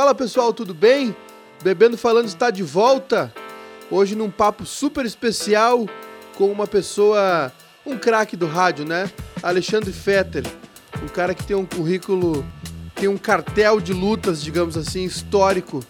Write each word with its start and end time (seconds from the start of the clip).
Fala 0.00 0.14
pessoal, 0.14 0.50
tudo 0.50 0.72
bem? 0.72 1.14
Bebendo 1.62 1.98
Falando 1.98 2.26
está 2.26 2.48
de 2.50 2.62
volta. 2.62 3.30
Hoje 3.90 4.16
num 4.16 4.30
papo 4.30 4.64
super 4.64 5.04
especial 5.04 5.84
com 6.38 6.50
uma 6.50 6.66
pessoa, 6.66 7.52
um 7.84 7.98
craque 7.98 8.34
do 8.34 8.46
rádio, 8.46 8.86
né? 8.86 9.10
Alexandre 9.42 9.92
Fetter, 9.92 10.42
um 11.02 11.06
cara 11.06 11.34
que 11.34 11.44
tem 11.44 11.54
um 11.54 11.66
currículo, 11.66 12.46
tem 12.94 13.10
um 13.10 13.18
cartel 13.18 13.78
de 13.78 13.92
lutas, 13.92 14.42
digamos 14.42 14.74
assim, 14.74 15.04
histórico, 15.04 15.84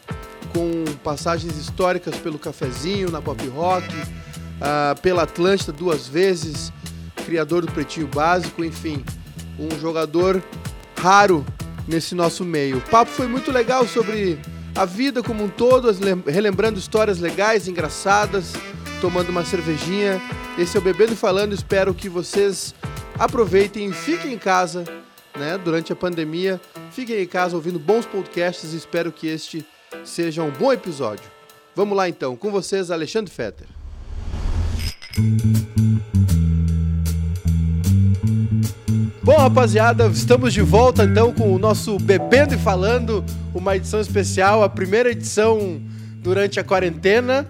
com 0.53 0.85
passagens 1.04 1.57
históricas 1.57 2.17
pelo 2.17 2.36
cafezinho, 2.36 3.13
na 3.13 3.22
pop 3.22 3.46
rock, 3.46 3.86
uh, 3.96 5.00
pela 5.00 5.22
Atlântida 5.22 5.71
duas 5.71 6.08
vezes, 6.08 6.72
criador 7.25 7.64
do 7.64 7.71
Pretinho 7.71 8.08
Básico, 8.08 8.64
enfim, 8.64 9.04
um 9.57 9.71
jogador 9.79 10.43
raro 10.99 11.46
nesse 11.90 12.14
nosso 12.14 12.44
meio. 12.44 12.79
O 12.79 12.80
papo 12.82 13.11
foi 13.11 13.26
muito 13.26 13.50
legal 13.50 13.86
sobre 13.86 14.39
a 14.75 14.85
vida 14.85 15.22
como 15.22 15.44
um 15.44 15.48
todo, 15.48 15.90
relembrando 16.26 16.79
histórias 16.79 17.18
legais, 17.18 17.68
engraçadas, 17.68 18.53
tomando 19.00 19.29
uma 19.31 19.44
cervejinha. 19.44 20.21
Esse 20.57 20.76
é 20.76 20.81
o 20.81 20.82
Bebendo 20.82 21.12
e 21.12 21.17
Falando, 21.17 21.53
espero 21.53 21.93
que 21.93 22.08
vocês 22.08 22.75
aproveitem, 23.18 23.93
fiquem 23.93 24.32
em 24.34 24.39
casa, 24.39 24.84
né, 25.36 25.58
durante 25.58 25.93
a 25.93 25.96
pandemia, 25.96 26.61
fiquem 26.93 27.21
em 27.21 27.26
casa 27.26 27.57
ouvindo 27.57 27.79
bons 27.79 28.07
podcasts 28.07 28.72
e 28.72 28.76
espero 28.76 29.12
que 29.12 29.26
este 29.26 29.67
seja 30.04 30.43
um 30.43 30.50
bom 30.50 30.72
episódio. 30.72 31.25
Vamos 31.75 31.96
lá 31.96 32.09
então, 32.09 32.36
com 32.36 32.50
vocês, 32.50 32.91
Alexandre 32.91 33.33
Fetter. 33.33 33.67
Bom, 39.31 39.36
rapaziada, 39.36 40.09
estamos 40.09 40.53
de 40.53 40.61
volta 40.61 41.05
então 41.05 41.33
com 41.33 41.55
o 41.55 41.59
nosso 41.59 41.97
Bebendo 42.00 42.53
e 42.53 42.59
Falando, 42.59 43.25
uma 43.55 43.77
edição 43.77 44.00
especial, 44.00 44.61
a 44.64 44.69
primeira 44.69 45.09
edição 45.09 45.81
durante 46.17 46.59
a 46.59 46.64
quarentena, 46.64 47.48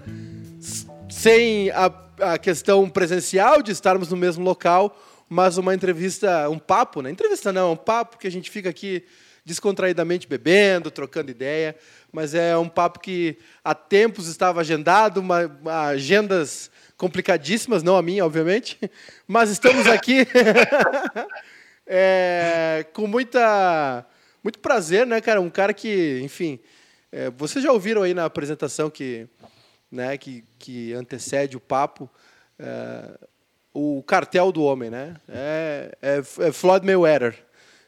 sem 1.09 1.71
a, 1.71 1.91
a 2.19 2.37
questão 2.37 2.87
presencial 2.87 3.63
de 3.63 3.71
estarmos 3.71 4.09
no 4.09 4.15
mesmo 4.15 4.43
local, 4.43 4.95
mas 5.27 5.57
uma 5.57 5.73
entrevista, 5.73 6.47
um 6.51 6.59
papo, 6.59 7.01
né? 7.01 7.09
Entrevista 7.09 7.51
não, 7.51 7.69
é 7.69 7.73
um 7.73 7.77
papo 7.77 8.19
que 8.19 8.27
a 8.27 8.31
gente 8.31 8.51
fica 8.51 8.69
aqui 8.69 9.03
descontraidamente 9.43 10.27
bebendo, 10.27 10.91
trocando 10.91 11.31
ideia, 11.31 11.75
mas 12.11 12.35
é 12.35 12.55
um 12.55 12.69
papo 12.69 12.99
que 12.99 13.39
há 13.63 13.73
tempos 13.73 14.27
estava 14.27 14.61
agendado, 14.61 15.19
uma, 15.19 15.47
uma 15.47 15.85
agendas 15.87 16.69
complicadíssimas, 16.95 17.81
não 17.81 17.97
a 17.97 18.03
minha, 18.03 18.23
obviamente, 18.23 18.77
mas 19.27 19.49
estamos 19.49 19.87
aqui 19.87 20.27
é, 21.85 22.85
com 22.93 23.07
muita, 23.07 24.05
muito 24.43 24.59
prazer, 24.59 25.05
né, 25.05 25.19
cara? 25.21 25.41
Um 25.41 25.49
cara 25.49 25.73
que, 25.73 26.19
enfim, 26.23 26.59
é, 27.11 27.29
vocês 27.31 27.63
já 27.63 27.71
ouviram 27.71 28.03
aí 28.03 28.13
na 28.13 28.25
apresentação 28.25 28.89
que, 28.89 29.27
né, 29.91 30.17
que, 30.17 30.43
que 30.57 30.93
antecede 30.93 31.57
o 31.57 31.59
papo, 31.59 32.09
é, 32.57 33.19
o 33.73 34.03
cartel 34.03 34.51
do 34.51 34.63
homem, 34.63 34.89
né? 34.89 35.15
É, 35.29 35.97
é, 36.01 36.17
é 36.17 36.51
Floyd 36.51 36.85
Mayweather. 36.85 37.35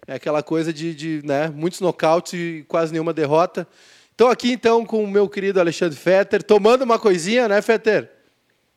É 0.06 0.16
aquela 0.16 0.44
coisa 0.44 0.74
de, 0.74 0.94
de 0.94 1.22
né, 1.24 1.48
muitos 1.48 1.80
nocautes 1.80 2.34
e 2.34 2.66
quase 2.68 2.92
nenhuma 2.92 3.14
derrota. 3.14 3.68
Estou 4.12 4.30
aqui 4.30 4.52
então 4.52 4.86
com 4.86 5.04
o 5.04 5.08
meu 5.08 5.30
querido 5.30 5.60
Alexandre 5.60 5.98
Fetter, 5.98 6.44
tomando 6.44 6.84
uma 6.84 7.00
coisinha, 7.00 7.48
né, 7.48 7.62
Fetter? 7.62 8.12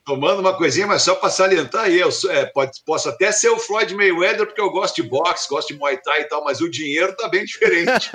Tomando 0.07 0.39
uma 0.39 0.57
coisinha, 0.57 0.87
mas 0.87 1.03
só 1.03 1.17
para 1.17 1.29
salientar 1.29 1.87
aí, 1.87 1.99
eu 1.99 2.09
é, 2.31 2.47
pode, 2.47 2.81
posso 2.87 3.09
até 3.09 3.33
ser 3.33 3.49
o 3.49 3.59
Floyd 3.59 3.93
Mayweather, 3.93 4.47
porque 4.47 4.61
eu 4.61 4.71
gosto 4.71 5.03
de 5.03 5.09
boxe, 5.09 5.49
gosto 5.49 5.73
de 5.73 5.79
Muay 5.81 5.99
Thai 5.99 6.21
e 6.21 6.25
tal, 6.27 6.45
mas 6.45 6.61
o 6.61 6.71
dinheiro 6.71 7.15
tá 7.17 7.29
bem 7.29 7.45
diferente. 7.45 8.09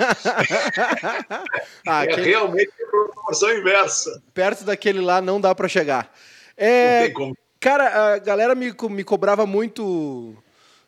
ah, 1.86 2.04
é 2.04 2.06
quem... 2.06 2.24
realmente 2.24 2.72
proporção 2.90 3.52
inversa. 3.52 4.22
Perto 4.32 4.64
daquele 4.64 5.02
lá 5.02 5.20
não 5.20 5.38
dá 5.38 5.54
para 5.54 5.68
chegar. 5.68 6.10
É, 6.56 7.00
não 7.00 7.04
tem 7.04 7.14
como. 7.14 7.36
Cara, 7.60 8.14
a 8.14 8.18
galera 8.18 8.54
me, 8.54 8.74
me 8.88 9.04
cobrava 9.04 9.44
muito. 9.44 10.34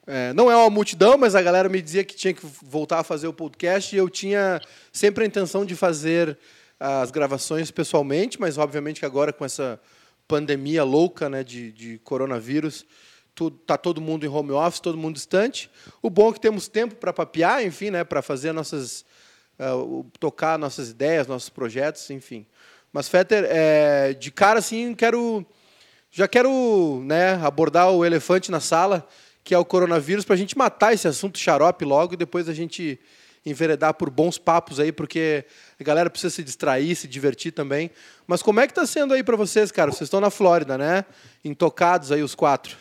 É, 0.06 0.32
não 0.32 0.50
é 0.50 0.56
uma 0.56 0.70
multidão, 0.70 1.18
mas 1.18 1.34
a 1.34 1.42
galera 1.42 1.68
me 1.68 1.82
dizia 1.82 2.02
que 2.02 2.16
tinha 2.16 2.32
que 2.32 2.46
voltar 2.62 3.00
a 3.00 3.04
fazer 3.04 3.28
o 3.28 3.32
podcast 3.32 3.94
e 3.94 3.98
eu 3.98 4.08
tinha 4.08 4.58
sempre 4.90 5.24
a 5.24 5.26
intenção 5.26 5.66
de 5.66 5.76
fazer 5.76 6.38
as 6.80 7.10
gravações 7.10 7.70
pessoalmente, 7.70 8.40
mas 8.40 8.56
obviamente 8.56 9.00
que 9.00 9.06
agora 9.06 9.32
com 9.32 9.44
essa 9.44 9.78
pandemia 10.26 10.82
louca 10.84 11.28
né, 11.28 11.44
de, 11.44 11.72
de 11.72 11.98
coronavírus, 11.98 12.86
tudo, 13.34 13.56
tá 13.58 13.76
todo 13.76 14.00
mundo 14.00 14.24
em 14.24 14.28
home 14.28 14.52
office, 14.52 14.80
todo 14.80 14.96
mundo 14.96 15.14
distante. 15.14 15.70
O 16.00 16.08
bom 16.08 16.30
é 16.30 16.32
que 16.32 16.40
temos 16.40 16.68
tempo 16.68 16.94
para 16.94 17.12
papear, 17.12 17.64
enfim, 17.64 17.90
né, 17.90 18.04
para 18.04 18.22
fazer 18.22 18.52
nossas, 18.52 19.04
uh, 19.58 20.04
tocar 20.20 20.58
nossas 20.58 20.90
ideias, 20.90 21.26
nossos 21.26 21.48
projetos, 21.48 22.08
enfim. 22.10 22.46
Mas 22.92 23.08
Fetter, 23.08 23.44
é, 23.48 24.14
de 24.14 24.30
cara 24.30 24.60
assim, 24.60 24.94
quero, 24.94 25.44
já 26.10 26.28
quero, 26.28 27.02
né, 27.04 27.34
abordar 27.42 27.90
o 27.90 28.04
elefante 28.04 28.50
na 28.50 28.60
sala, 28.60 29.06
que 29.42 29.52
é 29.52 29.58
o 29.58 29.64
coronavírus, 29.64 30.24
para 30.24 30.34
a 30.34 30.38
gente 30.38 30.56
matar 30.56 30.94
esse 30.94 31.08
assunto 31.08 31.38
xarope 31.38 31.84
logo 31.84 32.14
e 32.14 32.16
depois 32.16 32.48
a 32.48 32.54
gente 32.54 33.00
enveredar 33.44 33.94
por 33.94 34.08
bons 34.08 34.38
papos 34.38 34.80
aí, 34.80 34.90
porque 34.90 35.44
a 35.78 35.84
galera 35.84 36.08
precisa 36.08 36.34
se 36.34 36.42
distrair, 36.42 36.96
se 36.96 37.06
divertir 37.06 37.52
também. 37.52 37.90
Mas 38.26 38.42
como 38.42 38.60
é 38.60 38.66
que 38.66 38.72
está 38.72 38.86
sendo 38.86 39.12
aí 39.12 39.22
para 39.22 39.36
vocês, 39.36 39.70
cara? 39.70 39.90
Vocês 39.90 40.06
estão 40.06 40.20
na 40.20 40.30
Flórida, 40.30 40.78
né? 40.78 41.04
Intocados 41.44 42.10
aí 42.10 42.22
os 42.22 42.34
quatro. 42.34 42.76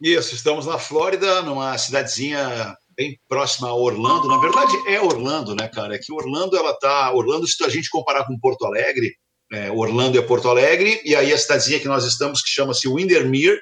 Isso, 0.00 0.34
estamos 0.34 0.66
na 0.66 0.78
Flórida, 0.78 1.42
numa 1.42 1.76
cidadezinha 1.76 2.76
bem 2.96 3.18
próxima 3.28 3.68
a 3.68 3.74
Orlando. 3.74 4.28
Na 4.28 4.38
verdade, 4.38 4.72
é 4.86 5.00
Orlando, 5.00 5.54
né, 5.54 5.68
cara? 5.68 5.96
É 5.96 5.98
que 5.98 6.12
Orlando, 6.12 6.56
ela 6.56 6.72
tá. 6.74 7.12
Orlando, 7.12 7.46
se 7.48 7.62
a 7.64 7.68
gente 7.68 7.90
comparar 7.90 8.24
com 8.24 8.38
Porto 8.38 8.64
Alegre, 8.64 9.16
é, 9.52 9.70
Orlando 9.72 10.18
é 10.18 10.22
Porto 10.22 10.48
Alegre, 10.48 11.00
e 11.04 11.16
aí 11.16 11.32
a 11.32 11.38
cidadezinha 11.38 11.80
que 11.80 11.88
nós 11.88 12.04
estamos, 12.04 12.42
que 12.42 12.50
chama-se 12.50 12.86
Windermere, 12.86 13.58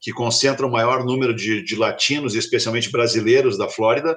que 0.00 0.12
concentra 0.12 0.66
o 0.66 0.70
maior 0.70 1.04
número 1.04 1.34
de, 1.34 1.62
de 1.62 1.76
latinos, 1.76 2.34
especialmente 2.34 2.90
brasileiros 2.90 3.58
da 3.58 3.68
Flórida 3.68 4.16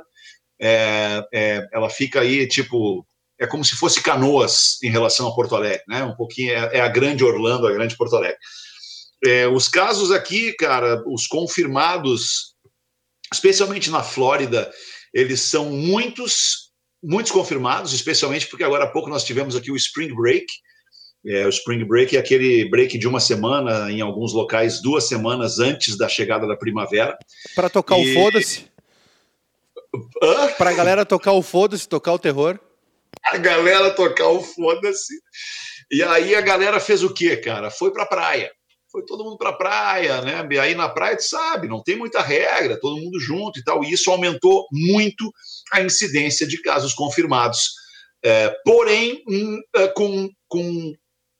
é, 0.61 1.23
é, 1.33 1.67
ela 1.73 1.89
fica 1.89 2.22
aí, 2.22 2.47
tipo, 2.47 3.05
é 3.39 3.47
como 3.47 3.66
se 3.66 3.75
fosse 3.75 4.03
Canoas 4.03 4.77
em 4.83 4.91
relação 4.91 5.27
a 5.27 5.33
Porto 5.33 5.55
Alegre, 5.55 5.81
né? 5.88 6.03
Um 6.03 6.16
pouquinho, 6.16 6.51
é, 6.51 6.77
é 6.77 6.81
a 6.81 6.88
grande 6.88 7.23
Orlando, 7.23 7.66
a 7.66 7.72
grande 7.72 7.97
Porto 7.97 8.16
Alegre. 8.16 8.38
É, 9.25 9.47
os 9.47 9.67
casos 9.67 10.11
aqui, 10.11 10.53
cara, 10.53 11.03
os 11.07 11.25
confirmados, 11.25 12.53
especialmente 13.33 13.89
na 13.89 14.03
Flórida, 14.03 14.72
eles 15.11 15.41
são 15.41 15.72
muitos, 15.72 16.72
muitos 17.03 17.31
confirmados, 17.31 17.93
especialmente 17.93 18.47
porque 18.47 18.63
agora 18.63 18.83
há 18.83 18.88
pouco 18.88 19.09
nós 19.09 19.23
tivemos 19.23 19.55
aqui 19.55 19.72
o 19.72 19.75
Spring 19.75 20.13
Break. 20.13 20.45
É, 21.25 21.45
o 21.45 21.49
Spring 21.49 21.83
Break 21.85 22.16
é 22.16 22.19
aquele 22.19 22.67
break 22.69 22.97
de 22.97 23.07
uma 23.07 23.19
semana, 23.19 23.91
em 23.91 24.01
alguns 24.01 24.33
locais, 24.33 24.81
duas 24.81 25.07
semanas 25.07 25.59
antes 25.59 25.95
da 25.95 26.09
chegada 26.09 26.47
da 26.47 26.55
primavera. 26.55 27.16
Para 27.55 27.69
tocar 27.69 27.99
e... 27.99 28.11
o 28.11 28.13
foda-se. 28.13 28.71
Hã? 30.22 30.47
Pra 30.57 30.74
galera 30.74 31.06
tocar 31.06 31.34
o 31.34 31.41
foda-se, 31.41 31.88
tocar 31.88 32.13
o 32.13 32.19
terror. 32.19 32.59
A 33.25 33.38
galera 33.38 33.91
tocar 33.91 34.28
o 34.29 34.41
foda-se. 34.41 35.13
E 35.91 36.02
aí 36.02 36.34
a 36.34 36.41
galera 36.41 36.79
fez 36.79 37.03
o 37.03 37.13
quê, 37.13 37.38
cara? 37.38 37.69
Foi 37.69 37.91
pra 37.91 38.06
praia. 38.06 38.52
Foi 38.91 39.06
todo 39.06 39.24
mundo 39.24 39.38
pra 39.38 39.53
praia, 39.53 40.22
né? 40.22 40.47
E 40.52 40.59
aí 40.59 40.75
na 40.75 40.90
praia, 40.90 41.16
tu 41.16 41.24
sabe, 41.24 41.68
não 41.68 41.81
tem 41.81 41.96
muita 41.96 42.22
regra, 42.22 42.79
todo 42.79 43.00
mundo 43.02 43.19
junto 43.19 43.59
e 43.59 43.63
tal. 43.63 43.84
E 43.84 43.91
isso 43.91 44.09
aumentou 44.12 44.68
muito 44.72 45.31
a 45.72 45.81
incidência 45.81 46.47
de 46.47 46.62
casos 46.62 46.94
confirmados. 46.94 47.72
É, 48.23 48.50
porém, 48.66 49.23
um, 49.28 49.59
é, 49.75 49.88
com, 49.88 50.29
com 50.47 50.94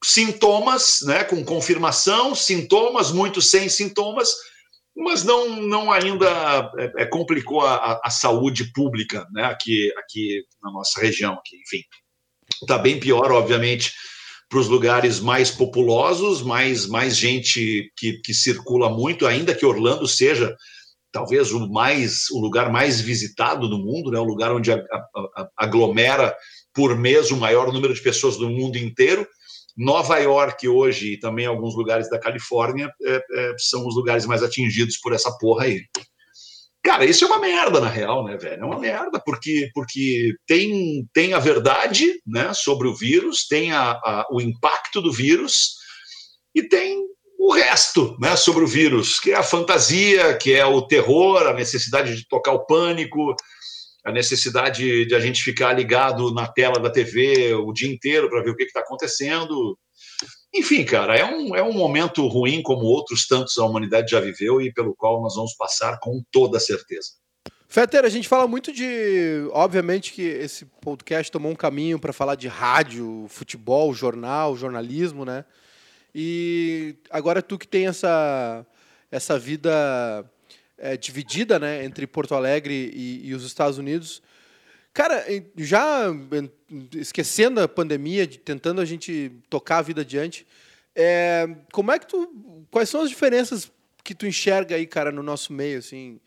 sintomas, 0.04 1.00
né? 1.04 1.24
Com 1.24 1.44
confirmação, 1.44 2.34
sintomas, 2.34 3.12
muitos 3.12 3.50
sem 3.50 3.70
sintomas 3.70 4.34
mas 4.96 5.24
não, 5.24 5.62
não 5.62 5.92
ainda 5.92 6.72
é, 6.78 7.04
é, 7.04 7.06
complicou 7.06 7.62
a, 7.62 8.00
a, 8.04 8.10
saúde 8.10 8.72
pública 8.74 9.26
né, 9.32 9.46
aqui, 9.46 9.92
aqui 9.98 10.44
na 10.62 10.72
nossa 10.72 11.00
região. 11.00 11.34
Aqui, 11.34 11.58
enfim, 11.58 11.82
está 12.62 12.78
bem 12.78 13.00
pior, 13.00 13.32
obviamente, 13.32 13.94
para 14.50 14.60
os 14.60 14.68
lugares 14.68 15.20
mais 15.20 15.50
populosos, 15.50 16.42
mais, 16.42 16.86
mais 16.86 17.16
gente 17.16 17.90
que, 17.98 18.20
que 18.22 18.34
circula 18.34 18.90
muito, 18.90 19.26
ainda 19.26 19.56
que 19.56 19.66
Orlando 19.66 20.08
seja 20.08 20.56
talvez 21.12 21.52
o 21.52 21.70
mais 21.70 22.30
o 22.32 22.40
lugar 22.40 22.72
mais 22.72 23.02
visitado 23.02 23.68
do 23.68 23.78
mundo, 23.78 24.12
né, 24.12 24.20
o 24.20 24.24
lugar 24.24 24.54
onde 24.54 24.72
aglomera 25.58 26.36
por 26.74 26.98
mês 26.98 27.32
o 27.32 27.38
maior 27.38 27.72
número 27.72 27.94
de 27.94 28.02
pessoas 28.02 28.38
do 28.38 28.50
mundo 28.50 28.78
inteiro. 28.78 29.28
Nova 29.82 30.20
York 30.20 30.68
hoje 30.68 31.14
e 31.14 31.20
também 31.20 31.48
alguns 31.48 31.76
lugares 31.76 32.08
da 32.08 32.20
Califórnia 32.20 32.92
é, 33.04 33.16
é, 33.16 33.56
são 33.58 33.88
os 33.88 33.96
lugares 33.96 34.28
mais 34.28 34.44
atingidos 34.44 34.98
por 35.00 35.12
essa 35.12 35.36
porra 35.40 35.66
aí. 35.66 35.82
Cara, 36.84 37.06
isso 37.06 37.26
é 37.26 37.28
uma 37.28 37.40
merda, 37.40 37.80
na 37.80 37.90
real, 37.90 38.24
né, 38.24 38.38
velho? 38.38 38.62
É 38.62 38.66
uma 38.66 38.80
merda, 38.80 39.20
porque, 39.24 39.70
porque 39.74 40.36
tem, 40.48 41.08
tem 41.14 41.34
a 41.34 41.40
verdade 41.40 42.22
né, 42.26 42.54
sobre 42.54 42.88
o 42.88 42.96
vírus, 42.96 43.48
tem 43.48 43.72
a, 43.72 43.92
a, 43.92 44.28
o 44.32 44.40
impacto 44.40 45.02
do 45.02 45.12
vírus 45.12 45.78
e 46.54 46.62
tem 46.62 47.04
o 47.40 47.54
resto 47.54 48.16
né, 48.20 48.36
sobre 48.36 48.64
o 48.64 48.68
vírus, 48.68 49.20
que 49.20 49.32
é 49.32 49.36
a 49.36 49.44
fantasia, 49.44 50.38
que 50.38 50.54
é 50.54 50.64
o 50.64 50.82
terror, 50.84 51.48
a 51.48 51.54
necessidade 51.54 52.16
de 52.16 52.28
tocar 52.28 52.52
o 52.52 52.66
pânico, 52.66 53.36
a 54.04 54.12
necessidade 54.12 55.06
de 55.06 55.16
a 55.16 55.20
gente 55.20 55.44
ficar 55.44 55.74
ligado 55.74 56.34
na 56.34 56.48
tela 56.48 56.80
da 56.80 56.90
TV 56.90 57.54
o 57.54 57.72
dia 57.72 57.92
inteiro 57.92 58.30
para 58.30 58.42
ver 58.44 58.52
o 58.52 58.56
que 58.56 58.64
está 58.64 58.80
acontecendo. 58.80 59.78
Enfim, 60.54 60.84
cara, 60.84 61.16
é 61.16 61.26
um, 61.26 61.56
é 61.56 61.64
um 61.64 61.74
momento 61.74 62.28
ruim, 62.28 62.62
como 62.62 62.84
outros 62.84 63.28
tantos 63.28 63.58
a 63.58 63.66
humanidade 63.66 64.12
já 64.12 64.20
viveu 64.20 64.62
e 64.62 64.74
pelo 64.74 64.96
qual 64.96 65.22
nós 65.22 65.36
vamos 65.36 65.56
passar 65.56 66.00
com 66.00 66.22
toda 66.32 66.60
certeza. 66.60 67.12
Fetter, 67.68 68.04
a 68.04 68.10
gente 68.10 68.28
fala 68.28 68.48
muito 68.48 68.74
de. 68.74 69.48
Obviamente 69.54 70.12
que 70.12 70.24
esse 70.24 70.66
podcast 70.82 71.32
tomou 71.32 71.54
um 71.54 71.56
caminho 71.56 71.98
para 71.98 72.12
falar 72.12 72.36
de 72.36 72.50
rádio, 72.50 73.28
futebol, 73.30 73.94
jornal, 73.94 74.58
jornalismo, 74.58 75.24
né? 75.24 75.46
E 76.14 76.98
agora 77.10 77.42
tu 77.42 77.58
que 77.58 77.66
tem 77.66 77.88
essa, 77.88 78.66
essa 79.10 79.40
vida 79.40 80.30
é, 80.82 80.98
dividida 80.98 81.60
né, 81.60 81.86
entre 81.86 82.08
Porto 82.08 82.34
Alegre 82.34 82.92
e, 82.94 83.28
e, 83.28 83.36
os 83.36 83.46
Estados 83.46 83.78
Unidos. 83.78 84.22
Cara, 84.92 85.24
já 85.56 86.08
esquecendo 86.96 87.62
a 87.62 87.68
pandemia, 87.68 88.28
tentando 88.28 88.82
a 88.82 88.86
gente 88.86 89.32
tocar 89.50 89.78
a 89.78 89.82
vida 89.84 90.02
adiante, 90.02 90.46
é, 90.96 91.48
como 91.72 91.92
é 91.92 92.00
que 92.00 92.08
tu. 92.08 92.66
Quais 92.70 92.90
são 92.90 93.02
as 93.02 93.10
diferenças 93.10 93.72
que 94.04 94.16
tu 94.16 94.26
enxerga 94.26 94.76
aí, 94.76 94.88
cara, 94.88 95.12
no 95.12 95.22
nosso 95.22 95.54
meio, 95.54 95.80
assim? 95.80 96.20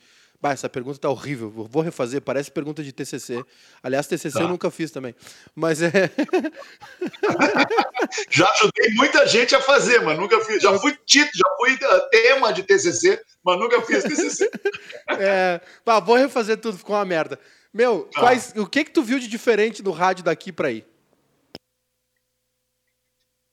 Bah, 0.45 0.53
essa 0.53 0.69
pergunta 0.69 0.99
tá 0.99 1.09
horrível. 1.09 1.51
Vou 1.51 1.83
refazer, 1.83 2.21
parece 2.21 2.51
pergunta 2.51 2.83
de 2.83 2.93
TCC. 2.93 3.43
Aliás, 3.83 4.07
TCC 4.07 4.31
tá. 4.31 4.43
eu 4.43 4.49
nunca 4.49 4.71
fiz 4.71 4.91
também. 4.91 5.15
Mas 5.55 5.81
é. 5.81 5.89
já 8.29 8.47
ajudei 8.51 8.91
muita 8.91 9.27
gente 9.27 9.55
a 9.55 9.61
fazer, 9.63 10.03
mas 10.03 10.19
nunca 10.19 10.39
fiz. 10.45 10.63
Já 10.63 10.79
fui 10.79 10.95
título, 11.07 11.33
já 11.35 11.57
fui 11.57 11.73
uh, 11.77 12.11
tema 12.11 12.53
de 12.53 12.63
TCC, 12.63 13.25
mas 13.43 13.59
nunca 13.59 13.81
fiz 13.81 14.05
TCC. 14.05 14.51
é, 15.19 15.63
bah, 15.83 15.99
vou 15.99 16.15
refazer 16.15 16.59
tudo, 16.59 16.77
ficou 16.77 16.95
uma 16.95 17.07
merda. 17.07 17.41
Meu, 17.73 18.07
ah. 18.15 18.21
quais, 18.21 18.53
o 18.55 18.67
que 18.67 18.85
que 18.85 18.91
tu 18.91 19.03
viu 19.03 19.19
de 19.19 19.29
diferente 19.29 19.83
do 19.83 19.93
rádio 19.93 20.25
daqui 20.25 20.53
para 20.53 20.69
aí? 20.69 20.85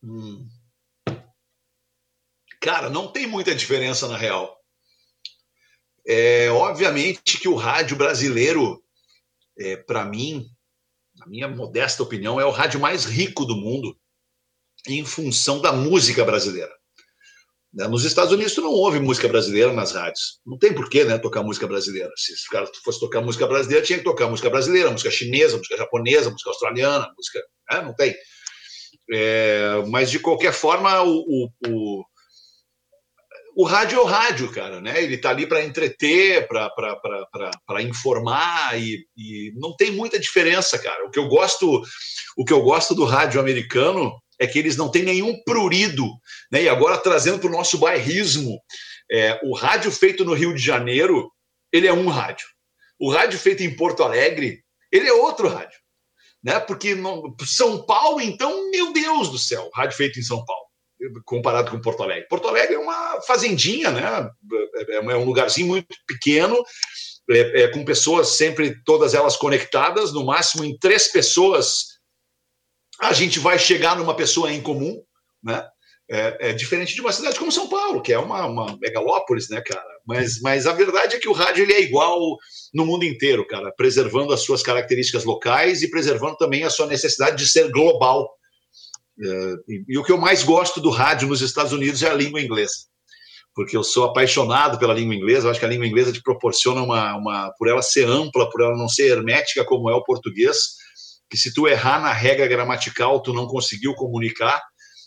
Hum. 0.03 0.45
Cara, 2.59 2.89
não 2.89 3.09
tem 3.09 3.27
muita 3.27 3.55
diferença 3.55 4.09
na 4.09 4.17
real. 4.17 4.60
É, 6.13 6.49
obviamente 6.49 7.39
que 7.39 7.47
o 7.47 7.55
rádio 7.55 7.95
brasileiro, 7.95 8.83
é, 9.57 9.77
para 9.77 10.03
mim, 10.03 10.45
na 11.15 11.25
minha 11.25 11.47
modesta 11.47 12.03
opinião, 12.03 12.37
é 12.37 12.43
o 12.43 12.51
rádio 12.51 12.81
mais 12.81 13.05
rico 13.05 13.45
do 13.45 13.55
mundo 13.55 13.95
em 14.89 15.05
função 15.05 15.61
da 15.61 15.71
música 15.71 16.25
brasileira. 16.25 16.73
Né, 17.73 17.87
nos 17.87 18.03
Estados 18.03 18.33
Unidos, 18.33 18.53
tu 18.53 18.59
não 18.59 18.71
ouve 18.71 18.99
música 18.99 19.29
brasileira 19.29 19.71
nas 19.71 19.93
rádios. 19.93 20.41
Não 20.45 20.57
tem 20.57 20.75
porquê 20.75 21.05
né, 21.05 21.17
tocar 21.17 21.43
música 21.43 21.65
brasileira. 21.65 22.11
Se 22.17 22.33
o 22.33 22.51
cara 22.51 22.69
fosse 22.83 22.99
tocar 22.99 23.21
música 23.21 23.47
brasileira, 23.47 23.85
tinha 23.85 23.97
que 23.97 24.03
tocar 24.03 24.27
música 24.27 24.49
brasileira, 24.49 24.91
música 24.91 25.09
chinesa, 25.09 25.55
música 25.55 25.77
japonesa, 25.77 26.29
música 26.29 26.49
australiana, 26.49 27.09
música. 27.15 27.39
Né, 27.71 27.81
não 27.83 27.95
tem. 27.95 28.13
É, 29.13 29.81
mas, 29.87 30.11
de 30.11 30.19
qualquer 30.19 30.51
forma, 30.51 31.03
o, 31.03 31.49
o 31.69 32.03
o 33.55 33.63
rádio 33.65 33.99
é 33.99 34.01
o 34.01 34.05
rádio, 34.05 34.51
cara, 34.51 34.79
né? 34.79 35.03
Ele 35.03 35.17
tá 35.17 35.29
ali 35.29 35.45
para 35.45 35.63
entreter, 35.63 36.47
para 36.47 37.81
informar 37.81 38.79
e, 38.79 39.05
e, 39.17 39.53
não 39.55 39.75
tem 39.75 39.91
muita 39.91 40.19
diferença, 40.19 40.79
cara. 40.79 41.05
O 41.05 41.11
que 41.11 41.19
eu 41.19 41.27
gosto, 41.27 41.81
o 42.37 42.45
que 42.45 42.53
eu 42.53 42.61
gosto 42.61 42.95
do 42.95 43.03
rádio 43.03 43.39
americano 43.39 44.13
é 44.39 44.47
que 44.47 44.57
eles 44.57 44.77
não 44.77 44.89
têm 44.89 45.03
nenhum 45.03 45.41
prurido, 45.43 46.07
né? 46.51 46.63
E 46.63 46.69
agora 46.69 46.97
trazendo 46.97 47.39
para 47.39 47.49
o 47.49 47.53
nosso 47.53 47.77
bairrismo, 47.77 48.59
é, 49.11 49.39
o 49.43 49.55
rádio 49.55 49.91
feito 49.91 50.23
no 50.23 50.33
Rio 50.33 50.53
de 50.53 50.61
Janeiro, 50.61 51.29
ele 51.71 51.87
é 51.87 51.93
um 51.93 52.07
rádio. 52.07 52.47
O 52.99 53.11
rádio 53.11 53.37
feito 53.37 53.63
em 53.63 53.75
Porto 53.75 54.03
Alegre, 54.03 54.63
ele 54.91 55.07
é 55.07 55.13
outro 55.13 55.49
rádio, 55.49 55.79
né? 56.43 56.59
Porque 56.59 56.95
no, 56.95 57.35
São 57.45 57.85
Paulo, 57.85 58.21
então, 58.21 58.69
meu 58.71 58.93
Deus 58.93 59.29
do 59.29 59.37
céu, 59.37 59.69
rádio 59.73 59.97
feito 59.97 60.19
em 60.19 60.23
São 60.23 60.43
Paulo 60.45 60.70
comparado 61.25 61.71
com 61.71 61.81
Porto 61.81 62.03
Alegre. 62.03 62.27
Porto 62.27 62.47
Alegre 62.47 62.75
é 62.75 62.79
uma 62.79 63.21
fazendinha, 63.21 63.91
né? 63.91 64.29
É, 64.89 64.95
é 64.95 65.17
um 65.17 65.25
lugarzinho 65.25 65.67
muito 65.67 65.87
pequeno, 66.07 66.61
é, 67.29 67.63
é, 67.63 67.67
com 67.69 67.85
pessoas 67.85 68.29
sempre, 68.29 68.75
todas 68.83 69.13
elas 69.13 69.35
conectadas, 69.35 70.11
no 70.11 70.25
máximo 70.25 70.63
em 70.63 70.77
três 70.77 71.07
pessoas 71.07 71.91
a 72.99 73.13
gente 73.13 73.39
vai 73.39 73.57
chegar 73.57 73.97
numa 73.97 74.15
pessoa 74.15 74.51
em 74.51 74.61
comum, 74.61 75.01
né? 75.43 75.67
É, 76.13 76.49
é, 76.49 76.53
diferente 76.53 76.93
de 76.93 76.99
uma 76.99 77.13
cidade 77.13 77.39
como 77.39 77.53
São 77.53 77.69
Paulo, 77.69 78.01
que 78.01 78.11
é 78.11 78.19
uma, 78.19 78.45
uma, 78.45 78.77
megalópolis, 78.81 79.47
né, 79.47 79.61
cara? 79.61 79.89
Mas, 80.05 80.41
mas 80.41 80.67
a 80.67 80.73
verdade 80.73 81.15
é 81.15 81.19
que 81.19 81.29
o 81.29 81.33
rádio 81.33 81.63
ele 81.63 81.71
é 81.71 81.81
igual 81.81 82.37
no 82.73 82.85
mundo 82.85 83.05
inteiro, 83.05 83.47
cara, 83.47 83.71
preservando 83.71 84.33
as 84.33 84.41
suas 84.41 84.61
características 84.61 85.23
locais 85.23 85.81
e 85.81 85.89
preservando 85.89 86.35
também 86.35 86.65
a 86.65 86.69
sua 86.69 86.85
necessidade 86.85 87.37
de 87.37 87.49
ser 87.49 87.71
global. 87.71 88.29
É, 89.23 89.55
e, 89.67 89.83
e, 89.89 89.97
o 89.97 90.03
que 90.03 90.11
eu 90.11 90.17
mais 90.17 90.43
gosto 90.43 90.81
do 90.81 90.89
rádio 90.89 91.27
nos 91.27 91.41
Estados 91.41 91.71
Unidos 91.71 92.01
é 92.01 92.09
a 92.09 92.13
língua 92.13 92.41
inglesa, 92.41 92.73
porque 93.53 93.77
eu 93.77 93.83
sou 93.83 94.05
apaixonado 94.05 94.79
pela 94.79 94.93
língua 94.93 95.13
inglesa. 95.13 95.47
Eu 95.47 95.51
acho 95.51 95.59
que 95.59 95.65
a 95.65 95.69
língua 95.69 95.85
inglesa 95.85 96.11
te 96.11 96.21
proporciona 96.21 96.81
uma, 96.81 97.15
uma, 97.17 97.51
por 97.57 97.67
ela 97.67 97.81
ser 97.81 98.07
ampla, 98.07 98.49
por 98.49 98.61
ela 98.61 98.75
não 98.75 98.89
ser 98.89 99.09
hermética 99.09 99.63
como 99.63 99.89
é 99.89 99.93
o 99.93 100.03
português, 100.03 100.57
que 101.29 101.37
se 101.37 101.53
tu 101.53 101.67
errar 101.67 102.01
na 102.01 102.11
regra 102.11 102.47
gramatical, 102.47 103.21
tu 103.21 103.31
não 103.31 103.47
conseguiu 103.47 103.93
comunicar, 103.93 104.61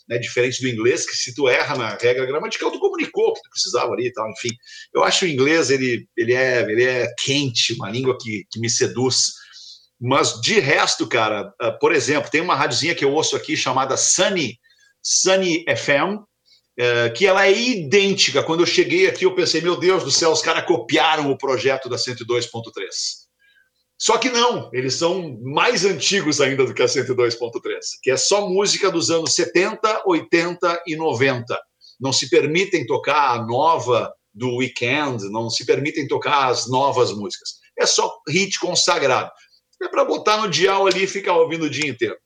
né, 0.07 0.17
diferente 0.17 0.61
do 0.61 0.67
inglês, 0.67 1.05
que 1.05 1.15
se 1.15 1.33
tu 1.33 1.49
erra 1.49 1.75
na 1.75 1.89
regra 1.95 2.25
gramatical, 2.25 2.71
tu 2.71 2.79
comunicou 2.79 3.33
que 3.33 3.41
tu 3.41 3.49
precisava 3.49 3.91
ali 3.93 4.07
e 4.07 4.13
tal, 4.13 4.29
enfim. 4.31 4.49
Eu 4.93 5.03
acho 5.03 5.25
o 5.25 5.27
inglês, 5.27 5.69
ele, 5.69 6.07
ele, 6.15 6.33
é, 6.33 6.61
ele 6.61 6.83
é 6.83 7.13
quente, 7.23 7.73
uma 7.73 7.89
língua 7.89 8.17
que, 8.19 8.45
que 8.51 8.59
me 8.59 8.69
seduz, 8.69 9.33
mas 9.99 10.41
de 10.41 10.59
resto, 10.59 11.07
cara, 11.07 11.53
ah, 11.59 11.71
por 11.71 11.93
exemplo, 11.93 12.29
tem 12.29 12.41
uma 12.41 12.55
rádiozinha 12.55 12.95
que 12.95 13.05
eu 13.05 13.13
ouço 13.13 13.35
aqui 13.35 13.55
chamada 13.55 13.95
Sunny, 13.95 14.59
Sunny 15.01 15.63
FM, 15.67 16.23
eh, 16.77 17.09
que 17.11 17.25
ela 17.25 17.47
é 17.47 17.57
idêntica. 17.57 18.43
Quando 18.43 18.59
eu 18.61 18.65
cheguei 18.65 19.07
aqui, 19.07 19.25
eu 19.25 19.33
pensei, 19.33 19.61
meu 19.61 19.77
Deus 19.77 20.03
do 20.03 20.11
céu, 20.11 20.31
os 20.31 20.41
caras 20.41 20.65
copiaram 20.65 21.31
o 21.31 21.37
projeto 21.37 21.87
da 21.87 21.95
102.3. 21.95 23.25
Só 23.97 24.17
que 24.17 24.29
não, 24.29 24.69
eles 24.73 24.95
são 24.95 25.39
mais 25.41 25.85
antigos 25.85 26.41
ainda 26.41 26.65
do 26.65 26.73
que 26.73 26.81
a 26.81 26.85
102.3, 26.85 27.79
que 28.03 28.11
é 28.11 28.17
só 28.17 28.49
música 28.49 28.91
dos 28.91 29.09
anos 29.09 29.33
70, 29.35 30.03
80 30.05 30.83
e 30.85 30.97
90. 30.97 31.57
Não 31.97 32.11
se 32.11 32.29
permitem 32.29 32.85
tocar 32.85 33.31
a 33.31 33.45
nova 33.45 34.13
do 34.33 34.57
Weekend, 34.57 35.29
não 35.31 35.49
se 35.49 35.65
permitem 35.65 36.09
tocar 36.09 36.49
as 36.49 36.69
novas 36.69 37.13
músicas. 37.13 37.51
É 37.79 37.85
só 37.85 38.13
hit 38.27 38.59
consagrado. 38.59 39.31
É 39.81 39.87
para 39.87 40.05
botar 40.05 40.37
no 40.37 40.49
dial 40.49 40.87
ali 40.87 41.03
e 41.03 41.07
ficar 41.07 41.33
ouvindo 41.33 41.65
o 41.65 41.69
dia 41.69 41.89
inteiro. 41.89 42.17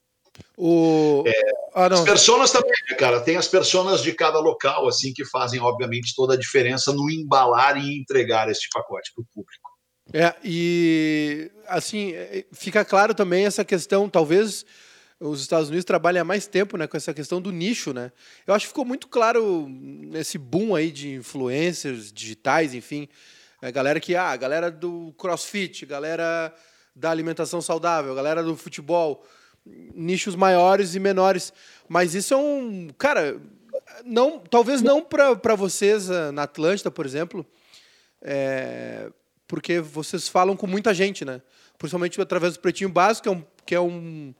O... 0.57 1.23
É, 1.25 1.51
ah, 1.73 1.85
as 1.87 2.01
personas 2.01 2.51
também, 2.51 2.71
né, 2.89 2.95
cara. 2.95 3.21
Tem 3.21 3.37
as 3.37 3.47
personas 3.47 4.01
de 4.01 4.13
cada 4.13 4.39
local, 4.39 4.87
assim, 4.87 5.13
que 5.13 5.25
fazem, 5.25 5.59
obviamente, 5.59 6.13
toda 6.15 6.33
a 6.33 6.37
diferença 6.37 6.91
no 6.91 7.09
embalar 7.09 7.77
e 7.77 7.99
entregar 7.99 8.49
este 8.49 8.67
pacote 8.71 9.11
para 9.13 9.21
o 9.21 9.25
público. 9.33 9.69
É, 10.11 10.33
e 10.43 11.51
assim, 11.67 12.13
é, 12.13 12.43
fica 12.51 12.83
claro 12.83 13.13
também 13.13 13.45
essa 13.45 13.63
questão, 13.63 14.09
talvez 14.09 14.65
os 15.19 15.41
Estados 15.41 15.67
Unidos 15.67 15.85
trabalhem 15.85 16.21
há 16.21 16.25
mais 16.25 16.47
tempo 16.47 16.77
né, 16.77 16.87
com 16.87 16.97
essa 16.97 17.13
questão 17.13 17.39
do 17.39 17.51
nicho, 17.51 17.93
né? 17.93 18.11
Eu 18.47 18.53
acho 18.53 18.65
que 18.65 18.69
ficou 18.69 18.85
muito 18.85 19.07
claro 19.07 19.67
nesse 19.69 20.37
boom 20.37 20.73
aí 20.73 20.91
de 20.91 21.13
influencers 21.13 22.11
digitais, 22.11 22.73
enfim, 22.73 23.07
a 23.61 23.69
galera 23.69 23.99
que, 23.99 24.15
ah, 24.15 24.29
a 24.29 24.37
galera 24.37 24.71
do 24.71 25.13
CrossFit, 25.17 25.85
galera 25.85 26.53
da 26.95 27.09
alimentação 27.11 27.61
saudável, 27.61 28.13
galera 28.15 28.43
do 28.43 28.55
futebol, 28.55 29.25
nichos 29.65 30.35
maiores 30.35 30.95
e 30.95 30.99
menores. 30.99 31.53
Mas 31.87 32.15
isso 32.15 32.33
é 32.33 32.37
um. 32.37 32.89
Cara, 32.97 33.39
não, 34.05 34.39
talvez 34.39 34.81
não 34.81 35.03
para 35.03 35.55
vocês 35.55 36.09
eh, 36.09 36.31
na 36.31 36.43
Atlântida, 36.43 36.91
por 36.91 37.05
exemplo, 37.05 37.45
é, 38.21 39.11
porque 39.47 39.79
vocês 39.79 40.27
falam 40.27 40.55
com 40.55 40.67
muita 40.67 40.93
gente, 40.93 41.25
né? 41.25 41.41
Principalmente 41.77 42.19
através 42.21 42.53
do 42.53 42.59
Pretinho 42.59 42.89
Básico, 42.89 43.23
que 43.23 43.29
é 43.29 43.31
um, 43.31 43.43
que 43.65 43.75
é 43.75 43.79
um, 43.79 44.33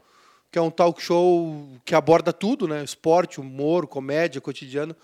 que 0.51 0.59
é 0.59 0.61
um 0.61 0.69
talk 0.69 1.01
show 1.01 1.67
que 1.85 1.95
aborda 1.95 2.33
tudo, 2.33 2.67
né? 2.67 2.83
Esporte, 2.83 3.39
humor, 3.39 3.87
comédia, 3.87 4.41
cotidiano. 4.41 4.95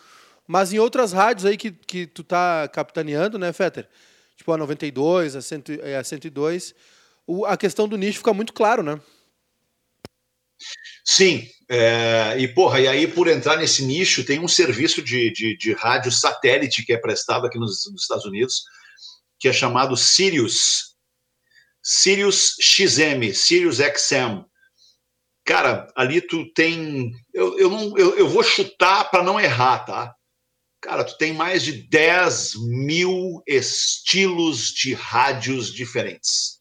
Mas 0.48 0.72
em 0.74 0.80
outras 0.80 1.12
rádios 1.12 1.46
aí 1.46 1.58
que, 1.58 1.72
que 1.72 2.06
tu 2.06 2.24
tá 2.24 2.68
capitaneando, 2.68 3.40
né, 3.40 3.52
Fetter? 3.52 3.88
Tipo 4.36 4.52
a 4.52 4.58
92, 4.58 5.36
a, 5.36 5.42
100, 5.42 5.64
a 5.98 6.04
102, 6.04 6.76
o, 7.28 7.46
a 7.46 7.58
questão 7.58 7.88
do 7.88 7.98
nicho 7.98 8.20
fica 8.20 8.34
muito 8.34 8.54
claro, 8.54 8.84
né? 8.84 9.00
Sim, 11.04 11.48
é, 11.70 12.36
e 12.40 12.48
porra, 12.48 12.80
e 12.80 12.88
aí 12.88 13.08
por 13.08 13.28
entrar 13.28 13.58
nesse 13.58 13.84
nicho 13.84 14.26
tem 14.26 14.40
um 14.40 14.48
serviço 14.48 15.02
de, 15.02 15.32
de, 15.32 15.58
de 15.58 15.74
rádio 15.74 16.12
satélite 16.12 16.84
que 16.84 16.94
é 16.94 16.98
prestado 16.98 17.46
aqui 17.46 17.60
nos, 17.60 17.92
nos, 17.92 18.04
Estados 18.04 18.26
Unidos, 18.26 18.64
que 19.40 19.48
é 19.48 19.54
chamado 19.54 19.96
Sirius, 19.96 20.96
Sirius 21.84 22.56
XM, 22.60 23.34
Sirius 23.34 23.78
XM. 23.78 24.46
Cara, 25.46 25.88
ali 25.96 26.22
tu 26.22 26.52
tem, 26.54 27.12
eu, 27.34 27.60
eu, 27.60 27.70
não, 27.70 27.96
eu, 27.98 28.18
eu 28.18 28.28
vou 28.28 28.42
chutar 28.42 29.12
para 29.12 29.24
não 29.24 29.40
errar, 29.40 29.86
tá? 29.86 30.16
Cara, 30.82 31.04
tu 31.04 31.18
tem 31.18 31.34
mais 31.34 31.62
de 31.64 31.72
10 31.88 32.56
mil 32.68 33.44
estilos 33.48 34.70
de 34.72 34.94
rádios 34.94 35.72
diferentes 35.72 36.55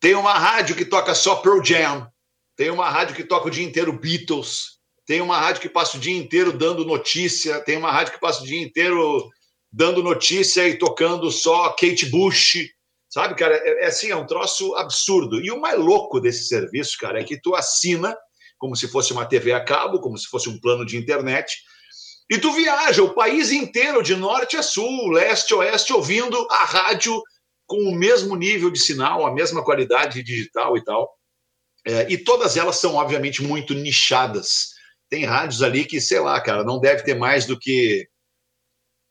Tem 0.00 0.14
uma 0.14 0.34
rádio 0.34 0.76
que 0.76 0.84
toca 0.84 1.14
só 1.14 1.36
Pearl 1.36 1.62
Jam. 1.62 2.08
Tem 2.56 2.70
uma 2.70 2.88
rádio 2.88 3.16
que 3.16 3.24
toca 3.24 3.48
o 3.48 3.50
dia 3.50 3.64
inteiro 3.64 3.92
Beatles. 3.92 4.78
Tem 5.06 5.20
uma 5.20 5.38
rádio 5.38 5.62
que 5.62 5.68
passa 5.68 5.96
o 5.96 6.00
dia 6.00 6.16
inteiro 6.16 6.52
dando 6.52 6.84
notícia. 6.84 7.60
Tem 7.60 7.76
uma 7.76 7.90
rádio 7.90 8.14
que 8.14 8.20
passa 8.20 8.42
o 8.42 8.46
dia 8.46 8.62
inteiro 8.62 9.28
dando 9.72 10.02
notícia 10.02 10.68
e 10.68 10.78
tocando 10.78 11.30
só 11.30 11.70
Kate 11.70 12.06
Bush. 12.06 12.68
Sabe, 13.08 13.34
cara? 13.34 13.56
É, 13.56 13.84
é 13.84 13.86
assim, 13.86 14.10
é 14.10 14.16
um 14.16 14.26
troço 14.26 14.74
absurdo. 14.76 15.40
E 15.40 15.50
o 15.50 15.60
mais 15.60 15.78
louco 15.78 16.20
desse 16.20 16.46
serviço, 16.46 16.96
cara, 16.98 17.20
é 17.20 17.24
que 17.24 17.40
tu 17.40 17.54
assina 17.54 18.16
como 18.58 18.76
se 18.76 18.88
fosse 18.88 19.12
uma 19.12 19.24
TV 19.24 19.52
a 19.52 19.64
cabo, 19.64 20.00
como 20.00 20.18
se 20.18 20.26
fosse 20.26 20.48
um 20.48 20.58
plano 20.60 20.84
de 20.84 20.96
internet, 20.96 21.56
e 22.30 22.36
tu 22.36 22.52
viaja 22.52 23.02
o 23.02 23.14
país 23.14 23.50
inteiro, 23.52 24.02
de 24.02 24.14
norte 24.14 24.56
a 24.56 24.62
sul, 24.62 25.08
leste 25.10 25.54
a 25.54 25.58
oeste, 25.58 25.92
ouvindo 25.92 26.46
a 26.50 26.64
rádio 26.64 27.22
com 27.68 27.76
o 27.82 27.94
mesmo 27.94 28.34
nível 28.34 28.70
de 28.70 28.80
sinal, 28.80 29.26
a 29.26 29.32
mesma 29.32 29.62
qualidade 29.62 30.22
digital 30.22 30.76
e 30.76 30.82
tal. 30.82 31.14
É, 31.86 32.10
e 32.10 32.16
todas 32.16 32.56
elas 32.56 32.76
são, 32.76 32.94
obviamente, 32.94 33.42
muito 33.42 33.74
nichadas. 33.74 34.70
Tem 35.08 35.24
rádios 35.24 35.62
ali 35.62 35.84
que, 35.84 36.00
sei 36.00 36.18
lá, 36.18 36.40
cara, 36.40 36.64
não 36.64 36.80
deve 36.80 37.02
ter 37.02 37.14
mais 37.14 37.44
do 37.44 37.58
que 37.58 38.08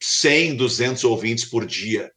100, 0.02 0.56
200 0.56 1.04
ouvintes 1.04 1.46
por 1.46 1.66
dia, 1.66 2.12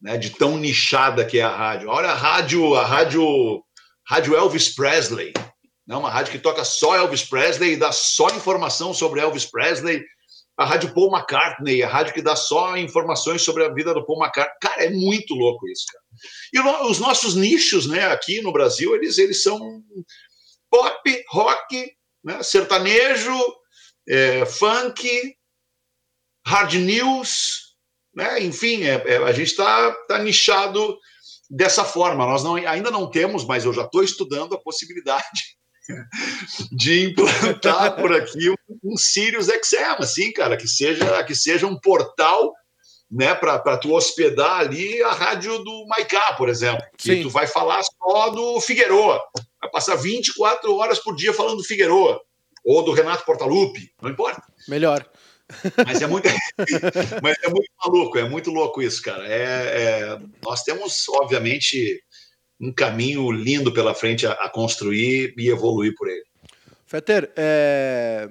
né? 0.00 0.16
De 0.16 0.30
tão 0.30 0.56
nichada 0.56 1.24
que 1.24 1.38
é 1.38 1.42
a 1.42 1.54
rádio. 1.54 1.90
Olha 1.90 2.08
a 2.08 2.14
rádio, 2.14 2.74
a 2.74 2.84
rádio, 2.84 3.62
rádio 4.08 4.34
Elvis 4.34 4.74
Presley, 4.74 5.34
né? 5.86 5.96
uma 5.96 6.10
rádio 6.10 6.32
que 6.32 6.38
toca 6.38 6.64
só 6.64 6.96
Elvis 6.96 7.24
Presley 7.24 7.74
e 7.74 7.76
dá 7.76 7.92
só 7.92 8.28
informação 8.28 8.94
sobre 8.94 9.20
Elvis 9.20 9.44
Presley. 9.44 10.02
A 10.56 10.64
rádio 10.64 10.92
Paul 10.92 11.14
McCartney, 11.14 11.82
a 11.82 11.88
rádio 11.88 12.12
que 12.12 12.22
dá 12.22 12.36
só 12.36 12.76
informações 12.76 13.42
sobre 13.42 13.64
a 13.64 13.72
vida 13.72 13.94
do 13.94 14.04
Paul 14.04 14.22
McCartney. 14.22 14.58
Cara, 14.60 14.84
é 14.84 14.90
muito 14.90 15.34
louco 15.34 15.66
isso, 15.68 15.86
cara. 15.90 16.04
E 16.52 16.88
os 16.90 16.98
nossos 16.98 17.34
nichos, 17.34 17.86
né, 17.86 18.06
aqui 18.06 18.42
no 18.42 18.52
Brasil, 18.52 18.94
eles, 18.94 19.18
eles 19.18 19.42
são 19.42 19.82
pop, 20.70 21.24
rock, 21.30 21.92
né, 22.22 22.42
sertanejo, 22.42 23.36
é, 24.08 24.44
funk, 24.44 25.34
hard 26.46 26.74
news, 26.74 27.72
né? 28.14 28.42
Enfim, 28.42 28.84
é, 28.84 29.02
é, 29.06 29.16
a 29.18 29.32
gente 29.32 29.48
está 29.48 29.92
tá 30.06 30.18
nichado 30.18 30.98
dessa 31.48 31.84
forma. 31.84 32.26
Nós 32.26 32.42
não, 32.44 32.56
ainda 32.56 32.90
não 32.90 33.10
temos, 33.10 33.44
mas 33.44 33.64
eu 33.64 33.72
já 33.72 33.84
estou 33.84 34.02
estudando 34.02 34.54
a 34.54 34.60
possibilidade 34.60 35.56
de 36.70 37.04
implantar 37.04 37.96
por 37.96 38.12
aqui 38.14 38.50
um, 38.50 38.54
um 38.84 38.96
Sirius 38.96 39.46
XM, 39.46 39.98
assim, 39.98 40.32
cara, 40.32 40.56
que 40.56 40.68
seja 40.68 41.22
que 41.24 41.34
seja 41.34 41.66
um 41.66 41.78
portal 41.78 42.52
né, 43.10 43.34
para 43.34 43.76
tu 43.76 43.92
hospedar 43.92 44.60
ali 44.60 45.02
a 45.02 45.12
rádio 45.12 45.58
do 45.58 45.86
Maicá, 45.86 46.32
por 46.34 46.48
exemplo, 46.48 46.82
que 46.96 47.16
Sim. 47.16 47.22
tu 47.22 47.30
vai 47.30 47.46
falar 47.46 47.82
só 47.82 48.30
do 48.30 48.58
Figueroa, 48.60 49.20
vai 49.60 49.70
passar 49.70 49.96
24 49.96 50.74
horas 50.74 50.98
por 50.98 51.14
dia 51.14 51.34
falando 51.34 51.58
do 51.58 51.64
Figueroa, 51.64 52.22
ou 52.64 52.82
do 52.82 52.92
Renato 52.92 53.24
Portaluppi, 53.24 53.92
não 54.00 54.10
importa. 54.10 54.42
Melhor. 54.66 55.06
Mas 55.84 56.00
é 56.00 56.06
muito, 56.06 56.26
mas 57.22 57.36
é 57.42 57.48
muito 57.48 57.70
maluco, 57.84 58.18
é 58.18 58.24
muito 58.26 58.50
louco 58.50 58.80
isso, 58.80 59.02
cara. 59.02 59.26
É, 59.26 59.34
é, 59.34 60.18
nós 60.42 60.62
temos, 60.62 61.06
obviamente, 61.10 62.02
um 62.62 62.72
caminho 62.72 63.30
lindo 63.32 63.72
pela 63.72 63.94
frente 63.94 64.26
a, 64.26 64.32
a 64.32 64.48
construir 64.48 65.34
e 65.36 65.48
evoluir 65.48 65.94
por 65.96 66.08
ele. 66.08 66.24
Fetter, 66.86 67.32
é... 67.36 68.28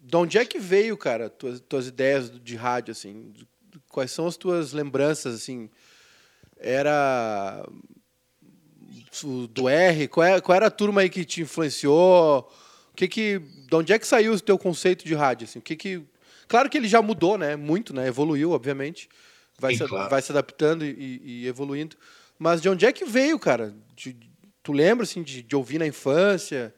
de 0.00 0.16
onde 0.16 0.36
é 0.36 0.44
que 0.44 0.58
veio, 0.58 0.96
cara, 0.96 1.30
tuas, 1.30 1.60
tuas 1.60 1.86
ideias 1.86 2.30
de 2.30 2.56
rádio, 2.56 2.92
assim? 2.92 3.32
Quais 3.88 4.10
são 4.10 4.26
as 4.26 4.36
tuas 4.36 4.72
lembranças, 4.72 5.34
assim? 5.34 5.70
Era 6.58 7.64
do 9.48 9.68
R? 9.68 10.08
Qual, 10.08 10.26
é, 10.26 10.40
qual 10.40 10.56
era 10.56 10.66
a 10.66 10.70
turma 10.70 11.02
aí 11.02 11.08
que 11.08 11.24
te 11.24 11.42
influenciou? 11.42 12.50
O 12.92 12.96
que 12.96 13.06
que, 13.06 13.38
de 13.38 13.76
onde 13.76 13.92
é 13.92 13.98
que 13.98 14.06
saiu 14.06 14.32
o 14.32 14.40
teu 14.40 14.58
conceito 14.58 15.04
de 15.04 15.14
rádio? 15.14 15.44
Assim? 15.44 15.60
O 15.60 15.62
que 15.62 15.76
que 15.76 16.04
Claro 16.48 16.70
que 16.70 16.78
ele 16.78 16.88
já 16.88 17.02
mudou, 17.02 17.36
né? 17.36 17.54
Muito, 17.54 17.94
né? 17.94 18.08
Evoluiu, 18.08 18.52
obviamente. 18.52 19.08
Vai, 19.58 19.72
Sim, 19.72 19.84
se, 19.84 19.88
claro. 19.88 20.08
vai 20.08 20.22
se 20.22 20.32
adaptando 20.32 20.84
e, 20.84 21.20
e, 21.22 21.46
evoluindo. 21.46 21.94
Mas 22.38 22.60
de 22.60 22.68
onde 22.68 22.86
é 22.86 22.92
que 22.92 23.04
veio, 23.04 23.38
cara? 23.38 23.74
De, 23.94 24.16
tu 24.62 24.72
lembra, 24.72 25.04
assim, 25.04 25.22
de, 25.22 25.42
de, 25.42 25.56
ouvir 25.56 25.78
na 25.78 25.86
infância? 25.86 26.74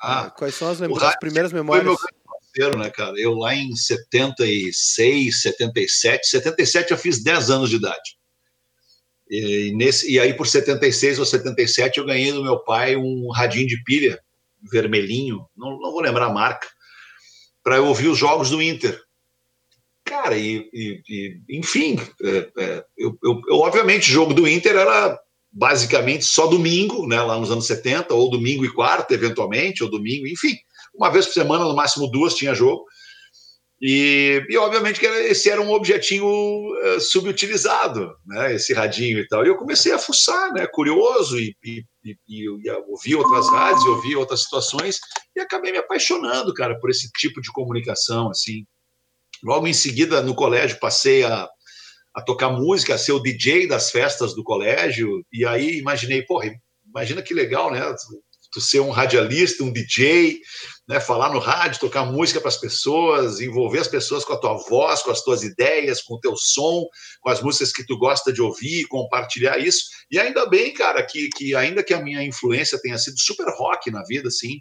Ah, 0.00 0.30
Quais 0.30 0.54
são 0.54 0.68
as, 0.70 0.80
as 0.80 1.18
primeiras 1.18 1.52
memórias? 1.52 1.84
Foi 1.84 2.10
meu 2.12 2.24
parceiro, 2.24 2.78
né, 2.78 2.90
cara? 2.90 3.18
Eu 3.18 3.34
lá 3.34 3.54
em 3.54 3.74
76, 3.74 5.42
77, 5.42 6.26
77 6.28 6.90
eu 6.92 6.98
fiz 6.98 7.22
10 7.22 7.50
anos 7.50 7.70
de 7.70 7.76
idade. 7.76 8.18
E, 9.28 9.72
nesse, 9.74 10.10
e 10.10 10.20
aí, 10.20 10.34
por 10.34 10.46
76 10.46 11.18
ou 11.18 11.24
77, 11.24 11.98
eu 11.98 12.06
ganhei 12.06 12.30
do 12.32 12.42
meu 12.42 12.58
pai 12.60 12.94
um 12.94 13.30
radinho 13.30 13.66
de 13.66 13.82
pilha 13.82 14.20
vermelhinho, 14.70 15.46
não, 15.56 15.78
não 15.78 15.92
vou 15.92 16.00
lembrar 16.00 16.26
a 16.26 16.32
marca, 16.32 16.66
para 17.62 17.76
eu 17.76 17.86
ouvir 17.86 18.08
os 18.08 18.18
jogos 18.18 18.50
do 18.50 18.62
Inter. 18.62 19.00
Cara, 20.04 20.36
e, 20.36 20.68
e, 20.72 21.02
e 21.08 21.58
enfim, 21.58 21.98
é, 22.22 22.50
é, 22.58 22.84
eu, 22.96 23.16
eu, 23.22 23.40
eu, 23.48 23.56
obviamente, 23.56 24.10
o 24.10 24.12
jogo 24.12 24.34
do 24.34 24.46
Inter 24.46 24.76
era 24.76 25.18
basicamente 25.50 26.24
só 26.24 26.46
domingo, 26.46 27.06
né, 27.06 27.20
lá 27.22 27.38
nos 27.38 27.50
anos 27.50 27.66
70, 27.66 28.12
ou 28.12 28.30
domingo 28.30 28.64
e 28.64 28.72
quarta, 28.72 29.14
eventualmente, 29.14 29.82
ou 29.82 29.90
domingo, 29.90 30.26
enfim, 30.26 30.56
uma 30.94 31.10
vez 31.10 31.26
por 31.26 31.32
semana, 31.32 31.64
no 31.64 31.74
máximo 31.74 32.10
duas, 32.10 32.34
tinha 32.34 32.54
jogo. 32.54 32.84
E, 33.80 34.44
e 34.48 34.56
obviamente 34.56 35.00
que 35.00 35.06
esse 35.06 35.50
era 35.50 35.60
um 35.60 35.70
objetinho 35.70 36.24
uh, 36.26 37.00
subutilizado, 37.00 38.14
né, 38.26 38.54
esse 38.54 38.72
radinho 38.72 39.18
e 39.18 39.26
tal. 39.26 39.44
E 39.44 39.48
eu 39.48 39.56
comecei 39.56 39.92
a 39.92 39.98
fuçar, 39.98 40.52
né, 40.52 40.66
curioso, 40.66 41.38
e, 41.38 41.56
e, 41.64 41.84
e, 42.04 42.16
e 42.28 42.70
ouvi 42.88 43.14
outras 43.14 43.48
rádios, 43.48 43.84
ouvi 43.84 44.16
outras 44.16 44.42
situações, 44.42 44.98
e 45.36 45.40
acabei 45.40 45.72
me 45.72 45.78
apaixonando, 45.78 46.52
cara, 46.52 46.78
por 46.78 46.90
esse 46.90 47.10
tipo 47.12 47.40
de 47.40 47.50
comunicação, 47.52 48.30
assim. 48.30 48.64
Logo 49.42 49.66
em 49.66 49.72
seguida, 49.72 50.22
no 50.22 50.34
colégio, 50.34 50.78
passei 50.78 51.24
a, 51.24 51.48
a 52.14 52.22
tocar 52.22 52.50
música, 52.50 52.94
a 52.94 52.98
ser 52.98 53.12
o 53.12 53.20
DJ 53.20 53.66
das 53.66 53.90
festas 53.90 54.34
do 54.34 54.44
colégio, 54.44 55.24
e 55.32 55.44
aí 55.44 55.78
imaginei, 55.78 56.22
porra, 56.22 56.50
imagina 56.86 57.22
que 57.22 57.34
legal, 57.34 57.70
né? 57.70 57.80
Tu 58.52 58.60
ser 58.60 58.78
um 58.78 58.90
radialista, 58.90 59.64
um 59.64 59.72
DJ, 59.72 60.38
né, 60.86 61.00
falar 61.00 61.32
no 61.32 61.40
rádio, 61.40 61.80
tocar 61.80 62.04
música 62.04 62.40
para 62.40 62.50
as 62.50 62.56
pessoas, 62.56 63.40
envolver 63.40 63.80
as 63.80 63.88
pessoas 63.88 64.24
com 64.24 64.32
a 64.32 64.38
tua 64.38 64.54
voz, 64.68 65.02
com 65.02 65.10
as 65.10 65.22
tuas 65.22 65.42
ideias, 65.42 66.00
com 66.00 66.14
o 66.14 66.20
teu 66.20 66.36
som, 66.36 66.86
com 67.20 67.30
as 67.30 67.42
músicas 67.42 67.72
que 67.72 67.84
tu 67.84 67.98
gosta 67.98 68.32
de 68.32 68.40
ouvir, 68.40 68.86
compartilhar 68.86 69.58
isso. 69.58 69.86
E 70.08 70.20
ainda 70.20 70.46
bem, 70.46 70.72
cara, 70.72 71.04
que, 71.04 71.28
que 71.30 71.52
ainda 71.56 71.82
que 71.82 71.92
a 71.92 72.00
minha 72.00 72.22
influência 72.22 72.80
tenha 72.80 72.96
sido 72.96 73.18
super 73.18 73.46
rock 73.56 73.90
na 73.90 74.04
vida, 74.04 74.28
assim, 74.28 74.60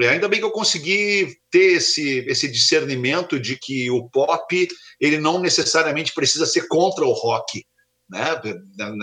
ainda 0.00 0.28
bem 0.28 0.38
que 0.38 0.44
eu 0.44 0.50
consegui 0.50 1.36
ter 1.50 1.76
esse, 1.76 2.24
esse 2.28 2.50
discernimento 2.50 3.38
de 3.38 3.58
que 3.58 3.90
o 3.90 4.08
pop 4.08 4.68
ele 5.00 5.18
não 5.18 5.40
necessariamente 5.40 6.14
precisa 6.14 6.46
ser 6.46 6.66
contra 6.68 7.04
o 7.04 7.12
rock, 7.12 7.64
né? 8.08 8.40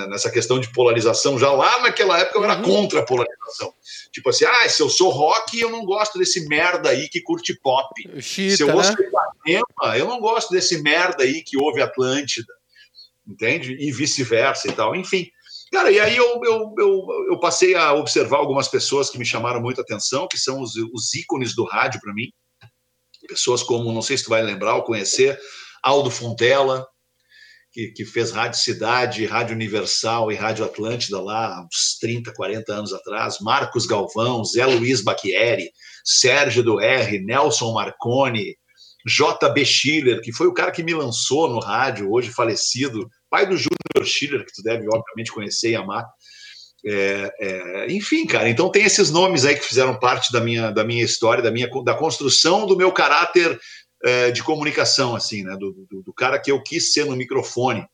Nessa 0.10 0.32
questão 0.32 0.60
de 0.60 0.72
polarização, 0.72 1.38
já 1.38 1.52
lá 1.52 1.82
naquela 1.82 2.20
época 2.20 2.40
eu 2.40 2.44
era 2.44 2.58
uhum. 2.58 2.64
contra 2.64 3.00
a 3.00 3.06
polarização. 3.06 3.74
Tipo 4.12 4.30
assim, 4.30 4.46
ah, 4.46 4.70
se 4.70 4.82
eu 4.82 4.90
sou 4.90 5.10
rock, 5.10 5.60
eu 5.60 5.70
não 5.70 5.86
gosto 5.86 6.18
desse 6.18 6.48
merda 6.48 6.90
aí 6.90 7.08
que 7.08 7.22
curte 7.22 7.54
pop. 7.62 7.90
Chita, 8.22 8.58
se 8.58 8.64
eu 8.64 8.76
ouço 8.76 8.92
né? 8.92 9.08
Ipanema, 9.08 9.98
eu 9.98 10.08
não 10.08 10.20
gosto 10.20 10.52
desse 10.52 10.82
merda 10.82 11.24
aí 11.24 11.44
que 11.44 11.58
ouve 11.58 11.82
Atlântida, 11.82 12.54
entende? 13.28 13.76
E 13.80 13.92
vice-versa 13.92 14.68
e 14.68 14.72
tal. 14.72 14.96
Enfim, 14.96 15.30
Cara, 15.72 15.92
e 15.92 16.00
aí 16.00 16.18
eu, 16.18 16.42
eu, 16.44 16.74
eu, 16.78 17.08
eu, 17.30 17.40
passei 17.40 17.76
a 17.76 17.94
observar 17.94 18.38
algumas 18.38 18.68
pessoas 18.68 19.10
que 19.10 19.20
me 19.20 19.26
chamaram 19.26 19.62
muita 19.62 19.82
atenção, 19.82 20.28
que 20.28 20.38
são 20.38 20.62
os, 20.62 20.76
os 20.76 21.14
ícones 21.14 21.54
do 21.56 21.64
rádio 21.64 22.00
para 22.02 22.14
mim. 22.14 22.28
Pessoas 23.28 23.62
como, 23.62 23.92
não 23.92 24.02
sei 24.02 24.18
se 24.18 24.24
tu 24.24 24.32
vai 24.32 24.42
lembrar 24.42 24.76
ou 24.76 24.84
conhecer, 24.84 25.40
Aldo 25.84 26.10
Fontela, 26.10 26.88
que, 27.72 27.92
que, 27.92 28.04
fez 28.04 28.32
Rádio 28.32 28.60
Cidade, 28.60 29.26
Rádio 29.26 29.56
Universal 29.56 30.32
e 30.32 30.36
Rádio 30.36 30.66
Atlântida 30.66 31.22
lá 31.22 31.62
uns 31.64 31.98
30, 32.00 32.34
40 32.34 32.74
anos 32.74 32.94
atrás, 32.94 33.38
Marcos 33.40 33.86
Galvão, 33.86 34.44
Zé 34.44 34.66
Luiz 34.66 35.02
Bacchieri, 35.02 35.70
Sérgio 36.04 36.64
do 36.64 36.80
R, 36.80 37.20
Nelson 37.20 37.72
Marconi, 37.74 38.56
JB 39.06 39.66
Schiller, 39.66 40.22
que 40.22 40.34
foi 40.34 40.48
o 40.48 40.54
cara 40.54 40.72
que 40.72 40.84
me 40.84 40.94
lançou 40.94 41.48
no 41.48 41.60
rádio, 41.60 42.12
hoje 42.12 42.32
falecido, 42.32 43.08
pai 43.30 43.46
do 43.46 43.56
Júnior 43.96 44.08
Schiller, 44.08 44.46
que 44.46 44.54
tu 44.54 44.62
deve, 44.64 44.86
obviamente, 44.88 45.32
conhecer 45.32 45.72
e 45.72 45.76
amar. 45.76 46.06
É, 46.86 47.34
é, 47.42 47.92
enfim, 47.92 48.26
cara, 48.26 48.50
então 48.50 48.72
tem 48.72 48.84
esses 48.84 49.12
nomes 49.12 49.44
aí 49.44 49.56
que 49.56 49.66
fizeram 49.66 50.00
parte 50.00 50.32
da 50.32 50.40
minha, 50.40 50.72
da 50.72 50.84
minha 50.84 51.04
história, 51.04 51.44
da 51.44 51.52
minha 51.52 51.70
da 51.84 51.94
construção 51.94 52.66
do 52.66 52.78
meu 52.78 52.92
caráter 52.92 53.60
é, 54.04 54.32
de 54.32 54.42
comunicação, 54.42 55.16
assim, 55.16 55.44
né? 55.44 55.58
Do, 55.60 55.74
do, 55.90 56.04
do, 56.04 56.14
cara 56.14 56.40
que 56.40 56.52
eu 56.52 56.62
quis 56.62 56.94
ser 56.94 57.06
no 57.06 57.18
microfone. 57.18 57.86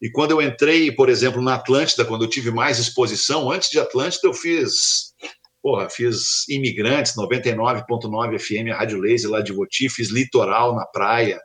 E 0.00 0.10
quando 0.10 0.32
eu 0.32 0.42
entrei, 0.42 0.92
por 0.92 1.08
exemplo, 1.08 1.42
na 1.42 1.54
Atlântida, 1.54 2.04
quando 2.04 2.24
eu 2.24 2.28
tive 2.28 2.50
mais 2.50 2.78
exposição, 2.78 3.50
antes 3.50 3.70
de 3.70 3.80
Atlântida, 3.80 4.26
eu 4.28 4.34
fiz, 4.34 5.12
porra, 5.60 5.88
fiz 5.88 6.48
Imigrantes, 6.48 7.14
99.9 7.16 8.38
FM, 8.38 8.72
a 8.72 8.78
Rádio 8.78 9.00
Laser 9.00 9.30
lá 9.30 9.40
de 9.40 9.52
Voti, 9.52 9.88
fiz 9.88 10.10
Litoral 10.10 10.74
na 10.74 10.86
praia, 10.86 11.40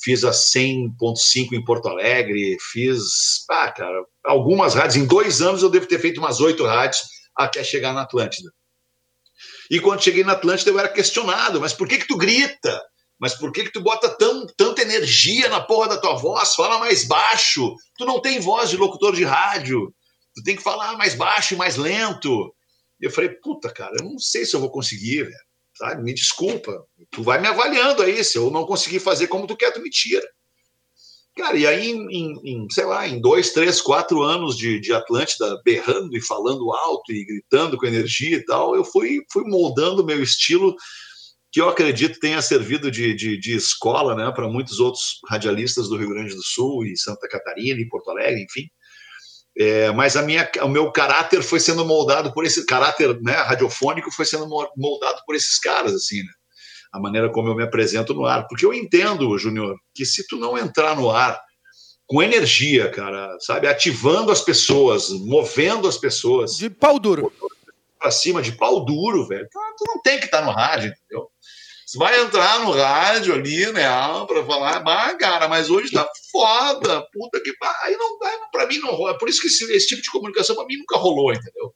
fiz 0.00 0.24
a 0.24 0.30
100.5 0.30 1.52
em 1.52 1.64
Porto 1.64 1.88
Alegre, 1.88 2.56
fiz, 2.72 3.44
ah, 3.50 3.70
cara, 3.70 4.04
algumas 4.24 4.74
rádios. 4.74 4.96
Em 4.96 5.06
dois 5.06 5.42
anos 5.42 5.62
eu 5.62 5.70
devo 5.70 5.86
ter 5.86 5.98
feito 5.98 6.18
umas 6.18 6.40
oito 6.40 6.64
rádios 6.64 7.02
até 7.36 7.62
chegar 7.64 7.92
na 7.92 8.02
Atlântida. 8.02 8.50
E 9.70 9.80
quando 9.80 10.02
cheguei 10.02 10.24
na 10.24 10.32
Atlântida 10.32 10.70
eu 10.70 10.78
era 10.78 10.88
questionado, 10.88 11.60
mas 11.60 11.72
por 11.72 11.86
que 11.86 11.98
que 11.98 12.06
tu 12.06 12.16
grita? 12.16 12.80
Mas 13.20 13.34
por 13.34 13.52
que 13.52 13.64
que 13.64 13.72
tu 13.72 13.80
bota 13.80 14.08
tão, 14.08 14.46
tanta 14.56 14.82
energia 14.82 15.48
na 15.48 15.60
porra 15.60 15.88
da 15.88 15.98
tua 15.98 16.14
voz? 16.14 16.54
Fala 16.54 16.78
mais 16.78 17.04
baixo. 17.04 17.74
Tu 17.96 18.04
não 18.04 18.20
tem 18.20 18.38
voz 18.38 18.70
de 18.70 18.76
locutor 18.76 19.14
de 19.14 19.24
rádio. 19.24 19.92
Tu 20.34 20.42
tem 20.44 20.54
que 20.54 20.62
falar 20.62 20.96
mais 20.96 21.14
baixo 21.16 21.54
e 21.54 21.56
mais 21.56 21.76
lento. 21.76 22.54
E 23.00 23.06
eu 23.06 23.10
falei, 23.10 23.30
puta, 23.30 23.72
cara, 23.72 23.92
eu 23.98 24.04
não 24.04 24.18
sei 24.20 24.44
se 24.44 24.54
eu 24.54 24.60
vou 24.60 24.70
conseguir, 24.70 25.24
velho. 25.24 25.47
Sabe? 25.78 26.02
Me 26.02 26.12
desculpa. 26.12 26.84
Tu 27.10 27.22
vai 27.22 27.40
me 27.40 27.46
avaliando 27.46 28.02
aí. 28.02 28.24
Se 28.24 28.36
eu 28.36 28.50
não 28.50 28.66
conseguir 28.66 28.98
fazer 28.98 29.28
como 29.28 29.46
tu 29.46 29.56
quer, 29.56 29.72
tu 29.72 29.80
me 29.80 29.88
tira. 29.88 30.26
Cara, 31.36 31.56
e 31.56 31.64
aí, 31.68 31.92
em, 31.92 32.08
em, 32.10 32.32
em, 32.44 32.66
sei 32.68 32.84
lá, 32.84 33.06
em 33.06 33.20
dois, 33.20 33.52
três, 33.52 33.80
quatro 33.80 34.22
anos 34.22 34.58
de, 34.58 34.80
de 34.80 34.92
Atlântida, 34.92 35.60
berrando 35.64 36.16
e 36.16 36.20
falando 36.20 36.72
alto 36.72 37.12
e 37.12 37.24
gritando 37.24 37.76
com 37.76 37.86
energia 37.86 38.38
e 38.38 38.44
tal, 38.44 38.74
eu 38.74 38.84
fui, 38.84 39.20
fui 39.32 39.44
moldando 39.44 40.04
meu 40.04 40.20
estilo, 40.20 40.74
que 41.52 41.60
eu 41.60 41.68
acredito 41.68 42.18
tenha 42.18 42.42
servido 42.42 42.90
de, 42.90 43.14
de, 43.14 43.38
de 43.38 43.54
escola 43.54 44.16
né, 44.16 44.32
para 44.32 44.48
muitos 44.48 44.80
outros 44.80 45.20
radialistas 45.28 45.88
do 45.88 45.96
Rio 45.96 46.08
Grande 46.08 46.34
do 46.34 46.42
Sul 46.42 46.84
e 46.84 46.98
Santa 46.98 47.28
Catarina 47.28 47.80
e 47.80 47.88
Porto 47.88 48.10
Alegre, 48.10 48.42
enfim. 48.42 48.68
É, 49.58 49.90
mas 49.90 50.16
a 50.16 50.22
minha, 50.22 50.48
o 50.62 50.68
meu 50.68 50.92
caráter 50.92 51.42
foi 51.42 51.58
sendo 51.58 51.84
moldado 51.84 52.32
por 52.32 52.44
esse 52.44 52.64
caráter 52.64 53.20
né, 53.20 53.32
radiofônico 53.32 54.08
foi 54.12 54.24
sendo 54.24 54.46
moldado 54.46 55.20
por 55.26 55.34
esses 55.34 55.58
caras, 55.58 55.92
assim, 55.94 56.18
né? 56.18 56.32
A 56.92 57.00
maneira 57.00 57.28
como 57.28 57.48
eu 57.48 57.56
me 57.56 57.64
apresento 57.64 58.14
no 58.14 58.24
ar. 58.24 58.46
Porque 58.46 58.64
eu 58.64 58.72
entendo, 58.72 59.36
Júnior, 59.36 59.76
que 59.94 60.06
se 60.06 60.26
tu 60.28 60.36
não 60.36 60.56
entrar 60.56 60.96
no 60.96 61.10
ar 61.10 61.38
com 62.06 62.22
energia, 62.22 62.90
cara, 62.90 63.36
sabe, 63.40 63.66
ativando 63.66 64.32
as 64.32 64.40
pessoas, 64.40 65.10
movendo 65.10 65.86
as 65.86 65.98
pessoas. 65.98 66.56
De 66.56 66.70
pau 66.70 66.98
duro. 66.98 67.30
Pra 67.98 68.10
cima, 68.10 68.40
de 68.40 68.52
pau 68.52 68.84
duro, 68.84 69.26
velho. 69.26 69.46
Tu 69.52 69.84
não 69.86 70.00
tem 70.00 70.18
que 70.18 70.26
estar 70.26 70.42
no 70.42 70.52
rádio, 70.52 70.90
entendeu? 70.90 71.28
Você 71.88 71.96
vai 71.96 72.20
entrar 72.20 72.60
no 72.60 72.72
rádio 72.72 73.32
ali, 73.32 73.72
né, 73.72 73.88
para 74.26 74.44
falar, 74.44 74.82
ah, 74.86 75.14
cara, 75.16 75.48
mas 75.48 75.70
hoje 75.70 75.90
tá 75.90 76.06
foda, 76.30 77.00
puta 77.10 77.40
que 77.40 77.50
aí 77.82 77.96
não 77.96 78.18
dá, 78.18 78.30
para 78.52 78.66
mim 78.66 78.78
não 78.78 78.90
rola. 78.90 79.16
Por 79.16 79.26
isso 79.26 79.40
que 79.40 79.46
esse, 79.46 79.72
esse 79.72 79.86
tipo 79.86 80.02
de 80.02 80.10
comunicação 80.10 80.54
para 80.54 80.66
mim 80.66 80.76
nunca 80.76 80.98
rolou, 80.98 81.32
entendeu? 81.32 81.74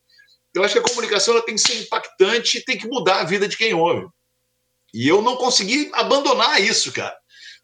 Eu 0.54 0.62
acho 0.62 0.74
que 0.74 0.80
a 0.80 0.82
comunicação 0.82 1.32
ela 1.32 1.42
tem 1.42 1.54
que 1.54 1.62
ser 1.62 1.80
impactante 1.80 2.58
e 2.58 2.62
tem 2.62 2.76
que 2.76 2.86
mudar 2.86 3.20
a 3.20 3.24
vida 3.24 3.48
de 3.48 3.56
quem 3.56 3.72
ouve. 3.72 4.06
E 4.92 5.08
eu 5.08 5.22
não 5.22 5.34
consegui 5.34 5.90
abandonar 5.94 6.60
isso, 6.60 6.92
cara. 6.92 7.16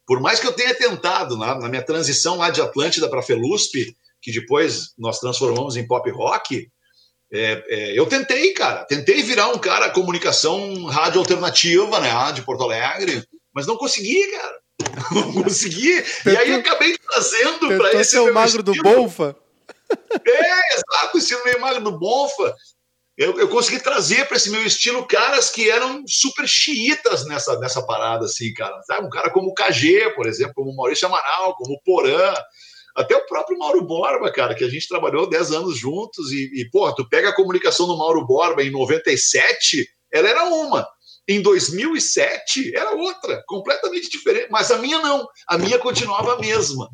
Por 0.06 0.18
mais 0.18 0.40
que 0.40 0.46
eu 0.46 0.52
tenha 0.54 0.74
tentado 0.74 1.36
na, 1.36 1.54
na 1.54 1.68
minha 1.68 1.84
transição 1.84 2.38
lá 2.38 2.48
de 2.48 2.62
Atlântida 2.62 3.10
para 3.10 3.20
Felusp, 3.20 3.94
que 4.22 4.32
depois 4.32 4.94
nós 4.96 5.18
transformamos 5.18 5.76
em 5.76 5.86
pop 5.86 6.10
rock, 6.12 6.66
é, 7.32 7.64
é, 7.68 7.98
eu 7.98 8.06
tentei, 8.06 8.52
cara, 8.52 8.84
tentei 8.84 9.22
virar 9.22 9.48
um 9.48 9.58
cara 9.58 9.90
comunicação 9.90 10.84
rádio 10.84 11.20
alternativa, 11.20 12.00
né, 12.00 12.10
de 12.32 12.42
Porto 12.42 12.64
Alegre, 12.64 13.22
mas 13.52 13.66
não 13.66 13.76
consegui, 13.76 14.26
cara. 14.32 14.58
Não 15.10 15.42
consegui. 15.42 16.00
Tentou, 16.22 16.32
e 16.32 16.36
aí 16.36 16.54
acabei 16.54 16.96
trazendo 16.96 17.66
para 17.76 17.94
esse. 17.94 18.12
Ser 18.12 18.20
o 18.20 18.32
magro 18.32 18.60
estilo. 18.60 18.74
do 18.74 18.82
Bonfa? 18.82 19.36
É, 20.24 20.74
exato, 20.74 21.18
estilo 21.18 21.44
meio 21.44 21.60
magro 21.60 21.82
do 21.82 21.98
Bonfa. 21.98 22.54
Eu, 23.16 23.36
eu 23.40 23.48
consegui 23.48 23.80
trazer 23.80 24.28
para 24.28 24.36
esse 24.36 24.50
meu 24.50 24.64
estilo 24.64 25.04
caras 25.04 25.50
que 25.50 25.68
eram 25.68 26.04
super 26.06 26.46
xiitas 26.46 27.26
nessa, 27.26 27.58
nessa 27.58 27.84
parada, 27.84 28.26
assim, 28.26 28.54
cara. 28.54 28.80
Sabe? 28.82 29.04
Um 29.04 29.10
cara 29.10 29.30
como 29.30 29.50
o 29.50 29.54
KG, 29.54 30.12
por 30.14 30.28
exemplo, 30.28 30.54
como 30.54 30.70
o 30.70 30.76
Maurício 30.76 31.08
Amaral, 31.08 31.56
como 31.56 31.74
o 31.74 31.82
Porã. 31.82 32.32
Até 32.98 33.16
o 33.16 33.24
próprio 33.26 33.56
Mauro 33.56 33.80
Borba, 33.82 34.28
cara, 34.32 34.56
que 34.56 34.64
a 34.64 34.68
gente 34.68 34.88
trabalhou 34.88 35.30
10 35.30 35.52
anos 35.52 35.78
juntos 35.78 36.32
e, 36.32 36.50
e 36.52 36.68
pô, 36.68 36.92
tu 36.92 37.08
pega 37.08 37.28
a 37.28 37.34
comunicação 37.34 37.86
do 37.86 37.96
Mauro 37.96 38.26
Borba 38.26 38.60
em 38.60 38.72
97, 38.72 39.88
ela 40.12 40.28
era 40.28 40.44
uma. 40.46 40.84
Em 41.28 41.40
2007 41.40 42.74
era 42.74 42.96
outra, 42.96 43.40
completamente 43.46 44.10
diferente. 44.10 44.48
Mas 44.50 44.72
a 44.72 44.78
minha 44.78 44.98
não. 44.98 45.28
A 45.46 45.56
minha 45.56 45.78
continuava 45.78 46.34
a 46.34 46.38
mesma. 46.40 46.90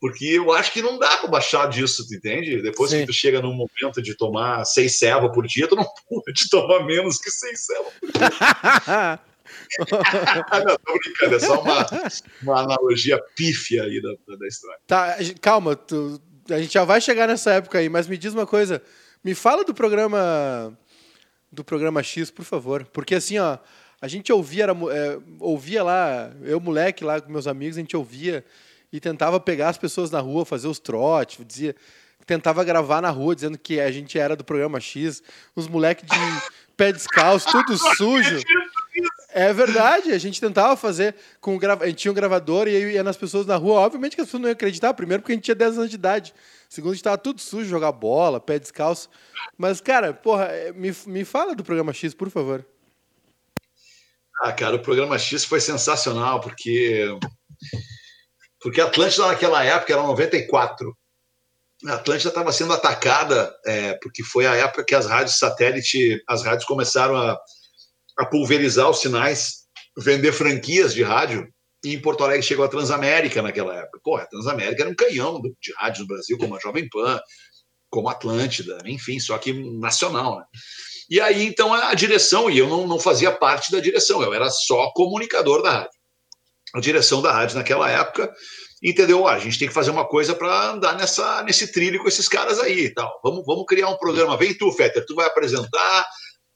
Porque 0.00 0.24
eu 0.24 0.50
acho 0.52 0.72
que 0.72 0.80
não 0.80 0.98
dá 0.98 1.18
para 1.18 1.28
baixar 1.28 1.68
disso, 1.68 2.06
tu 2.08 2.14
entende? 2.14 2.62
Depois 2.62 2.90
Sim. 2.90 3.00
que 3.00 3.06
tu 3.06 3.12
chega 3.12 3.42
num 3.42 3.52
momento 3.52 4.00
de 4.00 4.16
tomar 4.16 4.64
seis 4.64 4.98
ceva 4.98 5.30
por 5.30 5.46
dia, 5.46 5.68
tu 5.68 5.76
não 5.76 5.84
pode 6.08 6.48
tomar 6.48 6.82
menos 6.86 7.18
que 7.18 7.30
seis 7.30 7.66
ceva 7.66 7.90
por 8.00 8.10
dia. 8.10 9.20
não, 9.78 10.76
tô 10.76 10.98
brincando, 10.98 11.34
é 11.34 11.38
só 11.38 11.60
uma, 11.60 11.86
uma 12.42 12.60
analogia 12.60 13.18
pífia 13.36 13.84
aí 13.84 14.00
da, 14.00 14.10
da 14.36 14.46
história. 14.46 14.78
Tá, 14.86 15.16
calma, 15.40 15.76
tu, 15.76 16.20
a 16.50 16.60
gente 16.60 16.74
já 16.74 16.84
vai 16.84 17.00
chegar 17.00 17.28
nessa 17.28 17.52
época 17.52 17.78
aí, 17.78 17.88
mas 17.88 18.08
me 18.08 18.18
diz 18.18 18.34
uma 18.34 18.46
coisa, 18.46 18.82
me 19.22 19.34
fala 19.34 19.64
do 19.64 19.74
programa 19.74 20.76
do 21.52 21.64
programa 21.64 22.02
X, 22.02 22.30
por 22.30 22.44
favor, 22.44 22.84
porque 22.92 23.14
assim, 23.14 23.38
ó, 23.38 23.58
a 24.00 24.08
gente 24.08 24.32
ouvia, 24.32 24.64
era, 24.64 24.72
é, 24.72 25.18
ouvia 25.40 25.82
lá, 25.82 26.30
eu 26.42 26.60
moleque 26.60 27.04
lá 27.04 27.20
com 27.20 27.30
meus 27.30 27.46
amigos, 27.46 27.76
a 27.76 27.80
gente 27.80 27.96
ouvia 27.96 28.44
e 28.92 29.00
tentava 29.00 29.38
pegar 29.40 29.68
as 29.68 29.78
pessoas 29.78 30.10
na 30.10 30.20
rua, 30.20 30.44
fazer 30.44 30.68
os 30.68 30.78
trotes, 30.78 31.44
dizia, 31.44 31.74
tentava 32.24 32.62
gravar 32.62 33.02
na 33.02 33.10
rua 33.10 33.34
dizendo 33.34 33.58
que 33.58 33.80
a 33.80 33.90
gente 33.90 34.18
era 34.18 34.36
do 34.36 34.44
programa 34.44 34.80
X, 34.80 35.22
os 35.54 35.66
moleques 35.66 36.08
de 36.08 36.50
pé 36.76 36.92
descalço, 36.92 37.50
tudo 37.50 37.76
sujo. 37.96 38.40
É 39.40 39.54
verdade, 39.54 40.12
a 40.12 40.18
gente 40.18 40.38
tentava 40.38 40.76
fazer 40.76 41.14
com 41.40 41.58
a 41.80 41.86
gente 41.86 41.96
tinha 41.96 42.12
um 42.12 42.14
gravador 42.14 42.68
e 42.68 42.92
ia 42.92 43.02
nas 43.02 43.16
pessoas 43.16 43.46
na 43.46 43.56
rua, 43.56 43.80
obviamente 43.80 44.14
que 44.14 44.20
as 44.20 44.26
pessoas 44.26 44.42
não 44.42 44.50
iam 44.50 44.52
acreditar, 44.52 44.92
primeiro 44.92 45.22
porque 45.22 45.32
a 45.32 45.34
gente 45.34 45.44
tinha 45.44 45.54
10 45.54 45.78
anos 45.78 45.88
de 45.88 45.96
idade, 45.96 46.34
segundo 46.68 46.90
a 46.90 46.94
gente 46.94 47.04
tava 47.04 47.16
tudo 47.16 47.40
sujo, 47.40 47.66
jogar 47.66 47.90
bola, 47.90 48.38
pé 48.38 48.58
descalço. 48.58 49.08
Mas 49.56 49.80
cara, 49.80 50.12
porra, 50.12 50.44
é, 50.44 50.72
me, 50.74 50.94
me 51.06 51.24
fala 51.24 51.54
do 51.54 51.64
programa 51.64 51.90
X, 51.94 52.12
por 52.12 52.28
favor. 52.28 52.66
Ah, 54.42 54.52
cara, 54.52 54.76
o 54.76 54.82
programa 54.82 55.18
X 55.18 55.42
foi 55.42 55.58
sensacional 55.62 56.42
porque 56.42 57.06
porque 58.60 58.78
a 58.78 58.84
Atlântida 58.84 59.26
naquela 59.26 59.64
época 59.64 59.90
era 59.90 60.02
94. 60.02 60.94
A 61.86 61.94
Atlântida 61.94 62.28
estava 62.28 62.52
sendo 62.52 62.74
atacada 62.74 63.56
é, 63.64 63.94
porque 64.02 64.22
foi 64.22 64.46
a 64.46 64.54
época 64.54 64.84
que 64.84 64.94
as 64.94 65.06
rádios 65.06 65.38
satélite, 65.38 66.22
as 66.28 66.44
rádios 66.44 66.66
começaram 66.66 67.16
a 67.16 67.40
a 68.20 68.26
pulverizar 68.26 68.88
os 68.88 69.00
sinais, 69.00 69.66
vender 69.96 70.32
franquias 70.32 70.92
de 70.92 71.02
rádio. 71.02 71.48
E 71.82 71.94
em 71.94 72.00
Porto 72.00 72.22
Alegre 72.22 72.42
chegou 72.42 72.64
a 72.64 72.68
Transamérica 72.68 73.40
naquela 73.40 73.74
época. 73.74 74.00
Porra, 74.04 74.24
a 74.24 74.26
Transamérica 74.26 74.82
era 74.82 74.90
um 74.90 74.94
canhão 74.94 75.40
de 75.60 75.72
rádio 75.78 76.02
no 76.02 76.08
Brasil, 76.08 76.36
como 76.36 76.54
a 76.54 76.60
Jovem 76.60 76.86
Pan, 76.90 77.18
como 77.88 78.08
a 78.08 78.12
Atlântida, 78.12 78.78
enfim, 78.84 79.18
só 79.18 79.38
que 79.38 79.52
nacional. 79.78 80.38
Né? 80.38 80.44
E 81.08 81.20
aí, 81.20 81.46
então, 81.46 81.72
a 81.72 81.94
direção, 81.94 82.50
e 82.50 82.58
eu 82.58 82.68
não, 82.68 82.86
não 82.86 83.00
fazia 83.00 83.32
parte 83.32 83.72
da 83.72 83.80
direção, 83.80 84.22
eu 84.22 84.34
era 84.34 84.50
só 84.50 84.90
comunicador 84.92 85.62
da 85.62 85.70
rádio. 85.70 86.00
A 86.74 86.80
direção 86.80 87.22
da 87.22 87.32
rádio 87.32 87.56
naquela 87.56 87.90
época 87.90 88.30
entendeu? 88.82 89.26
Ah, 89.26 89.34
a 89.34 89.38
gente 89.38 89.58
tem 89.58 89.68
que 89.68 89.74
fazer 89.74 89.90
uma 89.90 90.06
coisa 90.06 90.34
para 90.34 90.70
andar 90.70 90.96
nessa, 90.96 91.42
nesse 91.42 91.70
trilho 91.70 92.00
com 92.00 92.08
esses 92.08 92.26
caras 92.26 92.58
aí 92.58 92.86
e 92.86 92.94
tal. 92.94 93.20
Vamos, 93.22 93.44
vamos 93.44 93.66
criar 93.66 93.88
um 93.88 93.98
programa. 93.98 94.36
Vem 94.36 94.54
tu, 94.54 94.72
Fetter, 94.72 95.04
tu 95.06 95.14
vai 95.14 95.26
apresentar, 95.26 96.06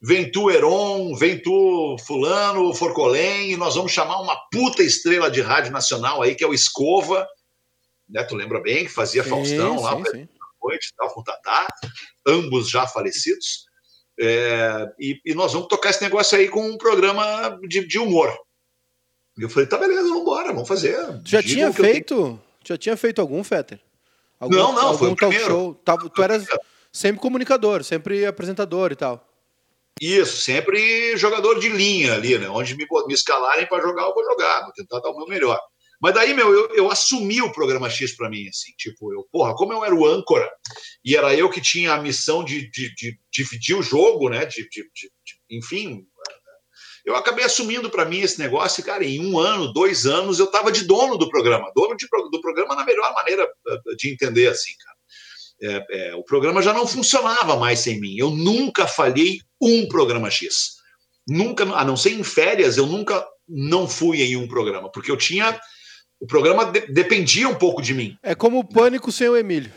vem 0.04 0.30
tu 0.30 0.50
Heron, 0.50 1.14
vem 1.14 1.40
tu 1.40 1.96
fulano, 2.06 2.74
Forcolém, 2.74 3.52
e 3.52 3.56
nós 3.56 3.74
vamos 3.74 3.90
chamar 3.90 4.20
uma 4.20 4.36
puta 4.52 4.82
estrela 4.82 5.30
de 5.30 5.40
rádio 5.40 5.72
nacional 5.72 6.20
aí, 6.20 6.34
que 6.34 6.44
é 6.44 6.46
o 6.46 6.52
Escova, 6.52 7.26
né, 8.08 8.22
tu 8.22 8.36
lembra 8.36 8.60
bem, 8.60 8.84
que 8.84 8.90
fazia 8.90 9.24
sim, 9.24 9.30
Faustão 9.30 9.78
sim, 9.78 9.82
lá, 9.84 9.96
sim. 10.10 10.28
noite 10.62 10.92
tal, 10.94 11.08
com 11.08 11.20
o 11.22 11.24
Tatá, 11.24 11.66
ambos 12.26 12.68
já 12.68 12.86
falecidos, 12.86 13.64
é, 14.20 14.86
e, 15.00 15.18
e, 15.24 15.34
nós 15.34 15.54
vamos 15.54 15.68
tocar 15.68 15.88
esse 15.88 16.02
negócio 16.02 16.36
aí 16.36 16.48
com 16.48 16.68
um 16.68 16.76
programa 16.76 17.58
de, 17.66 17.86
de 17.86 17.98
humor. 17.98 18.32
E 19.38 19.42
eu 19.42 19.48
falei, 19.48 19.66
tá 19.66 19.78
beleza, 19.78 20.02
vamos 20.02 20.20
embora, 20.20 20.52
vamos 20.52 20.68
fazer. 20.68 20.96
Já 21.24 21.42
tinha 21.42 21.72
feito, 21.72 22.38
já 22.62 22.76
tinha 22.76 22.96
feito 22.96 23.20
algum, 23.20 23.42
Fetter? 23.42 23.80
Algum, 24.38 24.54
não, 24.54 24.72
não, 24.72 24.86
algum 24.88 24.98
foi 24.98 25.10
o 25.10 25.16
primeiro. 25.16 25.46
show. 25.46 25.82
Tu 26.14 26.22
eras 26.22 26.46
sempre 26.92 27.20
comunicador, 27.20 27.82
sempre 27.82 28.24
apresentador 28.24 28.92
e 28.92 28.96
tal. 28.96 29.33
Isso, 30.00 30.42
sempre 30.42 31.16
jogador 31.16 31.60
de 31.60 31.68
linha 31.68 32.14
ali, 32.14 32.36
né? 32.36 32.48
Onde 32.48 32.76
me, 32.76 32.84
me 33.06 33.14
escalarem 33.14 33.66
para 33.66 33.82
jogar, 33.82 34.02
eu 34.02 34.14
vou 34.14 34.24
jogar, 34.24 34.62
vou 34.62 34.72
tentar 34.72 35.00
dar 35.00 35.10
o 35.10 35.16
meu 35.16 35.26
melhor. 35.26 35.60
Mas 36.00 36.14
daí, 36.14 36.34
meu, 36.34 36.52
eu, 36.52 36.74
eu 36.74 36.90
assumi 36.90 37.40
o 37.40 37.52
programa 37.52 37.88
X 37.88 38.16
para 38.16 38.28
mim, 38.28 38.48
assim, 38.48 38.72
tipo, 38.76 39.12
eu, 39.14 39.26
porra, 39.30 39.54
como 39.54 39.72
eu 39.72 39.84
era 39.84 39.94
o 39.94 40.04
âncora 40.04 40.50
e 41.04 41.16
era 41.16 41.34
eu 41.34 41.48
que 41.48 41.60
tinha 41.60 41.94
a 41.94 42.02
missão 42.02 42.44
de, 42.44 42.68
de, 42.70 42.92
de 42.94 43.18
dividir 43.32 43.76
o 43.76 43.82
jogo, 43.82 44.28
né? 44.28 44.44
De, 44.44 44.68
de, 44.68 44.82
de, 44.82 45.10
enfim, 45.50 46.04
eu 47.06 47.14
acabei 47.14 47.44
assumindo 47.44 47.88
para 47.88 48.04
mim 48.04 48.20
esse 48.20 48.38
negócio 48.38 48.80
e, 48.80 48.84
cara, 48.84 49.04
em 49.04 49.24
um 49.24 49.38
ano, 49.38 49.72
dois 49.72 50.06
anos, 50.06 50.40
eu 50.40 50.46
estava 50.46 50.72
de 50.72 50.84
dono 50.84 51.16
do 51.16 51.28
programa, 51.28 51.70
dono 51.74 51.96
de, 51.96 52.06
do 52.32 52.40
programa 52.40 52.74
na 52.74 52.84
melhor 52.84 53.14
maneira 53.14 53.44
eh, 53.44 53.78
de 53.96 54.12
entender, 54.12 54.48
assim, 54.48 54.72
cara 54.84 54.94
é, 55.62 55.84
é, 55.90 56.14
o 56.14 56.22
programa 56.22 56.60
já 56.62 56.72
não 56.72 56.86
funcionava 56.86 57.56
mais 57.56 57.80
sem 57.80 58.00
mim. 58.00 58.16
Eu 58.18 58.30
nunca 58.30 58.86
falhei 58.86 59.40
um 59.64 59.88
programa 59.88 60.30
X. 60.30 60.74
Nunca, 61.26 61.64
a 61.64 61.84
não 61.84 61.96
ser 61.96 62.10
em 62.10 62.22
férias, 62.22 62.76
eu 62.76 62.86
nunca 62.86 63.26
não 63.48 63.88
fui 63.88 64.22
em 64.22 64.36
um 64.36 64.46
programa, 64.46 64.90
porque 64.90 65.10
eu 65.10 65.16
tinha 65.16 65.58
O 66.20 66.26
programa 66.26 66.66
de 66.66 66.80
dependia 66.86 67.48
um 67.48 67.54
pouco 67.54 67.82
de 67.82 67.92
mim. 67.92 68.16
É 68.22 68.34
como 68.34 68.58
o 68.58 68.64
Pânico 68.64 69.10
sem 69.12 69.28
o 69.28 69.36
Emílio. 69.36 69.72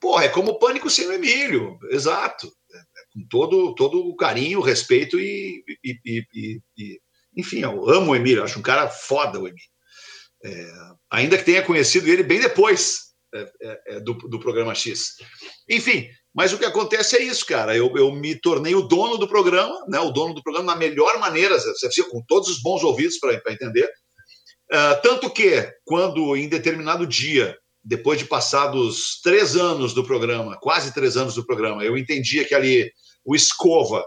Porra, 0.00 0.24
é 0.24 0.28
como 0.28 0.52
o 0.52 0.58
Pânico 0.58 0.88
sem 0.88 1.06
o 1.06 1.12
Emílio, 1.12 1.78
exato. 1.90 2.46
É, 2.72 2.78
é 2.78 2.82
com 3.12 3.26
todo, 3.28 3.74
todo 3.74 4.06
o 4.06 4.16
carinho, 4.16 4.60
respeito 4.60 5.18
e, 5.18 5.64
e, 5.84 5.98
e, 6.04 6.60
e, 6.78 7.00
Enfim, 7.36 7.60
eu 7.60 7.88
amo 7.90 8.12
o 8.12 8.16
Emílio, 8.16 8.44
acho 8.44 8.58
um 8.58 8.62
cara 8.62 8.88
foda 8.88 9.38
o 9.38 9.48
Emílio. 9.48 9.68
É, 10.44 10.72
ainda 11.10 11.36
que 11.36 11.44
tenha 11.44 11.62
conhecido 11.62 12.08
ele 12.08 12.22
bem 12.22 12.38
depois 12.38 13.08
é, 13.34 13.52
é, 13.60 13.80
é 13.96 14.00
do, 14.00 14.14
do 14.14 14.38
programa 14.38 14.74
X. 14.74 15.16
Enfim, 15.68 16.08
mas 16.38 16.52
o 16.52 16.58
que 16.58 16.64
acontece 16.64 17.16
é 17.16 17.22
isso, 17.24 17.44
cara. 17.44 17.76
Eu, 17.76 17.92
eu 17.96 18.12
me 18.12 18.36
tornei 18.36 18.72
o 18.72 18.82
dono 18.82 19.18
do 19.18 19.26
programa, 19.26 19.84
né? 19.88 19.98
O 19.98 20.12
dono 20.12 20.32
do 20.32 20.40
programa 20.40 20.72
na 20.72 20.78
melhor 20.78 21.18
maneira, 21.18 21.56
com 22.08 22.22
todos 22.28 22.48
os 22.48 22.62
bons 22.62 22.84
ouvidos 22.84 23.18
para 23.18 23.42
entender. 23.48 23.90
Uh, 24.70 25.02
tanto 25.02 25.28
que, 25.30 25.68
quando 25.84 26.36
em 26.36 26.48
determinado 26.48 27.04
dia, 27.08 27.58
depois 27.82 28.20
de 28.20 28.24
passados 28.24 29.20
três 29.20 29.56
anos 29.56 29.92
do 29.92 30.04
programa, 30.04 30.56
quase 30.60 30.94
três 30.94 31.16
anos 31.16 31.34
do 31.34 31.44
programa, 31.44 31.82
eu 31.82 31.98
entendia 31.98 32.44
que 32.44 32.54
ali 32.54 32.88
o 33.24 33.34
Escova, 33.34 34.06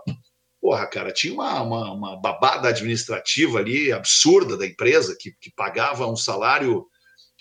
porra, 0.62 0.88
cara, 0.88 1.12
tinha 1.12 1.34
uma, 1.34 1.62
uma, 1.62 1.92
uma 1.92 2.22
babada 2.22 2.70
administrativa 2.70 3.60
ali 3.60 3.92
absurda 3.92 4.56
da 4.56 4.66
empresa 4.66 5.18
que, 5.20 5.32
que 5.42 5.52
pagava 5.54 6.08
um 6.08 6.16
salário 6.16 6.86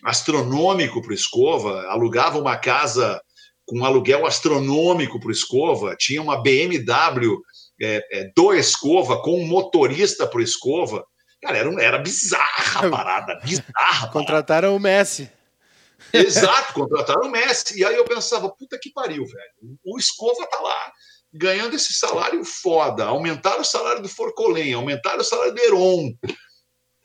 astronômico 0.03 1.00
para 1.00 1.12
o 1.12 1.14
Escova, 1.14 1.87
alugava 1.87 2.40
uma 2.40 2.57
casa 2.57 3.22
com 3.70 3.78
um 3.78 3.85
aluguel 3.85 4.26
astronômico 4.26 5.20
para 5.20 5.28
o 5.28 5.33
Escova, 5.33 5.94
tinha 5.96 6.20
uma 6.20 6.42
BMW 6.42 7.40
é, 7.80 8.04
é, 8.11 8.33
do 8.35 8.52
Escova 8.52 9.22
com 9.22 9.40
um 9.40 9.46
motorista 9.46 10.26
para 10.26 10.40
o 10.40 10.42
Escova. 10.42 11.06
Cara, 11.40 11.56
era, 11.56 11.83
era 11.83 11.98
bizarra 11.98 12.88
a 12.88 12.90
parada, 12.90 13.40
bizarra. 13.44 14.09
Contrataram 14.11 14.74
o 14.74 14.80
Messi. 14.80 15.30
Exato, 16.12 16.74
contrataram 16.74 17.28
o 17.28 17.30
Messi. 17.30 17.78
E 17.78 17.85
aí 17.85 17.94
eu 17.94 18.04
pensava, 18.04 18.50
puta 18.50 18.76
que 18.76 18.92
pariu, 18.92 19.24
velho. 19.24 19.78
O 19.85 19.96
Escova 19.96 20.44
tá 20.48 20.61
lá 20.61 20.92
ganhando 21.33 21.76
esse 21.76 21.92
salário 21.92 22.44
foda. 22.44 23.04
Aumentaram 23.04 23.61
o 23.61 23.64
salário 23.64 24.02
do 24.02 24.09
Forcolém, 24.09 24.72
aumentaram 24.72 25.20
o 25.20 25.24
salário 25.24 25.54
do 25.54 25.61
Heron. 25.61 26.12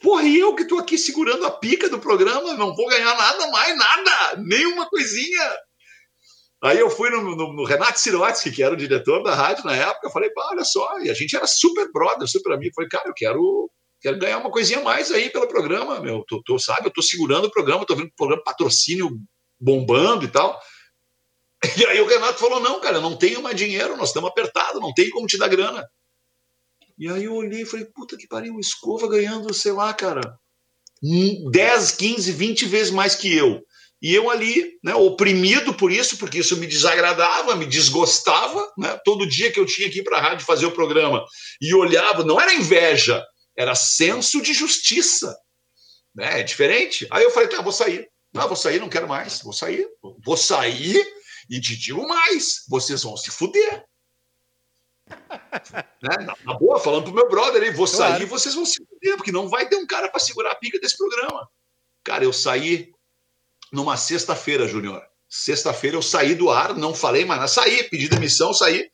Porra, 0.02 0.24
e 0.24 0.40
eu 0.40 0.56
que 0.56 0.66
tô 0.66 0.80
aqui 0.80 0.98
segurando 0.98 1.46
a 1.46 1.52
pica 1.52 1.88
do 1.90 2.00
programa, 2.00 2.56
não 2.56 2.76
vou 2.76 2.88
ganhar 2.88 3.16
nada 3.16 3.52
mais, 3.52 3.78
nada, 3.78 4.42
nenhuma 4.44 4.90
coisinha. 4.90 5.56
Aí 6.66 6.80
eu 6.80 6.90
fui 6.90 7.12
no, 7.12 7.22
no, 7.22 7.54
no 7.54 7.64
Renato 7.64 8.00
Sirotsky, 8.00 8.52
que 8.52 8.64
era 8.64 8.74
o 8.74 8.78
diretor 8.78 9.22
da 9.22 9.36
rádio 9.36 9.64
na 9.66 9.76
época, 9.76 10.10
falei, 10.10 10.32
pá, 10.32 10.50
olha 10.50 10.64
só, 10.64 11.00
e 11.00 11.12
a 11.12 11.14
gente 11.14 11.36
era 11.36 11.46
super 11.46 11.92
brother, 11.92 12.28
super 12.28 12.54
amigo. 12.54 12.74
Falei, 12.74 12.90
cara, 12.90 13.08
eu 13.08 13.14
quero, 13.14 13.72
quero 14.02 14.18
ganhar 14.18 14.40
uma 14.40 14.50
coisinha 14.50 14.82
mais 14.82 15.12
aí 15.12 15.30
pelo 15.30 15.48
programa, 15.48 16.00
meu. 16.00 16.26
Tô, 16.44 16.58
sabe, 16.58 16.88
eu 16.88 16.92
tô 16.92 17.04
segurando 17.04 17.46
o 17.46 17.52
programa, 17.52 17.86
tô 17.86 17.96
vendo 17.96 18.08
o 18.08 18.16
programa 18.18 18.44
patrocínio 18.44 19.12
bombando 19.60 20.26
e 20.26 20.28
tal. 20.28 20.60
E 21.78 21.86
aí 21.86 22.00
o 22.00 22.08
Renato 22.08 22.40
falou: 22.40 22.60
não, 22.60 22.80
cara, 22.80 23.00
não 23.02 23.18
tenho 23.18 23.42
mais 23.42 23.56
dinheiro, 23.56 23.98
nós 23.98 24.10
estamos 24.10 24.30
apertados, 24.30 24.80
não 24.80 24.94
tem 24.94 25.10
como 25.10 25.26
te 25.26 25.38
dar 25.38 25.48
grana. 25.48 25.88
E 26.98 27.10
aí 27.10 27.24
eu 27.24 27.34
olhei 27.34 27.62
e 27.62 27.66
falei, 27.66 27.86
puta 27.86 28.16
que 28.16 28.28
pariu, 28.28 28.60
escova 28.60 29.08
ganhando, 29.08 29.52
sei 29.54 29.72
lá, 29.72 29.92
cara, 29.94 30.22
10, 31.02 31.92
15, 31.92 32.32
20 32.32 32.66
vezes 32.66 32.92
mais 32.92 33.16
que 33.16 33.36
eu. 33.36 33.64
E 34.02 34.14
eu 34.14 34.30
ali, 34.30 34.78
né, 34.84 34.94
oprimido 34.94 35.74
por 35.74 35.92
isso, 35.92 36.18
porque 36.18 36.40
isso 36.40 36.58
me 36.58 36.68
desagradava, 36.68 37.56
me 37.56 37.66
desgostava, 37.66 38.72
né? 38.78 39.00
Todo 39.04 39.28
dia 39.28 39.52
que 39.52 39.60
eu 39.60 39.66
tinha 39.66 39.90
que 39.90 40.00
ir 40.00 40.04
para 40.04 40.18
a 40.18 40.22
rádio 40.22 40.46
fazer 40.46 40.66
o 40.66 40.72
programa 40.72 41.24
e 41.62 41.74
olhava, 41.74 42.24
não 42.24 42.40
era 42.40 42.54
inveja, 42.54 43.24
era 43.58 43.74
senso 43.74 44.42
de 44.42 44.54
justiça. 44.54 45.36
Né? 46.14 46.42
É 46.42 46.44
diferente. 46.44 47.08
Aí 47.10 47.24
eu 47.24 47.32
falei, 47.32 47.50
tá, 47.50 47.62
vou 47.62 47.72
sair. 47.72 48.08
Não, 48.34 48.48
vou 48.48 48.58
sair, 48.58 48.80
não 48.80 48.90
quero 48.90 49.08
mais. 49.08 49.42
Vou 49.42 49.54
sair. 49.54 49.88
Vou 50.24 50.38
sair 50.38 51.06
e 51.50 51.60
te 51.60 51.76
digo 51.76 52.08
mais, 52.08 52.64
vocês 52.68 53.04
vão 53.04 53.16
se 53.16 53.32
fuder. 53.32 53.86
né? 56.02 56.36
na, 56.44 56.54
boa, 56.56 56.80
falando 56.80 57.04
pro 57.04 57.14
meu 57.14 57.30
brother 57.30 57.62
aí, 57.62 57.72
vou 57.72 57.86
sair 57.86 58.24
e 58.24 58.26
vocês 58.26 58.56
vão 58.56 58.66
se 58.66 58.84
fuder, 58.84 59.18
porque 59.18 59.32
não 59.32 59.48
vai 59.48 59.70
ter 59.70 59.76
um 59.76 59.86
cara 59.86 60.10
para 60.10 60.20
segurar 60.20 60.52
a 60.52 60.56
pica 60.56 60.80
desse 60.80 60.98
programa. 60.98 61.48
Cara, 62.04 62.24
eu 62.24 62.34
saí 62.34 62.92
numa 63.72 63.98
sexta-feira, 63.98 64.68
Júnior. 64.68 65.02
Sexta-feira 65.28 65.98
eu 65.98 66.02
saí 66.02 66.36
do 66.36 66.50
ar, 66.50 66.76
não 66.76 66.94
falei 66.94 67.26
mais, 67.26 67.52
saí, 67.52 67.84
pedi 67.90 68.08
demissão, 68.08 68.54
saí. 68.54 68.90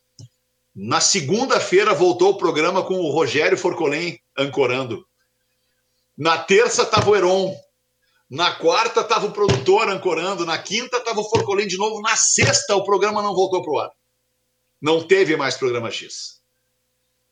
Na 0.76 1.02
segunda-feira 1.02 1.94
voltou 1.94 2.30
o 2.30 2.38
programa 2.38 2.84
com 2.84 2.96
o 2.96 3.12
Rogério 3.12 3.58
Forcolém 3.58 4.20
ancorando. 4.38 5.06
Na 6.18 6.38
terça 6.38 6.84
estava 6.84 7.10
o 7.10 7.16
Heron. 7.16 7.56
Na 8.30 8.56
quarta 8.56 9.02
estava 9.02 9.26
o 9.26 9.32
produtor 9.32 9.90
ancorando. 9.90 10.46
Na 10.46 10.58
quinta 10.58 10.98
estava 10.98 11.20
o 11.20 11.30
Forcolém 11.30 11.68
de 11.68 11.78
novo. 11.78 12.02
Na 12.02 12.16
sexta 12.16 12.76
o 12.76 12.86
programa 12.86 13.22
não 13.22 13.36
voltou 13.36 13.62
para 13.62 13.72
o 13.72 13.80
ar. 13.80 13.92
Não 14.82 15.06
teve 15.06 15.36
mais 15.36 15.58
programa 15.58 15.92
X. 15.92 16.42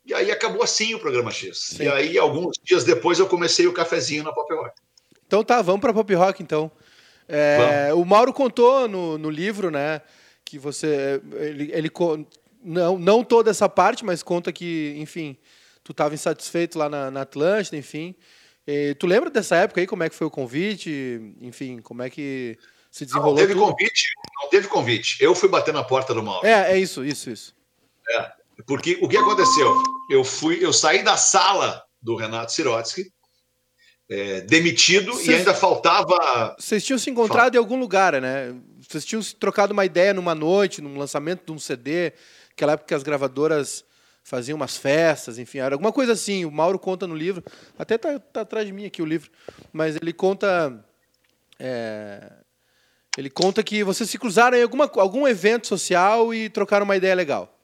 E 0.05 0.13
aí 0.13 0.31
acabou 0.31 0.63
assim 0.63 0.93
o 0.93 0.99
programa 0.99 1.31
X. 1.31 1.59
Sim. 1.59 1.83
E 1.83 1.87
aí, 1.87 2.17
alguns 2.17 2.57
dias 2.63 2.83
depois, 2.83 3.19
eu 3.19 3.27
comecei 3.27 3.67
o 3.67 3.73
cafezinho 3.73 4.23
na 4.23 4.33
Pop 4.33 4.53
Rock. 4.53 4.81
Então 5.25 5.43
tá, 5.43 5.61
vamos 5.61 5.81
para 5.81 5.93
Pop 5.93 6.13
Rock 6.15 6.41
então. 6.41 6.71
É, 7.29 7.93
o 7.93 8.03
Mauro 8.03 8.33
contou 8.33 8.87
no, 8.87 9.17
no 9.17 9.29
livro, 9.29 9.69
né, 9.69 10.01
que 10.43 10.57
você 10.57 11.21
ele, 11.33 11.69
ele 11.71 11.91
não 12.63 12.97
não 12.97 13.23
toda 13.23 13.51
essa 13.51 13.69
parte, 13.69 14.03
mas 14.03 14.23
conta 14.23 14.51
que, 14.51 14.95
enfim, 14.97 15.37
tu 15.83 15.91
estava 15.91 16.15
insatisfeito 16.15 16.77
lá 16.79 16.89
na, 16.89 17.11
na 17.11 17.21
Atlântida, 17.21 17.77
enfim. 17.77 18.15
E, 18.65 18.95
tu 18.95 19.05
lembra 19.05 19.29
dessa 19.29 19.55
época 19.57 19.79
aí 19.79 19.85
como 19.85 20.03
é 20.03 20.09
que 20.09 20.15
foi 20.15 20.25
o 20.25 20.31
convite, 20.31 21.35
enfim, 21.39 21.79
como 21.79 22.01
é 22.01 22.09
que 22.09 22.57
se 22.89 23.05
desenrolou? 23.05 23.35
Não 23.35 23.41
teve 23.41 23.53
tudo? 23.53 23.65
convite, 23.67 24.03
não 24.41 24.49
teve 24.49 24.67
convite. 24.67 25.17
Eu 25.23 25.35
fui 25.35 25.47
bater 25.47 25.73
na 25.73 25.83
porta 25.83 26.15
do 26.15 26.23
Mauro. 26.23 26.45
É, 26.45 26.71
é 26.73 26.79
isso, 26.79 27.05
isso, 27.05 27.29
isso. 27.29 27.55
É, 28.09 28.31
porque 28.65 28.97
o 29.01 29.07
que 29.07 29.17
aconteceu? 29.17 29.75
Eu 30.09 30.23
fui, 30.23 30.63
eu 30.65 30.73
saí 30.73 31.03
da 31.03 31.15
sala 31.15 31.83
do 32.01 32.15
Renato 32.15 32.51
Sirotsky 32.51 33.11
é, 34.09 34.41
demitido 34.41 35.13
Cês, 35.13 35.27
e 35.27 35.33
ainda 35.35 35.53
faltava. 35.53 36.55
Vocês 36.57 36.83
tinham 36.83 36.97
se 36.97 37.09
encontrado 37.09 37.53
Fala. 37.53 37.55
em 37.55 37.57
algum 37.57 37.79
lugar, 37.79 38.19
né? 38.19 38.55
Vocês 38.87 39.05
tinham 39.05 39.21
se 39.21 39.35
trocado 39.35 39.71
uma 39.71 39.85
ideia 39.85 40.13
numa 40.13 40.33
noite, 40.33 40.81
num 40.81 40.97
lançamento 40.97 41.45
de 41.45 41.51
um 41.51 41.59
CD, 41.59 42.13
aquela 42.51 42.73
época 42.73 42.87
que 42.87 42.93
as 42.95 43.03
gravadoras 43.03 43.85
faziam 44.23 44.55
umas 44.55 44.77
festas, 44.77 45.37
enfim, 45.37 45.59
era 45.59 45.75
alguma 45.75 45.91
coisa 45.91 46.13
assim. 46.13 46.43
O 46.43 46.51
Mauro 46.51 46.79
conta 46.79 47.05
no 47.05 47.15
livro, 47.15 47.43
até 47.77 47.97
tá, 47.97 48.17
tá 48.19 48.41
atrás 48.41 48.65
de 48.65 48.73
mim 48.73 48.85
aqui 48.85 49.01
o 49.01 49.05
livro, 49.05 49.29
mas 49.71 49.95
ele 49.95 50.11
conta. 50.11 50.83
É, 51.59 52.31
ele 53.17 53.29
conta 53.29 53.61
que 53.61 53.83
vocês 53.83 54.09
se 54.09 54.17
cruzaram 54.17 54.57
em 54.57 54.63
alguma, 54.63 54.89
algum 54.95 55.27
evento 55.27 55.67
social 55.67 56.33
e 56.33 56.49
trocaram 56.49 56.85
uma 56.85 56.95
ideia 56.95 57.13
legal. 57.13 57.58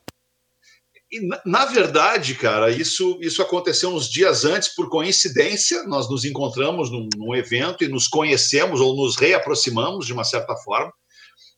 E, 1.12 1.20
na, 1.46 1.66
verdade, 1.66 2.36
cara, 2.36 2.72
isso, 2.72 3.18
isso 3.22 3.42
aconteceu 3.42 3.90
uns 3.90 4.10
dias 4.10 4.44
antes, 4.44 4.74
por 4.74 4.90
coincidência. 4.90 5.84
Nós 5.84 6.10
nos 6.10 6.26
encontramos 6.26 6.92
num, 6.92 7.08
num 7.16 7.36
evento 7.36 7.84
e 7.84 7.88
nos 7.88 8.08
conhecemos 8.08 8.82
ou 8.82 8.96
nos 8.96 9.16
reaproximamos 9.16 10.06
de 10.06 10.14
uma 10.14 10.24
certa 10.24 10.56
forma. 10.58 10.92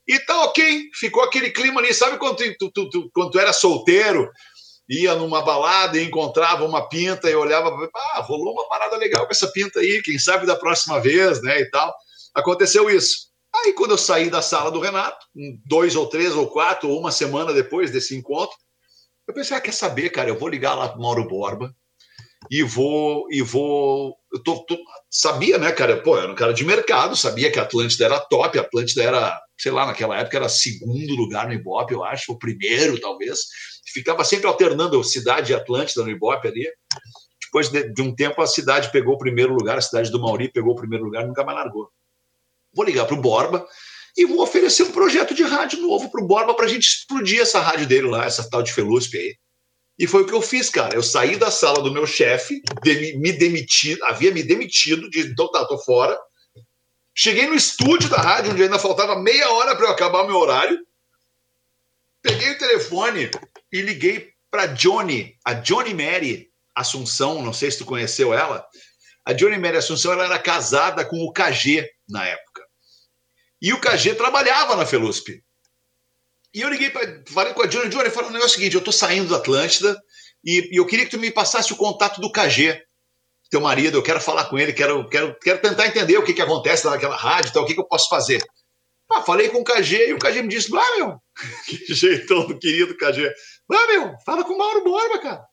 E 0.08 0.20
tá 0.20 0.44
ok, 0.46 0.90
ficou 0.94 1.24
aquele 1.24 1.50
clima 1.50 1.80
ali. 1.80 1.94
Sabe 1.94 2.18
quando 2.18 2.38
tu, 2.38 2.72
tu, 2.72 2.90
tu, 2.90 3.10
quando 3.14 3.32
tu 3.32 3.40
era 3.40 3.52
solteiro, 3.52 4.30
ia 4.90 5.16
numa 5.16 5.42
balada 5.42 5.98
e 5.98 6.06
encontrava 6.06 6.66
uma 6.66 6.88
pinta 6.88 7.30
e 7.30 7.36
olhava, 7.36 7.70
ah, 7.94 8.22
rolou 8.22 8.54
uma 8.54 8.68
parada 8.70 8.96
legal 8.96 9.26
com 9.26 9.32
essa 9.32 9.52
pinta 9.52 9.80
aí, 9.80 10.02
quem 10.02 10.18
sabe 10.18 10.46
da 10.46 10.56
próxima 10.56 11.00
vez, 11.00 11.42
né, 11.42 11.60
e 11.60 11.70
tal. 11.70 11.94
Aconteceu 12.34 12.90
isso. 12.90 13.28
Aí, 13.54 13.74
quando 13.74 13.92
eu 13.92 13.98
saí 13.98 14.30
da 14.30 14.42
sala 14.42 14.72
do 14.72 14.80
Renato, 14.80 15.26
dois 15.66 15.96
ou 15.96 16.08
três 16.08 16.34
ou 16.36 16.48
quatro, 16.48 16.90
ou 16.90 17.00
uma 17.00 17.12
semana 17.12 17.54
depois 17.54 17.92
desse 17.92 18.16
encontro, 18.16 18.56
eu 19.28 19.34
pensei, 19.34 19.58
ah, 19.58 19.62
quer 19.62 19.74
saber, 19.74 20.10
cara, 20.10 20.30
eu 20.30 20.40
vou 20.40 20.48
ligar 20.48 20.74
lá 20.74 20.88
pro 20.88 21.02
Mauro 21.02 21.28
Borba 21.28 21.76
e 22.50 22.64
vou 22.64 23.28
e 23.30 23.42
vou 23.42 24.16
eu 24.32 24.42
tô, 24.44 24.64
tô, 24.66 24.78
sabia, 25.10 25.58
né, 25.58 25.72
cara, 25.72 26.02
pô, 26.02 26.18
era 26.18 26.32
um 26.32 26.36
cara 26.36 26.54
de 26.54 26.64
mercado, 26.64 27.16
sabia 27.16 27.52
que 27.52 27.60
a 27.60 27.64
Atlântida 27.64 28.06
era 28.06 28.20
top, 28.20 28.58
a 28.58 28.62
Atlântida 28.62 29.04
era, 29.04 29.42
sei 29.58 29.72
lá, 29.72 29.86
naquela 29.86 30.18
época 30.18 30.38
era 30.38 30.50
segundo 30.50 31.16
lugar 31.16 31.48
no 31.48 31.54
Ibope, 31.54 31.94
eu 31.94 32.04
acho, 32.04 32.32
o 32.32 32.40
primeiro, 32.40 33.00
talvez. 33.00 33.40
Ficava 33.94 34.24
sempre 34.24 34.48
alternando 34.48 35.04
cidade 35.04 35.52
e 35.52 35.56
Atlântida 35.56 36.04
no 36.04 36.10
Ibope 36.10 36.48
ali. 36.48 36.70
Depois 37.42 37.70
de, 37.70 37.92
de, 37.94 38.02
um 38.02 38.14
tempo 38.14 38.42
a 38.42 38.48
cidade 38.48 38.92
pegou 38.92 39.16
o 39.16 39.18
primeiro 39.18 39.54
lugar, 39.54 39.78
a 39.78 39.82
cidade 39.82 40.12
do 40.12 40.22
Mauri 40.22 40.52
pegou 40.52 40.74
o 40.74 40.76
primeiro 40.76 41.06
lugar, 41.06 41.26
nunca 41.26 41.44
mais 41.44 41.58
largou. 41.58 41.90
Vou 42.74 42.86
ligar 42.86 43.06
pro 43.06 43.16
Borba 43.16 43.66
e 44.18 44.26
vou 44.26 44.42
oferecer 44.42 44.82
um 44.82 44.92
projeto 44.92 45.36
de 45.36 45.44
rádio 45.44 45.80
novo 45.80 46.10
para 46.10 46.22
o 46.22 46.26
Borba 46.26 46.56
para 46.56 46.66
a 46.66 46.68
gente 46.68 46.88
explodir 46.88 47.40
essa 47.40 47.60
rádio 47.60 47.86
dele 47.86 48.08
lá, 48.08 48.26
essa 48.26 48.50
tal 48.50 48.64
de 48.64 48.74
Feluspe 48.74 49.16
aí. 49.16 49.38
E 50.00 50.08
foi 50.08 50.24
o 50.24 50.26
que 50.26 50.34
eu 50.34 50.42
fiz, 50.42 50.70
cara. 50.70 50.96
Eu 50.96 51.04
saí 51.04 51.36
da 51.38 51.52
sala 51.52 51.82
do 51.82 51.92
meu 51.92 52.06
chefe, 52.06 52.62
me 53.18 53.32
demiti, 53.32 53.98
havia 54.04 54.32
me 54.32 54.42
demitido, 54.42 55.08
de 55.10 55.22
então 55.22 55.52
tá, 55.52 55.66
tô 55.66 55.78
fora. 55.78 56.20
Cheguei 57.14 57.48
no 57.48 57.56
estúdio 57.56 58.10
da 58.10 58.18
rádio, 58.18 58.52
onde 58.52 58.64
ainda 58.64 58.80
faltava 58.80 59.20
meia 59.20 59.52
hora 59.52 59.76
para 59.76 59.86
eu 59.86 59.92
acabar 59.92 60.24
o 60.24 60.28
meu 60.28 60.38
horário. 60.38 60.80
Peguei 62.22 62.52
o 62.52 62.58
telefone 62.58 63.30
e 63.72 63.82
liguei 63.82 64.32
para 64.50 64.68
Johnny, 64.68 65.36
a 65.46 65.54
Johnny 65.54 65.94
Mary 65.94 66.48
Assunção, 66.76 67.42
não 67.42 67.54
sei 67.54 67.72
se 67.72 67.80
tu 67.80 67.86
conheceu 67.86 68.34
ela. 68.34 68.66
A 69.26 69.34
Johnny 69.34 69.58
Mary 69.58 69.78
Assunção 69.78 70.14
ela 70.14 70.26
era 70.26 70.40
casada 70.40 71.04
com 71.04 71.18
o 71.18 71.34
KG 71.34 71.90
na 72.08 72.26
época. 72.26 72.47
E 73.62 73.74
o 73.74 73.82
KG 73.82 74.16
trabalhava 74.16 74.76
na 74.76 74.86
Felusp. 74.86 75.44
E 76.54 76.62
eu 76.62 76.70
liguei 76.70 76.90
para 76.90 77.24
falei 77.28 77.54
com 77.54 77.62
a 77.62 77.68
Johnny, 77.68 77.90
Johnny, 77.90 78.10
falei 78.10 78.30
o 78.30 78.34
negócio 78.34 78.56
seguinte, 78.56 78.74
eu 78.74 78.80
estou 78.80 78.94
saindo 78.94 79.30
da 79.30 79.38
Atlântida 79.38 80.02
e, 80.44 80.70
e, 80.72 80.78
eu 80.78 80.86
queria 80.86 81.06
que 81.06 81.12
tu 81.12 81.20
me 81.20 81.30
passasse 81.30 81.74
o 81.74 81.76
contato 81.76 82.22
do 82.22 82.32
KG, 82.32 82.82
teu 83.50 83.62
marido, 83.62 83.98
eu 83.98 84.04
quero 84.04 84.20
falar 84.22 84.46
com 84.46 84.58
ele, 84.58 84.74
quero, 84.74 85.08
quero, 85.10 85.38
quero 85.40 85.62
tentar 85.62 85.88
entender 85.88 86.18
o 86.18 86.24
que, 86.24 86.34
que 86.34 86.42
acontece 86.42 86.86
naquela 86.86 87.16
rádio, 87.16 87.54
tal, 87.54 87.64
o 87.64 87.66
que, 87.66 87.74
que 87.74 87.80
eu 87.80 87.88
posso 87.88 88.10
fazer. 88.10 88.42
Ah, 89.10 89.22
falei 89.22 89.50
com 89.50 89.60
o 89.60 89.64
KG 89.64 90.10
e 90.10 90.14
o 90.14 90.20
KG 90.20 90.42
me 90.42 90.50
disse, 90.50 90.76
ah, 90.76 90.98
meu, 90.98 91.22
que 91.66 91.94
jeitão 91.94 92.46
do 92.48 92.58
querido 92.58 92.98
KG. 92.98 93.32
Ah, 93.72 93.88
meu, 93.88 94.16
fala 94.26 94.44
com 94.44 94.54
o 94.54 94.58
Mauro 94.58 94.84
Borba, 94.84 95.20
cara. 95.20 95.46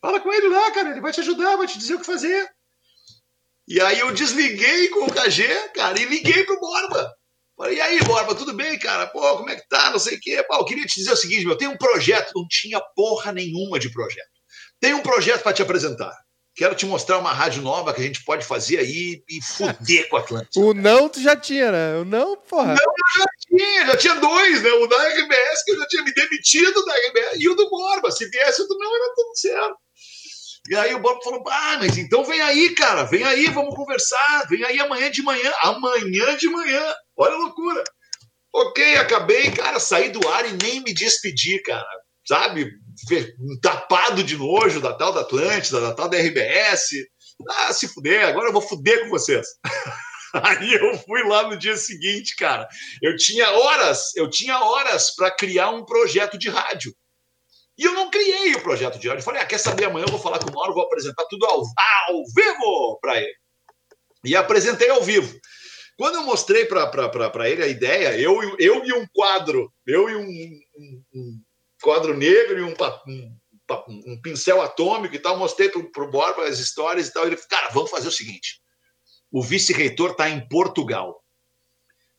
Fala 0.00 0.18
com 0.18 0.32
ele 0.32 0.48
lá, 0.48 0.70
cara, 0.72 0.90
ele 0.90 1.00
vai 1.00 1.12
te 1.12 1.20
ajudar, 1.20 1.56
vai 1.56 1.66
te 1.66 1.78
dizer 1.78 1.94
o 1.94 2.00
que 2.00 2.06
fazer. 2.06 2.50
E 3.68 3.80
aí 3.80 4.00
eu 4.00 4.12
desliguei 4.12 4.88
com 4.88 5.04
o 5.04 5.12
KG, 5.12 5.70
cara, 5.74 6.00
e 6.00 6.04
liguei 6.04 6.44
pro 6.44 6.58
Borba. 6.58 7.14
Falei, 7.62 7.76
e 7.76 7.80
aí, 7.80 8.00
Borba, 8.00 8.34
tudo 8.34 8.52
bem, 8.52 8.76
cara? 8.76 9.06
Pô, 9.06 9.20
como 9.36 9.48
é 9.48 9.54
que 9.54 9.68
tá? 9.68 9.88
Não 9.90 9.98
sei 10.00 10.16
o 10.16 10.20
quê. 10.20 10.44
Pô, 10.48 10.56
eu 10.56 10.64
queria 10.64 10.84
te 10.84 10.96
dizer 10.96 11.12
o 11.12 11.16
seguinte, 11.16 11.46
meu, 11.46 11.56
tem 11.56 11.68
um 11.68 11.76
projeto, 11.76 12.32
não 12.34 12.44
tinha 12.48 12.80
porra 12.80 13.30
nenhuma 13.30 13.78
de 13.78 13.88
projeto. 13.88 14.26
Tem 14.80 14.92
um 14.94 15.00
projeto 15.00 15.44
para 15.44 15.52
te 15.52 15.62
apresentar. 15.62 16.12
Quero 16.56 16.74
te 16.74 16.84
mostrar 16.84 17.18
uma 17.18 17.32
rádio 17.32 17.62
nova 17.62 17.94
que 17.94 18.00
a 18.00 18.04
gente 18.04 18.24
pode 18.24 18.44
fazer 18.44 18.78
aí 18.78 19.22
e 19.30 19.40
fuder 19.40 20.08
com 20.08 20.16
a 20.16 20.20
Atlântica. 20.20 20.58
O 20.58 20.74
não 20.74 21.08
tu 21.08 21.20
já 21.22 21.36
tinha, 21.36 21.70
né? 21.70 21.98
O 21.98 22.04
não, 22.04 22.36
porra. 22.36 22.74
Não, 22.74 22.82
eu 22.82 23.20
já 23.20 23.26
tinha, 23.46 23.86
já 23.86 23.96
tinha 23.96 24.14
dois, 24.16 24.60
né? 24.60 24.70
O 24.72 24.88
da 24.88 24.96
RBS, 25.10 25.64
que 25.64 25.70
eu 25.70 25.78
já 25.78 25.86
tinha 25.86 26.02
me 26.02 26.12
demitido 26.12 26.84
da 26.84 26.94
RBS, 26.96 27.40
e 27.40 27.48
o 27.48 27.54
do 27.54 27.70
Borba. 27.70 28.10
Se 28.10 28.28
viesse 28.28 28.60
o 28.60 28.66
do 28.66 28.76
não, 28.76 28.96
era 28.96 29.14
tudo 29.14 29.36
certo. 29.36 29.76
E 30.68 30.76
aí 30.76 30.94
o 30.94 31.00
Bob 31.00 31.22
falou: 31.22 31.42
Ah, 31.48 31.78
mas 31.78 31.98
então 31.98 32.24
vem 32.24 32.40
aí, 32.40 32.74
cara, 32.74 33.04
vem 33.04 33.24
aí, 33.24 33.46
vamos 33.46 33.74
conversar, 33.74 34.46
vem 34.48 34.62
aí 34.64 34.78
amanhã 34.80 35.10
de 35.10 35.22
manhã, 35.22 35.52
amanhã 35.60 36.36
de 36.36 36.48
manhã. 36.48 36.94
Olha 37.16 37.34
a 37.34 37.38
loucura. 37.38 37.82
Ok, 38.54 38.96
acabei, 38.96 39.50
cara, 39.50 39.80
saí 39.80 40.10
do 40.10 40.26
ar 40.28 40.44
e 40.46 40.52
nem 40.62 40.80
me 40.82 40.92
despedi, 40.92 41.60
cara. 41.62 41.88
Sabe? 42.26 42.70
Tapado 43.60 44.22
de 44.22 44.36
nojo 44.36 44.80
da 44.80 44.92
tal 44.92 45.12
da 45.12 45.22
Atlântida, 45.22 45.80
da 45.80 45.94
tal 45.94 46.08
da 46.08 46.18
RBS. 46.18 46.90
Ah, 47.48 47.72
se 47.72 47.88
fuder, 47.88 48.26
agora 48.26 48.48
eu 48.48 48.52
vou 48.52 48.62
fuder 48.62 49.02
com 49.02 49.08
vocês. 49.08 49.46
Aí 50.34 50.72
eu 50.72 50.96
fui 50.98 51.22
lá 51.24 51.48
no 51.48 51.58
dia 51.58 51.76
seguinte, 51.76 52.36
cara. 52.36 52.66
Eu 53.02 53.16
tinha 53.16 53.50
horas, 53.50 54.14
eu 54.16 54.30
tinha 54.30 54.58
horas 54.58 55.14
para 55.14 55.30
criar 55.30 55.70
um 55.70 55.84
projeto 55.84 56.38
de 56.38 56.48
rádio. 56.48 56.94
E 57.78 57.84
eu 57.84 57.92
não 57.92 58.10
criei 58.10 58.54
o 58.54 58.62
projeto 58.62 58.98
de. 58.98 59.06
Eu 59.06 59.22
falei, 59.22 59.40
ah, 59.40 59.46
quer 59.46 59.58
saber? 59.58 59.84
Amanhã 59.84 60.04
eu 60.06 60.10
vou 60.12 60.20
falar 60.20 60.38
com 60.38 60.50
o 60.50 60.54
Mauro, 60.54 60.74
vou 60.74 60.84
apresentar 60.84 61.24
tudo 61.24 61.46
ao, 61.46 61.60
ao 61.60 62.22
vivo 62.34 62.98
para 63.00 63.18
ele. 63.18 63.34
E 64.24 64.36
apresentei 64.36 64.90
ao 64.90 65.02
vivo. 65.02 65.34
Quando 65.96 66.16
eu 66.16 66.24
mostrei 66.24 66.64
para 66.64 67.50
ele 67.50 67.62
a 67.62 67.68
ideia, 67.68 68.18
eu, 68.18 68.40
eu 68.58 68.84
e 68.84 68.92
um 68.92 69.06
quadro, 69.12 69.72
eu 69.86 70.08
e 70.08 70.16
um, 70.16 70.60
um, 70.76 71.02
um 71.14 71.40
quadro 71.82 72.16
negro 72.16 72.58
e 72.58 72.62
um, 72.62 72.74
um, 73.08 74.12
um, 74.12 74.20
pincel 74.22 74.60
atômico 74.60 75.14
e 75.14 75.18
tal, 75.18 75.36
mostrei 75.38 75.68
para 75.68 76.04
o 76.04 76.10
Borba 76.10 76.44
as 76.44 76.58
histórias 76.58 77.08
e 77.08 77.12
tal. 77.12 77.26
Ele 77.26 77.36
falou, 77.36 77.48
cara, 77.48 77.68
vamos 77.72 77.90
fazer 77.90 78.08
o 78.08 78.12
seguinte: 78.12 78.60
o 79.30 79.42
vice-reitor 79.42 80.12
está 80.12 80.28
em 80.28 80.46
Portugal. 80.48 81.22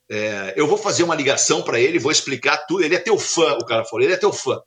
É, 0.10 0.54
eu 0.56 0.68
vou 0.68 0.78
fazer 0.78 1.04
uma 1.04 1.16
ligação 1.16 1.64
para 1.64 1.80
ele, 1.80 2.00
vou 2.00 2.12
explicar 2.12 2.66
tudo. 2.66 2.84
Ele 2.84 2.96
é 2.96 3.00
teu 3.00 3.18
fã, 3.18 3.54
o 3.54 3.66
cara 3.66 3.86
falou, 3.86 4.04
ele 4.04 4.14
é 4.14 4.18
teu 4.18 4.34
fã. 4.34 4.62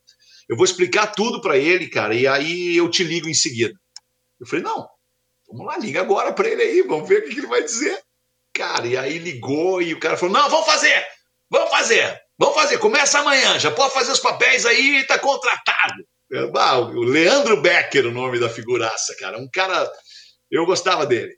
Eu 0.49 0.57
vou 0.57 0.65
explicar 0.65 1.09
tudo 1.09 1.41
para 1.41 1.59
ele, 1.59 1.89
cara, 1.89 2.15
e 2.15 2.27
aí 2.27 2.77
eu 2.77 2.89
te 2.89 3.03
ligo 3.03 3.29
em 3.29 3.35
seguida. 3.35 3.75
Eu 4.41 4.47
falei, 4.47 4.65
não, 4.65 4.89
vamos 5.49 5.67
lá, 5.67 5.79
liga 5.79 6.01
agora 6.01 6.33
para 6.33 6.49
ele 6.49 6.63
aí, 6.63 6.83
vamos 6.83 7.09
ver 7.09 7.21
o 7.21 7.29
que 7.29 7.39
ele 7.39 7.47
vai 7.47 7.63
dizer. 7.63 8.01
Cara, 8.55 8.87
e 8.87 8.97
aí 8.97 9.19
ligou 9.19 9.83
e 9.83 9.93
o 9.93 10.01
cara 10.01 10.17
falou, 10.17 10.35
não, 10.35 10.49
vamos 10.49 10.67
fazer, 10.67 11.07
vamos 11.51 11.71
fazer, 11.71 12.19
vamos 12.39 12.55
fazer, 12.55 12.79
começa 12.79 13.19
amanhã, 13.19 13.59
já 13.59 13.71
pode 13.71 13.93
fazer 13.93 14.13
os 14.13 14.21
papéis 14.21 14.65
aí, 14.65 15.05
tá 15.07 15.19
contratado. 15.19 16.05
Ah, 16.57 16.79
o 16.79 17.03
Leandro 17.03 17.61
Becker, 17.61 18.07
o 18.07 18.13
nome 18.13 18.39
da 18.39 18.49
figuraça, 18.49 19.15
cara, 19.19 19.39
um 19.39 19.49
cara, 19.53 19.91
eu 20.51 20.65
gostava 20.65 21.05
dele. 21.07 21.35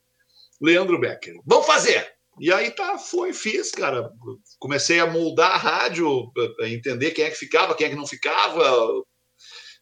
Leandro 0.60 0.98
Becker, 0.98 1.34
vamos 1.46 1.66
fazer. 1.66 2.17
E 2.40 2.52
aí 2.52 2.70
tá, 2.70 2.98
foi, 2.98 3.32
fiz, 3.32 3.70
cara. 3.70 4.10
Comecei 4.58 5.00
a 5.00 5.06
moldar 5.06 5.52
a 5.52 5.56
rádio, 5.56 6.30
entender 6.62 7.10
quem 7.12 7.24
é 7.24 7.30
que 7.30 7.36
ficava, 7.36 7.74
quem 7.74 7.86
é 7.86 7.90
que 7.90 7.96
não 7.96 8.06
ficava. 8.06 8.62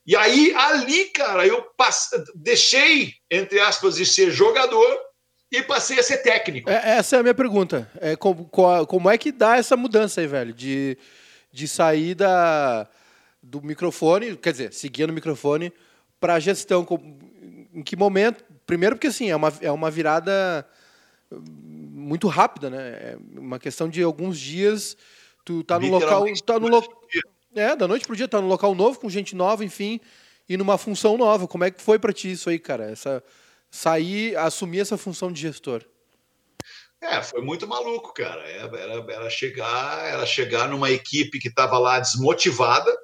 E 0.07 0.15
aí, 0.15 0.55
ali, 0.55 1.07
cara, 1.07 1.47
eu 1.47 1.63
passe... 1.77 2.17
deixei, 2.35 3.13
entre 3.31 3.59
aspas, 3.61 3.97
de 3.97 4.07
ser 4.07 4.31
jogador 4.31 4.99
e 5.51 5.63
passei 5.63 5.99
a 5.99 6.03
ser 6.03 6.19
técnico. 6.19 6.71
É, 6.71 6.99
essa 6.99 7.17
é 7.17 7.19
a 7.19 7.23
minha 7.23 7.35
pergunta. 7.35 7.91
É, 8.01 8.17
como, 8.17 8.49
como 8.49 9.11
é 9.11 9.19
que 9.19 9.33
dá 9.33 9.57
essa 9.57 9.77
mudança 9.77 10.21
aí, 10.21 10.27
velho? 10.27 10.53
De, 10.53 10.97
de 11.53 11.67
sair 11.67 12.15
da, 12.15 12.89
do 13.43 13.61
microfone, 13.63 14.37
quer 14.37 14.53
dizer, 14.53 14.73
seguir 14.73 15.07
no 15.07 15.13
microfone, 15.13 15.73
para 16.21 16.35
a 16.35 16.41
gestão. 16.41 16.87
Em 17.75 17.83
que 17.83 17.97
momento? 17.97 18.45
Primeiro, 18.67 18.97
porque 18.97 19.09
assim, 19.09 19.31
é 19.31 19.37
uma, 19.37 19.53
é 19.61 19.71
uma 19.71 19.91
virada 19.91 20.67
muito 22.07 22.29
rápida, 22.29 22.71
né? 22.71 22.79
É 22.79 23.19
uma 23.37 23.59
questão 23.59 23.89
de 23.89 24.03
alguns 24.03 24.39
dias, 24.39 24.97
tu 25.45 25.65
tá 25.65 25.79
no 25.79 25.89
local, 25.89 26.25
tá 26.45 26.59
no 26.59 26.69
local, 26.69 27.03
é, 27.55 27.75
da 27.75 27.89
noite 27.89 28.07
pro 28.07 28.17
dia, 28.17 28.29
tá 28.29 28.41
no 28.41 28.47
local 28.47 28.75
novo 28.75 29.01
com 29.01 29.11
gente 29.11 29.35
nova, 29.35 29.65
enfim, 29.65 30.01
e 30.49 30.57
numa 30.57 30.79
função 30.79 31.19
nova. 31.19 31.49
Como 31.49 31.65
é 31.65 31.71
que 31.71 31.83
foi 31.83 31.99
para 31.99 32.13
ti 32.13 32.31
isso 32.31 32.49
aí, 32.49 32.59
cara? 32.59 32.91
Essa 32.91 33.23
sair, 33.71 34.37
assumir 34.37 34.81
essa 34.81 34.97
função 34.97 35.33
de 35.33 35.41
gestor? 35.41 35.85
É, 37.01 37.23
foi 37.23 37.43
muito 37.43 37.67
maluco, 37.67 38.15
cara. 38.15 38.43
É, 38.49 38.59
era, 38.59 39.13
era 39.13 39.31
chegar, 39.31 40.05
era 40.09 40.25
chegar 40.25 40.69
numa 40.69 40.91
equipe 40.91 41.39
que 41.39 41.49
estava 41.49 41.79
lá 41.79 41.99
desmotivada, 41.99 42.95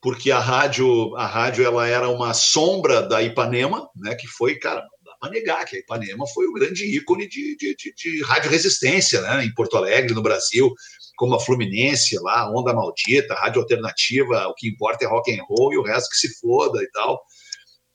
porque 0.00 0.30
a 0.30 0.38
rádio, 0.38 1.16
a 1.16 1.26
rádio 1.26 1.64
ela 1.64 1.86
era 1.86 2.08
uma 2.08 2.34
sombra 2.34 3.02
da 3.02 3.22
Ipanema, 3.22 3.88
né? 3.96 4.14
Que 4.14 4.26
foi, 4.26 4.56
cara, 4.56 4.86
para 5.22 5.30
negar 5.30 5.64
que 5.64 5.76
a 5.76 5.78
Ipanema 5.78 6.26
foi 6.34 6.46
o 6.46 6.52
grande 6.52 6.84
ícone 6.84 7.28
de, 7.28 7.56
de, 7.56 7.76
de, 7.76 7.94
de 7.94 8.22
rádio 8.24 8.50
resistência 8.50 9.20
né, 9.20 9.44
em 9.44 9.54
Porto 9.54 9.76
Alegre, 9.76 10.14
no 10.14 10.20
Brasil, 10.20 10.74
como 11.16 11.36
a 11.36 11.40
Fluminense 11.40 12.18
lá, 12.18 12.50
Onda 12.50 12.74
Maldita, 12.74 13.34
Rádio 13.34 13.62
Alternativa, 13.62 14.48
o 14.48 14.54
que 14.54 14.68
importa 14.68 15.04
é 15.04 15.08
rock 15.08 15.32
and 15.32 15.44
roll 15.44 15.72
e 15.72 15.78
o 15.78 15.82
resto 15.82 16.10
que 16.10 16.16
se 16.16 16.40
foda 16.40 16.82
e 16.82 16.90
tal. 16.90 17.22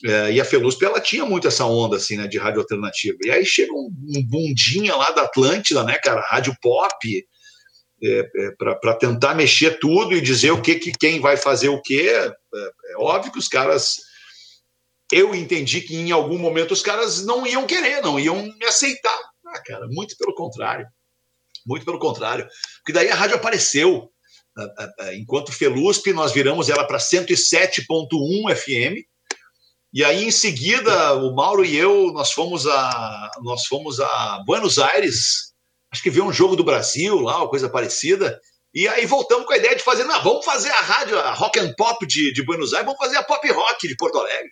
É, 0.05 0.31
e 0.31 0.39
a 0.39 0.45
Felusp, 0.45 0.81
ela 0.85 1.01
tinha 1.01 1.25
muito 1.25 1.49
essa 1.49 1.65
onda, 1.65 1.97
assim, 1.97 2.15
né, 2.15 2.27
de 2.27 2.37
rádio 2.37 2.61
alternativa. 2.61 3.17
E 3.25 3.29
aí 3.29 3.45
chega 3.45 3.73
um, 3.73 3.89
um 4.15 4.25
bundinha 4.25 4.95
lá 4.95 5.11
da 5.11 5.23
Atlântida, 5.23 5.83
né, 5.83 5.99
cara, 6.01 6.21
rádio 6.29 6.55
pop, 6.61 7.27
é, 8.01 8.19
é, 8.19 8.51
para 8.79 8.93
tentar 8.93 9.35
mexer 9.35 9.79
tudo 9.79 10.15
e 10.15 10.21
dizer 10.21 10.51
o 10.51 10.61
que, 10.61 10.75
que 10.75 10.93
quem 10.93 11.19
vai 11.19 11.35
fazer 11.35 11.67
o 11.67 11.81
quê. 11.81 12.09
É, 12.09 12.31
é 12.93 12.97
óbvio 12.97 13.33
que 13.33 13.39
os 13.39 13.49
caras 13.49 14.06
eu 15.11 15.33
entendi 15.33 15.81
que 15.81 15.95
em 15.95 16.11
algum 16.11 16.37
momento 16.37 16.71
os 16.71 16.81
caras 16.81 17.25
não 17.25 17.45
iam 17.47 17.65
querer, 17.65 18.01
não 18.01 18.19
iam 18.19 18.41
me 18.41 18.65
aceitar. 18.65 19.19
Ah, 19.45 19.61
cara, 19.63 19.87
muito 19.89 20.17
pelo 20.17 20.33
contrário. 20.35 20.85
Muito 21.65 21.85
pelo 21.85 21.99
contrário. 21.99 22.47
Porque 22.77 22.93
daí 22.93 23.09
a 23.09 23.15
rádio 23.15 23.35
apareceu. 23.35 24.11
Enquanto 25.13 25.51
Felusp, 25.51 26.11
nós 26.13 26.31
viramos 26.31 26.69
ela 26.69 26.85
para 26.85 26.97
107.1 26.97 28.55
FM. 28.55 29.05
E 29.93 30.03
aí, 30.03 30.25
em 30.25 30.31
seguida, 30.31 31.13
o 31.15 31.33
Mauro 31.33 31.63
e 31.63 31.75
eu, 31.75 32.11
nós 32.11 32.31
fomos 32.31 32.67
a, 32.67 33.31
nós 33.41 33.65
fomos 33.65 33.99
a 33.99 34.43
Buenos 34.45 34.77
Aires, 34.77 35.53
acho 35.91 36.03
que 36.03 36.09
ver 36.09 36.21
um 36.21 36.33
jogo 36.33 36.55
do 36.55 36.63
Brasil 36.63 37.19
lá, 37.19 37.37
uma 37.37 37.49
coisa 37.49 37.69
parecida. 37.69 38.39
E 38.73 38.87
aí 38.87 39.05
voltamos 39.05 39.45
com 39.45 39.53
a 39.53 39.57
ideia 39.57 39.75
de 39.75 39.83
fazer, 39.83 40.03
não, 40.03 40.21
vamos 40.21 40.45
fazer 40.45 40.69
a 40.69 40.81
rádio, 40.81 41.17
a 41.17 41.31
rock 41.33 41.59
and 41.59 41.73
pop 41.77 42.05
de, 42.05 42.33
de 42.33 42.43
Buenos 42.43 42.73
Aires, 42.73 42.85
vamos 42.85 42.99
fazer 42.99 43.17
a 43.17 43.23
pop 43.23 43.49
rock 43.49 43.87
de 43.87 43.95
Porto 43.95 44.19
Alegre. 44.19 44.51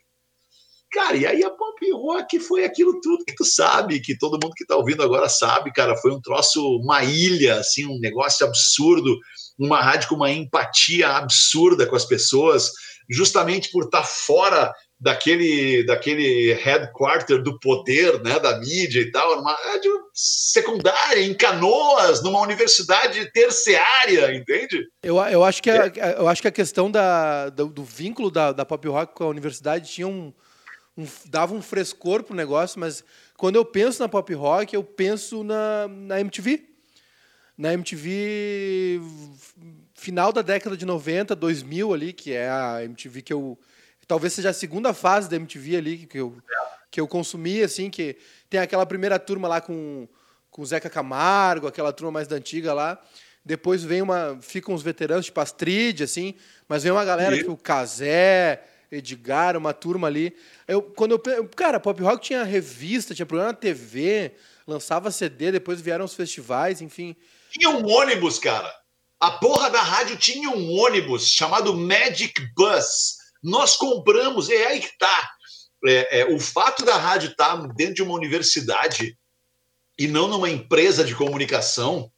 Cara, 0.96 1.18
e 1.18 1.26
aí 1.26 1.44
a 1.44 1.50
pop 1.50 1.92
rock 1.92 2.40
foi 2.40 2.64
aquilo 2.64 3.02
tudo 3.02 3.26
que 3.26 3.36
tu 3.36 3.44
sabe, 3.44 4.00
que 4.00 4.18
todo 4.18 4.40
mundo 4.42 4.54
que 4.56 4.64
está 4.64 4.78
ouvindo 4.78 5.04
agora 5.04 5.28
sabe, 5.28 5.74
cara. 5.74 5.98
Foi 5.98 6.10
um 6.10 6.22
troço, 6.22 6.62
uma 6.78 7.04
ilha, 7.04 7.60
assim, 7.60 7.86
um 7.86 8.00
negócio 8.00 8.48
absurdo, 8.48 9.14
uma 9.60 9.82
rádio 9.82 10.08
com 10.08 10.16
uma 10.16 10.32
empatia 10.32 11.10
absurda 11.10 11.86
com 11.86 11.98
as 11.98 12.06
pessoas, 12.06 12.72
justamente 13.10 13.72
por 13.72 13.84
estar 13.84 14.04
tá 14.04 14.08
fora 14.08 14.74
daquele, 14.98 15.86
daquele 15.86 16.54
headquarter 16.54 17.44
do 17.44 17.60
poder, 17.60 18.24
né, 18.24 18.40
da 18.40 18.58
mídia 18.58 19.02
e 19.02 19.12
tal, 19.12 19.42
uma 19.42 19.54
rádio 19.54 19.92
secundária, 20.14 21.20
em 21.20 21.34
Canoas, 21.34 22.24
numa 22.24 22.40
universidade 22.40 23.30
terciária, 23.34 24.34
entende? 24.34 24.82
Eu, 25.04 25.18
eu, 25.18 25.44
acho, 25.44 25.62
que 25.62 25.70
a, 25.70 25.88
é. 25.88 26.16
eu 26.18 26.30
acho 26.30 26.42
que 26.42 26.48
a 26.48 26.54
questão 26.54 26.90
da, 26.90 27.50
do, 27.50 27.68
do 27.68 27.84
vínculo 27.84 28.32
da, 28.32 28.54
da 28.54 28.64
pop 28.64 28.88
rock 28.88 29.14
com 29.14 29.26
a 29.26 29.28
universidade 29.28 29.92
tinha 29.92 30.08
um 30.08 30.34
um, 30.98 31.06
dava 31.26 31.54
um 31.54 31.62
frescor 31.62 32.24
pro 32.24 32.36
negócio, 32.36 32.80
mas 32.80 33.04
quando 33.38 33.56
eu 33.56 33.66
penso 33.66 34.02
na 34.02 34.10
pop 34.10 34.34
rock, 34.34 34.74
eu 34.74 34.84
penso 34.84 35.44
na, 35.44 35.88
na 35.88 36.20
MTV. 36.20 36.64
Na 37.58 37.74
MTV 37.74 39.02
final 39.94 40.32
da 40.32 40.42
década 40.42 40.76
de 40.76 40.86
90, 40.86 41.36
2000 41.36 41.94
ali, 41.94 42.14
que 42.14 42.34
é 42.34 42.50
a 42.50 42.84
MTV 42.84 43.22
que 43.22 43.34
eu 43.34 43.58
talvez 44.08 44.34
seja 44.34 44.50
a 44.50 44.54
segunda 44.54 44.94
fase 44.94 45.30
da 45.30 45.36
MTV 45.36 45.78
ali 45.78 45.98
que 46.06 46.20
eu, 46.20 46.38
que 46.92 47.02
eu 47.02 47.08
consumi, 47.08 47.62
assim, 47.64 47.90
que 47.90 48.18
tem 48.50 48.60
aquela 48.60 48.86
primeira 48.86 49.18
turma 49.18 49.48
lá 49.48 49.62
com, 49.62 50.08
com 50.52 50.62
o 50.62 50.66
Zeca 50.66 50.90
Camargo, 50.90 51.68
aquela 51.68 51.92
turma 51.92 52.12
mais 52.12 52.28
da 52.28 52.36
antiga 52.36 52.74
lá. 52.74 53.02
Depois 53.44 53.84
vem 53.84 54.02
uma. 54.02 54.40
Ficam 54.42 54.74
os 54.74 54.82
veteranos, 54.82 55.26
tipo 55.26 55.40
Astrid, 55.40 56.04
assim, 56.04 56.36
mas 56.68 56.84
vem 56.84 56.92
uma 56.92 57.06
galera, 57.06 57.36
e? 57.36 57.40
tipo, 57.40 57.56
Casé, 57.58 58.64
Edgar, 58.96 59.58
uma 59.58 59.74
turma 59.74 60.08
ali. 60.08 60.36
Eu, 60.68 60.82
quando 60.82 61.22
eu. 61.26 61.48
Cara, 61.50 61.80
Pop 61.80 62.02
Rock 62.02 62.26
tinha 62.26 62.44
revista, 62.44 63.14
tinha 63.14 63.26
programa 63.26 63.52
na 63.52 63.58
TV, 63.58 64.34
lançava 64.68 65.12
CD, 65.12 65.52
depois 65.52 65.82
vieram 65.82 66.06
os 66.06 66.14
festivais, 66.14 66.82
enfim. 66.82 67.16
Tinha 67.52 67.70
um 67.70 67.88
ônibus, 67.88 68.40
cara. 68.40 68.74
A 69.20 69.32
porra 69.32 69.70
da 69.70 69.82
rádio 69.82 70.18
tinha 70.18 70.50
um 70.50 70.72
ônibus 70.72 71.28
chamado 71.30 71.74
Magic 71.74 72.34
Bus. 72.56 73.16
Nós 73.42 73.78
compramos, 73.78 74.50
é 74.50 74.68
aí 74.68 74.80
que 74.80 74.98
tá. 74.98 75.30
É, 75.86 76.22
é, 76.22 76.26
o 76.26 76.40
fato 76.40 76.84
da 76.84 76.98
rádio 76.98 77.32
estar 77.32 77.58
tá 77.58 77.68
dentro 77.76 77.96
de 77.96 78.04
uma 78.04 78.16
universidade 78.16 79.18
e 79.98 80.08
não 80.08 80.28
numa 80.28 80.50
empresa 80.50 81.04
de 81.04 81.16
comunicação 81.16 82.12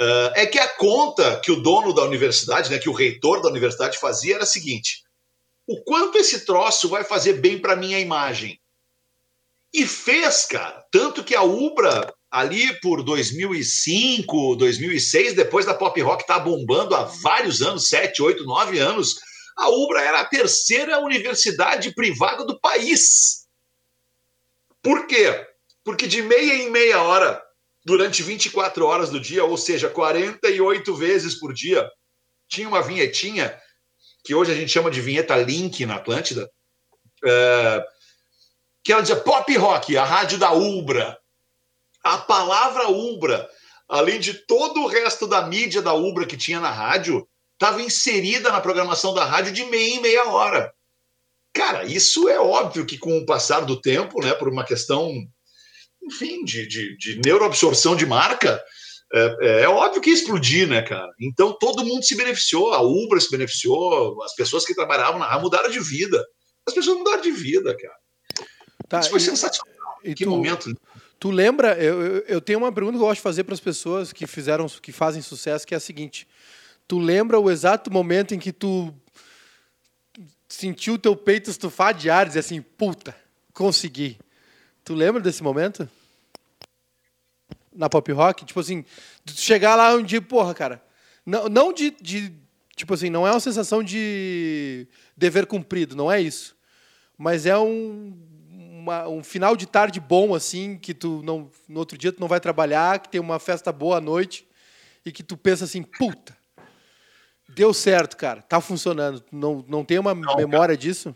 uh, 0.00 0.32
é 0.34 0.46
que 0.46 0.58
a 0.58 0.68
conta 0.68 1.40
que 1.40 1.50
o 1.50 1.60
dono 1.60 1.92
da 1.92 2.02
universidade, 2.04 2.70
né, 2.70 2.78
que 2.78 2.88
o 2.88 2.94
reitor 2.94 3.42
da 3.42 3.48
universidade 3.48 3.98
fazia 3.98 4.36
era 4.36 4.44
a 4.44 4.46
seguinte: 4.46 5.02
o 5.66 5.82
quanto 5.82 6.18
esse 6.18 6.44
troço 6.44 6.88
vai 6.88 7.04
fazer 7.04 7.34
bem 7.34 7.58
para 7.58 7.76
minha 7.76 7.98
imagem? 7.98 8.60
E 9.72 9.86
fez, 9.86 10.46
cara. 10.46 10.84
Tanto 10.90 11.22
que 11.22 11.34
a 11.34 11.42
Ubra, 11.42 12.12
ali 12.30 12.78
por 12.80 13.02
2005, 13.02 14.56
2006, 14.56 15.34
depois 15.34 15.66
da 15.66 15.74
pop 15.74 16.00
rock 16.00 16.26
tá 16.26 16.38
bombando 16.38 16.94
há 16.94 17.04
vários 17.04 17.62
anos 17.62 17.88
7, 17.88 18.20
8, 18.20 18.44
9 18.44 18.78
anos 18.78 19.16
a 19.60 19.68
Ubra 19.68 20.00
era 20.00 20.20
a 20.20 20.24
terceira 20.24 20.98
universidade 21.00 21.94
privada 21.94 22.46
do 22.46 22.58
país. 22.58 23.46
Por 24.82 25.06
quê? 25.06 25.46
Porque 25.84 26.06
de 26.06 26.22
meia 26.22 26.54
em 26.54 26.70
meia 26.70 27.02
hora, 27.02 27.42
durante 27.84 28.22
24 28.22 28.86
horas 28.86 29.10
do 29.10 29.20
dia, 29.20 29.44
ou 29.44 29.58
seja, 29.58 29.90
48 29.90 30.94
vezes 30.94 31.34
por 31.34 31.52
dia, 31.52 31.86
tinha 32.48 32.66
uma 32.66 32.82
vinhetinha, 32.82 33.54
que 34.24 34.34
hoje 34.34 34.52
a 34.52 34.54
gente 34.54 34.70
chama 34.70 34.90
de 34.90 35.00
vinheta 35.00 35.36
Link 35.36 35.84
na 35.86 35.96
Atlântida, 35.96 36.50
é, 37.24 37.84
que 38.82 38.92
ela 38.92 39.02
dizia 39.02 39.16
pop 39.16 39.56
rock, 39.56 39.96
a 39.96 40.04
rádio 40.04 40.38
da 40.38 40.52
Ubra. 40.52 41.18
A 42.02 42.18
palavra 42.18 42.88
Ubra, 42.88 43.48
além 43.88 44.18
de 44.18 44.34
todo 44.34 44.82
o 44.82 44.86
resto 44.86 45.26
da 45.26 45.42
mídia 45.42 45.82
da 45.82 45.92
Ubra 45.92 46.26
que 46.26 46.36
tinha 46.36 46.60
na 46.60 46.70
rádio, 46.70 47.28
estava 47.54 47.82
inserida 47.82 48.50
na 48.50 48.60
programação 48.60 49.12
da 49.12 49.24
rádio 49.24 49.52
de 49.52 49.64
meia 49.64 49.94
em 49.94 50.00
meia 50.00 50.24
hora. 50.24 50.72
Cara, 51.52 51.84
isso 51.84 52.28
é 52.28 52.38
óbvio 52.38 52.86
que 52.86 52.96
com 52.96 53.18
o 53.18 53.26
passar 53.26 53.60
do 53.60 53.80
tempo, 53.80 54.22
né, 54.22 54.32
por 54.32 54.48
uma 54.48 54.64
questão 54.64 55.12
enfim, 56.02 56.44
de, 56.44 56.66
de, 56.66 56.96
de 56.96 57.20
neuroabsorção 57.24 57.94
de 57.94 58.06
marca, 58.06 58.62
é, 59.12 59.36
é, 59.40 59.62
é, 59.62 59.68
óbvio 59.68 60.00
que 60.00 60.10
ia 60.10 60.14
explodir, 60.14 60.68
né, 60.68 60.82
cara? 60.82 61.12
Então 61.20 61.52
todo 61.58 61.84
mundo 61.84 62.04
se 62.04 62.16
beneficiou, 62.16 62.72
a 62.72 62.80
Ubra 62.80 63.18
se 63.20 63.30
beneficiou, 63.30 64.22
as 64.22 64.34
pessoas 64.34 64.64
que 64.64 64.74
trabalhavam 64.74 65.18
na 65.18 65.38
mudaram 65.38 65.70
de 65.70 65.80
vida. 65.80 66.24
As 66.66 66.74
pessoas 66.74 66.98
mudaram 66.98 67.20
de 67.20 67.30
vida, 67.30 67.76
cara. 67.76 67.96
Tá, 68.88 69.00
Isso 69.00 69.10
foi 69.10 69.18
e, 69.18 69.22
sensacional. 69.22 69.98
E 70.04 70.14
que 70.14 70.24
tu, 70.24 70.30
momento. 70.30 70.72
Tu 71.18 71.30
lembra? 71.30 71.76
Eu, 71.76 72.18
eu 72.20 72.40
tenho 72.40 72.60
uma 72.60 72.72
pergunta 72.72 72.96
que 72.96 73.02
eu 73.02 73.06
gosto 73.06 73.16
de 73.16 73.22
fazer 73.22 73.44
para 73.44 73.54
as 73.54 73.60
pessoas 73.60 74.12
que 74.12 74.26
fizeram, 74.26 74.66
que 74.66 74.92
fazem 74.92 75.22
sucesso, 75.22 75.66
que 75.66 75.74
é 75.74 75.76
a 75.76 75.80
seguinte: 75.80 76.26
tu 76.86 76.98
lembra 76.98 77.38
o 77.38 77.50
exato 77.50 77.90
momento 77.90 78.34
em 78.34 78.38
que 78.38 78.52
tu 78.52 78.94
sentiu 80.48 80.94
o 80.94 80.98
teu 80.98 81.16
peito 81.16 81.48
estufar 81.48 81.94
de 81.94 82.10
ar 82.10 82.26
e 82.26 82.28
dizer 82.28 82.40
assim, 82.40 82.60
puta, 82.60 83.16
consegui. 83.54 84.18
Tu 84.84 84.94
lembra 84.94 85.20
desse 85.20 85.42
momento? 85.42 85.88
Na 87.74 87.88
pop 87.88 88.10
rock? 88.12 88.44
Tipo 88.44 88.60
assim, 88.60 88.84
chegar 89.26 89.76
lá 89.76 89.94
um 89.94 90.02
dia, 90.02 90.20
porra, 90.20 90.54
cara. 90.54 90.82
Não, 91.24 91.48
não 91.48 91.72
de, 91.72 91.90
de. 92.00 92.32
Tipo 92.74 92.94
assim, 92.94 93.10
não 93.10 93.26
é 93.26 93.30
uma 93.30 93.40
sensação 93.40 93.82
de 93.82 94.88
dever 95.16 95.46
cumprido, 95.46 95.94
não 95.94 96.10
é 96.10 96.20
isso. 96.20 96.56
Mas 97.16 97.46
é 97.46 97.56
um, 97.56 98.16
uma, 98.50 99.08
um 99.08 99.22
final 99.22 99.54
de 99.54 99.66
tarde 99.66 100.00
bom, 100.00 100.34
assim, 100.34 100.76
que 100.76 100.94
tu 100.94 101.22
não. 101.22 101.50
No 101.68 101.78
outro 101.78 101.96
dia 101.96 102.12
tu 102.12 102.20
não 102.20 102.28
vai 102.28 102.40
trabalhar, 102.40 102.98
que 102.98 103.08
tem 103.08 103.20
uma 103.20 103.38
festa 103.38 103.70
boa 103.70 103.98
à 103.98 104.00
noite, 104.00 104.48
e 105.04 105.12
que 105.12 105.22
tu 105.22 105.36
pensa 105.36 105.64
assim, 105.64 105.82
puta, 105.82 106.36
deu 107.48 107.72
certo, 107.72 108.16
cara, 108.16 108.42
tá 108.42 108.60
funcionando. 108.60 109.22
Não, 109.30 109.64
não 109.68 109.84
tem 109.84 109.98
uma 109.98 110.14
não, 110.14 110.36
memória 110.36 110.74
cara. 110.74 110.76
disso? 110.76 111.14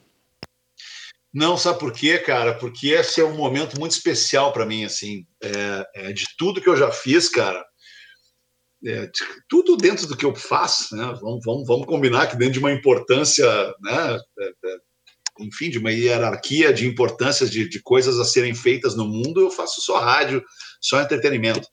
Não, 1.35 1.57
sabe 1.57 1.81
por 1.81 1.93
quê, 1.93 2.17
cara? 2.17 2.55
Porque 2.55 2.91
esse 2.91 3.21
é 3.21 3.25
um 3.25 3.37
momento 3.37 3.77
muito 3.79 3.91
especial 3.91 4.53
para 4.53 4.65
mim, 4.65 4.85
assim, 4.85 5.27
é, 5.43 5.87
é, 5.97 6.13
de 6.13 6.27
tudo 6.39 6.61
que 6.61 6.69
eu 6.69 6.77
já 6.77 6.93
fiz, 6.93 7.29
cara. 7.29 7.65
É, 8.87 9.11
tudo 9.49 9.77
dentro 9.77 10.07
do 10.07 10.17
que 10.17 10.25
eu 10.25 10.33
faço, 10.37 10.95
né? 10.95 11.07
Vamos, 11.21 11.41
vamos, 11.45 11.67
vamos 11.67 11.87
combinar 11.87 12.29
que 12.29 12.37
dentro 12.37 12.53
de 12.53 12.59
uma 12.61 12.71
importância, 12.71 13.45
né? 13.83 14.17
É, 14.39 14.47
é, 14.47 14.77
enfim, 15.41 15.71
de 15.71 15.79
uma 15.79 15.91
hierarquia 15.91 16.73
de 16.73 16.87
importâncias 16.87 17.51
de, 17.51 17.69
de, 17.69 17.83
coisas 17.83 18.21
a 18.21 18.25
serem 18.25 18.55
feitas 18.55 18.95
no 18.95 19.05
mundo, 19.05 19.41
eu 19.41 19.51
faço 19.51 19.81
só 19.81 19.99
rádio, 19.99 20.41
só 20.81 21.01
entretenimento. 21.01 21.67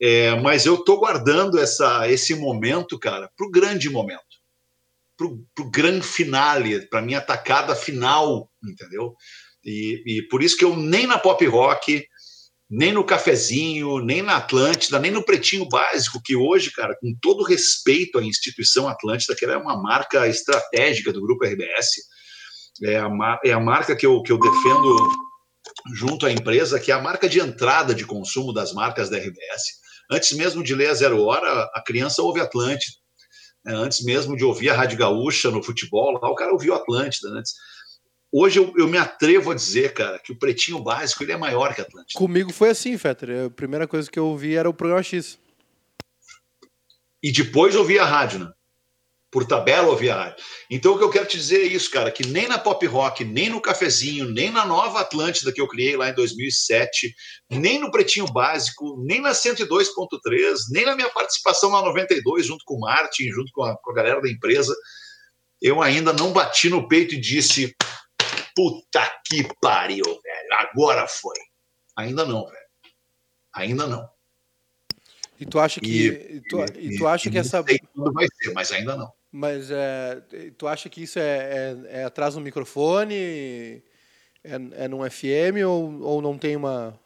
É, 0.00 0.36
mas 0.40 0.64
eu 0.64 0.84
tô 0.84 0.98
guardando 0.98 1.58
essa, 1.58 2.08
esse 2.08 2.36
momento, 2.36 2.96
cara, 3.00 3.28
para 3.36 3.46
o 3.46 3.50
grande 3.50 3.90
momento 3.90 4.31
para 5.54 5.64
o 5.64 5.70
grande 5.70 6.06
finale, 6.06 6.86
para 6.88 7.02
minha 7.02 7.18
atacada 7.18 7.74
final, 7.74 8.50
entendeu? 8.62 9.14
E, 9.64 10.02
e, 10.06 10.28
por 10.28 10.42
isso 10.42 10.56
que 10.56 10.64
eu 10.64 10.76
nem 10.76 11.06
na 11.06 11.18
pop 11.18 11.44
rock, 11.46 12.04
nem 12.68 12.92
no 12.92 13.04
cafezinho, 13.04 13.98
nem 14.00 14.22
na 14.22 14.36
Atlântida, 14.36 14.98
nem 14.98 15.10
no 15.10 15.24
Pretinho 15.24 15.68
Básico, 15.68 16.22
que 16.24 16.34
hoje, 16.34 16.72
cara, 16.72 16.96
com 17.00 17.14
todo 17.20 17.44
respeito 17.44 18.18
à 18.18 18.24
instituição 18.24 18.88
Atlântida, 18.88 19.34
que 19.36 19.44
ela 19.44 19.54
é 19.54 19.58
uma 19.58 19.80
marca 19.80 20.26
estratégica 20.26 21.12
do 21.12 21.20
grupo 21.20 21.44
RBS, 21.44 21.90
é 22.82 22.96
a, 22.96 23.10
é 23.44 23.52
a 23.52 23.60
marca 23.60 23.94
que 23.94 24.06
eu, 24.06 24.22
que 24.22 24.32
eu 24.32 24.38
defendo 24.38 24.96
junto 25.94 26.26
à 26.26 26.32
empresa, 26.32 26.80
que 26.80 26.90
é 26.90 26.94
a 26.94 27.02
marca 27.02 27.28
de 27.28 27.40
entrada 27.40 27.94
de 27.94 28.06
consumo 28.06 28.52
das 28.52 28.72
marcas 28.72 29.10
da 29.10 29.18
RBS. 29.18 29.82
Antes 30.10 30.32
mesmo 30.32 30.62
de 30.62 30.74
ler 30.74 30.88
a 30.88 30.94
Zero 30.94 31.22
Hora, 31.22 31.70
a 31.74 31.82
criança 31.84 32.22
ouve 32.22 32.40
Atlântida 32.40 33.01
né? 33.64 33.74
Antes 33.74 34.04
mesmo 34.04 34.36
de 34.36 34.44
ouvir 34.44 34.70
a 34.70 34.74
Rádio 34.74 34.98
Gaúcha 34.98 35.50
no 35.50 35.62
futebol, 35.62 36.12
lá 36.12 36.30
o 36.30 36.34
cara 36.34 36.52
ouviu 36.52 36.74
Atlântida 36.74 37.28
antes. 37.30 37.54
Hoje 38.34 38.58
eu, 38.58 38.72
eu, 38.78 38.88
me 38.88 38.96
atrevo 38.96 39.50
a 39.50 39.54
dizer, 39.54 39.92
cara, 39.92 40.18
que 40.18 40.32
o 40.32 40.38
Pretinho 40.38 40.82
Básico 40.82 41.22
ele 41.22 41.32
é 41.32 41.36
maior 41.36 41.74
que 41.74 41.82
Atlântida. 41.82 42.18
Comigo 42.18 42.50
foi 42.50 42.70
assim, 42.70 42.96
Fetter. 42.96 43.46
A 43.46 43.50
primeira 43.50 43.86
coisa 43.86 44.10
que 44.10 44.18
eu 44.18 44.26
ouvi 44.26 44.56
era 44.56 44.70
o 44.70 44.74
programa 44.74 45.02
X. 45.02 45.38
E 47.22 47.30
depois 47.30 47.76
ouvi 47.76 47.98
a 47.98 48.06
rádio, 48.06 48.38
né? 48.40 48.52
Por 49.32 49.46
tabela 49.46 49.88
ou 49.88 49.96
via 49.96 50.14
rádio. 50.14 50.44
Então 50.70 50.92
o 50.92 50.98
que 50.98 51.04
eu 51.04 51.10
quero 51.10 51.26
te 51.26 51.38
dizer 51.38 51.62
é 51.62 51.66
isso, 51.66 51.90
cara, 51.90 52.12
que 52.12 52.26
nem 52.26 52.46
na 52.46 52.58
Pop 52.58 52.86
Rock, 52.86 53.24
nem 53.24 53.48
no 53.48 53.62
Cafezinho, 53.62 54.28
nem 54.28 54.50
na 54.50 54.66
Nova 54.66 55.00
Atlântida 55.00 55.50
que 55.50 55.60
eu 55.60 55.66
criei 55.66 55.96
lá 55.96 56.10
em 56.10 56.14
2007, 56.14 57.14
nem 57.50 57.80
no 57.80 57.90
Pretinho 57.90 58.26
Básico, 58.26 59.02
nem 59.02 59.22
na 59.22 59.32
102.3, 59.32 60.54
nem 60.70 60.84
na 60.84 60.94
minha 60.94 61.08
participação 61.08 61.70
na 61.70 61.80
92 61.80 62.46
junto 62.46 62.62
com 62.66 62.74
o 62.74 62.80
Martin, 62.80 63.30
junto 63.30 63.50
com 63.52 63.64
a, 63.64 63.74
com 63.78 63.90
a 63.90 63.94
galera 63.94 64.20
da 64.20 64.28
empresa, 64.28 64.76
eu 65.62 65.80
ainda 65.80 66.12
não 66.12 66.30
bati 66.30 66.68
no 66.68 66.86
peito 66.86 67.14
e 67.14 67.20
disse 67.20 67.74
puta 68.54 69.10
que 69.24 69.48
pariu, 69.62 70.04
velho, 70.04 70.54
agora 70.58 71.08
foi. 71.08 71.36
Ainda 71.96 72.26
não, 72.26 72.44
velho. 72.44 72.66
Ainda 73.54 73.86
não. 73.86 74.06
E 75.40 75.46
tu 75.46 75.58
acha 75.58 75.80
que 75.80 75.88
e, 75.88 76.36
e 76.36 76.40
tu, 76.42 76.58
e, 76.76 76.94
e 76.94 76.98
tu 76.98 77.06
acha 77.06 77.30
que 77.30 77.38
essa 77.38 77.62
vai 77.62 77.78
ser, 78.42 78.52
mas 78.52 78.70
ainda 78.70 78.94
não. 78.94 79.10
Mas 79.32 79.70
é, 79.70 80.22
tu 80.58 80.68
acha 80.68 80.90
que 80.90 81.02
isso 81.02 81.18
é, 81.18 81.22
é, 81.88 82.00
é 82.00 82.04
atrás 82.04 82.34
do 82.34 82.40
microfone? 82.40 83.82
É, 84.44 84.54
é 84.72 84.88
num 84.88 85.08
FM 85.10 85.64
ou, 85.66 86.02
ou 86.02 86.20
não 86.20 86.36
tem 86.36 86.54
uma, 86.54 87.00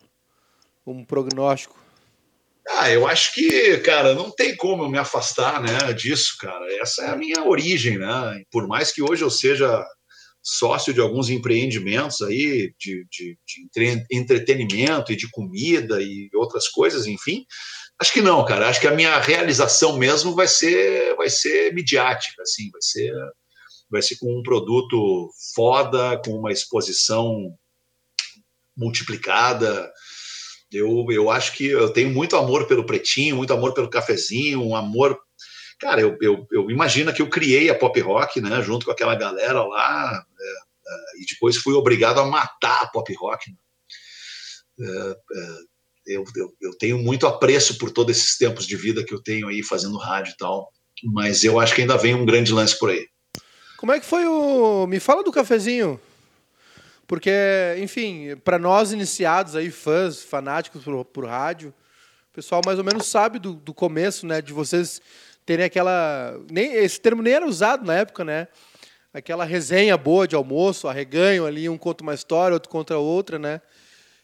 um 0.84 1.05
prognóstico? 1.05 1.78
Ah, 2.68 2.90
eu 2.90 3.07
acho 3.07 3.32
que, 3.32 3.78
cara, 3.78 4.12
não 4.12 4.28
tem 4.28 4.57
como 4.57 4.82
eu 4.82 4.90
me 4.90 4.98
afastar 4.98 5.62
né, 5.62 5.92
disso, 5.92 6.36
cara. 6.40 6.66
Essa 6.80 7.05
é 7.05 7.11
a 7.11 7.16
minha 7.16 7.44
origem, 7.44 7.96
né? 7.96 8.42
Por 8.50 8.66
mais 8.66 8.90
que 8.90 9.00
hoje 9.00 9.22
eu 9.22 9.30
seja 9.30 9.86
sócio 10.42 10.92
de 10.92 11.00
alguns 11.00 11.28
empreendimentos 11.28 12.22
aí 12.22 12.72
de, 12.78 13.07
de, 13.11 13.38
de 13.46 14.07
entretenimento 14.11 15.12
e 15.12 15.16
de 15.16 15.28
comida 15.30 16.00
e 16.00 16.28
outras 16.34 16.68
coisas, 16.68 17.07
enfim, 17.07 17.44
Acho 18.01 18.12
que 18.12 18.20
não, 18.20 18.44
cara. 18.44 18.68
Acho 18.68 18.80
que 18.80 18.86
a 18.86 18.94
minha 18.94 19.18
realização 19.18 19.97
mesmo 19.97 20.34
vai 20.34 20.47
ser, 20.47 21.14
vai 21.16 21.30
ser 21.30 21.72
midiática, 21.72 22.42
assim, 22.42 22.70
vai 22.70 22.82
ser, 22.82 23.12
vai 23.90 24.03
ser 24.03 24.16
com 24.16 24.38
um 24.38 24.42
produto 24.42 25.30
foda, 25.55 26.20
com 26.24 26.32
uma 26.32 26.53
exposição 26.53 27.57
multiplicada. 28.76 29.90
Eu, 30.70 31.07
eu 31.11 31.30
acho 31.30 31.53
que 31.53 31.66
eu 31.66 31.90
tenho 31.90 32.11
muito 32.11 32.36
amor 32.36 32.66
pelo 32.66 32.84
pretinho, 32.84 33.36
muito 33.36 33.53
amor 33.53 33.72
pelo 33.72 33.88
cafezinho, 33.88 34.62
um 34.62 34.76
amor. 34.76 35.18
Cara, 35.78 36.01
eu, 36.01 36.16
eu, 36.20 36.47
eu 36.53 36.70
imagino 36.70 37.12
que 37.14 37.22
eu 37.22 37.30
criei 37.30 37.70
a 37.70 37.74
pop 37.74 37.99
rock, 38.01 38.40
né, 38.40 38.62
junto 38.62 38.84
com 38.84 38.92
aquela 38.92 39.14
galera 39.14 39.62
lá. 39.64 40.24
É 40.40 40.66
Uh, 40.86 41.22
e 41.22 41.26
depois 41.26 41.57
fui 41.57 41.74
obrigado 41.74 42.20
a 42.20 42.24
matar 42.24 42.82
a 42.82 42.86
pop 42.86 43.12
rock. 43.14 43.51
Né? 43.51 43.59
Uh, 44.88 45.16
eu, 46.07 46.24
eu, 46.36 46.52
eu, 46.61 46.78
tenho 46.78 46.98
muito 46.98 47.26
apreço 47.26 47.78
por 47.78 47.90
todos 47.90 48.16
esses 48.16 48.38
tempos 48.38 48.66
de 48.66 48.76
vida 48.76 49.04
que 49.04 49.12
eu 49.12 49.22
tenho 49.22 49.48
aí 49.48 49.62
fazendo 49.62 49.98
rádio 49.98 50.32
e 50.32 50.36
tal, 50.36 50.70
mas 51.04 51.44
eu 51.44 51.59
acho 51.59 51.74
que 51.74 51.80
ainda 51.80 51.96
vem 51.96 52.14
um 52.14 52.24
grande 52.24 52.52
lance 52.52 52.78
por 52.78 52.90
aí. 52.90 53.07
Como 53.76 53.92
é 53.92 54.00
que 54.00 54.07
foi 54.07 54.26
o. 54.26 54.86
Me 54.86 54.98
fala 54.98 55.22
do 55.22 55.32
cafezinho. 55.32 56.00
Porque, 57.07 57.30
enfim, 57.78 58.36
para 58.42 58.59
nós 58.59 58.92
iniciados 58.92 59.54
aí, 59.54 59.70
fãs, 59.70 60.22
fanáticos 60.22 60.82
por, 60.82 61.04
por 61.04 61.26
rádio, 61.26 61.72
o 62.32 62.34
pessoal 62.34 62.61
mais 62.64 62.78
ou 62.78 62.84
menos 62.84 63.07
sabe 63.07 63.38
do, 63.38 63.52
do 63.52 63.72
começo, 63.72 64.26
né? 64.26 64.42
De 64.42 64.52
vocês 64.52 65.00
terem 65.44 65.64
aquela. 65.64 66.36
Nem, 66.50 66.72
esse 66.72 67.00
termo 67.00 67.22
nem 67.22 67.34
era 67.34 67.46
usado 67.46 67.86
na 67.86 67.94
época, 67.94 68.24
né? 68.24 68.48
Aquela 69.14 69.44
resenha 69.44 69.96
boa 69.96 70.26
de 70.26 70.34
almoço, 70.34 70.88
arreganho 70.88 71.46
ali, 71.46 71.68
um 71.68 71.78
conta 71.78 72.02
uma 72.02 72.12
história, 72.12 72.54
outro 72.54 72.68
contra 72.68 72.98
outra, 72.98 73.38
né? 73.38 73.61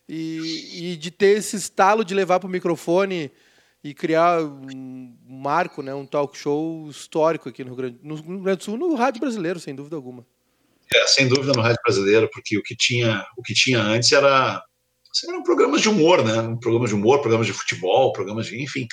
E, 0.09 0.93
e 0.93 0.97
de 0.97 1.11
ter 1.11 1.39
esse 1.39 1.57
estalo 1.57 2.05
de 2.05 2.15
levar 2.15 2.41
para 2.41 2.49
o 2.49 2.51
microfone 2.51 3.31
e 3.85 3.95
criar 3.95 4.43
um 4.43 5.17
marco, 5.27 5.83
né, 5.83 5.95
um 5.95 6.07
talk 6.07 6.37
show 6.37 6.89
histórico 6.89 7.49
aqui 7.49 7.65
no 7.65 7.71
Rio, 7.71 7.77
Grande, 7.77 7.99
no 8.03 8.15
Rio 8.15 8.41
Grande 8.41 8.59
do 8.59 8.65
Sul, 8.65 8.77
no 8.77 8.95
rádio 8.95 9.21
brasileiro, 9.21 9.59
sem 9.59 9.75
dúvida 9.75 9.97
alguma. 9.97 10.27
É, 10.95 11.07
sem 11.07 11.27
dúvida 11.27 11.53
no 11.55 11.63
rádio 11.63 11.81
brasileiro, 11.85 12.29
porque 12.33 12.59
o 12.59 12.63
que 12.63 12.77
tinha, 12.77 13.25
o 13.37 13.43
que 13.43 13.55
tinha 13.55 13.81
antes 13.81 14.13
era 14.13 14.63
eram 15.29 15.43
programas 15.43 15.83
de 15.83 15.89
humor, 15.89 16.25
né? 16.25 16.57
Programas 16.61 16.89
de 16.89 16.95
humor, 16.95 17.21
programas 17.21 17.47
de 17.47 17.53
futebol, 17.53 18.13
programas 18.13 18.47
de, 18.47 18.63
enfim, 18.63 18.87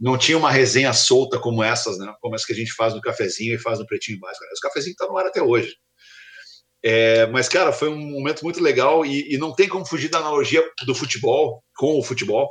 não 0.00 0.16
tinha 0.16 0.38
uma 0.38 0.50
resenha 0.50 0.92
solta 0.92 1.38
como 1.38 1.62
essas, 1.62 1.98
né? 1.98 2.12
Como 2.20 2.34
as 2.34 2.44
que 2.44 2.52
a 2.52 2.56
gente 2.56 2.72
faz 2.72 2.94
no 2.94 3.00
cafezinho 3.00 3.54
e 3.54 3.58
faz 3.58 3.78
no 3.78 3.86
pretinho 3.86 4.18
básico. 4.18 4.44
Os 4.52 4.60
cafezinho 4.60 4.96
tá 4.96 5.06
no 5.06 5.16
ar 5.16 5.26
até 5.26 5.42
hoje. 5.42 5.76
É, 6.84 7.26
mas, 7.26 7.48
cara, 7.48 7.72
foi 7.72 7.88
um 7.88 7.98
momento 7.98 8.42
muito 8.42 8.60
legal 8.60 9.06
e, 9.06 9.32
e, 9.32 9.38
não 9.38 9.54
tem 9.54 9.68
como 9.68 9.86
fugir 9.86 10.08
da 10.08 10.18
analogia 10.18 10.62
do 10.84 10.94
futebol 10.94 11.62
com 11.76 11.96
o 11.96 12.02
futebol, 12.02 12.48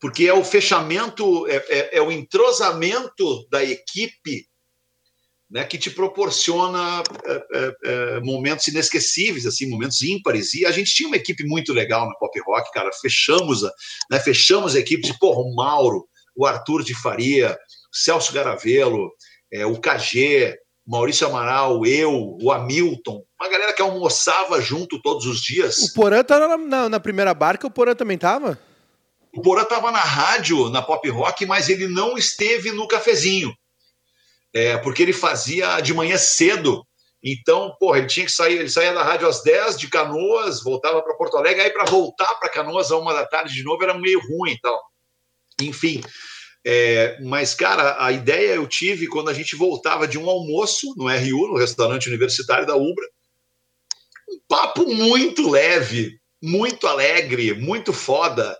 porque 0.00 0.26
é 0.26 0.32
o 0.32 0.44
fechamento, 0.44 1.46
é, 1.48 1.56
é, 1.68 1.98
é 1.98 2.02
o 2.02 2.12
entrosamento 2.12 3.48
da 3.50 3.62
equipe 3.64 4.46
né, 5.50 5.64
que 5.64 5.76
te 5.76 5.90
proporciona 5.90 7.02
é, 7.26 7.46
é, 7.52 7.74
é, 7.84 8.20
momentos 8.20 8.68
inesquecíveis, 8.68 9.46
assim, 9.46 9.68
momentos 9.68 10.00
ímpares. 10.00 10.54
E 10.54 10.64
a 10.64 10.70
gente 10.70 10.94
tinha 10.94 11.08
uma 11.08 11.16
equipe 11.16 11.44
muito 11.44 11.72
legal 11.72 12.08
na 12.08 12.14
Pop 12.14 12.40
Rock, 12.46 12.72
cara. 12.72 12.90
Fechamos 13.00 13.62
a, 13.64 13.72
né, 14.10 14.18
fechamos 14.18 14.74
a 14.74 14.78
equipe 14.78 15.02
de 15.02 15.18
porra, 15.18 15.40
o 15.40 15.54
Mauro, 15.54 16.08
o 16.34 16.46
Arthur 16.46 16.82
de 16.82 16.94
Faria, 16.94 17.58
Celso 17.92 18.32
Garavelo, 18.32 19.10
o 19.66 19.78
KG, 19.78 20.56
Maurício 20.86 21.26
Amaral, 21.26 21.86
eu, 21.86 22.36
o 22.42 22.50
Hamilton, 22.50 23.22
uma 23.40 23.48
galera 23.48 23.72
que 23.72 23.82
almoçava 23.82 24.60
junto 24.60 25.00
todos 25.00 25.26
os 25.26 25.40
dias. 25.40 25.78
O 25.78 25.94
Porã 25.94 26.20
estava 26.20 26.48
na, 26.48 26.58
na, 26.58 26.88
na, 26.88 27.00
primeira 27.00 27.32
barca, 27.32 27.66
o 27.66 27.70
Porã 27.70 27.94
também 27.94 28.16
estava? 28.16 28.58
O 29.32 29.40
Porã 29.40 29.62
estava 29.62 29.92
na 29.92 30.00
rádio, 30.00 30.68
na 30.70 30.82
pop 30.82 31.08
rock, 31.08 31.46
mas 31.46 31.68
ele 31.68 31.86
não 31.86 32.18
esteve 32.18 32.72
no 32.72 32.88
cafezinho. 32.88 33.54
É, 34.52 34.76
porque 34.76 35.02
ele 35.02 35.12
fazia 35.12 35.80
de 35.80 35.94
manhã 35.94 36.18
cedo. 36.18 36.84
Então, 37.24 37.74
porra, 37.78 37.98
ele 37.98 38.08
tinha 38.08 38.26
que 38.26 38.32
sair, 38.32 38.58
ele 38.58 38.68
saía 38.68 38.92
da 38.92 39.04
rádio 39.04 39.28
às 39.28 39.42
10 39.42 39.78
de 39.78 39.88
Canoas, 39.88 40.62
voltava 40.62 41.00
para 41.00 41.14
Porto 41.14 41.36
Alegre, 41.36 41.62
aí 41.62 41.70
para 41.70 41.84
voltar 41.84 42.34
para 42.34 42.50
Canoas 42.50 42.90
a 42.90 42.98
uma 42.98 43.14
da 43.14 43.24
tarde 43.24 43.54
de 43.54 43.62
novo 43.62 43.82
era 43.82 43.94
meio 43.94 44.20
ruim 44.20 44.50
e 44.50 44.60
tal. 44.60 44.78
Enfim, 45.60 46.02
é, 46.64 47.20
mas, 47.20 47.54
cara, 47.54 48.04
a 48.04 48.12
ideia 48.12 48.54
eu 48.54 48.66
tive 48.66 49.08
quando 49.08 49.28
a 49.28 49.34
gente 49.34 49.56
voltava 49.56 50.06
de 50.06 50.18
um 50.18 50.28
almoço 50.30 50.94
no 50.96 51.08
RU, 51.08 51.48
no 51.48 51.58
restaurante 51.58 52.08
universitário 52.08 52.66
da 52.66 52.76
Ubra. 52.76 53.04
Um 54.30 54.38
papo 54.48 54.86
muito 54.86 55.50
leve, 55.50 56.20
muito 56.40 56.86
alegre, 56.86 57.52
muito 57.54 57.92
foda. 57.92 58.56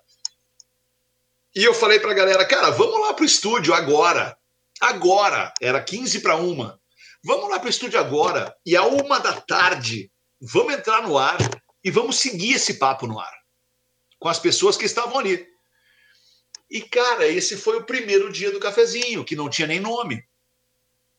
E 1.55 1.63
eu 1.63 1.75
falei 1.75 2.01
pra 2.01 2.15
galera, 2.15 2.45
cara, 2.45 2.71
vamos 2.71 3.01
lá 3.01 3.15
pro 3.15 3.25
estúdio 3.25 3.73
agora. 3.73 4.37
Agora, 4.81 5.53
era 5.61 5.83
15 5.83 6.21
para 6.21 6.37
uma. 6.37 6.81
Vamos 7.25 7.49
lá 7.51 7.61
pro 7.61 7.71
estúdio 7.71 8.01
agora. 8.01 8.53
E 8.67 8.75
a 8.75 8.85
uma 8.85 9.21
da 9.21 9.41
tarde, 9.41 10.11
vamos 10.41 10.75
entrar 10.75 11.03
no 11.03 11.17
ar 11.17 11.39
e 11.85 11.91
vamos 11.91 12.17
seguir 12.17 12.55
esse 12.55 12.75
papo 12.75 13.07
no 13.07 13.21
ar. 13.21 13.33
Com 14.19 14.29
as 14.29 14.41
pessoas 14.41 14.77
que 14.77 14.87
estavam 14.87 15.19
ali. 15.19 15.52
E, 16.73 16.81
cara, 16.81 17.29
esse 17.29 17.55
foi 17.59 17.77
o 17.77 17.85
primeiro 17.85 18.33
dia 18.33 18.51
do 18.51 18.59
cafezinho, 18.59 19.23
que 19.27 19.37
não 19.37 19.51
tinha 19.51 19.69
nem 19.69 19.79
nome. 19.79 20.25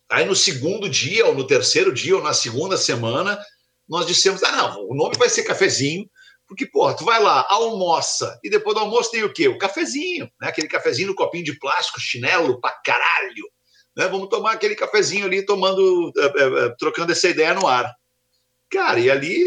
Aí 0.10 0.26
no 0.26 0.36
segundo 0.36 0.90
dia, 0.90 1.28
ou 1.28 1.36
no 1.36 1.46
terceiro 1.46 1.94
dia, 1.94 2.16
ou 2.16 2.24
na 2.24 2.34
segunda 2.34 2.76
semana, 2.76 3.40
nós 3.88 4.08
dissemos: 4.08 4.42
ah, 4.42 4.52
não, 4.52 4.88
o 4.90 4.96
nome 4.96 5.16
vai 5.16 5.30
ser 5.30 5.44
cafezinho, 5.44 6.10
porque, 6.48 6.66
pô, 6.66 6.92
tu 6.96 7.06
vai 7.06 7.22
lá, 7.22 7.46
almoça, 7.50 8.40
e 8.44 8.50
depois 8.50 8.76
do 8.76 8.82
almoço 8.82 9.12
tem 9.12 9.24
o 9.24 9.32
quê? 9.32 9.48
O 9.48 9.60
cafezinho, 9.60 10.28
né? 10.42 10.48
Aquele 10.48 10.68
cafezinho 10.68 11.10
no 11.10 11.16
copinho 11.16 11.44
de 11.44 11.60
plástico, 11.60 12.02
chinelo 12.02 12.60
pra 12.60 12.72
caralho. 12.84 13.48
Né? 13.96 14.08
Vamos 14.08 14.30
tomar 14.30 14.54
aquele 14.54 14.76
cafezinho 14.76 15.28
ali, 15.28 15.46
tomando, 15.46 16.12
é, 16.18 16.26
é, 16.26 16.66
é, 16.66 16.70
trocando 16.80 17.12
essa 17.12 17.30
ideia 17.30 17.54
no 17.54 17.68
ar. 17.68 17.94
Cara, 18.72 19.00
e 19.00 19.12
ali, 19.12 19.46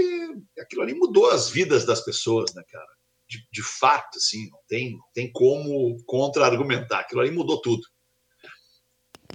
aquilo 0.56 0.82
ali 0.82 0.94
mudou 0.94 1.28
as 1.30 1.50
vidas 1.50 1.84
das 1.84 2.00
pessoas, 2.00 2.54
né, 2.54 2.62
cara? 2.70 2.95
De, 3.28 3.38
de 3.52 3.62
fato, 3.62 4.16
assim, 4.16 4.48
não 4.50 4.60
tem, 4.68 4.92
não 4.92 5.04
tem 5.12 5.30
como 5.32 5.96
contra-argumentar. 6.06 7.00
Aquilo 7.00 7.20
ali 7.20 7.30
mudou 7.30 7.60
tudo. 7.60 7.82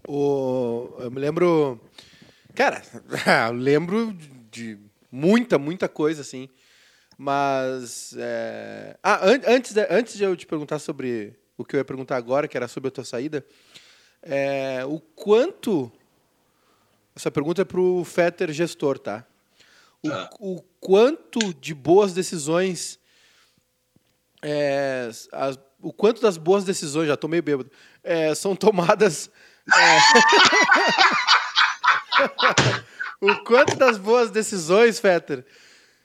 O, 0.08 0.96
eu 1.00 1.12
me 1.12 1.20
lembro. 1.20 1.80
Cara, 2.56 2.82
eu 3.50 3.54
lembro 3.54 4.14
de 4.50 4.80
muita, 5.12 5.58
muita 5.60 5.90
coisa, 5.90 6.22
assim. 6.22 6.50
Mas. 7.18 8.16
É... 8.18 8.98
Ah, 9.04 9.28
an 9.28 9.42
antes, 9.46 9.74
de, 9.74 9.88
antes 9.90 10.18
de 10.18 10.24
eu 10.24 10.36
te 10.36 10.48
perguntar 10.48 10.80
sobre 10.80 11.38
o 11.58 11.66
que 11.66 11.76
eu 11.76 11.80
ia 11.80 11.86
perguntar 11.86 12.16
agora, 12.16 12.48
que 12.48 12.58
era 12.58 12.68
sobre 12.68 12.88
a 12.88 12.92
tua 12.92 13.04
saída, 13.04 13.46
é... 14.22 14.86
o 14.86 15.00
quanto. 15.00 15.92
Essa 17.14 17.30
pergunta 17.30 17.62
é 17.62 17.66
para 17.66 17.82
o 17.82 18.06
Fetter 18.06 18.54
gestor, 18.54 18.98
tá? 18.98 19.28
O, 20.02 20.10
ah. 20.10 20.30
o 20.40 20.62
quanto 20.80 21.54
de 21.54 21.74
boas 21.74 22.14
decisões 22.14 23.01
é, 24.42 25.10
as, 25.32 25.60
o 25.82 25.94
quanto 25.94 26.22
das 26.22 26.38
boas 26.38 26.64
decisões, 26.64 27.08
já 27.08 27.14
estou 27.14 27.30
meio 27.30 27.44
bêbado, 27.44 27.72
é, 28.04 28.34
são 28.36 28.56
tomadas. 28.56 29.30
É, 29.74 29.98
o 33.22 33.44
quanto 33.44 33.76
das 33.76 33.98
boas 33.98 34.32
decisões, 34.32 35.00
Fetter, 35.00 35.46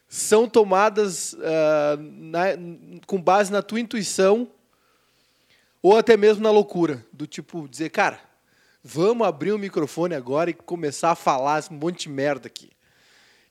são 0.09 0.49
tomadas 0.49 1.33
uh, 1.35 1.97
na, 1.99 2.45
com 3.07 3.21
base 3.21 3.51
na 3.51 3.63
tua 3.63 3.81
intuição 3.81 4.49
ou 5.83 5.97
até 5.97 6.17
mesmo 6.17 6.43
na 6.43 6.51
loucura, 6.51 7.05
do 7.13 7.27
tipo 7.27 7.69
dizer, 7.69 7.91
cara, 7.91 8.21
vamos 8.83 9.27
abrir 9.27 9.53
o 9.53 9.59
microfone 9.59 10.15
agora 10.15 10.51
e 10.51 10.55
começar 10.55 11.11
a 11.13 11.17
falar 11.17 11.59
esse 11.59 11.73
monte 11.73 12.05
de 12.05 12.09
merda 12.09 12.47
aqui. 12.47 12.71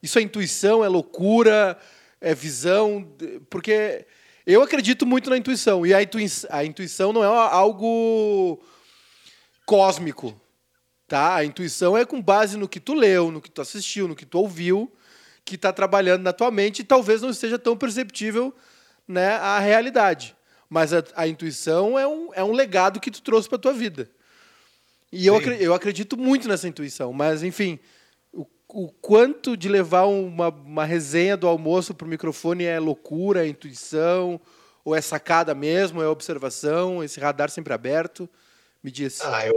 Isso 0.02 0.18
é 0.18 0.22
intuição, 0.22 0.84
é 0.84 0.88
loucura, 0.88 1.78
é 2.20 2.34
visão, 2.34 3.10
porque 3.48 4.06
eu 4.46 4.62
acredito 4.62 5.04
muito 5.04 5.28
na 5.28 5.36
intuição. 5.36 5.84
E 5.84 5.92
a, 5.92 6.02
intui 6.02 6.26
a 6.50 6.64
intuição 6.64 7.12
não 7.12 7.24
é 7.24 7.26
algo 7.26 8.62
cósmico. 9.64 10.40
Tá? 11.08 11.34
A 11.34 11.44
intuição 11.44 11.96
é 11.96 12.04
com 12.04 12.22
base 12.22 12.56
no 12.56 12.68
que 12.68 12.80
tu 12.80 12.94
leu, 12.94 13.30
no 13.30 13.40
que 13.40 13.50
tu 13.50 13.60
assistiu, 13.60 14.06
no 14.06 14.14
que 14.14 14.24
tu 14.24 14.38
ouviu, 14.38 14.92
que 15.44 15.56
está 15.56 15.72
trabalhando 15.72 16.22
na 16.22 16.32
tua 16.32 16.50
mente 16.50 16.80
e 16.80 16.84
talvez 16.84 17.22
não 17.22 17.30
esteja 17.30 17.58
tão 17.58 17.76
perceptível 17.76 18.54
né, 19.06 19.32
a 19.34 19.58
realidade. 19.58 20.36
Mas 20.68 20.92
a, 20.92 21.02
a 21.14 21.28
intuição 21.28 21.98
é 21.98 22.06
um, 22.06 22.34
é 22.34 22.42
um 22.42 22.52
legado 22.52 23.00
que 23.00 23.10
tu 23.10 23.22
trouxe 23.22 23.48
para 23.48 23.58
tua 23.58 23.72
vida. 23.72 24.10
E 25.12 25.26
eu, 25.26 25.40
eu 25.40 25.72
acredito 25.72 26.16
muito 26.16 26.48
nessa 26.48 26.66
intuição. 26.66 27.12
Mas, 27.12 27.42
enfim, 27.42 27.78
o 28.68 28.90
quanto 28.92 29.56
de 29.56 29.68
levar 29.68 30.04
uma, 30.04 30.48
uma 30.48 30.84
resenha 30.84 31.36
do 31.36 31.46
almoço 31.46 31.94
para 31.94 32.06
o 32.06 32.10
microfone 32.10 32.64
é 32.64 32.78
loucura, 32.78 33.44
é 33.44 33.48
intuição, 33.48 34.40
ou 34.84 34.94
é 34.94 35.00
sacada 35.00 35.54
mesmo, 35.54 36.02
é 36.02 36.08
observação, 36.08 37.02
esse 37.02 37.18
radar 37.18 37.50
sempre 37.50 37.72
aberto? 37.72 38.28
Me 38.82 38.90
diz. 38.90 39.20
Ah, 39.20 39.46
eu, 39.46 39.54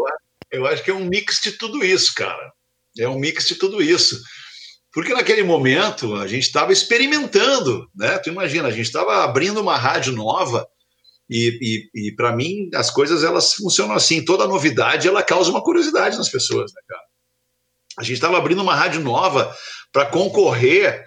eu 0.52 0.66
acho 0.66 0.84
que 0.84 0.92
é 0.92 0.94
um 0.94 1.06
mix 1.06 1.40
de 1.42 1.52
tudo 1.54 1.84
isso, 1.84 2.14
cara. 2.16 2.52
É 2.98 3.08
um 3.08 3.20
mix 3.20 3.48
de 3.48 3.56
tudo 3.56 3.82
isso. 3.82 4.20
Porque 4.92 5.14
naquele 5.14 5.44
momento 5.44 6.16
a 6.16 6.28
gente 6.28 6.44
estava 6.44 6.74
experimentando, 6.74 7.88
né? 7.96 8.18
Tu 8.18 8.30
imagina, 8.30 8.68
a 8.68 8.72
gente 8.72 8.88
estava 8.88 9.24
abrindo 9.24 9.62
uma 9.62 9.78
rádio 9.78 10.14
nova 10.14 10.68
e, 11.30 11.90
e, 11.94 12.08
e 12.08 12.16
para 12.16 12.36
mim 12.36 12.70
as 12.74 12.90
coisas 12.90 13.24
elas 13.24 13.54
funcionam 13.54 13.94
assim. 13.94 14.26
Toda 14.26 14.48
novidade 14.48 15.08
ela 15.08 15.22
causa 15.22 15.52
uma 15.52 15.64
curiosidade 15.64 16.18
nas 16.18 16.30
pessoas, 16.30 16.72
né, 16.74 16.82
cara? 16.88 17.09
A 18.00 18.04
gente 18.04 18.14
estava 18.14 18.38
abrindo 18.38 18.62
uma 18.62 18.74
rádio 18.74 19.02
nova 19.02 19.54
para 19.92 20.06
concorrer 20.06 21.06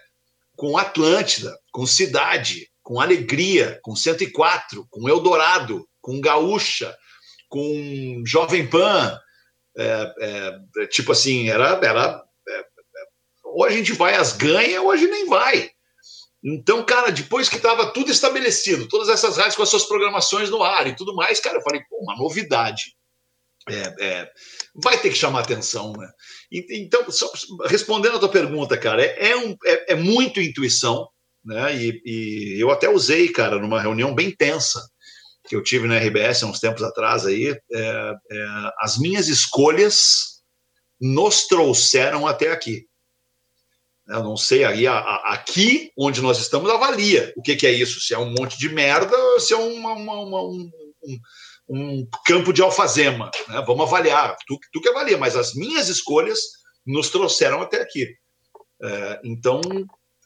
com 0.55 0.77
Atlântida, 0.77 1.59
com 1.73 1.87
Cidade, 1.87 2.69
com 2.83 3.01
Alegria, 3.01 3.81
com 3.83 3.97
104, 3.97 4.87
com 4.91 5.09
Eldorado, 5.09 5.89
com 6.03 6.21
Gaúcha, 6.21 6.95
com 7.49 8.23
Jovem 8.27 8.69
Pan. 8.69 9.19
É, 9.75 10.15
é, 10.21 10.87
tipo 10.89 11.13
assim, 11.13 11.49
era, 11.49 11.81
era 11.83 12.23
é, 12.47 12.65
ou 13.43 13.65
a 13.65 13.71
gente 13.71 13.95
vai 13.95 14.15
às 14.15 14.37
ganha 14.37 14.83
ou 14.83 14.91
a 14.91 14.97
gente 14.99 15.11
nem 15.11 15.27
vai. 15.27 15.71
Então, 16.45 16.85
cara, 16.85 17.11
depois 17.11 17.49
que 17.49 17.57
estava 17.57 17.91
tudo 17.91 18.11
estabelecido, 18.11 18.87
todas 18.87 19.09
essas 19.09 19.39
rádios 19.39 19.57
com 19.57 19.63
as 19.63 19.71
suas 19.71 19.87
programações 19.87 20.51
no 20.51 20.63
ar 20.63 20.87
e 20.87 20.95
tudo 20.95 21.15
mais, 21.15 21.41
cara, 21.41 21.57
eu 21.57 21.63
falei, 21.63 21.81
pô, 21.89 21.97
uma 22.03 22.17
novidade. 22.17 22.95
É, 23.67 24.05
é, 24.05 24.33
vai 24.75 24.99
ter 24.99 25.11
que 25.11 25.17
chamar 25.17 25.41
atenção, 25.41 25.93
né? 25.93 26.11
Então, 26.51 27.11
só, 27.11 27.31
respondendo 27.67 28.17
a 28.17 28.19
tua 28.19 28.31
pergunta, 28.31 28.77
cara, 28.77 29.05
é, 29.05 29.31
é, 29.31 29.37
um, 29.37 29.57
é, 29.65 29.93
é 29.93 29.95
muito 29.95 30.41
intuição, 30.41 31.09
né? 31.45 31.77
E, 31.77 32.03
e, 32.05 32.57
eu 32.61 32.71
até 32.71 32.89
usei, 32.89 33.29
cara, 33.29 33.59
numa 33.59 33.81
reunião 33.81 34.15
bem 34.15 34.31
tensa 34.31 34.81
que 35.49 35.57
eu 35.57 35.63
tive 35.63 35.89
na 35.89 35.99
RBS 35.99 36.43
há 36.43 36.47
uns 36.47 36.61
tempos 36.61 36.83
atrás 36.83 37.27
aí, 37.27 37.49
é, 37.49 37.57
é, 37.75 38.47
as 38.79 38.97
minhas 38.97 39.29
escolhas 39.29 40.41
nos 41.01 41.47
trouxeram 41.47 42.27
até 42.27 42.53
aqui. 42.53 42.87
Eu 44.09 44.23
não 44.23 44.37
sei, 44.37 44.65
aí 44.65 44.87
a, 44.87 44.95
a, 44.95 45.35
aqui 45.35 45.91
onde 45.97 46.21
nós 46.21 46.39
estamos 46.39 46.71
avalia 46.71 47.33
o 47.37 47.43
que, 47.43 47.57
que, 47.57 47.67
é 47.67 47.73
isso, 47.73 48.01
se 48.01 48.15
é 48.15 48.19
um 48.19 48.33
monte 48.33 48.59
de 48.59 48.69
merda 48.69 49.17
se 49.39 49.53
é 49.53 49.57
uma, 49.57 49.93
uma, 49.93 50.21
uma, 50.21 50.43
um, 50.43 50.71
um, 51.05 51.19
um, 51.69 52.07
campo 52.27 52.53
de 52.53 52.63
alfazema. 52.63 53.31
Né? 53.49 53.63
Vamos 53.67 53.87
avaliar, 53.87 54.37
tu, 54.47 54.59
tu 54.73 54.81
que 54.81 54.89
avalia, 54.89 55.19
mas 55.19 55.37
as 55.37 55.55
minhas 55.55 55.89
escolhas 55.89 56.39
nos 56.87 57.11
trouxeram 57.11 57.61
até 57.63 57.81
aqui. 57.81 58.07
É, 58.83 59.21
então, 59.25 59.61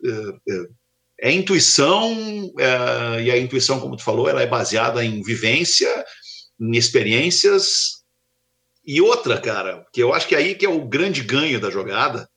é, 0.04 0.52
é 0.52 0.66
é 1.18 1.32
intuição, 1.32 2.52
é, 2.58 3.22
e 3.22 3.30
a 3.30 3.38
intuição, 3.38 3.80
como 3.80 3.96
tu 3.96 4.02
falou, 4.02 4.28
ela 4.28 4.42
é 4.42 4.46
baseada 4.46 5.04
em 5.04 5.22
vivência, 5.22 6.04
em 6.60 6.76
experiências. 6.76 8.02
E 8.84 9.00
outra, 9.00 9.40
cara, 9.40 9.84
que 9.92 10.02
eu 10.02 10.12
acho 10.12 10.28
que 10.28 10.34
é 10.34 10.38
aí 10.38 10.54
que 10.54 10.66
é 10.66 10.68
o 10.68 10.86
grande 10.86 11.22
ganho 11.22 11.58
da 11.58 11.70
jogada. 11.70 12.28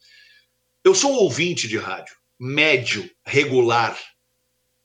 Eu 0.84 0.95
sou 0.95 1.12
um 1.12 1.18
ouvinte 1.18 1.68
de 1.68 1.78
rádio, 1.78 2.16
médio, 2.39 3.10
regular, 3.26 4.00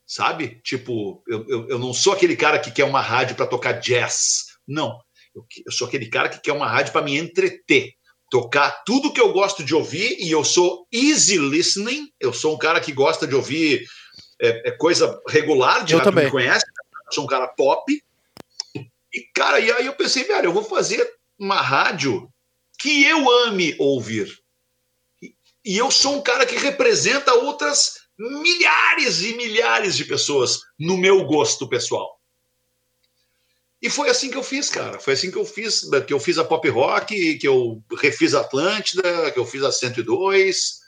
sabe? 0.07 0.61
Tipo, 0.63 1.23
eu, 1.27 1.45
eu, 1.49 1.69
eu 1.71 1.79
não 1.79 1.93
sou 1.93 2.13
aquele 2.13 2.37
cara 2.37 2.59
que 2.59 2.71
quer 2.71 2.85
uma 2.85 3.01
rádio 3.01 3.37
para 3.37 3.47
tocar 3.47 3.73
jazz. 3.73 4.45
Não. 4.67 4.99
Eu, 5.35 5.45
eu 5.67 5.73
sou 5.73 5.87
aquele 5.87 6.07
cara 6.07 6.29
que 6.29 6.41
quer 6.41 6.53
uma 6.53 6.69
rádio 6.69 6.93
para 6.93 7.03
me 7.03 7.17
entreter 7.17 7.95
tocar 8.31 8.83
tudo 8.85 9.13
que 9.13 9.21
eu 9.21 9.33
gosto 9.33 9.63
de 9.63 9.75
ouvir 9.75 10.17
e 10.19 10.31
eu 10.31 10.43
sou 10.43 10.87
easy 10.93 11.39
listening. 11.39 12.09
Eu 12.19 12.33
sou 12.33 12.55
um 12.55 12.59
cara 12.59 12.81
que 12.81 12.93
gosta 12.93 13.27
de 13.27 13.35
ouvir 13.35 13.87
é, 14.41 14.71
é 14.71 14.73
coisa 14.73 15.21
regular, 15.29 15.85
de 15.85 15.95
eu 15.95 16.03
também. 16.03 16.25
me 16.25 16.31
conhece. 16.31 16.65
Eu 17.07 17.13
sou 17.13 17.25
um 17.25 17.29
cara 17.29 17.47
pop. 17.47 17.85
E, 18.75 19.21
cara, 19.35 19.61
e 19.61 19.71
aí 19.71 19.87
eu 19.87 19.95
pensei, 19.95 20.25
velho, 20.25 20.47
eu 20.47 20.53
vou 20.53 20.65
fazer 20.65 21.09
uma 21.39 21.61
rádio 21.61 22.29
que 22.81 23.05
eu 23.05 23.31
ame 23.47 23.77
ouvir. 23.79 24.29
E, 25.23 25.35
e 25.65 25.79
eu 25.79 25.91
sou 25.91 26.17
um 26.17 26.21
cara 26.21 26.45
que 26.45 26.57
representa 26.57 27.35
outras 27.35 28.04
milhares 28.19 29.23
e 29.23 29.35
milhares 29.35 29.97
de 29.97 30.05
pessoas 30.05 30.61
no 30.79 30.97
meu 30.97 31.25
gosto 31.25 31.69
pessoal. 31.69 32.21
E 33.83 33.91
foi 33.91 34.09
assim 34.09 34.31
que 34.31 34.37
eu 34.37 34.43
fiz, 34.43 34.71
cara. 34.71 34.99
Foi 34.99 35.13
assim 35.13 35.31
que 35.31 35.37
eu 35.37 35.45
fiz, 35.45 35.83
que 36.07 36.13
eu 36.15 36.19
fiz 36.19 36.39
a 36.39 36.45
pop 36.45 36.67
rock, 36.71 37.37
que 37.37 37.47
eu 37.47 37.83
refiz 37.99 38.35
a 38.35 38.41
Atlântida, 38.41 39.31
que 39.31 39.39
eu 39.39 39.45
fiz 39.45 39.63
a 39.63 39.71
102, 39.71 40.81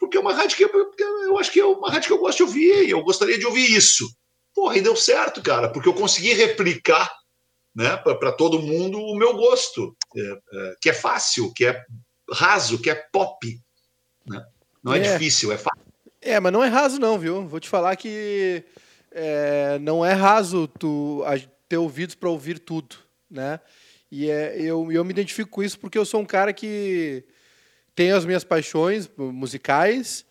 porque 0.00 0.16
é 0.16 0.20
uma 0.20 0.34
rádio 0.34 0.56
que 0.56 0.64
eu, 0.64 0.94
eu 1.26 1.38
acho 1.38 1.52
que 1.52 1.60
é 1.60 1.64
uma 1.64 1.90
rádio 1.90 2.08
que 2.08 2.12
eu 2.12 2.18
gosto 2.18 2.38
de 2.38 2.42
ouvir, 2.42 2.88
e 2.88 2.90
eu 2.90 3.02
gostaria 3.02 3.38
de 3.38 3.46
ouvir 3.46 3.70
isso. 3.70 4.08
Porra, 4.52 4.76
e 4.76 4.82
deu 4.82 4.96
certo, 4.96 5.42
cara, 5.42 5.68
porque 5.68 5.88
eu 5.88 5.94
consegui 5.94 6.32
replicar 6.32 7.08
né, 7.74 7.96
para 7.96 8.32
todo 8.32 8.62
mundo 8.62 8.98
o 8.98 9.16
meu 9.16 9.36
gosto, 9.36 9.96
é, 10.16 10.20
é, 10.20 10.74
que 10.80 10.90
é 10.90 10.92
fácil, 10.92 11.52
que 11.54 11.66
é 11.66 11.84
raso, 12.30 12.80
que 12.80 12.88
é 12.88 12.94
pop. 13.12 13.46
Né? 14.26 14.44
Não 14.82 14.94
é, 14.94 14.98
é, 14.98 15.12
difícil, 15.12 15.52
é 15.52 15.58
fácil. 15.58 15.83
É, 16.24 16.40
mas 16.40 16.52
não 16.54 16.64
é 16.64 16.68
raso, 16.68 16.98
não, 16.98 17.18
viu? 17.18 17.46
Vou 17.46 17.60
te 17.60 17.68
falar 17.68 17.94
que 17.96 18.64
é, 19.12 19.78
não 19.78 20.02
é 20.02 20.14
raso 20.14 20.66
tu, 20.66 21.22
ter 21.68 21.76
ouvidos 21.76 22.14
para 22.14 22.30
ouvir 22.30 22.58
tudo, 22.58 22.96
né? 23.30 23.60
E 24.10 24.30
é, 24.30 24.58
eu, 24.58 24.90
eu 24.90 25.04
me 25.04 25.10
identifico 25.10 25.50
com 25.50 25.62
isso 25.62 25.78
porque 25.78 25.98
eu 25.98 26.04
sou 26.06 26.22
um 26.22 26.24
cara 26.24 26.50
que 26.54 27.22
tem 27.94 28.10
as 28.10 28.24
minhas 28.24 28.42
paixões 28.42 29.10
musicais, 29.18 30.24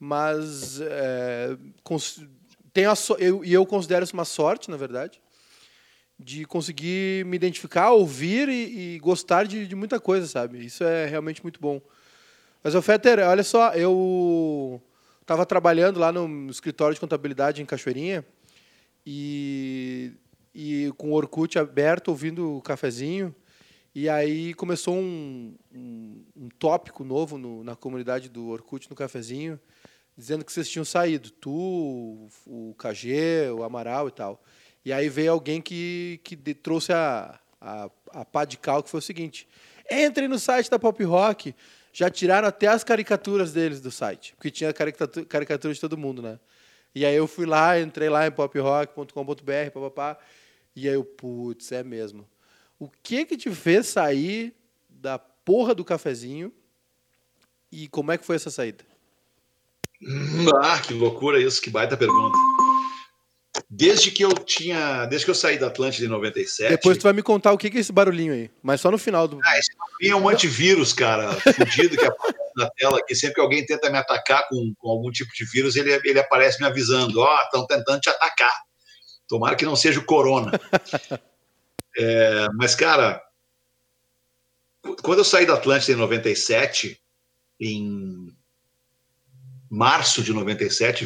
mas 0.00 0.80
é, 0.80 1.54
tenho 2.72 2.90
a 2.90 2.94
eu, 3.18 3.44
e 3.44 3.52
eu 3.52 3.66
considero 3.66 4.04
isso 4.04 4.14
uma 4.14 4.24
sorte, 4.24 4.70
na 4.70 4.78
verdade, 4.78 5.20
de 6.18 6.46
conseguir 6.46 7.26
me 7.26 7.36
identificar, 7.36 7.90
ouvir 7.90 8.48
e, 8.48 8.94
e 8.94 8.98
gostar 9.00 9.46
de, 9.46 9.66
de, 9.66 9.74
muita 9.74 10.00
coisa, 10.00 10.26
sabe? 10.26 10.64
Isso 10.64 10.82
é 10.82 11.04
realmente 11.04 11.42
muito 11.42 11.60
bom. 11.60 11.78
Mas, 12.64 12.74
o 12.74 12.80
Fetter, 12.80 13.18
olha 13.18 13.44
só, 13.44 13.74
eu 13.74 14.80
estava 15.26 15.44
trabalhando 15.44 15.98
lá 15.98 16.12
no 16.12 16.48
escritório 16.48 16.94
de 16.94 17.00
contabilidade 17.00 17.60
em 17.60 17.66
Cachoeirinha 17.66 18.24
e 19.04 20.12
e 20.58 20.90
com 20.96 21.10
o 21.10 21.12
Orkut 21.12 21.58
aberto, 21.58 22.08
ouvindo 22.08 22.56
o 22.56 22.62
cafezinho. 22.62 23.34
E 23.94 24.08
aí 24.08 24.54
começou 24.54 24.94
um, 24.94 25.54
um, 25.70 26.24
um 26.34 26.48
tópico 26.58 27.04
novo 27.04 27.36
no, 27.36 27.62
na 27.62 27.76
comunidade 27.76 28.30
do 28.30 28.48
Orkut 28.48 28.88
no 28.88 28.96
cafezinho, 28.96 29.60
dizendo 30.16 30.46
que 30.46 30.50
vocês 30.50 30.66
tinham 30.66 30.84
saído, 30.84 31.30
tu, 31.30 32.30
o, 32.46 32.74
KG, 32.78 33.50
o 33.54 33.62
Amaral 33.62 34.08
e 34.08 34.12
tal. 34.12 34.42
E 34.82 34.94
aí 34.94 35.10
veio 35.10 35.32
alguém 35.32 35.60
que, 35.60 36.20
que 36.24 36.34
de, 36.34 36.54
trouxe 36.54 36.94
a, 36.94 37.38
a, 37.60 37.90
a 38.12 38.24
pá 38.24 38.46
de 38.46 38.56
cal, 38.56 38.82
que 38.82 38.88
foi 38.88 39.00
o 39.00 39.02
seguinte: 39.02 39.46
entrem 39.90 40.26
no 40.26 40.38
site 40.38 40.70
da 40.70 40.78
Pop 40.78 41.04
Rock, 41.04 41.54
já 41.96 42.10
tiraram 42.10 42.46
até 42.46 42.66
as 42.66 42.84
caricaturas 42.84 43.54
deles 43.54 43.80
do 43.80 43.90
site, 43.90 44.34
porque 44.36 44.50
tinha 44.50 44.70
caricatura, 44.70 45.24
caricatura 45.24 45.72
de 45.72 45.80
todo 45.80 45.96
mundo, 45.96 46.20
né? 46.20 46.38
E 46.94 47.06
aí 47.06 47.14
eu 47.14 47.26
fui 47.26 47.46
lá, 47.46 47.80
entrei 47.80 48.10
lá 48.10 48.26
em 48.26 48.30
poprock.com.br, 48.30 49.70
papapá, 49.72 50.18
e 50.74 50.86
aí 50.86 50.94
eu, 50.94 51.02
putz, 51.02 51.72
é 51.72 51.82
mesmo. 51.82 52.28
O 52.78 52.90
que 53.02 53.24
que 53.24 53.34
te 53.34 53.50
fez 53.50 53.86
sair 53.86 54.54
da 54.90 55.18
porra 55.18 55.74
do 55.74 55.86
cafezinho 55.86 56.52
e 57.72 57.88
como 57.88 58.12
é 58.12 58.18
que 58.18 58.26
foi 58.26 58.36
essa 58.36 58.50
saída? 58.50 58.84
Ah, 60.62 60.78
que 60.78 60.92
loucura 60.92 61.40
isso, 61.40 61.62
que 61.62 61.70
baita 61.70 61.96
pergunta. 61.96 62.36
Desde 63.68 64.10
que 64.10 64.24
eu 64.24 64.32
tinha, 64.32 65.06
desde 65.06 65.24
que 65.24 65.30
eu 65.30 65.34
saí 65.34 65.58
da 65.58 65.68
Atlântida 65.68 66.06
em 66.06 66.10
97. 66.10 66.70
Depois 66.70 66.98
tu 66.98 67.02
vai 67.02 67.12
me 67.12 67.22
contar 67.22 67.52
o 67.52 67.58
que 67.58 67.68
é 67.68 67.80
esse 67.80 67.92
barulhinho 67.92 68.32
aí, 68.32 68.50
mas 68.62 68.80
só 68.80 68.90
no 68.90 68.98
final 68.98 69.26
do. 69.26 69.40
Ah, 69.44 69.58
esse 69.58 69.70
barulhinho 69.76 70.12
é 70.12 70.16
um 70.16 70.28
antivírus, 70.28 70.92
cara, 70.92 71.32
fudido 71.32 71.96
que 71.96 72.04
aparece 72.04 72.38
na 72.56 72.70
tela 72.70 72.98
aqui. 72.98 73.14
Sempre 73.14 73.34
que 73.34 73.40
alguém 73.40 73.64
tenta 73.64 73.90
me 73.90 73.98
atacar 73.98 74.46
com, 74.48 74.74
com 74.78 74.90
algum 74.90 75.10
tipo 75.10 75.32
de 75.34 75.44
vírus, 75.46 75.76
ele, 75.76 75.92
ele 76.04 76.18
aparece 76.18 76.60
me 76.60 76.66
avisando: 76.66 77.20
ó, 77.20 77.38
oh, 77.38 77.42
estão 77.42 77.66
tentando 77.66 78.00
te 78.00 78.08
atacar. 78.08 78.52
Tomara 79.28 79.56
que 79.56 79.64
não 79.64 79.76
seja 79.76 79.98
o 79.98 80.04
corona. 80.04 80.52
é, 81.98 82.46
mas, 82.54 82.74
cara, 82.74 83.20
quando 85.02 85.18
eu 85.18 85.24
saí 85.24 85.46
da 85.46 85.54
Atlântida 85.54 85.92
em 85.92 86.00
97, 86.00 87.00
em 87.60 88.32
março 89.70 90.22
de 90.22 90.32
97, 90.32 91.04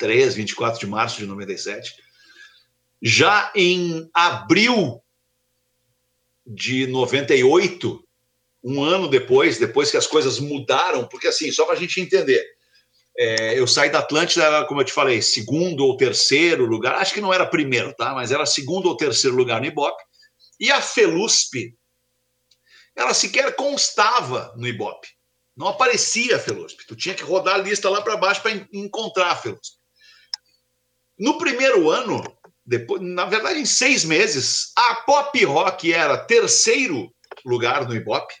23, 0.00 0.34
24 0.34 0.80
de 0.80 0.86
março 0.86 1.18
de 1.18 1.26
97, 1.26 1.94
já 3.00 3.52
em 3.54 4.08
abril 4.14 5.02
de 6.46 6.86
98, 6.86 8.02
um 8.64 8.82
ano 8.82 9.08
depois, 9.08 9.58
depois 9.58 9.90
que 9.90 9.96
as 9.96 10.06
coisas 10.06 10.38
mudaram, 10.38 11.06
porque 11.08 11.28
assim, 11.28 11.50
só 11.50 11.64
para 11.64 11.74
a 11.74 11.78
gente 11.78 12.00
entender, 12.00 12.44
é, 13.16 13.58
eu 13.58 13.66
saí 13.66 13.90
da 13.90 13.98
Atlântida, 13.98 14.64
como 14.66 14.80
eu 14.80 14.84
te 14.84 14.92
falei, 14.92 15.20
segundo 15.20 15.84
ou 15.84 15.96
terceiro 15.96 16.64
lugar, 16.64 16.94
acho 16.94 17.14
que 17.14 17.20
não 17.20 17.32
era 17.32 17.46
primeiro, 17.46 17.92
tá? 17.94 18.14
Mas 18.14 18.30
era 18.32 18.46
segundo 18.46 18.88
ou 18.88 18.96
terceiro 18.96 19.36
lugar 19.36 19.60
no 19.60 19.66
Ibope. 19.66 20.02
E 20.58 20.70
a 20.70 20.80
Felusp, 20.80 21.74
ela 22.94 23.12
sequer 23.12 23.54
constava 23.56 24.54
no 24.56 24.66
Ibope. 24.66 25.08
Não 25.56 25.68
aparecia 25.68 26.36
a 26.36 26.38
Felusp. 26.38 26.86
Tu 26.86 26.96
tinha 26.96 27.14
que 27.14 27.22
rodar 27.22 27.56
a 27.56 27.58
lista 27.58 27.90
lá 27.90 28.00
para 28.00 28.16
baixo 28.16 28.40
para 28.40 28.52
encontrar 28.72 29.32
a 29.32 29.36
Felusp. 29.36 29.81
No 31.18 31.38
primeiro 31.38 31.90
ano, 31.90 32.22
depois, 32.64 33.02
na 33.02 33.24
verdade, 33.24 33.58
em 33.60 33.66
seis 33.66 34.04
meses, 34.04 34.72
a 34.76 34.96
Pop 34.96 35.44
Rock 35.44 35.92
era 35.92 36.16
terceiro 36.16 37.12
lugar 37.44 37.86
no 37.86 37.94
Ibope 37.94 38.34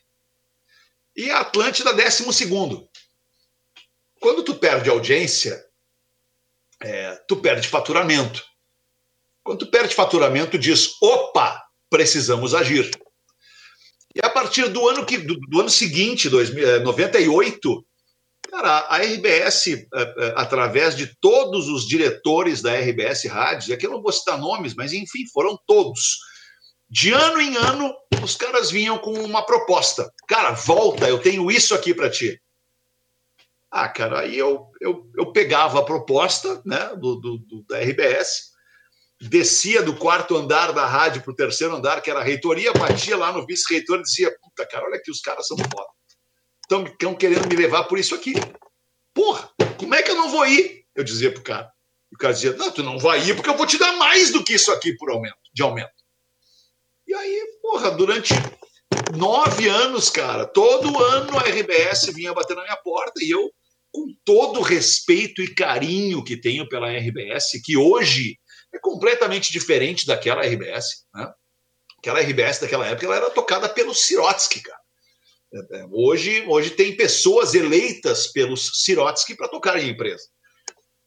e 1.16 1.30
a 1.30 1.40
Atlântida 1.40 1.92
décimo 1.92 2.32
segundo. 2.32 2.88
Quando 4.20 4.44
tu 4.44 4.54
perde 4.54 4.88
audiência, 4.88 5.62
é, 6.80 7.16
tu 7.28 7.36
perde 7.36 7.68
faturamento. 7.68 8.44
Quando 9.42 9.60
tu 9.60 9.70
perde 9.70 9.94
faturamento, 9.94 10.58
diz: 10.58 10.96
opa, 11.02 11.60
precisamos 11.90 12.54
agir. 12.54 12.90
E 14.14 14.24
a 14.24 14.30
partir 14.30 14.68
do 14.68 14.88
ano, 14.88 15.04
que, 15.04 15.18
do, 15.18 15.34
do 15.34 15.60
ano 15.60 15.70
seguinte, 15.70 16.28
2000, 16.28 16.82
98, 16.82 17.68
é, 17.70 17.91
cara, 18.52 18.86
a 18.90 18.98
RBS, 18.98 19.68
é, 19.68 19.86
é, 19.94 20.34
através 20.36 20.94
de 20.94 21.06
todos 21.18 21.68
os 21.68 21.88
diretores 21.88 22.60
da 22.60 22.74
RBS 22.74 23.24
Rádio, 23.24 23.74
aqui 23.74 23.86
eu 23.86 23.90
não 23.90 24.02
vou 24.02 24.12
citar 24.12 24.38
nomes, 24.38 24.74
mas 24.74 24.92
enfim, 24.92 25.26
foram 25.32 25.58
todos. 25.66 26.18
De 26.88 27.10
ano 27.10 27.40
em 27.40 27.56
ano, 27.56 27.90
os 28.22 28.36
caras 28.36 28.70
vinham 28.70 28.98
com 28.98 29.14
uma 29.14 29.44
proposta. 29.46 30.12
Cara, 30.28 30.50
volta, 30.50 31.08
eu 31.08 31.18
tenho 31.18 31.50
isso 31.50 31.74
aqui 31.74 31.94
para 31.94 32.10
ti. 32.10 32.38
Ah, 33.70 33.88
cara, 33.88 34.20
aí 34.20 34.36
eu, 34.36 34.70
eu, 34.82 35.10
eu 35.16 35.32
pegava 35.32 35.80
a 35.80 35.84
proposta 35.84 36.60
né, 36.66 36.94
do, 36.96 37.16
do, 37.16 37.38
do 37.38 37.64
da 37.66 37.80
RBS, 37.80 38.50
descia 39.18 39.82
do 39.82 39.96
quarto 39.96 40.36
andar 40.36 40.72
da 40.72 40.84
rádio 40.84 41.22
para 41.22 41.32
o 41.32 41.36
terceiro 41.36 41.74
andar, 41.74 42.02
que 42.02 42.10
era 42.10 42.20
a 42.20 42.22
reitoria, 42.22 42.70
batia 42.74 43.16
lá 43.16 43.32
no 43.32 43.46
vice-reitor 43.46 44.00
e 44.00 44.02
dizia: 44.02 44.30
Puta, 44.42 44.68
cara, 44.68 44.84
olha 44.84 44.96
aqui, 44.96 45.10
os 45.10 45.22
caras 45.22 45.46
são 45.46 45.56
foda. 45.56 45.88
Estão 46.80 47.14
querendo 47.14 47.48
me 47.48 47.56
levar 47.56 47.84
por 47.84 47.98
isso 47.98 48.14
aqui. 48.14 48.34
Porra, 49.14 49.50
como 49.78 49.94
é 49.94 50.02
que 50.02 50.10
eu 50.10 50.16
não 50.16 50.30
vou 50.30 50.46
ir? 50.46 50.84
Eu 50.94 51.04
dizia 51.04 51.32
pro 51.32 51.42
cara. 51.42 51.70
E 52.10 52.14
o 52.14 52.18
cara 52.18 52.32
dizia: 52.32 52.52
Não, 52.54 52.70
tu 52.70 52.82
não 52.82 52.98
vai 52.98 53.20
ir 53.20 53.34
porque 53.34 53.50
eu 53.50 53.56
vou 53.56 53.66
te 53.66 53.78
dar 53.78 53.92
mais 53.96 54.30
do 54.30 54.42
que 54.44 54.54
isso 54.54 54.70
aqui 54.72 54.96
por 54.96 55.10
aumento, 55.10 55.36
de 55.52 55.62
aumento. 55.62 55.90
E 57.06 57.14
aí, 57.14 57.58
porra, 57.60 57.90
durante 57.90 58.32
nove 59.16 59.68
anos, 59.68 60.08
cara, 60.08 60.46
todo 60.46 61.02
ano 61.02 61.38
a 61.38 61.42
RBS 61.42 62.06
vinha 62.14 62.32
bater 62.32 62.56
na 62.56 62.62
minha 62.62 62.76
porta 62.76 63.22
e 63.22 63.30
eu, 63.30 63.50
com 63.92 64.06
todo 64.24 64.60
o 64.60 64.62
respeito 64.62 65.42
e 65.42 65.54
carinho 65.54 66.24
que 66.24 66.36
tenho 66.36 66.68
pela 66.68 66.90
RBS, 66.90 67.60
que 67.62 67.76
hoje 67.76 68.38
é 68.74 68.78
completamente 68.78 69.52
diferente 69.52 70.06
daquela 70.06 70.42
RBS, 70.42 71.04
né? 71.14 71.30
Aquela 71.98 72.20
RBS 72.20 72.58
daquela 72.58 72.86
época 72.86 73.06
ela 73.06 73.16
era 73.16 73.30
tocada 73.30 73.68
pelo 73.68 73.94
Sirotsky, 73.94 74.60
cara. 74.60 74.81
É, 75.54 75.78
é, 75.78 75.86
hoje, 75.90 76.44
hoje 76.48 76.70
tem 76.70 76.96
pessoas 76.96 77.54
eleitas 77.54 78.28
pelos 78.28 78.82
Sirotsky 78.82 79.36
para 79.36 79.48
tocar 79.48 79.78
em 79.78 79.90
empresa. 79.90 80.24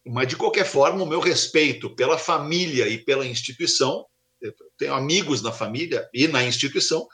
Mas, 0.06 0.28
de 0.28 0.36
qualquer 0.36 0.66
forma, 0.66 1.04
o 1.04 1.08
meu 1.08 1.20
respeito 1.20 1.96
pela 1.96 2.18
família 2.18 2.88
e 2.88 2.98
pela 2.98 3.26
instituição, 3.26 4.06
eu 4.40 4.54
tenho 4.78 4.94
amigos 4.94 5.42
na 5.42 5.52
família 5.52 6.08
e 6.14 6.28
na 6.28 6.44
instituição, 6.44 7.08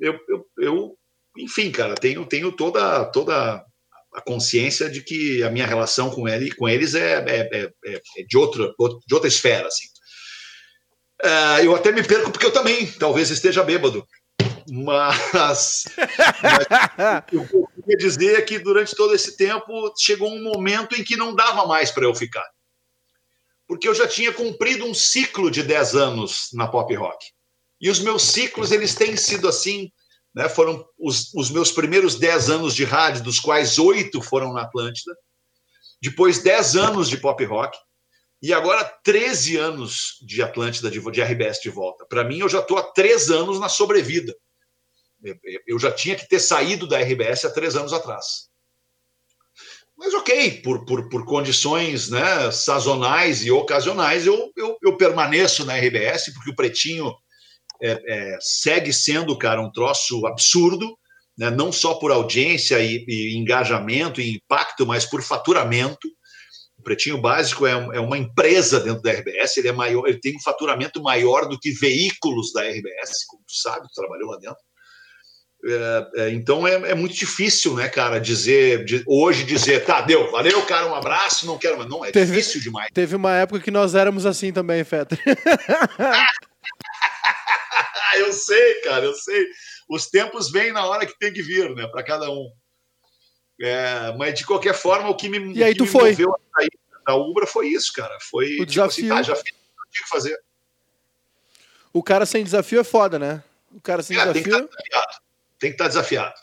eu, 0.00 0.18
eu, 0.28 0.46
eu 0.58 0.98
enfim, 1.36 1.70
cara, 1.70 1.94
tenho, 1.94 2.24
tenho 2.24 2.50
toda, 2.52 3.04
toda 3.06 3.62
a 4.14 4.20
consciência 4.22 4.88
de 4.88 5.02
que 5.02 5.42
a 5.42 5.50
minha 5.50 5.66
relação 5.66 6.10
com, 6.10 6.28
ele, 6.28 6.54
com 6.54 6.68
eles 6.68 6.94
é, 6.94 7.24
é, 7.26 7.48
é, 7.52 7.70
é 8.18 8.22
de, 8.26 8.38
outra, 8.38 8.72
de 9.06 9.14
outra 9.14 9.28
esfera. 9.28 9.66
Assim. 9.66 9.86
Uh, 11.22 11.64
eu 11.64 11.74
até 11.74 11.90
me 11.90 12.02
perco 12.02 12.30
porque 12.30 12.46
eu 12.46 12.52
também 12.52 12.86
talvez 12.92 13.30
esteja 13.30 13.62
bêbado. 13.62 14.06
Mas, 14.70 15.84
mas 16.42 17.24
o 17.32 17.46
que 17.46 17.56
eu 17.56 17.68
queria 17.76 17.96
dizer 17.98 18.38
é 18.38 18.42
que 18.42 18.58
durante 18.58 18.94
todo 18.94 19.14
esse 19.14 19.36
tempo 19.36 19.92
chegou 19.98 20.32
um 20.32 20.42
momento 20.42 20.94
em 20.94 21.04
que 21.04 21.16
não 21.16 21.34
dava 21.34 21.66
mais 21.66 21.90
para 21.90 22.04
eu 22.04 22.14
ficar. 22.14 22.46
Porque 23.66 23.88
eu 23.88 23.94
já 23.94 24.06
tinha 24.06 24.32
cumprido 24.32 24.84
um 24.84 24.94
ciclo 24.94 25.50
de 25.50 25.62
10 25.62 25.94
anos 25.94 26.48
na 26.52 26.68
pop 26.68 26.94
rock. 26.94 27.26
E 27.80 27.90
os 27.90 27.98
meus 27.98 28.22
ciclos 28.22 28.72
eles 28.72 28.94
têm 28.94 29.16
sido 29.16 29.48
assim, 29.48 29.90
né? 30.34 30.48
Foram 30.48 30.84
os, 30.98 31.32
os 31.34 31.50
meus 31.50 31.70
primeiros 31.70 32.16
10 32.16 32.50
anos 32.50 32.74
de 32.74 32.84
rádio, 32.84 33.22
dos 33.22 33.40
quais 33.40 33.78
oito 33.78 34.20
foram 34.22 34.52
na 34.52 34.62
Atlântida. 34.62 35.14
Depois 36.00 36.42
10 36.42 36.76
anos 36.76 37.08
de 37.08 37.16
pop 37.16 37.42
rock 37.44 37.76
e 38.42 38.52
agora 38.52 38.84
13 39.02 39.56
anos 39.56 40.18
de 40.20 40.42
Atlântida, 40.42 40.90
de, 40.90 41.00
de 41.00 41.22
RBS 41.22 41.60
de 41.62 41.70
volta. 41.70 42.04
Para 42.04 42.24
mim, 42.24 42.40
eu 42.40 42.48
já 42.48 42.60
estou 42.60 42.76
há 42.76 42.82
três 42.82 43.30
anos 43.30 43.58
na 43.58 43.70
sobrevida. 43.70 44.34
Eu 45.66 45.78
já 45.78 45.90
tinha 45.90 46.16
que 46.16 46.28
ter 46.28 46.40
saído 46.40 46.86
da 46.86 46.98
RBS 46.98 47.44
há 47.44 47.50
três 47.50 47.76
anos 47.76 47.92
atrás. 47.92 48.48
Mas 49.96 50.12
ok, 50.12 50.60
por, 50.62 50.84
por, 50.84 51.08
por 51.08 51.24
condições 51.24 52.10
né, 52.10 52.50
sazonais 52.50 53.44
e 53.44 53.50
ocasionais, 53.50 54.26
eu, 54.26 54.50
eu, 54.56 54.76
eu, 54.82 54.96
permaneço 54.96 55.64
na 55.64 55.76
RBS, 55.76 56.32
porque 56.34 56.50
o 56.50 56.54
Pretinho 56.54 57.14
é, 57.80 57.92
é, 58.06 58.38
segue 58.40 58.92
sendo, 58.92 59.38
cara, 59.38 59.62
um 59.62 59.70
troço 59.70 60.26
absurdo, 60.26 60.98
né, 61.38 61.48
não 61.50 61.70
só 61.70 61.94
por 61.94 62.10
audiência 62.10 62.80
e, 62.80 63.04
e, 63.06 63.36
engajamento 63.36 64.20
e 64.20 64.36
impacto, 64.36 64.84
mas 64.84 65.04
por 65.04 65.22
faturamento. 65.22 66.08
O 66.76 66.82
Pretinho 66.82 67.20
Básico 67.20 67.64
é, 67.64 67.72
é, 67.72 68.00
uma 68.00 68.18
empresa 68.18 68.80
dentro 68.80 69.00
da 69.00 69.12
RBS, 69.12 69.56
ele 69.56 69.68
é 69.68 69.72
maior, 69.72 70.08
ele 70.08 70.18
tem 70.18 70.36
um 70.36 70.42
faturamento 70.42 71.00
maior 71.00 71.48
do 71.48 71.58
que 71.58 71.70
veículos 71.70 72.52
da 72.52 72.62
RBS, 72.62 73.24
como 73.28 73.44
tu 73.46 73.54
sabe, 73.54 73.86
tu 73.86 73.94
trabalhou 73.94 74.30
lá 74.30 74.38
dentro. 74.38 74.58
É, 75.66 76.10
é, 76.16 76.30
então 76.30 76.68
é, 76.68 76.74
é, 76.90 76.94
muito 76.94 77.14
difícil, 77.14 77.74
né, 77.74 77.88
cara, 77.88 78.20
dizer 78.20 78.84
de, 78.84 79.02
hoje 79.06 79.44
dizer, 79.44 79.82
tá, 79.86 80.02
deu, 80.02 80.30
valeu, 80.30 80.60
cara, 80.66 80.86
um 80.86 80.94
abraço, 80.94 81.46
não 81.46 81.56
quero, 81.56 81.78
mas 81.78 81.88
não, 81.88 82.04
é 82.04 82.12
teve, 82.12 82.32
difícil 82.32 82.60
demais. 82.60 82.90
Teve 82.92 83.16
uma 83.16 83.34
época 83.34 83.60
que 83.60 83.70
nós 83.70 83.94
éramos 83.94 84.26
assim 84.26 84.52
também, 84.52 84.84
Fetter. 84.84 85.18
eu 88.18 88.30
sei, 88.30 88.74
cara, 88.82 89.06
eu 89.06 89.14
sei. 89.14 89.46
Os 89.88 90.06
tempos 90.08 90.50
vêm 90.50 90.70
na 90.70 90.84
hora 90.84 91.06
que 91.06 91.18
tem 91.18 91.32
que 91.32 91.42
vir, 91.42 91.74
né, 91.74 91.86
para 91.86 92.02
cada 92.02 92.30
um. 92.30 92.52
É, 93.58 94.14
mas 94.18 94.34
de 94.34 94.44
qualquer 94.44 94.74
forma, 94.74 95.08
o 95.08 95.16
que 95.16 95.30
me, 95.30 95.54
e 95.54 95.64
aí, 95.64 95.74
tu 95.74 95.86
foi? 95.86 96.10
moveu 96.10 96.34
a 96.34 96.38
sair 96.58 96.72
da 97.06 97.14
Ubra 97.14 97.46
foi 97.46 97.68
isso, 97.68 97.90
cara. 97.94 98.18
Foi 98.20 98.60
o 98.60 98.66
tipo 98.66 98.82
assim, 98.82 99.02
desafio. 99.02 99.08
Tá, 99.08 99.22
já 99.22 99.36
fiz 99.36 99.44
o 99.44 99.84
que 99.84 99.90
tinha 99.92 100.04
que 100.04 100.10
fazer. 100.10 100.38
O 101.90 102.02
cara 102.02 102.26
sem 102.26 102.44
desafio 102.44 102.80
é 102.80 102.84
foda, 102.84 103.18
né? 103.18 103.42
O 103.72 103.80
cara 103.80 104.02
sem 104.02 104.14
desafio 104.16 104.34
tem 104.34 104.42
que 104.42 104.50
estar 104.50 104.68
desafiado. 105.72 106.34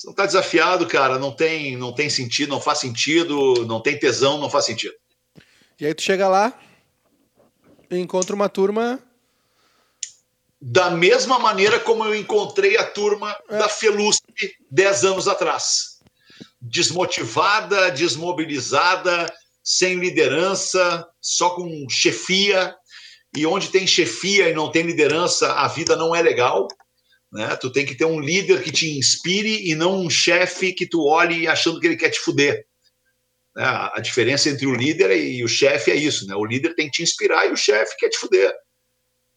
Se 0.00 0.06
não 0.06 0.12
está 0.12 0.24
desafiado, 0.24 0.86
cara, 0.86 1.18
não 1.18 1.30
tem, 1.30 1.76
não 1.76 1.92
tem 1.92 2.08
sentido, 2.08 2.48
não 2.48 2.60
faz 2.60 2.78
sentido, 2.78 3.66
não 3.66 3.82
tem 3.82 3.98
tesão, 3.98 4.38
não 4.38 4.48
faz 4.48 4.64
sentido. 4.64 4.94
E 5.78 5.84
aí 5.84 5.94
tu 5.94 6.02
chega 6.02 6.26
lá 6.26 6.58
e 7.90 7.98
encontra 7.98 8.34
uma 8.34 8.48
turma. 8.48 8.98
Da 10.60 10.90
mesma 10.90 11.38
maneira 11.38 11.80
como 11.80 12.04
eu 12.04 12.14
encontrei 12.14 12.76
a 12.76 12.84
turma 12.84 13.36
é. 13.48 13.58
da 13.58 13.68
Felusp 13.68 14.24
10 14.70 15.04
anos 15.04 15.28
atrás. 15.28 15.98
Desmotivada, 16.60 17.90
desmobilizada, 17.90 19.26
sem 19.62 19.98
liderança, 19.98 21.06
só 21.20 21.50
com 21.50 21.86
chefia. 21.88 22.74
E 23.36 23.46
onde 23.46 23.68
tem 23.68 23.86
chefia 23.86 24.48
e 24.48 24.54
não 24.54 24.70
tem 24.70 24.82
liderança, 24.82 25.52
a 25.52 25.68
vida 25.68 25.94
não 25.94 26.14
é 26.14 26.22
legal. 26.22 26.68
Né? 27.32 27.56
Tu 27.56 27.70
tem 27.70 27.86
que 27.86 27.94
ter 27.94 28.04
um 28.04 28.20
líder 28.20 28.62
que 28.62 28.72
te 28.72 28.98
inspire 28.98 29.68
e 29.68 29.74
não 29.74 30.00
um 30.00 30.10
chefe 30.10 30.72
que 30.72 30.86
tu 30.86 31.06
olhe 31.06 31.46
achando 31.46 31.78
que 31.78 31.86
ele 31.86 31.96
quer 31.96 32.10
te 32.10 32.18
fuder. 32.18 32.66
Né? 33.54 33.64
A 33.64 34.00
diferença 34.00 34.48
entre 34.48 34.66
o 34.66 34.74
líder 34.74 35.10
e 35.16 35.44
o 35.44 35.48
chefe 35.48 35.90
é 35.90 35.94
isso, 35.94 36.26
né? 36.26 36.34
O 36.34 36.44
líder 36.44 36.74
tem 36.74 36.86
que 36.86 36.92
te 36.92 37.02
inspirar 37.02 37.46
e 37.46 37.52
o 37.52 37.56
chefe 37.56 37.96
quer 37.98 38.08
te 38.08 38.18
fuder. 38.18 38.54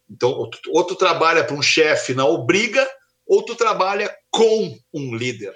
Então, 0.09 0.49
ou 0.69 0.83
tu 0.83 0.95
trabalha 0.95 1.43
para 1.43 1.55
um 1.55 1.61
chefe 1.61 2.13
na 2.13 2.25
obriga, 2.25 2.87
ou 3.25 3.43
tu 3.43 3.55
trabalha 3.55 4.13
com 4.29 4.77
um 4.93 5.15
líder. 5.15 5.53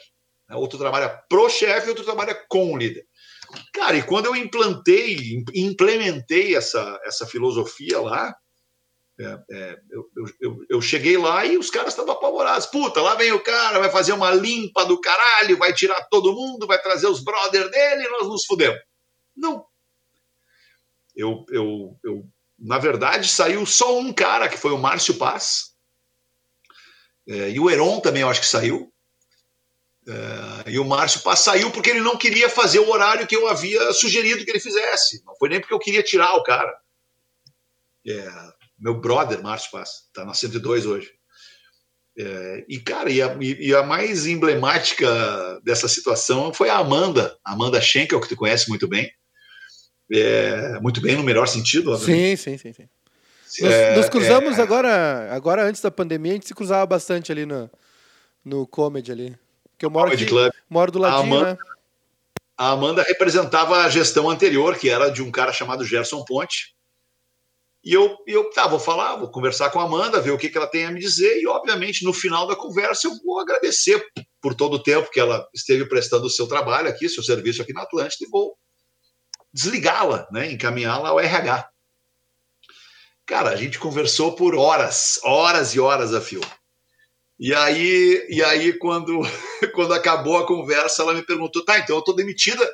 Né? 0.49 0.55
Ou 0.55 0.67
tu 0.67 0.77
trabalha 0.77 1.09
pro 1.29 1.49
chefe, 1.49 1.89
ou 1.89 1.95
tu 1.95 2.03
trabalha 2.03 2.33
com 2.47 2.73
um 2.73 2.77
líder. 2.77 3.05
Cara, 3.73 3.97
e 3.97 4.03
quando 4.03 4.25
eu 4.25 4.35
implantei, 4.35 5.43
implementei 5.53 6.55
essa, 6.55 6.99
essa 7.05 7.25
filosofia 7.25 7.99
lá, 7.99 8.35
é, 9.19 9.39
é, 9.49 9.79
eu, 9.89 10.09
eu, 10.39 10.65
eu, 10.69 10.81
cheguei 10.81 11.17
lá 11.17 11.43
e 11.43 11.57
os 11.57 11.71
caras 11.71 11.93
estavam 11.93 12.13
apavorados. 12.13 12.67
Puta, 12.67 13.01
lá 13.01 13.15
vem 13.15 13.31
o 13.31 13.43
cara, 13.43 13.79
vai 13.79 13.89
fazer 13.89 14.13
uma 14.13 14.31
limpa 14.31 14.85
do 14.85 15.01
caralho, 15.01 15.57
vai 15.57 15.73
tirar 15.73 16.03
todo 16.03 16.33
mundo, 16.33 16.67
vai 16.67 16.79
trazer 16.79 17.07
os 17.07 17.23
brother 17.23 17.67
dele 17.69 18.03
e 18.03 18.09
nós 18.09 18.27
nos 18.27 18.45
fudemos. 18.45 18.79
Não. 19.35 19.65
Eu, 21.15 21.43
eu, 21.49 21.97
eu, 22.03 22.23
na 22.59 22.77
verdade, 22.77 23.27
saiu 23.27 23.65
só 23.65 23.97
um 23.97 24.13
cara, 24.13 24.47
que 24.47 24.57
foi 24.57 24.71
o 24.71 24.77
Márcio 24.77 25.15
Paz. 25.15 25.75
É, 27.27 27.49
e 27.49 27.59
o 27.59 27.69
Heron 27.71 27.99
também, 27.99 28.21
eu 28.21 28.29
acho 28.29 28.41
que 28.41 28.47
saiu. 28.47 28.93
É, 30.07 30.69
e 30.71 30.77
o 30.77 30.85
Márcio 30.85 31.21
Paz 31.21 31.39
saiu 31.39 31.71
porque 31.71 31.89
ele 31.89 32.01
não 32.01 32.17
queria 32.17 32.49
fazer 32.49 32.79
o 32.79 32.89
horário 32.89 33.25
que 33.25 33.35
eu 33.35 33.47
havia 33.47 33.91
sugerido 33.93 34.45
que 34.45 34.51
ele 34.51 34.59
fizesse. 34.59 35.23
Não 35.25 35.35
foi 35.37 35.49
nem 35.49 35.59
porque 35.59 35.73
eu 35.73 35.79
queria 35.79 36.03
tirar 36.03 36.35
o 36.35 36.43
cara. 36.43 36.71
É, 38.07 38.56
meu 38.77 38.99
brother, 38.99 39.41
Márcio 39.41 39.71
Paz, 39.71 39.89
está 40.07 40.23
na 40.23 40.33
102 40.33 40.85
hoje. 40.85 41.09
É, 42.19 42.65
e, 42.67 42.79
cara, 42.79 43.11
e 43.11 43.21
a, 43.21 43.37
e 43.39 43.75
a, 43.75 43.83
mais 43.83 44.25
emblemática 44.25 45.07
dessa 45.63 45.87
situação 45.87 46.51
foi 46.51 46.69
a 46.69 46.77
Amanda, 46.77 47.37
Amanda 47.43 47.79
Schenkel, 47.79 48.19
que 48.19 48.29
tu 48.29 48.35
conhece 48.35 48.69
muito 48.69 48.87
bem. 48.87 49.11
É, 50.11 50.79
muito 50.79 50.99
bem 50.99 51.15
no 51.15 51.23
melhor 51.23 51.47
sentido, 51.47 51.91
obviamente. 51.91 52.37
Sim, 52.37 52.57
sim, 52.57 52.73
sim. 52.73 52.73
sim. 52.73 52.89
Nos, 53.63 53.71
é, 53.71 53.95
nos 53.95 54.09
cruzamos 54.09 54.57
é. 54.57 54.61
agora, 54.61 55.29
agora 55.31 55.63
antes 55.63 55.81
da 55.81 55.91
pandemia, 55.91 56.31
a 56.31 56.35
gente 56.35 56.47
se 56.47 56.55
cruzava 56.55 56.85
bastante 56.85 57.31
ali 57.31 57.45
no, 57.45 57.69
no 58.43 58.65
Comedy 58.65 59.11
ali. 59.11 59.37
Porque 59.71 59.85
eu 59.85 59.91
moro, 59.91 60.11
aqui, 60.11 60.25
moro 60.67 60.91
do 60.91 60.97
ladinho, 60.97 61.35
a 61.35 61.37
Amanda, 61.37 61.51
né? 61.51 61.57
A 62.57 62.71
Amanda 62.71 63.03
representava 63.03 63.83
a 63.83 63.89
gestão 63.89 64.27
anterior, 64.27 64.75
que 64.75 64.89
era 64.89 65.09
de 65.09 65.21
um 65.21 65.29
cara 65.29 65.53
chamado 65.53 65.85
Gerson 65.85 66.25
Ponte, 66.25 66.75
e 67.87 67.93
eu, 67.93 68.17
eu 68.27 68.49
tá, 68.49 68.67
vou 68.67 68.81
falar, 68.81 69.15
vou 69.15 69.31
conversar 69.31 69.69
com 69.69 69.79
a 69.79 69.85
Amanda, 69.85 70.19
ver 70.19 70.31
o 70.31 70.37
que, 70.37 70.49
que 70.49 70.57
ela 70.57 70.67
tem 70.67 70.83
a 70.83 70.91
me 70.91 70.99
dizer, 70.99 71.39
e 71.39 71.47
obviamente 71.47 72.03
no 72.03 72.11
final 72.11 72.45
da 72.45 72.53
conversa 72.53 73.07
eu 73.07 73.17
vou 73.23 73.39
agradecer 73.39 74.05
por 74.41 74.53
todo 74.53 74.73
o 74.73 74.83
tempo 74.83 75.09
que 75.09 75.21
ela 75.21 75.47
esteve 75.55 75.87
prestando 75.87 76.25
o 76.25 76.29
seu 76.29 76.47
trabalho 76.47 76.89
aqui, 76.89 77.07
seu 77.07 77.23
serviço 77.23 77.61
aqui 77.61 77.71
na 77.71 77.83
Atlântida, 77.83 78.25
e 78.25 78.29
vou 78.29 78.57
desligá-la, 79.53 80.27
né, 80.33 80.51
encaminhá-la 80.51 81.07
ao 81.07 81.19
RH. 81.21 81.69
Cara, 83.25 83.51
a 83.51 83.55
gente 83.55 83.79
conversou 83.79 84.35
por 84.35 84.53
horas, 84.53 85.17
horas 85.23 85.73
e 85.73 85.79
horas 85.79 86.13
a 86.13 86.19
fio. 86.19 86.41
E 87.39 87.53
aí, 87.53 88.27
e 88.27 88.43
aí 88.43 88.77
quando, 88.77 89.21
quando 89.73 89.93
acabou 89.93 90.35
a 90.35 90.45
conversa, 90.45 91.03
ela 91.03 91.13
me 91.13 91.25
perguntou: 91.25 91.63
tá, 91.63 91.79
então 91.79 91.95
eu 91.95 92.01
tô 92.01 92.11
demitida. 92.11 92.69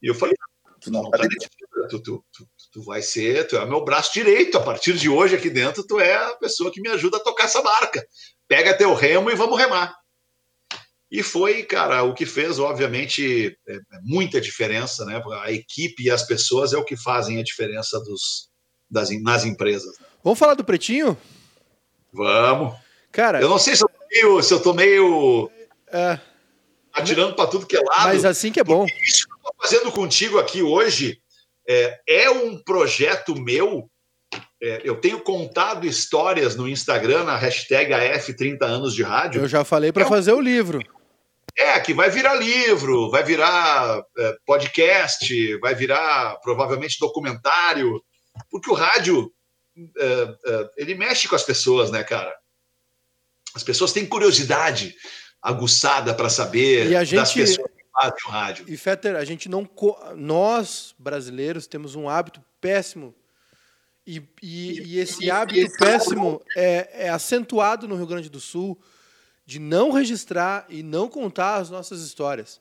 E 0.00 0.06
eu 0.06 0.14
falei: 0.14 0.34
tu 0.80 0.90
não 0.90 1.10
tá 1.10 1.18
demitida, 1.18 1.63
tu, 1.88 2.02
tu, 2.02 2.24
tu, 2.32 2.46
tu 2.72 2.82
vai 2.82 3.02
ser, 3.02 3.46
tu 3.46 3.56
é 3.56 3.66
meu 3.66 3.84
braço 3.84 4.12
direito. 4.12 4.58
A 4.58 4.62
partir 4.62 4.94
de 4.94 5.08
hoje 5.08 5.36
aqui 5.36 5.50
dentro, 5.50 5.86
tu 5.86 5.98
é 6.00 6.14
a 6.14 6.34
pessoa 6.36 6.70
que 6.70 6.80
me 6.80 6.88
ajuda 6.88 7.16
a 7.16 7.20
tocar 7.20 7.44
essa 7.44 7.62
barca. 7.62 8.04
Pega 8.48 8.76
teu 8.76 8.94
remo 8.94 9.30
e 9.30 9.34
vamos 9.34 9.58
remar. 9.58 9.94
E 11.10 11.22
foi, 11.22 11.62
cara, 11.62 12.02
o 12.02 12.12
que 12.12 12.26
fez, 12.26 12.58
obviamente, 12.58 13.56
é, 13.68 13.74
é 13.74 13.80
muita 14.02 14.40
diferença, 14.40 15.04
né? 15.04 15.22
A 15.42 15.52
equipe 15.52 16.02
e 16.02 16.10
as 16.10 16.24
pessoas 16.24 16.72
é 16.72 16.76
o 16.76 16.84
que 16.84 16.96
fazem 16.96 17.38
a 17.38 17.44
diferença 17.44 18.00
dos, 18.00 18.48
das, 18.90 19.10
nas 19.22 19.44
empresas. 19.44 19.96
Vamos 20.22 20.38
falar 20.38 20.54
do 20.54 20.64
Pretinho? 20.64 21.16
Vamos. 22.12 22.74
Cara, 23.12 23.40
eu 23.40 23.48
não 23.48 23.58
sei 23.58 23.76
se 23.76 23.84
eu 23.84 23.88
tô 23.88 24.06
meio, 24.10 24.42
se 24.42 24.54
eu 24.54 24.60
tô 24.60 24.72
meio 24.72 25.50
é, 25.88 26.18
atirando 26.92 27.34
para 27.34 27.48
tudo 27.48 27.66
que 27.66 27.76
é 27.76 27.80
lado. 27.80 28.04
Mas 28.04 28.24
assim 28.24 28.50
que 28.50 28.60
é 28.60 28.64
bom. 28.64 28.86
Isso 29.02 29.26
que 29.26 29.32
eu 29.32 29.38
tô 29.38 29.54
fazendo 29.62 29.92
contigo 29.92 30.38
aqui 30.38 30.62
hoje 30.62 31.20
é, 31.68 32.00
é 32.06 32.30
um 32.30 32.58
projeto 32.62 33.34
meu. 33.34 33.90
É, 34.62 34.80
eu 34.84 34.96
tenho 35.00 35.20
contado 35.20 35.86
histórias 35.86 36.56
no 36.56 36.68
Instagram, 36.68 37.24
na 37.24 37.36
hashtag 37.36 37.92
AF30 37.92 38.62
anos 38.62 38.94
de 38.94 39.02
rádio. 39.02 39.42
Eu 39.42 39.48
já 39.48 39.64
falei 39.64 39.92
para 39.92 40.04
é 40.04 40.08
fazer 40.08 40.32
um... 40.32 40.38
o 40.38 40.40
livro. 40.40 40.80
É, 41.56 41.78
que 41.78 41.94
vai 41.94 42.10
virar 42.10 42.34
livro, 42.34 43.10
vai 43.10 43.22
virar 43.22 44.02
é, 44.18 44.36
podcast, 44.44 45.56
vai 45.58 45.74
virar 45.74 46.36
provavelmente 46.42 46.98
documentário, 46.98 48.02
porque 48.50 48.70
o 48.70 48.74
rádio 48.74 49.30
é, 49.76 50.36
é, 50.46 50.70
ele 50.76 50.94
mexe 50.94 51.28
com 51.28 51.36
as 51.36 51.44
pessoas, 51.44 51.90
né, 51.90 52.02
cara? 52.02 52.34
As 53.54 53.62
pessoas 53.62 53.92
têm 53.92 54.04
curiosidade 54.04 54.94
aguçada 55.40 56.14
para 56.14 56.28
saber 56.28 56.90
e 56.90 56.96
a 56.96 57.04
gente, 57.04 57.16
das 57.16 57.32
pessoas 57.32 57.70
o 58.26 58.30
rádio. 58.30 58.64
E 58.68 58.76
Fetter, 58.76 59.16
a 59.16 59.24
gente 59.24 59.48
não. 59.48 59.68
Nós, 60.16 60.94
brasileiros, 60.98 61.66
temos 61.66 61.94
um 61.94 62.08
hábito 62.08 62.42
péssimo. 62.60 63.14
E, 64.06 64.22
e, 64.42 64.80
e 64.82 64.98
esse 64.98 65.30
hábito 65.30 65.72
péssimo 65.78 66.42
é, 66.56 67.06
é 67.06 67.08
acentuado 67.08 67.88
no 67.88 67.96
Rio 67.96 68.06
Grande 68.06 68.28
do 68.28 68.40
Sul 68.40 68.78
de 69.46 69.58
não 69.58 69.90
registrar 69.90 70.66
e 70.68 70.82
não 70.82 71.08
contar 71.08 71.56
as 71.56 71.70
nossas 71.70 72.00
histórias. 72.02 72.60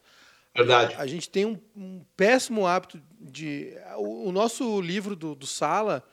Verdade. 0.55 0.95
A 0.97 1.07
gente 1.07 1.29
tem 1.29 1.45
um, 1.45 1.59
um 1.75 2.05
péssimo 2.15 2.67
hábito 2.67 3.01
de. 3.19 3.73
O, 3.97 4.29
o 4.29 4.31
nosso 4.31 4.79
livro 4.81 5.15
do, 5.15 5.33
do, 5.33 5.47
Sala, 5.47 6.03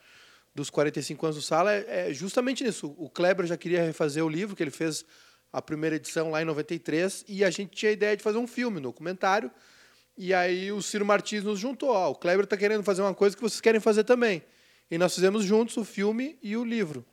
dos 0.55 0.71
45 0.71 1.27
anos 1.27 1.37
do 1.37 1.43
Sala, 1.43 1.73
é, 1.73 2.09
é, 2.09 2.14
justamente 2.14 2.64
isso. 2.64 2.95
O 2.97 3.11
Kleber 3.11 3.47
já 3.47 3.57
queria 3.57 3.85
refazer 3.85 4.25
o 4.25 4.29
livro, 4.29 4.57
que 4.57 4.62
ele 4.62 4.71
fez 4.71 5.05
a 5.53 5.61
primeira 5.61 5.96
edição 5.96 6.30
lá 6.30 6.42
em 6.42 6.44
93, 6.44 7.24
e 7.28 7.44
a 7.44 7.51
gente 7.51 7.70
tinha 7.70 7.90
a 7.90 7.92
ideia 7.92 8.16
de 8.16 8.22
fazer 8.22 8.38
um 8.38 8.46
filme, 8.46 8.78
um 8.78 8.82
documentário. 8.82 9.51
E 10.16 10.34
aí 10.34 10.70
o 10.70 10.82
Ciro 10.82 11.05
Martins 11.05 11.42
nos 11.42 11.59
juntou. 11.59 11.90
Ó, 11.90 12.11
o 12.11 12.14
Kleber 12.14 12.44
está 12.44 12.57
querendo 12.57 12.82
fazer 12.82 13.03
uma 13.03 13.14
coisa 13.14 13.34
que 13.34 13.42
vocês 13.42 13.61
querem 13.61 13.80
fazer 13.80 14.05
também. 14.05 14.42
E 14.90 14.98
nós 14.98 15.14
fizemos 15.14 15.44
juntos 15.44 15.76
o 15.76 15.84
filme 15.84 16.38
e 16.42 16.57
o 16.57 16.64
livro. 16.64 17.05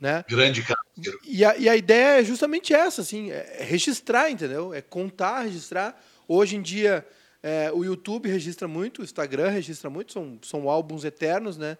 Né? 0.00 0.24
Grande 0.28 0.62
cara. 0.62 0.80
E 1.24 1.44
a, 1.44 1.56
e 1.56 1.68
a 1.68 1.76
ideia 1.76 2.20
é 2.20 2.24
justamente 2.24 2.72
essa, 2.72 3.02
assim, 3.02 3.30
é 3.30 3.58
registrar, 3.60 4.30
entendeu? 4.30 4.72
É 4.72 4.80
contar, 4.80 5.42
registrar. 5.42 5.98
Hoje 6.26 6.56
em 6.56 6.62
dia, 6.62 7.06
é, 7.42 7.70
o 7.72 7.84
YouTube 7.84 8.28
registra 8.28 8.68
muito, 8.68 9.00
o 9.00 9.04
Instagram 9.04 9.50
registra 9.50 9.90
muito, 9.90 10.12
são, 10.12 10.38
são 10.42 10.68
álbuns 10.68 11.04
eternos, 11.04 11.56
né? 11.56 11.76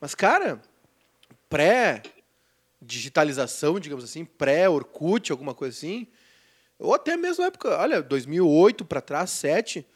Mas, 0.00 0.14
cara, 0.14 0.60
pré-digitalização, 2.84 3.80
digamos 3.80 4.04
assim, 4.04 4.24
pré-Orkut, 4.24 5.32
alguma 5.32 5.54
coisa 5.54 5.76
assim, 5.76 6.06
ou 6.78 6.94
até 6.94 7.16
mesmo 7.16 7.44
época, 7.44 7.76
olha, 7.78 8.02
2008 8.02 8.84
para 8.84 9.00
trás, 9.00 9.30
7, 9.30 9.86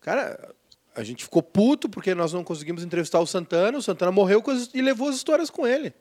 cara, 0.00 0.54
a 0.94 1.02
gente 1.02 1.24
ficou 1.24 1.42
puto 1.42 1.88
porque 1.88 2.14
nós 2.14 2.32
não 2.32 2.44
conseguimos 2.44 2.84
entrevistar 2.84 3.20
o 3.20 3.26
Santana, 3.26 3.78
o 3.78 3.82
Santana 3.82 4.12
morreu 4.12 4.42
e 4.74 4.82
levou 4.82 5.08
as 5.08 5.16
histórias 5.16 5.50
com 5.50 5.66
ele. 5.66 5.94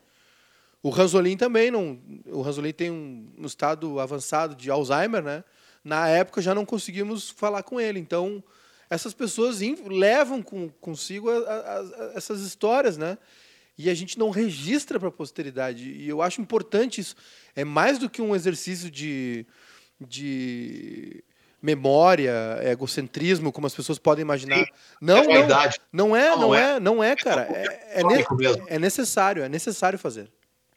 O 0.82 0.90
Ranzolin 0.90 1.36
também 1.36 1.72
não. 1.72 2.00
O 2.28 2.42
Ranzolin 2.42 2.72
tem 2.72 2.92
um, 2.92 3.28
um 3.40 3.46
estado 3.46 4.00
avançado 4.00 4.56
de 4.56 4.70
Alzheimer, 4.70 5.24
né? 5.24 5.44
Na 5.84 6.08
época 6.08 6.42
já 6.42 6.54
não 6.54 6.64
conseguimos 6.64 7.30
falar 7.30 7.64
com 7.64 7.82
ele. 7.82 8.00
Então, 8.00 8.44
essas 8.88 9.12
pessoas 9.12 9.62
levam 9.88 10.44
com, 10.44 10.70
consigo 10.80 11.30
a, 11.32 11.38
a, 11.38 11.80
a 11.80 12.12
essas 12.16 12.42
histórias, 12.42 12.98
né? 12.98 13.18
E 13.78 13.90
a 13.90 13.94
gente 13.94 14.18
não 14.18 14.30
registra 14.30 15.00
para 15.00 15.10
a 15.10 15.12
posteridade. 15.12 15.90
E 15.90 16.08
eu 16.08 16.22
acho 16.22 16.42
importante 16.42 17.02
isso. 17.02 17.16
É 17.56 17.64
mais 17.64 18.00
do 18.00 18.10
que 18.10 18.22
um 18.22 18.36
exercício 18.36 18.90
de, 18.90 19.46
de 20.00 21.24
memória, 21.62 22.60
egocentrismo, 22.64 23.52
como 23.52 23.68
as 23.68 23.76
pessoas 23.76 23.98
podem 23.98 24.22
imaginar. 24.22 24.60
Sim, 24.60 24.72
não, 25.02 25.18
é 25.18 25.24
não, 25.26 25.48
não 25.92 26.16
é, 26.16 26.30
não, 26.30 26.40
não 26.40 26.56
é, 26.56 26.76
é, 26.76 26.80
não 26.80 27.04
é, 27.04 27.16
cara. 27.16 27.48
É, 27.52 28.02
é, 28.02 28.76
é 28.76 28.80
necessário, 28.80 29.44
é 29.44 29.50
necessário 29.50 30.00
fazer. 30.00 30.32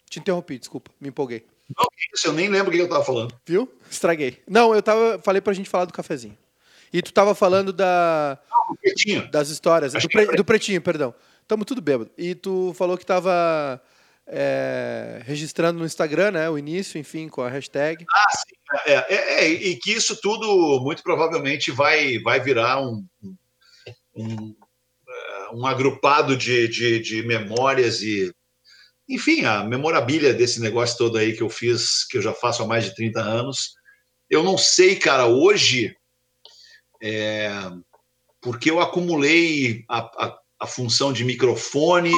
Te 0.08 0.18
interrompi, 0.18 0.58
desculpa, 0.58 0.90
me 1.00 1.08
empolguei. 1.08 1.46
Não, 1.76 1.86
isso, 2.14 2.26
eu 2.26 2.32
nem 2.32 2.48
lembro 2.48 2.70
o 2.70 2.72
que 2.72 2.80
eu 2.80 2.86
estava 2.86 3.04
falando. 3.04 3.34
Viu? 3.44 3.70
Estraguei. 3.90 4.42
Não, 4.48 4.74
eu 4.74 4.82
tava, 4.82 5.20
falei 5.22 5.40
pra 5.40 5.52
gente 5.52 5.68
falar 5.68 5.84
do 5.84 5.92
cafezinho. 5.92 6.36
E 6.92 7.02
tu 7.02 7.12
tava 7.12 7.34
falando 7.34 7.72
da. 7.72 8.38
Não, 8.50 8.76
pretinho. 8.76 9.30
Das 9.30 9.50
histórias. 9.50 9.92
Do, 9.92 10.08
pre, 10.08 10.26
do, 10.26 10.44
pretinho, 10.44 10.80
perdão. 10.80 11.14
Tamo 11.48 11.64
tudo 11.64 11.80
bêbado. 11.80 12.10
E 12.16 12.34
tu 12.34 12.74
falou 12.74 12.98
que 12.98 13.06
tava 13.06 13.82
é, 14.26 15.22
registrando 15.24 15.78
no 15.78 15.86
Instagram, 15.86 16.32
né? 16.32 16.50
O 16.50 16.58
início, 16.58 16.98
enfim, 16.98 17.28
com 17.28 17.40
a 17.40 17.48
hashtag. 17.48 18.04
Ah, 18.12 18.36
sim. 18.36 18.54
É, 18.86 19.14
é, 19.14 19.44
é, 19.44 19.48
e 19.48 19.76
que 19.76 19.92
isso 19.92 20.20
tudo 20.20 20.80
muito 20.82 21.02
provavelmente 21.02 21.70
vai, 21.70 22.18
vai 22.18 22.38
virar 22.38 22.82
um, 22.82 23.02
um, 24.14 24.54
um 25.54 25.66
agrupado 25.66 26.36
de, 26.36 26.68
de, 26.68 27.00
de 27.00 27.22
memórias 27.22 28.02
e 28.02 28.30
enfim, 29.08 29.46
a 29.46 29.64
memorabilia 29.64 30.34
desse 30.34 30.60
negócio 30.60 30.98
todo 30.98 31.16
aí 31.16 31.34
que 31.34 31.42
eu 31.42 31.48
fiz, 31.48 32.04
que 32.04 32.18
eu 32.18 32.22
já 32.22 32.34
faço 32.34 32.62
há 32.62 32.66
mais 32.66 32.84
de 32.84 32.94
30 32.94 33.20
anos. 33.20 33.72
Eu 34.28 34.42
não 34.42 34.58
sei, 34.58 34.96
cara, 34.96 35.24
hoje, 35.24 35.96
é, 37.02 37.50
porque 38.42 38.70
eu 38.70 38.80
acumulei 38.80 39.82
a, 39.88 40.00
a, 40.00 40.38
a, 40.60 40.66
função 40.66 41.12
de 41.12 41.24
microfone, 41.24 42.12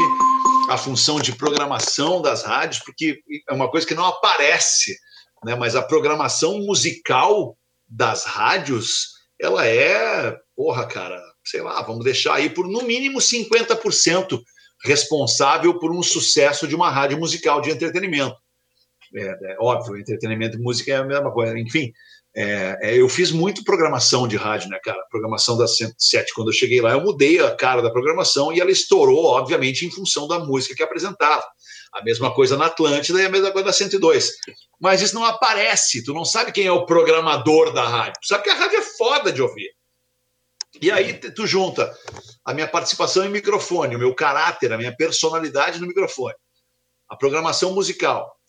a 0.68 0.76
função 0.76 1.20
de 1.20 1.34
programação 1.34 2.22
das 2.22 2.42
rádios, 2.42 2.82
porque 2.84 3.20
é 3.48 3.52
uma 3.52 3.70
coisa 3.70 3.86
que 3.86 3.94
não 3.94 4.04
aparece, 4.04 4.96
né? 5.44 5.54
mas 5.54 5.76
a 5.76 5.82
programação 5.82 6.58
musical 6.60 7.56
das 7.88 8.24
rádios, 8.24 9.08
ela 9.40 9.66
é, 9.66 10.36
porra, 10.54 10.86
cara, 10.86 11.20
sei 11.44 11.62
lá, 11.62 11.82
vamos 11.82 12.04
deixar 12.04 12.34
aí 12.34 12.50
por 12.50 12.68
no 12.68 12.82
mínimo 12.82 13.18
50% 13.18 14.40
responsável 14.84 15.78
por 15.78 15.92
um 15.92 16.02
sucesso 16.02 16.66
de 16.66 16.74
uma 16.74 16.90
rádio 16.90 17.18
musical 17.18 17.60
de 17.60 17.70
entretenimento. 17.70 18.36
É, 19.14 19.52
é 19.52 19.56
óbvio, 19.58 19.98
entretenimento 19.98 20.56
e 20.56 20.60
música 20.60 20.92
é 20.92 20.96
a 20.96 21.04
mesma 21.04 21.32
coisa. 21.32 21.58
Enfim, 21.58 21.92
é, 22.34 22.78
é, 22.80 23.00
eu 23.00 23.08
fiz 23.08 23.32
muito 23.32 23.64
programação 23.64 24.28
de 24.28 24.36
rádio, 24.36 24.68
né, 24.68 24.78
cara? 24.82 25.02
Programação 25.10 25.58
da 25.58 25.66
107. 25.66 26.32
Quando 26.32 26.48
eu 26.48 26.52
cheguei 26.52 26.80
lá, 26.80 26.92
eu 26.92 27.00
mudei 27.00 27.40
a 27.40 27.54
cara 27.54 27.82
da 27.82 27.90
programação 27.90 28.52
e 28.52 28.60
ela 28.60 28.70
estourou, 28.70 29.24
obviamente, 29.24 29.84
em 29.84 29.90
função 29.90 30.28
da 30.28 30.38
música 30.38 30.74
que 30.74 30.82
apresentava. 30.82 31.44
A 31.92 32.04
mesma 32.04 32.32
coisa 32.32 32.56
na 32.56 32.66
Atlântida 32.66 33.20
e 33.20 33.26
a 33.26 33.28
mesma 33.28 33.50
coisa 33.50 33.66
na 33.66 33.72
102. 33.72 34.30
Mas 34.80 35.02
isso 35.02 35.14
não 35.14 35.24
aparece, 35.24 36.04
tu 36.04 36.14
não 36.14 36.24
sabe 36.24 36.52
quem 36.52 36.66
é 36.66 36.72
o 36.72 36.86
programador 36.86 37.72
da 37.72 37.86
rádio. 37.86 38.20
Tu 38.22 38.28
sabe 38.28 38.44
que 38.44 38.50
a 38.50 38.54
rádio 38.54 38.78
é 38.78 38.82
foda 38.82 39.32
de 39.32 39.42
ouvir. 39.42 39.70
E 40.80 40.88
aí 40.88 41.14
tu 41.14 41.48
junta 41.48 41.92
a 42.44 42.54
minha 42.54 42.68
participação 42.68 43.24
em 43.24 43.28
microfone, 43.28 43.96
o 43.96 43.98
meu 43.98 44.14
caráter, 44.14 44.72
a 44.72 44.78
minha 44.78 44.94
personalidade 44.96 45.80
no 45.80 45.86
microfone, 45.88 46.34
a 47.08 47.16
programação 47.16 47.74
musical 47.74 48.39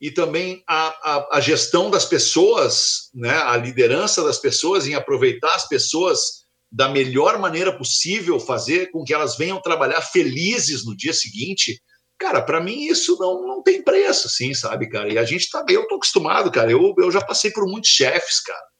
e 0.00 0.10
também 0.10 0.62
a, 0.66 0.88
a, 0.88 1.28
a 1.36 1.40
gestão 1.40 1.90
das 1.90 2.04
pessoas, 2.04 3.10
né, 3.14 3.36
a 3.36 3.56
liderança 3.56 4.22
das 4.24 4.38
pessoas 4.38 4.86
em 4.86 4.94
aproveitar 4.94 5.54
as 5.54 5.68
pessoas 5.68 6.40
da 6.72 6.88
melhor 6.88 7.38
maneira 7.38 7.76
possível, 7.76 8.40
fazer 8.40 8.90
com 8.90 9.04
que 9.04 9.12
elas 9.12 9.36
venham 9.36 9.60
trabalhar 9.60 10.00
felizes 10.00 10.86
no 10.86 10.96
dia 10.96 11.12
seguinte. 11.12 11.82
Cara, 12.18 12.40
para 12.40 12.60
mim 12.60 12.86
isso 12.86 13.16
não, 13.18 13.46
não 13.46 13.62
tem 13.62 13.82
preço, 13.82 14.28
assim, 14.28 14.54
sabe, 14.54 14.88
cara? 14.88 15.12
E 15.12 15.18
a 15.18 15.24
gente 15.24 15.50
tá, 15.50 15.64
eu 15.68 15.86
tô 15.88 15.96
acostumado, 15.96 16.50
cara. 16.50 16.70
Eu, 16.70 16.94
eu 16.96 17.10
já 17.10 17.20
passei 17.20 17.50
por 17.50 17.66
muitos 17.66 17.90
chefes, 17.90 18.40
cara 18.40 18.70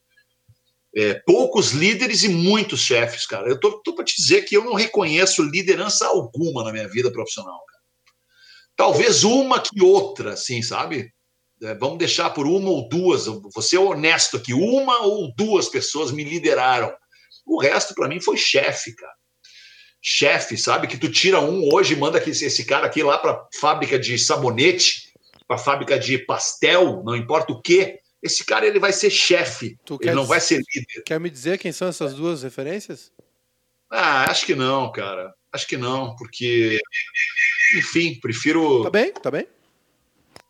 é, 0.95 1.15
poucos 1.27 1.71
líderes 1.71 2.25
e 2.25 2.29
muitos 2.29 2.81
chefes, 2.81 3.27
cara. 3.27 3.49
Eu 3.49 3.59
tô, 3.59 3.81
tô 3.83 3.95
para 3.95 4.05
te 4.05 4.17
dizer 4.17 4.43
que 4.43 4.57
eu 4.57 4.65
não 4.65 4.75
reconheço 4.75 5.43
liderança 5.43 6.07
alguma 6.07 6.65
na 6.65 6.73
minha 6.73 6.89
vida 6.89 7.11
profissional, 7.13 7.65
cara. 7.67 7.80
Talvez 8.81 9.25
uma 9.25 9.61
que 9.61 9.83
outra, 9.83 10.33
assim, 10.33 10.63
sabe? 10.63 11.13
É, 11.63 11.75
vamos 11.75 11.99
deixar 11.99 12.31
por 12.31 12.47
uma 12.47 12.71
ou 12.71 12.89
duas. 12.89 13.27
Vou 13.27 13.61
ser 13.61 13.77
honesto 13.77 14.39
aqui, 14.39 14.55
uma 14.55 15.03
ou 15.03 15.31
duas 15.37 15.69
pessoas 15.69 16.11
me 16.11 16.25
lideraram. 16.25 16.91
O 17.45 17.61
resto, 17.61 17.95
para 17.95 18.09
mim, 18.09 18.23
foi 18.23 18.39
chefe, 18.39 18.97
cara. 18.97 19.13
Chefe, 20.01 20.57
sabe? 20.57 20.87
Que 20.87 20.97
tu 20.97 21.11
tira 21.11 21.43
um 21.43 21.69
hoje 21.71 21.93
e 21.93 21.97
manda 21.99 22.27
esse 22.27 22.65
cara 22.65 22.87
aqui 22.87 23.03
lá 23.03 23.19
para 23.19 23.47
fábrica 23.61 23.99
de 23.99 24.19
sabonete 24.19 25.13
com 25.47 25.53
a 25.53 25.59
fábrica 25.59 25.99
de 25.99 26.17
pastel, 26.17 27.03
não 27.05 27.15
importa 27.15 27.53
o 27.53 27.61
que, 27.61 27.99
esse 28.23 28.47
cara 28.47 28.67
ele 28.67 28.79
vai 28.79 28.95
ser 28.95 29.11
chefe, 29.11 29.77
ele 30.01 30.15
não 30.15 30.25
vai 30.25 30.41
ser 30.41 30.63
líder. 30.75 31.03
Quer 31.05 31.21
me 31.21 31.29
dizer 31.29 31.59
quem 31.59 31.71
são 31.71 31.89
essas 31.89 32.15
duas 32.15 32.45
referências? 32.45 33.13
Ah, 33.91 34.31
acho 34.31 34.47
que 34.47 34.55
não, 34.55 34.91
cara. 34.91 35.35
Acho 35.53 35.67
que 35.67 35.77
não, 35.77 36.17
porque, 36.17 36.79
enfim, 37.77 38.19
prefiro. 38.21 38.83
Tá 38.85 38.91
bem, 38.91 39.13
tá 39.13 39.31
bem. 39.31 39.47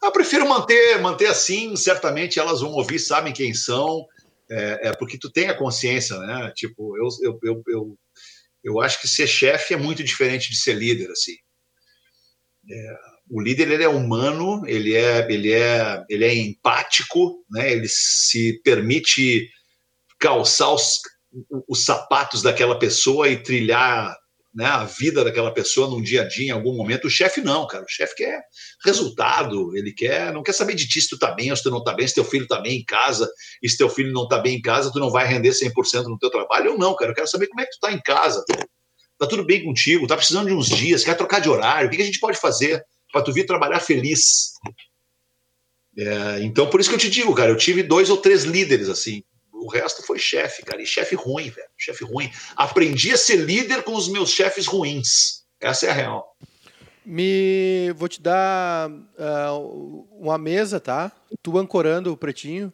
Eu 0.03 0.13
prefiro 0.13 0.49
manter, 0.49 0.99
manter 1.01 1.27
assim. 1.27 1.77
Certamente 1.77 2.39
elas 2.39 2.61
vão 2.61 2.73
ouvir, 2.73 2.99
sabem 2.99 3.33
quem 3.33 3.53
são, 3.53 4.07
é, 4.51 4.89
é 4.89 4.97
porque 4.97 5.19
tu 5.19 5.31
tem 5.31 5.49
a 5.49 5.57
consciência, 5.57 6.19
né? 6.19 6.53
Tipo, 6.55 6.97
eu, 6.97 7.09
eu, 7.23 7.39
eu, 7.43 7.63
eu, 7.69 7.99
eu 8.65 8.81
acho 8.81 9.01
que 9.01 9.09
ser 9.09 9.27
chefe 9.27 9.75
é 9.75 9.77
muito 9.77 10.03
diferente 10.03 10.51
de 10.51 10.57
ser 10.57 10.75
líder, 10.75 11.11
assim. 11.11 11.37
É, 12.71 12.97
o 13.31 13.41
líder 13.41 13.71
ele 13.71 13.85
é 13.85 13.89
humano, 13.89 14.67
ele 14.67 14.95
é, 14.95 15.31
ele 15.31 15.53
é, 15.53 16.05
ele 16.09 16.25
é 16.25 16.35
empático, 16.35 17.45
né? 17.51 17.71
Ele 17.73 17.87
se 17.89 18.61
permite 18.65 19.49
calçar 20.19 20.73
os, 20.73 21.01
os 21.69 21.85
sapatos 21.85 22.43
daquela 22.43 22.79
pessoa 22.79 23.29
e 23.29 23.43
trilhar 23.43 24.17
né, 24.53 24.67
a 24.67 24.85
vida 24.85 25.25
daquela 25.25 25.53
pessoa 25.53 25.89
num 25.89 26.03
dia 26.03 26.23
a 26.23 26.29
dia, 26.29 26.49
em 26.49 26.51
algum 26.51 26.75
momento. 26.75 27.07
O 27.07 27.11
chefe 27.11 27.41
não, 27.41 27.67
cara. 27.67 27.85
O 27.85 27.89
chefe 27.89 28.17
quer 28.17 28.43
resultado, 28.85 29.77
ele 29.77 29.93
quer, 29.93 30.33
não 30.33 30.43
quer 30.43 30.53
saber 30.53 30.75
de 30.75 30.89
ti 30.89 31.01
se 31.01 31.09
tu 31.09 31.19
tá 31.19 31.31
bem 31.33 31.51
ou 31.51 31.57
se 31.57 31.63
tu 31.63 31.71
não 31.71 31.83
tá 31.83 31.95
bem, 31.95 32.07
se 32.07 32.15
teu 32.15 32.25
filho 32.25 32.47
tá 32.47 32.61
bem 32.61 32.79
em 32.79 32.85
casa, 32.85 33.31
e 33.63 33.69
se 33.69 33.79
teu 33.79 33.89
filho 33.89 34.13
não 34.13 34.27
tá 34.27 34.39
bem 34.39 34.57
em 34.57 34.61
casa, 34.61 34.93
tu 34.93 34.99
não 34.99 35.11
vai 35.11 35.27
render 35.27 35.51
100% 35.51 36.05
no 36.05 36.19
teu 36.19 36.31
trabalho. 36.31 36.71
Eu 36.71 36.79
não, 36.79 36.97
cara. 36.97 37.13
Eu 37.13 37.15
quero 37.15 37.29
saber 37.29 37.47
como 37.47 37.61
é 37.61 37.65
que 37.65 37.73
tu 37.73 37.81
tá 37.81 37.93
em 37.93 38.01
casa. 38.01 38.45
Tá 39.19 39.27
tudo 39.27 39.45
bem 39.45 39.63
contigo, 39.63 40.07
tá 40.07 40.17
precisando 40.17 40.47
de 40.47 40.55
uns 40.55 40.67
dias, 40.67 41.05
quer 41.05 41.15
trocar 41.15 41.41
de 41.41 41.49
horário, 41.49 41.89
o 41.89 41.91
que 41.91 42.01
a 42.01 42.05
gente 42.05 42.19
pode 42.19 42.39
fazer 42.39 42.83
para 43.13 43.21
tu 43.21 43.33
vir 43.33 43.45
trabalhar 43.45 43.79
feliz? 43.79 44.53
É, 45.97 46.41
então, 46.43 46.71
por 46.71 46.81
isso 46.81 46.89
que 46.89 46.95
eu 46.95 47.01
te 47.01 47.11
digo, 47.11 47.35
cara, 47.35 47.51
eu 47.51 47.57
tive 47.57 47.83
dois 47.83 48.09
ou 48.09 48.17
três 48.17 48.45
líderes 48.45 48.89
assim, 48.89 49.23
o 49.61 49.69
resto 49.69 50.03
foi 50.03 50.19
chefe, 50.19 50.63
cara. 50.65 50.81
E 50.81 50.87
chefe 50.87 51.15
ruim, 51.15 51.51
velho. 51.51 51.69
Chefe 51.77 52.05
ruim. 52.05 52.31
Aprendi 52.57 53.13
a 53.13 53.17
ser 53.17 53.37
líder 53.37 53.83
com 53.83 53.95
os 53.95 54.09
meus 54.09 54.31
chefes 54.31 54.67
ruins. 54.67 55.45
Essa 55.61 55.87
é 55.87 55.91
a 55.91 55.93
real. 55.93 56.37
Me 57.05 57.93
vou 57.97 58.09
te 58.09 58.21
dar 58.21 58.91
uh, 58.91 60.07
uma 60.13 60.39
mesa, 60.39 60.79
tá? 60.79 61.13
Tu 61.43 61.59
ancorando 61.59 62.13
o 62.13 62.17
pretinho. 62.17 62.73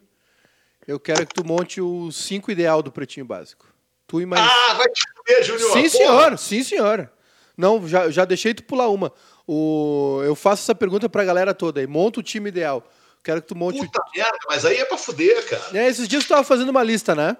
Eu 0.87 0.99
quero 0.99 1.25
que 1.27 1.33
tu 1.33 1.43
monte 1.43 1.81
o 1.81 2.11
cinco 2.11 2.49
ideal 2.49 2.81
do 2.81 2.91
pretinho 2.91 3.25
básico. 3.25 3.67
Tu 4.07 4.21
e 4.21 4.25
mais. 4.25 4.41
Ah, 4.41 4.73
vai 4.73 4.87
te 4.87 5.03
comer, 5.13 5.43
Júnior. 5.43 5.73
Sim, 5.73 5.89
senhor. 5.89 6.37
Sim, 6.37 6.63
senhor. 6.63 7.11
Não, 7.57 7.85
já, 7.87 8.09
já 8.09 8.23
deixei 8.23 8.53
tu 8.53 8.63
pular 8.63 8.87
uma. 8.87 9.11
O, 9.45 10.21
eu 10.23 10.35
faço 10.35 10.63
essa 10.63 10.75
pergunta 10.75 11.09
pra 11.09 11.25
galera 11.25 11.53
toda 11.53 11.81
aí. 11.81 11.87
Monta 11.87 12.19
o 12.19 12.23
time 12.23 12.49
ideal. 12.49 12.87
Quero 13.27 13.41
que 13.41 13.47
tu 13.49 13.55
monte. 13.55 13.77
Puta 13.79 14.01
merda, 14.15 14.37
mas 14.47 14.63
aí 14.63 14.77
é 14.77 14.85
pra 14.85 14.97
fuder, 14.97 15.45
cara. 15.49 15.77
É, 15.77 15.85
esses 15.89 16.07
dias 16.07 16.23
tu 16.23 16.29
tava 16.29 16.45
fazendo 16.45 16.69
uma 16.69 16.81
lista, 16.81 17.13
né? 17.13 17.35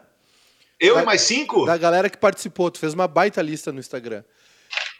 Eu 0.77 0.95
da, 0.95 1.03
e 1.03 1.05
mais 1.05 1.21
cinco? 1.21 1.65
Da 1.65 1.77
galera 1.77 2.09
que 2.09 2.17
participou. 2.17 2.69
Tu 2.69 2.77
fez 2.77 2.93
uma 2.93 3.07
baita 3.07 3.41
lista 3.41 3.71
no 3.71 3.79
Instagram. 3.79 4.21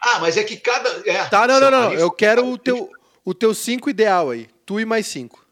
Ah, 0.01 0.19
mas 0.19 0.37
é 0.37 0.45
que 0.45 0.55
cada. 0.55 0.89
É, 1.05 1.25
tá, 1.25 1.45
não, 1.45 1.59
não, 1.59 1.69
não. 1.69 1.93
Eu 1.93 2.09
quero 2.09 2.47
o 2.47 2.57
teu, 2.57 2.89
o 3.25 3.33
teu 3.33 3.53
cinco 3.53 3.89
ideal 3.89 4.29
aí. 4.29 4.47
Tu 4.65 4.79
e 4.79 4.85
mais 4.85 5.07
cinco. 5.07 5.45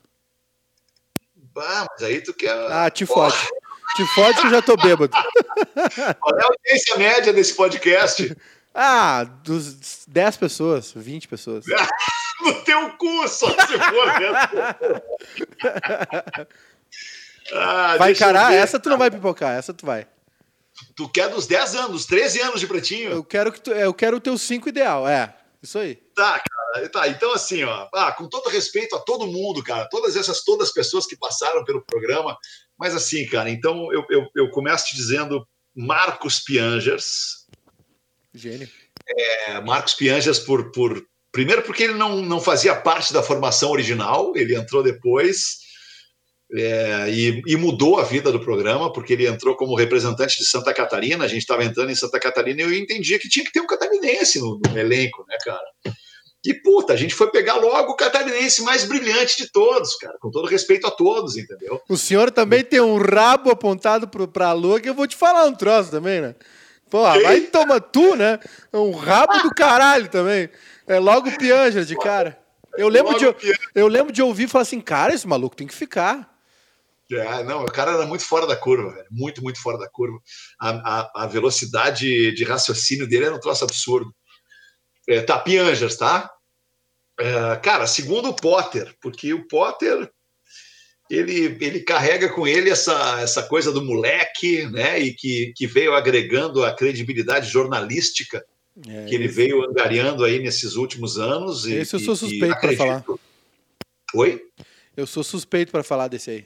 Ah, 1.57 1.85
mas 1.91 2.03
aí 2.03 2.21
tu 2.21 2.33
quer. 2.33 2.55
Ah, 2.71 2.89
te 2.89 3.05
fode. 3.05 3.35
Te 3.97 4.05
fode 4.15 4.39
que 4.39 4.47
eu 4.47 4.51
já 4.51 4.61
tô 4.61 4.77
bêbado. 4.77 5.11
Qual 6.21 6.39
é 6.39 6.43
a 6.43 6.47
audiência 6.47 6.95
média 6.95 7.33
desse 7.33 7.53
podcast? 7.55 8.33
Ah, 8.73 9.25
dos 9.43 10.05
10 10.07 10.37
pessoas, 10.37 10.93
20 10.95 11.27
pessoas. 11.27 11.65
no 12.41 12.63
teu 12.63 12.89
cu, 12.97 13.27
só 13.27 13.49
se 13.49 13.77
for 13.77 14.09
ah, 17.53 17.97
vai 17.97 18.11
encarar? 18.11 18.53
Essa 18.53 18.79
tu 18.79 18.89
não 18.89 18.97
vai 18.97 19.09
pipocar, 19.11 19.57
essa 19.57 19.73
tu 19.73 19.85
vai. 19.85 20.07
Tu 20.95 21.09
quer 21.09 21.29
dos 21.29 21.47
10 21.47 21.75
anos, 21.75 21.91
dos 21.91 22.05
13 22.05 22.41
anos 22.41 22.59
de 22.59 22.67
pretinho? 22.67 23.11
Eu 23.11 23.23
quero, 23.23 23.51
que 23.51 23.61
tu, 23.61 23.71
eu 23.71 23.93
quero 23.93 24.17
o 24.17 24.21
teu 24.21 24.37
5 24.37 24.67
ideal, 24.67 25.07
é. 25.07 25.33
Isso 25.63 25.79
aí. 25.79 25.95
Tá, 26.13 26.39
cara. 26.39 26.89
Tá, 26.89 27.07
então 27.07 27.33
assim, 27.33 27.63
ó, 27.63 27.87
ah, 27.93 28.11
com 28.11 28.27
todo 28.27 28.49
respeito 28.49 28.95
a 28.95 28.99
todo 28.99 29.25
mundo, 29.25 29.63
cara, 29.63 29.87
todas 29.89 30.17
essas 30.17 30.43
todas 30.43 30.67
as 30.67 30.73
pessoas 30.73 31.05
que 31.05 31.15
passaram 31.15 31.63
pelo 31.63 31.81
programa, 31.81 32.37
mas 32.77 32.93
assim, 32.93 33.25
cara, 33.27 33.49
então 33.49 33.91
eu, 33.93 34.05
eu, 34.09 34.27
eu 34.35 34.49
começo 34.51 34.87
te 34.87 34.95
dizendo 34.95 35.47
Marcos 35.73 36.39
Piangers. 36.39 37.47
Gênio. 38.33 38.69
É, 39.07 39.61
Marcos 39.61 39.93
Piangers 39.93 40.39
por, 40.39 40.71
por 40.71 41.01
Primeiro, 41.35 41.63
porque 41.63 41.83
ele 41.83 41.95
não, 41.95 42.21
não 42.21 42.39
fazia 42.39 42.73
parte 42.73 43.11
da 43.11 43.21
formação 43.21 43.69
original, 43.69 44.31
ele 44.37 44.55
entrou 44.55 44.81
depois 44.81 45.57
é, 46.53 47.09
e, 47.09 47.41
e, 47.45 47.57
mudou 47.57 47.99
a 47.99 48.03
vida 48.03 48.31
do 48.31 48.39
programa, 48.39 48.89
porque 48.93 49.11
ele 49.11 49.27
entrou 49.27 49.53
como 49.57 49.75
representante 49.75 50.37
de 50.37 50.45
Santa 50.45 50.73
Catarina. 50.73 51.25
A 51.25 51.27
gente 51.27 51.41
estava 51.41 51.65
entrando 51.65 51.91
em 51.91 51.95
Santa 51.95 52.21
Catarina 52.21 52.61
e 52.61 52.63
eu 52.63 52.73
entendia 52.73 53.19
que 53.19 53.27
tinha 53.27 53.43
que 53.43 53.51
ter 53.51 53.59
um 53.59 53.67
catarinense 53.67 54.39
no, 54.39 54.61
no 54.65 54.79
elenco, 54.79 55.25
né, 55.27 55.35
cara? 55.43 55.93
E 56.45 56.53
puta, 56.53 56.93
a 56.93 56.95
gente 56.95 57.13
foi 57.13 57.29
pegar 57.29 57.55
logo 57.55 57.91
o 57.91 57.97
catarinense 57.97 58.61
mais 58.61 58.85
brilhante 58.85 59.35
de 59.35 59.51
todos, 59.51 59.93
cara, 59.97 60.15
com 60.21 60.31
todo 60.31 60.47
respeito 60.47 60.87
a 60.87 60.91
todos, 60.91 61.35
entendeu? 61.35 61.81
O 61.89 61.97
senhor 61.97 62.31
também 62.31 62.63
tem 62.63 62.79
um 62.79 62.97
rabo 62.97 63.51
apontado 63.51 64.07
para 64.07 64.47
a 64.47 64.53
lua 64.53 64.79
que 64.79 64.87
eu 64.87 64.93
vou 64.93 65.05
te 65.05 65.17
falar 65.17 65.43
um 65.47 65.53
troço 65.53 65.91
também, 65.91 66.21
né? 66.21 66.33
Porra, 66.89 67.19
vai 67.19 67.41
toma 67.41 67.81
tu, 67.81 68.15
né? 68.15 68.39
É 68.71 68.77
um 68.77 68.91
rabo 68.91 69.41
do 69.41 69.49
caralho 69.49 70.07
também. 70.07 70.49
É 70.87 70.99
logo 70.99 71.29
o 71.29 71.37
Pianger 71.37 71.83
de 71.83 71.95
cara. 71.97 72.39
Eu 72.77 72.89
lembro, 72.89 73.17
de, 73.17 73.25
eu 73.73 73.87
lembro 73.87 74.11
de 74.11 74.21
ouvir 74.21 74.43
e 74.43 74.47
falar 74.47 74.63
assim, 74.63 74.81
cara, 74.81 75.13
esse 75.13 75.27
maluco 75.27 75.55
tem 75.55 75.67
que 75.67 75.73
ficar. 75.73 76.35
É, 77.11 77.43
não, 77.43 77.63
o 77.63 77.71
cara 77.71 77.91
era 77.91 78.05
muito 78.05 78.25
fora 78.25 78.47
da 78.47 78.55
curva, 78.55 78.91
velho. 78.93 79.07
Muito, 79.11 79.41
muito 79.41 79.61
fora 79.61 79.77
da 79.77 79.87
curva. 79.87 80.19
A, 80.59 80.69
a, 80.69 81.23
a 81.23 81.27
velocidade 81.27 82.33
de 82.33 82.43
raciocínio 82.43 83.07
dele 83.07 83.25
era 83.25 83.35
um 83.35 83.39
troço 83.39 83.63
absurdo. 83.63 84.13
É, 85.07 85.21
tá, 85.21 85.39
Piangers, 85.39 85.97
tá? 85.97 86.29
É, 87.19 87.55
cara, 87.57 87.87
segundo 87.87 88.29
o 88.29 88.35
Potter, 88.35 88.93
porque 89.01 89.33
o 89.33 89.47
Potter 89.47 90.11
ele, 91.09 91.57
ele 91.61 91.79
carrega 91.81 92.29
com 92.29 92.47
ele 92.47 92.69
essa, 92.69 93.21
essa 93.21 93.43
coisa 93.43 93.71
do 93.71 93.83
moleque, 93.83 94.65
né? 94.65 94.99
E 94.99 95.13
que, 95.13 95.53
que 95.55 95.67
veio 95.67 95.93
agregando 95.93 96.65
a 96.65 96.75
credibilidade 96.75 97.49
jornalística 97.49 98.43
é, 98.87 99.05
que 99.05 99.15
ele 99.15 99.25
esse... 99.25 99.35
veio 99.35 99.63
angariando 99.63 100.23
aí 100.23 100.39
nesses 100.39 100.75
últimos 100.75 101.17
anos. 101.17 101.65
Esse 101.65 101.95
eu 101.95 101.99
sou 101.99 102.15
suspeito 102.15 102.59
para 102.59 102.75
falar. 102.75 103.05
Oi? 104.13 104.45
Eu 104.95 105.05
sou 105.05 105.23
suspeito 105.23 105.71
para 105.71 105.83
falar 105.83 106.07
desse 106.07 106.29
aí. 106.31 106.45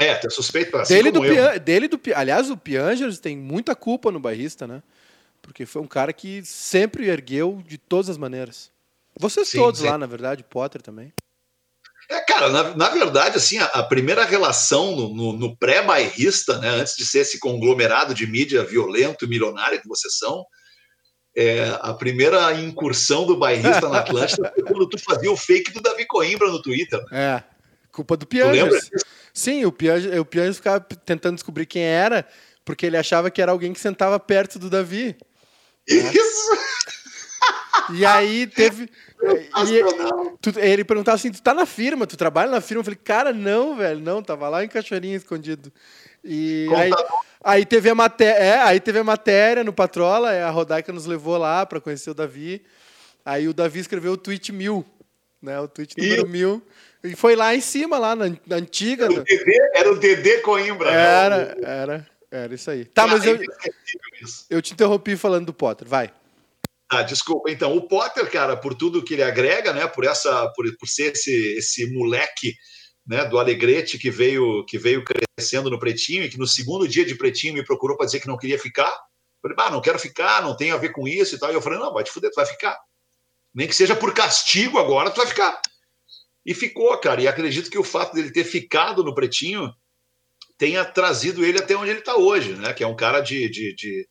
É, 0.00 0.14
tu 0.14 0.28
é 0.28 0.30
suspeito 0.30 0.70
para 0.70 0.84
dele 0.84 1.10
do 1.10 1.20
Pian... 1.20 1.58
dele 1.58 1.88
do 1.88 2.00
Aliás, 2.14 2.50
o 2.50 2.56
Piangers 2.56 3.18
tem 3.18 3.36
muita 3.36 3.74
culpa 3.74 4.12
no 4.12 4.20
bairrista, 4.20 4.66
né? 4.66 4.82
Porque 5.42 5.66
foi 5.66 5.82
um 5.82 5.86
cara 5.86 6.12
que 6.12 6.42
sempre 6.44 7.08
ergueu 7.08 7.62
de 7.66 7.78
todas 7.78 8.08
as 8.08 8.16
maneiras. 8.16 8.70
Vocês 9.18 9.48
sim, 9.48 9.58
todos 9.58 9.80
lá, 9.80 9.98
na 9.98 10.06
verdade, 10.06 10.44
Potter 10.44 10.80
também. 10.80 11.12
É, 12.08 12.20
cara, 12.20 12.48
na, 12.48 12.76
na 12.76 12.88
verdade, 12.88 13.36
assim, 13.36 13.58
a, 13.58 13.64
a 13.66 13.82
primeira 13.82 14.24
relação 14.24 14.94
no, 14.94 15.14
no, 15.14 15.32
no 15.32 15.56
pré-bairrista, 15.56 16.58
né, 16.58 16.68
antes 16.68 16.96
de 16.96 17.04
ser 17.04 17.20
esse 17.20 17.38
conglomerado 17.38 18.14
de 18.14 18.26
mídia 18.26 18.64
violento 18.64 19.24
e 19.24 19.28
milionário 19.28 19.80
que 19.80 19.88
vocês 19.88 20.16
são, 20.16 20.46
é, 21.38 21.78
a 21.80 21.94
primeira 21.94 22.52
incursão 22.54 23.24
do 23.24 23.36
bairrista 23.36 23.88
na 23.88 24.00
Atlântida 24.00 24.52
foi 24.52 24.64
quando 24.64 24.88
tu 24.88 24.98
fazia 24.98 25.30
o 25.30 25.36
fake 25.36 25.72
do 25.72 25.80
Davi 25.80 26.04
Coimbra 26.04 26.48
no 26.48 26.60
Twitter. 26.60 27.00
É, 27.12 27.40
culpa 27.92 28.16
do 28.16 28.26
Piangers. 28.26 28.90
Sim, 29.32 29.64
o 29.64 29.70
Piangers, 29.70 30.18
o 30.18 30.24
Piangers 30.24 30.56
ficava 30.56 30.80
tentando 30.80 31.36
descobrir 31.36 31.66
quem 31.66 31.84
era, 31.84 32.26
porque 32.64 32.84
ele 32.84 32.96
achava 32.96 33.30
que 33.30 33.40
era 33.40 33.52
alguém 33.52 33.72
que 33.72 33.78
sentava 33.78 34.18
perto 34.18 34.58
do 34.58 34.68
Davi. 34.68 35.16
Isso! 35.86 36.58
E 37.94 38.04
aí 38.04 38.48
teve. 38.48 38.90
E, 39.22 40.36
tu, 40.42 40.58
ele 40.58 40.84
perguntava 40.84 41.14
assim: 41.14 41.30
tu 41.30 41.40
tá 41.40 41.54
na 41.54 41.64
firma, 41.64 42.04
tu 42.04 42.16
trabalha 42.16 42.50
na 42.50 42.60
firma? 42.60 42.80
Eu 42.80 42.84
falei, 42.84 42.98
cara, 43.02 43.32
não, 43.32 43.76
velho, 43.76 44.00
não, 44.00 44.22
tava 44.24 44.48
lá 44.48 44.64
em 44.64 44.68
Cachoeirinha 44.68 45.16
escondido. 45.16 45.72
E 46.30 46.68
aí, 46.76 46.90
aí, 47.42 47.64
teve 47.64 47.88
a 47.88 47.94
matéria, 47.94 48.38
é, 48.38 48.60
aí 48.60 48.78
teve 48.78 48.98
a 48.98 49.04
matéria 49.04 49.64
no 49.64 49.72
Patrola, 49.72 50.30
é, 50.30 50.42
a 50.42 50.50
Rodaica 50.50 50.92
nos 50.92 51.06
levou 51.06 51.38
lá 51.38 51.64
para 51.64 51.80
conhecer 51.80 52.10
o 52.10 52.14
Davi. 52.14 52.62
Aí 53.24 53.48
o 53.48 53.54
Davi 53.54 53.80
escreveu 53.80 54.12
o 54.12 54.16
tweet 54.16 54.52
mil, 54.52 54.84
né? 55.40 55.58
O 55.58 55.66
tweet 55.66 55.96
número 55.96 56.26
e... 56.26 56.28
mil. 56.28 56.62
E 57.02 57.16
foi 57.16 57.34
lá 57.34 57.54
em 57.54 57.62
cima, 57.62 57.98
lá 57.98 58.14
na, 58.14 58.26
na 58.46 58.56
antiga. 58.56 59.06
Era 59.06 59.14
o, 59.14 59.24
Dedê, 59.24 59.70
era 59.74 59.92
o 59.92 59.98
Dedê 59.98 60.38
Coimbra. 60.38 60.90
Era, 60.90 61.54
não. 61.54 61.68
era, 61.68 62.06
era 62.30 62.54
isso 62.54 62.70
aí. 62.70 62.84
Tá, 62.84 63.06
mas 63.06 63.24
eu, 63.24 63.38
eu 64.50 64.60
te 64.60 64.74
interrompi 64.74 65.16
falando 65.16 65.46
do 65.46 65.54
Potter, 65.54 65.88
vai. 65.88 66.12
Ah, 66.90 67.02
desculpa. 67.02 67.50
Então, 67.50 67.74
o 67.74 67.82
Potter, 67.88 68.30
cara, 68.30 68.54
por 68.54 68.74
tudo 68.74 69.02
que 69.02 69.14
ele 69.14 69.22
agrega, 69.22 69.72
né? 69.72 69.86
Por 69.86 70.04
essa, 70.04 70.48
por, 70.48 70.64
por 70.76 70.88
ser 70.88 71.12
esse, 71.12 71.56
esse 71.56 71.90
moleque 71.92 72.54
né, 73.08 73.24
do 73.24 73.38
Alegrete 73.38 73.98
que 73.98 74.10
veio 74.10 74.64
que 74.66 74.76
veio 74.76 75.02
crescendo 75.02 75.70
no 75.70 75.78
Pretinho 75.78 76.24
e 76.24 76.28
que 76.28 76.36
no 76.36 76.46
segundo 76.46 76.86
dia 76.86 77.06
de 77.06 77.14
Pretinho 77.14 77.54
me 77.54 77.64
procurou 77.64 77.96
para 77.96 78.04
dizer 78.04 78.20
que 78.20 78.28
não 78.28 78.36
queria 78.36 78.58
ficar. 78.58 78.90
Eu 79.42 79.50
falei, 79.50 79.56
ah, 79.58 79.70
não 79.70 79.80
quero 79.80 79.98
ficar, 79.98 80.42
não 80.42 80.54
tem 80.54 80.72
a 80.72 80.76
ver 80.76 80.90
com 80.90 81.08
isso 81.08 81.34
e 81.34 81.38
tal. 81.38 81.50
E 81.50 81.54
eu 81.54 81.62
falei, 81.62 81.78
não, 81.78 81.94
vai 81.94 82.04
te 82.04 82.10
fuder, 82.10 82.30
tu 82.30 82.34
vai 82.34 82.44
ficar. 82.44 82.78
Nem 83.54 83.66
que 83.66 83.74
seja 83.74 83.96
por 83.96 84.12
castigo 84.12 84.78
agora, 84.78 85.10
tu 85.10 85.16
vai 85.16 85.26
ficar. 85.26 85.58
E 86.44 86.52
ficou, 86.52 86.96
cara. 86.98 87.22
E 87.22 87.26
acredito 87.26 87.70
que 87.70 87.78
o 87.78 87.84
fato 87.84 88.14
dele 88.14 88.30
ter 88.30 88.44
ficado 88.44 89.02
no 89.02 89.14
Pretinho 89.14 89.72
tenha 90.58 90.84
trazido 90.84 91.44
ele 91.44 91.58
até 91.58 91.74
onde 91.76 91.90
ele 91.90 92.00
está 92.00 92.16
hoje, 92.16 92.54
né? 92.56 92.74
Que 92.74 92.84
é 92.84 92.86
um 92.86 92.96
cara 92.96 93.20
de, 93.20 93.48
de, 93.48 93.74
de, 93.74 94.08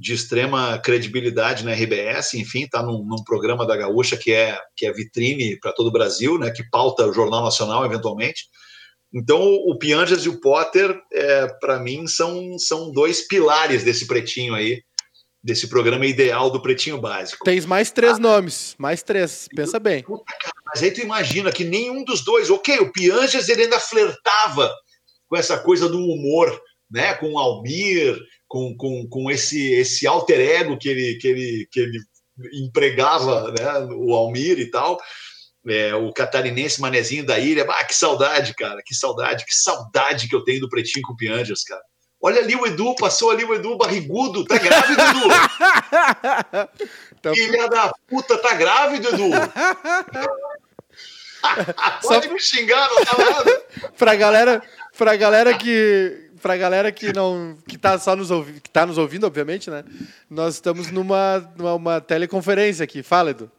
de 0.00 0.14
extrema 0.14 0.78
credibilidade 0.78 1.62
na 1.62 1.74
RBS, 1.74 2.32
enfim, 2.32 2.62
está 2.62 2.82
num, 2.82 3.04
num, 3.04 3.22
programa 3.22 3.66
da 3.66 3.76
Gaúcha 3.76 4.16
que 4.16 4.32
é, 4.32 4.58
que 4.74 4.86
é 4.86 4.92
vitrine 4.92 5.60
para 5.60 5.74
todo 5.74 5.88
o 5.88 5.92
Brasil, 5.92 6.38
né? 6.38 6.50
Que 6.50 6.64
pauta 6.70 7.06
o 7.06 7.12
Jornal 7.12 7.44
Nacional, 7.44 7.84
eventualmente. 7.84 8.44
Então, 9.12 9.42
o 9.42 9.76
Pianjas 9.76 10.24
e 10.24 10.30
o 10.30 10.40
Potter, 10.40 10.98
é, 11.12 11.48
para 11.60 11.78
mim, 11.78 12.06
são, 12.06 12.58
são 12.58 12.90
dois 12.90 13.28
pilares 13.28 13.84
desse 13.84 14.06
pretinho 14.06 14.54
aí, 14.54 14.82
desse 15.44 15.68
programa 15.68 16.06
ideal 16.06 16.48
do 16.48 16.62
Pretinho 16.62 16.98
Básico. 16.98 17.44
Tens 17.44 17.66
mais 17.66 17.90
três 17.90 18.16
ah, 18.16 18.20
nomes, 18.20 18.74
mais 18.78 19.02
três, 19.02 19.48
pensa 19.54 19.78
bem. 19.78 20.02
Puta, 20.02 20.24
cara, 20.40 20.54
mas 20.64 20.82
aí 20.82 20.90
tu 20.92 21.02
imagina 21.02 21.52
que 21.52 21.64
nenhum 21.64 22.04
dos 22.04 22.24
dois, 22.24 22.48
ok, 22.48 22.78
o 22.78 22.90
Pianjas 22.90 23.50
ele 23.50 23.64
ainda 23.64 23.78
flertava 23.78 24.72
com 25.28 25.36
essa 25.36 25.58
coisa 25.58 25.90
do 25.90 25.98
humor, 25.98 26.58
né? 26.90 27.12
Com 27.14 27.32
o 27.34 27.38
Almir, 27.38 28.18
com, 28.50 28.76
com, 28.76 29.06
com 29.08 29.30
esse, 29.30 29.72
esse 29.74 30.06
alter 30.08 30.40
ego 30.40 30.76
que 30.76 30.88
ele, 30.88 31.18
que 31.20 31.28
ele, 31.28 31.68
que 31.70 31.78
ele 31.78 31.98
empregava, 32.66 33.52
né? 33.52 33.94
O 33.94 34.12
Almir 34.12 34.58
e 34.58 34.68
tal 34.68 34.98
é, 35.68 35.94
o 35.94 36.12
catarinense 36.12 36.80
manezinho 36.80 37.24
da 37.24 37.38
ilha. 37.38 37.66
Ah, 37.68 37.84
que 37.84 37.94
saudade, 37.94 38.54
cara, 38.54 38.80
que 38.84 38.94
saudade, 38.94 39.44
que 39.44 39.54
saudade 39.54 40.28
que 40.28 40.34
eu 40.34 40.44
tenho 40.44 40.60
do 40.60 40.68
Pretinho 40.68 41.04
com 41.06 41.16
Pianjas, 41.16 41.62
cara. 41.62 41.82
Olha 42.22 42.40
ali 42.40 42.54
o 42.54 42.66
Edu, 42.66 42.94
passou 42.96 43.30
ali 43.30 43.44
o 43.44 43.54
Edu 43.54 43.78
barrigudo, 43.78 44.44
tá 44.44 44.58
grávido, 44.58 45.00
Edu? 45.00 45.20
Então... 47.18 47.34
Filha 47.34 47.68
da 47.68 47.92
puta, 48.08 48.36
tá 48.38 48.54
grávido, 48.54 49.08
Edu? 49.08 49.30
Pode 52.02 52.26
Só... 52.26 52.32
me 52.32 52.40
xingar, 52.40 52.88
não 52.88 53.04
tá 53.04 53.18
nada. 53.18 53.62
pra 53.96 54.14
galera, 54.14 54.62
pra 54.96 55.16
galera 55.16 55.56
que 55.56 56.29
pra 56.40 56.56
galera 56.56 56.90
que 56.90 57.12
não 57.12 57.58
que 57.68 57.78
tá 57.78 57.98
só 57.98 58.16
nos 58.16 58.30
ouvindo, 58.30 58.60
que 58.60 58.70
tá 58.70 58.86
nos 58.86 58.98
ouvindo, 58.98 59.26
obviamente, 59.26 59.70
né? 59.70 59.84
Nós 60.28 60.54
estamos 60.54 60.90
numa, 60.90 61.38
numa 61.56 62.00
teleconferência 62.00 62.84
aqui. 62.84 63.02
Fala, 63.02 63.30
Edu. 63.30 63.50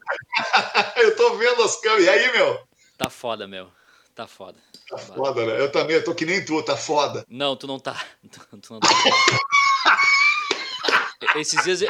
eu 0.98 1.16
tô 1.16 1.36
vendo 1.38 1.64
as 1.64 1.80
câmeras. 1.80 2.06
E 2.06 2.10
aí, 2.10 2.32
meu? 2.34 2.60
Tá 2.98 3.10
foda, 3.10 3.48
meu. 3.48 3.70
Tá 4.14 4.28
foda. 4.28 4.58
Tá 4.90 4.98
foda, 4.98 5.46
né? 5.46 5.60
Eu 5.60 5.72
também, 5.72 5.96
eu 5.96 6.04
tô 6.04 6.14
que 6.14 6.26
nem 6.26 6.44
tu, 6.44 6.62
tá 6.64 6.76
foda. 6.76 7.26
Não, 7.30 7.56
tu 7.56 7.66
não 7.66 7.80
tá. 7.80 8.00
Tu 8.62 8.74
não 8.74 8.80
tá. 8.80 8.90
Esses 11.36 11.64
dias 11.64 11.82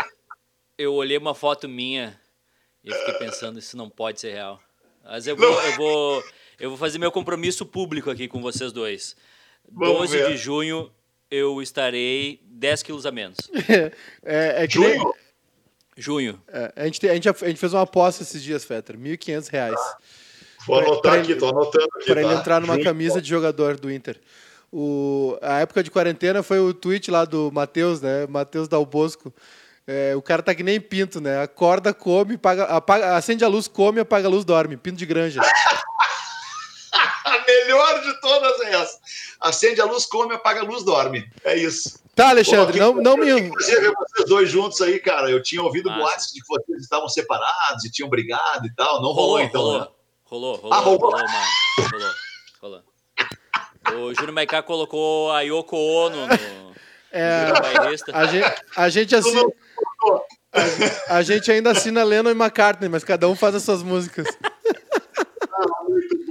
eu 0.77 0.93
olhei 0.93 1.17
uma 1.17 1.33
foto 1.33 1.67
minha 1.67 2.19
e 2.83 2.89
eu 2.89 2.95
fiquei 2.95 3.13
pensando, 3.15 3.59
isso 3.59 3.75
não 3.75 3.89
pode 3.89 4.19
ser 4.19 4.33
real. 4.33 4.61
Mas 5.03 5.27
eu 5.27 5.35
vou, 5.35 5.61
eu 5.61 5.75
vou, 5.75 6.23
eu 6.59 6.69
vou 6.69 6.77
fazer 6.77 6.99
meu 6.99 7.11
compromisso 7.11 7.65
público 7.65 8.09
aqui 8.09 8.27
com 8.27 8.41
vocês 8.41 8.71
dois. 8.71 9.15
Vamos 9.69 10.11
12 10.11 10.17
ver. 10.17 10.27
de 10.29 10.37
junho 10.37 10.91
eu 11.29 11.61
estarei 11.61 12.41
10 12.45 12.83
quilos 12.83 13.05
a 13.05 13.11
menos. 13.11 13.37
é, 14.23 14.63
é 14.63 14.67
que 14.67 14.73
junho? 14.73 14.87
Nem... 14.87 15.13
Junho. 15.97 16.41
É, 16.47 16.73
a, 16.75 16.85
gente, 16.85 17.07
a, 17.07 17.13
gente, 17.13 17.29
a 17.29 17.47
gente 17.47 17.57
fez 17.57 17.73
uma 17.73 17.83
aposta 17.83 18.23
esses 18.23 18.41
dias, 18.41 18.65
Fetter. 18.65 18.97
R$ 18.97 19.17
1.500. 19.17 19.75
Vou 20.67 20.79
anotar 20.79 21.19
aqui, 21.19 21.35
tô 21.35 21.49
anotando 21.49 21.89
aqui. 21.95 22.05
Para 22.05 22.21
tá? 22.21 22.21
ele 22.21 22.33
entrar 22.33 22.61
numa 22.61 22.73
junho. 22.73 22.85
camisa 22.85 23.21
de 23.21 23.27
jogador 23.29 23.79
do 23.79 23.91
Inter. 23.91 24.19
O, 24.71 25.37
a 25.41 25.59
época 25.59 25.83
de 25.83 25.91
quarentena 25.91 26.41
foi 26.43 26.59
o 26.59 26.73
tweet 26.73 27.11
lá 27.11 27.25
do 27.25 27.51
Matheus, 27.51 28.01
né? 28.01 28.25
Matheus 28.27 28.67
Dal 28.67 28.85
Bosco. 28.85 29.33
É, 29.85 30.15
o 30.15 30.21
cara 30.21 30.41
tá 30.41 30.55
que 30.55 30.63
nem 30.63 30.79
pinto, 30.79 31.19
né? 31.19 31.41
Acorda, 31.41 31.93
come, 31.93 32.37
paga, 32.37 32.63
apaga, 32.65 33.15
acende 33.15 33.43
a 33.43 33.47
luz, 33.47 33.67
come, 33.67 33.99
apaga 33.99 34.27
a 34.27 34.29
luz, 34.29 34.45
dorme. 34.45 34.77
Pinto 34.77 34.97
de 34.97 35.05
granja. 35.05 35.41
a 37.35 37.45
melhor 37.45 38.01
de 38.01 38.21
todas 38.21 38.59
é 38.61 38.73
essa. 38.73 38.99
Acende 39.39 39.81
a 39.81 39.85
luz, 39.85 40.05
come, 40.05 40.35
apaga 40.35 40.61
a 40.61 40.63
luz, 40.63 40.83
dorme. 40.83 41.29
É 41.43 41.55
isso. 41.55 41.99
Tá, 42.15 42.29
Alexandre, 42.29 42.77
Pô, 42.77 42.85
não, 42.85 42.93
não 43.01 43.17
me. 43.17 43.29
Eu 43.29 43.37
ver 43.37 43.93
vocês 43.93 44.27
dois 44.27 44.49
juntos 44.49 44.81
aí, 44.81 44.99
cara. 44.99 45.29
Eu 45.29 45.41
tinha 45.41 45.61
ouvido 45.61 45.89
ah. 45.89 45.97
boatos 45.97 46.27
de 46.33 46.41
que 46.41 46.47
vocês 46.47 46.81
estavam 46.81 47.07
separados 47.07 47.85
e 47.85 47.91
tinham 47.91 48.09
brigado 48.09 48.67
e 48.67 48.75
tal. 48.75 49.01
Não 49.01 49.11
rolou, 49.11 49.13
rolou 49.13 49.41
então, 49.41 49.61
rolou. 49.61 49.79
né? 49.79 49.87
Rolou, 50.25 50.55
rolou. 50.55 50.73
Ah, 50.73 50.79
rolou, 50.79 50.99
rolou, 50.99 51.19
mano. 51.19 52.13
Rolou, 52.61 52.81
rolou. 53.91 54.09
O 54.09 54.13
Júnior 54.13 54.33
Maiká 54.33 54.61
colocou 54.61 55.31
a 55.31 55.41
Yoko 55.41 55.75
Ono 55.75 56.27
no. 56.27 56.71
É, 57.11 57.51
a, 58.13 58.25
gente, 58.25 58.45
a 58.75 58.89
gente 58.89 59.15
assim. 59.15 59.37
A, 61.09 61.17
a, 61.17 61.21
gente 61.21 61.51
ainda 61.51 61.71
assina 61.71 62.03
Lennon 62.03 62.29
e 62.29 62.33
McCartney, 62.33 62.87
mas 62.87 63.03
cada 63.03 63.27
um 63.27 63.35
faz 63.35 63.55
as 63.55 63.63
suas 63.63 63.83
músicas. 63.83 64.25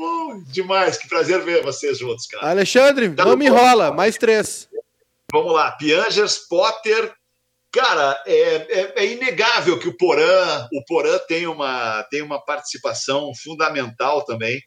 Bom, 0.01 0.43
demais. 0.47 0.97
Que 0.97 1.07
prazer 1.07 1.45
ver 1.45 1.63
vocês 1.63 1.99
juntos, 1.99 2.27
cara. 2.27 2.49
Alexandre, 2.49 3.11
tá 3.11 3.23
não 3.23 3.37
me 3.37 3.45
enrola, 3.45 3.93
mais 3.93 4.17
três. 4.17 4.67
Vamos 5.31 5.53
lá, 5.53 5.73
Piangers, 5.73 6.39
Potter. 6.49 7.13
Cara, 7.71 8.19
é, 8.27 8.33
é, 8.35 8.93
é, 8.97 9.13
inegável 9.13 9.79
que 9.79 9.89
o 9.89 9.97
Porã, 9.99 10.67
o 10.73 10.83
Porã 10.87 11.19
tem 11.29 11.47
uma, 11.47 12.03
tem 12.05 12.23
uma 12.23 12.43
participação 12.43 13.31
fundamental 13.45 14.25
também 14.25 14.59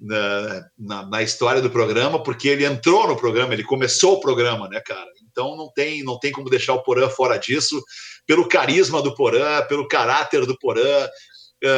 na, 0.00 0.64
na, 0.78 1.06
na, 1.06 1.22
história 1.22 1.60
do 1.60 1.70
programa, 1.70 2.20
porque 2.20 2.48
ele 2.48 2.64
entrou 2.64 3.06
no 3.06 3.16
programa, 3.16 3.52
ele 3.52 3.62
começou 3.62 4.14
o 4.14 4.20
programa, 4.20 4.66
né, 4.66 4.80
cara? 4.80 5.10
Então 5.30 5.54
não 5.56 5.70
tem, 5.70 6.02
não 6.02 6.18
tem 6.18 6.32
como 6.32 6.48
deixar 6.48 6.72
o 6.72 6.82
Porã 6.82 7.08
fora 7.08 7.36
disso, 7.36 7.80
pelo 8.26 8.48
carisma 8.48 9.02
do 9.02 9.14
Porã, 9.14 9.62
pelo 9.66 9.86
caráter 9.86 10.46
do 10.46 10.58
Porã, 10.58 11.06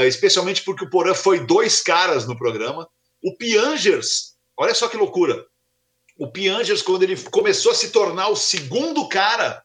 especialmente 0.07 0.63
porque 0.63 0.85
o 0.85 0.91
Porã 0.91 1.15
foi 1.15 1.41
dois 1.41 1.83
caras 1.83 2.27
no 2.27 2.37
programa. 2.37 2.89
O 3.23 3.37
Piangers, 3.37 4.35
olha 4.57 4.75
só 4.75 4.89
que 4.89 4.97
loucura. 4.97 5.45
O 6.19 6.31
Piangers, 6.31 6.83
quando 6.83 7.03
ele 7.03 7.17
começou 7.25 7.73
a 7.73 7.75
se 7.75 7.91
tornar 7.91 8.29
o 8.29 8.37
segundo 8.37 9.09
cara 9.09 9.63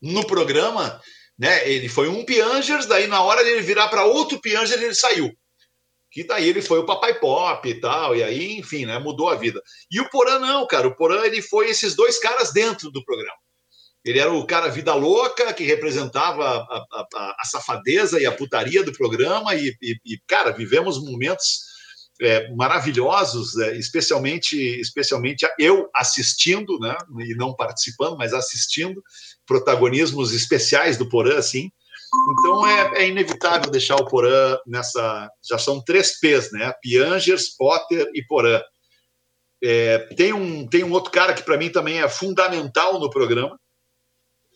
no 0.00 0.26
programa, 0.26 1.00
né? 1.38 1.68
Ele 1.68 1.88
foi 1.88 2.08
um 2.08 2.24
Piangers, 2.24 2.86
daí 2.86 3.06
na 3.06 3.22
hora 3.22 3.40
ele 3.42 3.62
virar 3.62 3.88
para 3.88 4.04
outro 4.04 4.40
Piangers, 4.40 4.80
ele 4.80 4.94
saiu. 4.94 5.30
Que 6.10 6.24
daí 6.24 6.48
ele 6.48 6.60
foi 6.60 6.78
o 6.78 6.86
Papai 6.86 7.18
Pop 7.18 7.66
e 7.66 7.80
tal, 7.80 8.14
e 8.14 8.22
aí, 8.22 8.58
enfim, 8.58 8.84
né? 8.84 8.98
Mudou 8.98 9.28
a 9.28 9.36
vida. 9.36 9.62
E 9.90 10.00
o 10.00 10.10
Porã 10.10 10.38
não, 10.38 10.66
cara. 10.66 10.86
O 10.86 10.94
Porã 10.94 11.24
ele 11.24 11.40
foi 11.40 11.70
esses 11.70 11.94
dois 11.94 12.18
caras 12.18 12.52
dentro 12.52 12.90
do 12.90 13.04
programa. 13.04 13.41
Ele 14.04 14.18
era 14.18 14.32
o 14.32 14.46
cara 14.46 14.68
vida 14.68 14.94
louca 14.94 15.52
que 15.52 15.64
representava 15.64 16.44
a, 16.44 16.86
a, 16.92 17.36
a 17.38 17.44
safadeza 17.44 18.20
e 18.20 18.26
a 18.26 18.32
putaria 18.32 18.82
do 18.82 18.92
programa 18.92 19.54
e, 19.54 19.76
e, 19.80 19.96
e 20.04 20.18
cara, 20.26 20.50
vivemos 20.50 21.02
momentos 21.02 21.72
é, 22.20 22.52
maravilhosos, 22.54 23.56
é, 23.58 23.76
especialmente, 23.76 24.56
especialmente 24.56 25.46
eu 25.58 25.88
assistindo, 25.94 26.78
né, 26.78 26.96
e 27.20 27.34
não 27.34 27.54
participando, 27.54 28.16
mas 28.16 28.32
assistindo 28.32 29.02
protagonismos 29.46 30.32
especiais 30.32 30.96
do 30.96 31.08
Porã, 31.08 31.38
assim. 31.38 31.70
Então 32.30 32.66
é, 32.66 33.02
é, 33.02 33.08
inevitável 33.08 33.70
deixar 33.70 33.96
o 33.96 34.06
Porã 34.06 34.58
nessa. 34.66 35.30
Já 35.48 35.58
são 35.58 35.82
três 35.82 36.20
P's, 36.20 36.52
né? 36.52 36.72
Piangers, 36.82 37.56
Potter 37.56 38.06
e 38.14 38.22
Porã. 38.24 38.60
É, 39.64 39.98
tem, 40.16 40.32
um, 40.32 40.66
tem 40.66 40.84
um 40.84 40.92
outro 40.92 41.10
cara 41.10 41.32
que 41.32 41.42
para 41.42 41.56
mim 41.56 41.70
também 41.70 42.02
é 42.02 42.08
fundamental 42.08 43.00
no 43.00 43.08
programa, 43.08 43.58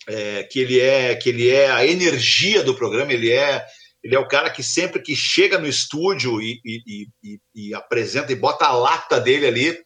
é, 0.09 0.43
que 0.45 0.61
ele 0.61 0.81
é 0.81 1.15
que 1.15 1.29
ele 1.29 1.49
é 1.49 1.71
a 1.71 1.85
energia 1.87 2.63
do 2.63 2.75
programa, 2.75 3.13
ele 3.13 3.31
é 3.31 3.65
ele 4.03 4.15
é 4.15 4.19
o 4.19 4.29
cara 4.29 4.51
que 4.51 4.63
sempre 4.63 5.03
que 5.03 5.17
chega 5.17 5.59
no 5.59 5.67
estúdio 5.67 6.41
e, 6.41 6.61
e, 6.65 7.09
e, 7.25 7.41
e, 7.55 7.75
apresenta 7.75 8.31
e 8.31 8.37
bota 8.37 8.65
a 8.65 8.73
lata 8.73 9.21
dele 9.21 9.47
ali, 9.47 9.77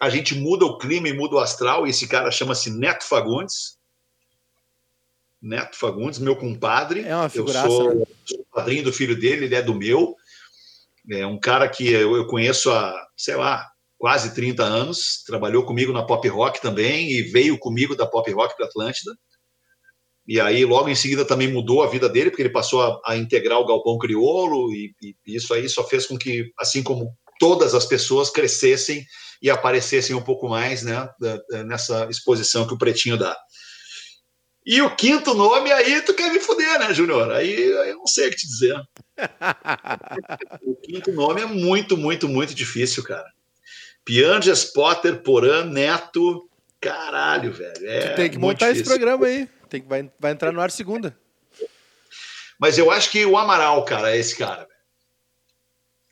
a 0.00 0.08
gente 0.08 0.34
muda 0.34 0.64
o 0.64 0.78
clima 0.78 1.06
e 1.06 1.12
muda 1.12 1.36
o 1.36 1.38
astral. 1.38 1.86
E 1.86 1.90
esse 1.90 2.08
cara 2.08 2.30
chama-se 2.30 2.70
Neto 2.70 3.04
Fagundes. 3.04 3.76
Neto 5.42 5.76
Fagundes, 5.76 6.18
meu 6.18 6.34
compadre. 6.34 7.02
É 7.02 7.14
uma 7.14 7.28
figuraça. 7.28 7.66
Eu 7.66 7.70
sou, 7.70 8.08
sou 8.24 8.46
padrinho 8.50 8.84
do 8.84 8.92
filho 8.92 9.18
dele, 9.18 9.44
ele 9.44 9.54
é 9.54 9.60
do 9.60 9.74
meu. 9.74 10.16
É 11.10 11.26
um 11.26 11.38
cara 11.38 11.68
que 11.68 11.90
eu, 11.90 12.16
eu 12.16 12.26
conheço 12.26 12.70
há, 12.70 13.06
sei 13.16 13.36
lá, 13.36 13.66
quase 13.98 14.34
30 14.34 14.62
anos. 14.62 15.22
Trabalhou 15.26 15.64
comigo 15.64 15.92
na 15.92 16.06
Pop 16.06 16.26
Rock 16.28 16.60
também 16.60 17.10
e 17.10 17.22
veio 17.22 17.58
comigo 17.58 17.94
da 17.94 18.06
Pop 18.06 18.30
Rock 18.32 18.56
para 18.56 18.66
Atlântida. 18.66 19.12
E 20.28 20.38
aí, 20.38 20.62
logo 20.66 20.90
em 20.90 20.94
seguida, 20.94 21.24
também 21.24 21.50
mudou 21.50 21.82
a 21.82 21.88
vida 21.88 22.06
dele, 22.06 22.28
porque 22.28 22.42
ele 22.42 22.50
passou 22.50 22.82
a, 22.82 23.00
a 23.06 23.16
integrar 23.16 23.58
o 23.58 23.66
Galpão 23.66 23.96
Criolo, 23.96 24.70
e, 24.74 24.94
e, 25.02 25.16
isso 25.26 25.54
aí 25.54 25.66
só 25.70 25.82
fez 25.82 26.04
com 26.04 26.18
que, 26.18 26.52
assim 26.58 26.82
como 26.82 27.16
todas 27.40 27.74
as 27.74 27.86
pessoas, 27.86 28.28
crescessem 28.28 29.06
e 29.40 29.48
aparecessem 29.48 30.14
um 30.14 30.20
pouco 30.20 30.46
mais 30.46 30.82
né, 30.82 31.08
nessa 31.64 32.06
exposição 32.10 32.66
que 32.66 32.74
o 32.74 32.78
Pretinho 32.78 33.16
dá. 33.16 33.34
E 34.66 34.82
o 34.82 34.94
quinto 34.94 35.32
nome, 35.32 35.72
aí 35.72 36.02
tu 36.02 36.12
quer 36.12 36.30
me 36.30 36.40
fuder, 36.40 36.78
né, 36.78 36.92
Júnior? 36.92 37.32
Aí, 37.32 37.54
aí 37.78 37.90
eu 37.90 37.96
não 37.96 38.06
sei 38.06 38.26
o 38.26 38.30
que 38.30 38.36
te 38.36 38.46
dizer. 38.46 38.76
o 40.62 40.76
quinto 40.76 41.10
nome 41.12 41.40
é 41.40 41.46
muito, 41.46 41.96
muito, 41.96 42.28
muito 42.28 42.54
difícil, 42.54 43.02
cara. 43.02 43.24
Pianges, 44.04 44.64
Potter, 44.64 45.22
Porã, 45.22 45.64
Neto. 45.64 46.47
Caralho, 46.80 47.52
velho. 47.52 47.90
É 47.90 48.08
tu 48.08 48.16
tem 48.16 48.30
que 48.30 48.38
montar 48.38 48.66
difícil. 48.66 48.82
esse 48.82 48.90
programa 48.90 49.26
aí. 49.26 49.48
Tem, 49.68 49.82
vai, 49.82 50.10
vai 50.18 50.32
entrar 50.32 50.52
no 50.52 50.60
ar 50.60 50.70
segunda. 50.70 51.16
Mas 52.58 52.78
eu 52.78 52.90
acho 52.90 53.10
que 53.10 53.24
o 53.24 53.36
Amaral, 53.36 53.84
cara, 53.84 54.12
é 54.12 54.18
esse 54.18 54.36
cara. 54.36 54.66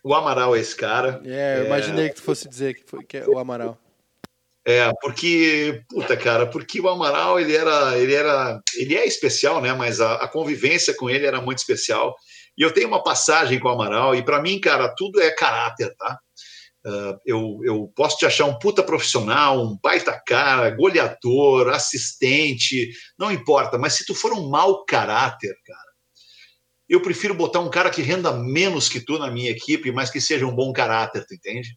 O 0.04 0.14
Amaral 0.14 0.54
é 0.54 0.60
esse 0.60 0.76
cara. 0.76 1.20
É, 1.24 1.58
eu 1.58 1.66
imaginei 1.66 2.08
que 2.08 2.16
tu 2.16 2.22
fosse 2.22 2.48
dizer 2.48 2.74
que, 2.74 2.88
foi, 2.88 3.04
que 3.04 3.16
é 3.16 3.26
o 3.26 3.38
Amaral. 3.38 3.78
É, 4.64 4.90
porque, 5.00 5.82
puta, 5.88 6.16
cara, 6.16 6.46
porque 6.46 6.80
o 6.80 6.88
Amaral, 6.88 7.38
ele 7.38 7.56
era, 7.56 7.96
ele 7.98 8.14
era, 8.14 8.60
ele 8.76 8.96
é 8.96 9.06
especial, 9.06 9.60
né? 9.60 9.72
Mas 9.72 10.00
a, 10.00 10.14
a 10.14 10.28
convivência 10.28 10.94
com 10.94 11.08
ele 11.08 11.26
era 11.26 11.40
muito 11.40 11.58
especial. 11.58 12.16
E 12.58 12.62
eu 12.62 12.72
tenho 12.72 12.88
uma 12.88 13.02
passagem 13.02 13.60
com 13.60 13.68
o 13.68 13.70
Amaral, 13.70 14.14
e 14.14 14.24
para 14.24 14.40
mim, 14.40 14.60
cara, 14.60 14.92
tudo 14.96 15.20
é 15.20 15.30
caráter, 15.30 15.94
tá? 15.96 16.18
Uh, 16.86 17.18
eu, 17.26 17.58
eu 17.64 17.92
posso 17.96 18.16
te 18.16 18.24
achar 18.24 18.44
um 18.44 18.60
puta 18.60 18.80
profissional, 18.80 19.60
um 19.60 19.76
baita 19.82 20.22
cara, 20.24 20.70
goleador, 20.70 21.68
assistente, 21.70 22.92
não 23.18 23.32
importa, 23.32 23.76
mas 23.76 23.94
se 23.94 24.06
tu 24.06 24.14
for 24.14 24.32
um 24.32 24.48
mau 24.48 24.84
caráter, 24.84 25.52
cara, 25.66 25.92
eu 26.88 27.02
prefiro 27.02 27.34
botar 27.34 27.58
um 27.58 27.70
cara 27.70 27.90
que 27.90 28.02
renda 28.02 28.32
menos 28.32 28.88
que 28.88 29.00
tu 29.00 29.18
na 29.18 29.28
minha 29.28 29.50
equipe, 29.50 29.90
mas 29.90 30.10
que 30.10 30.20
seja 30.20 30.46
um 30.46 30.54
bom 30.54 30.72
caráter, 30.72 31.26
tu 31.26 31.34
entende? 31.34 31.76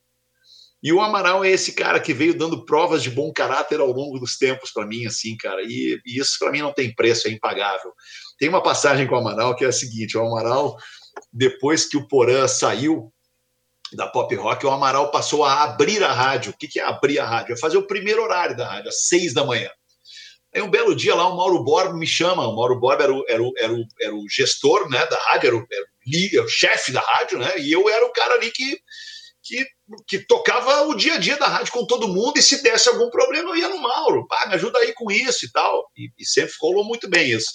E 0.82 0.93
o 0.93 1.01
Amaral 1.01 1.43
é 1.43 1.49
esse 1.49 1.74
cara 1.74 1.99
que 1.99 2.14
veio 2.14 2.38
dando 2.38 2.64
provas 2.64 3.01
de 3.01 3.10
bom 3.10 3.34
caráter 3.34 3.80
ao 3.80 3.91
longo 3.91 4.20
dos 4.20 4.38
tempos 4.38 4.72
para 4.72 4.86
mim, 4.86 5.07
assim, 5.07 5.36
cara. 5.36 5.62
E, 5.64 5.99
e 6.05 6.20
isso 6.20 6.38
para 6.39 6.51
mim 6.51 6.62
não 6.62 6.72
tem 6.72 6.93
preço, 6.93 7.28
é 7.28 7.32
impagável. 7.32 7.91
Tem 8.38 8.47
uma 8.47 8.64
passagem 8.64 9.05
com 9.07 9.16
o 9.16 9.18
Amaral 9.18 9.55
que 9.55 9.66
é 9.66 9.68
a 9.68 9.74
seguinte: 9.74 10.18
o 10.18 10.22
Amaral, 10.22 10.78
depois 11.34 11.86
que 11.86 11.97
o 11.97 12.07
Porã 12.07 12.47
saiu 12.47 13.12
da 13.93 14.07
pop 14.07 14.33
rock, 14.35 14.65
o 14.65 14.69
Amaral 14.69 15.09
passou 15.11 15.43
a 15.43 15.63
abrir 15.63 16.03
a 16.03 16.11
rádio. 16.11 16.51
O 16.51 16.57
que 16.57 16.79
é 16.79 16.83
abrir 16.83 17.19
a 17.19 17.25
rádio? 17.25 17.53
É 17.53 17.57
fazer 17.57 17.77
o 17.77 17.87
primeiro 17.87 18.21
horário 18.21 18.55
da 18.55 18.67
rádio, 18.67 18.89
às 18.89 19.07
seis 19.07 19.33
da 19.33 19.43
manhã. 19.43 19.69
Aí 20.53 20.61
um 20.61 20.69
belo 20.69 20.95
dia 20.95 21.13
lá, 21.13 21.27
o 21.27 21.37
Mauro 21.37 21.63
Borba 21.63 21.93
me 21.93 22.07
chama. 22.07 22.47
O 22.47 22.55
Mauro 22.55 22.79
Borba 22.79 23.03
era 23.03 23.13
o, 23.13 23.23
era 23.27 23.41
o, 23.41 23.53
era 23.57 23.73
o, 23.73 23.83
era 24.01 24.15
o 24.15 24.25
gestor 24.29 24.89
né, 24.89 25.05
da 25.05 25.17
rádio, 25.17 25.47
era 25.47 25.55
o, 25.57 25.67
era 25.69 26.43
o, 26.43 26.49
chefe 26.49 26.91
da 26.91 27.01
rádio, 27.01 27.37
né? 27.37 27.59
E 27.59 27.71
eu 27.71 27.87
era 27.87 28.05
o 28.05 28.11
cara 28.11 28.33
ali 28.33 28.51
que, 28.51 28.79
que, 29.43 29.65
que, 30.07 30.19
tocava 30.25 30.87
o 30.87 30.95
dia 30.95 31.15
a 31.15 31.17
dia 31.17 31.37
da 31.37 31.47
rádio 31.47 31.71
com 31.71 31.85
todo 31.85 32.07
mundo. 32.07 32.37
E 32.37 32.41
se 32.41 32.63
desse 32.63 32.89
algum 32.89 33.09
problema, 33.11 33.49
eu 33.49 33.57
ia 33.57 33.69
no 33.69 33.79
Mauro. 33.79 34.25
Ah, 34.31 34.47
me 34.47 34.55
ajuda 34.55 34.79
aí 34.79 34.91
com 34.93 35.11
isso 35.11 35.45
e 35.45 35.51
tal. 35.51 35.87
E, 35.95 36.09
e 36.17 36.25
sempre 36.25 36.53
rolou 36.59 36.83
muito 36.83 37.07
bem 37.07 37.29
isso. 37.29 37.51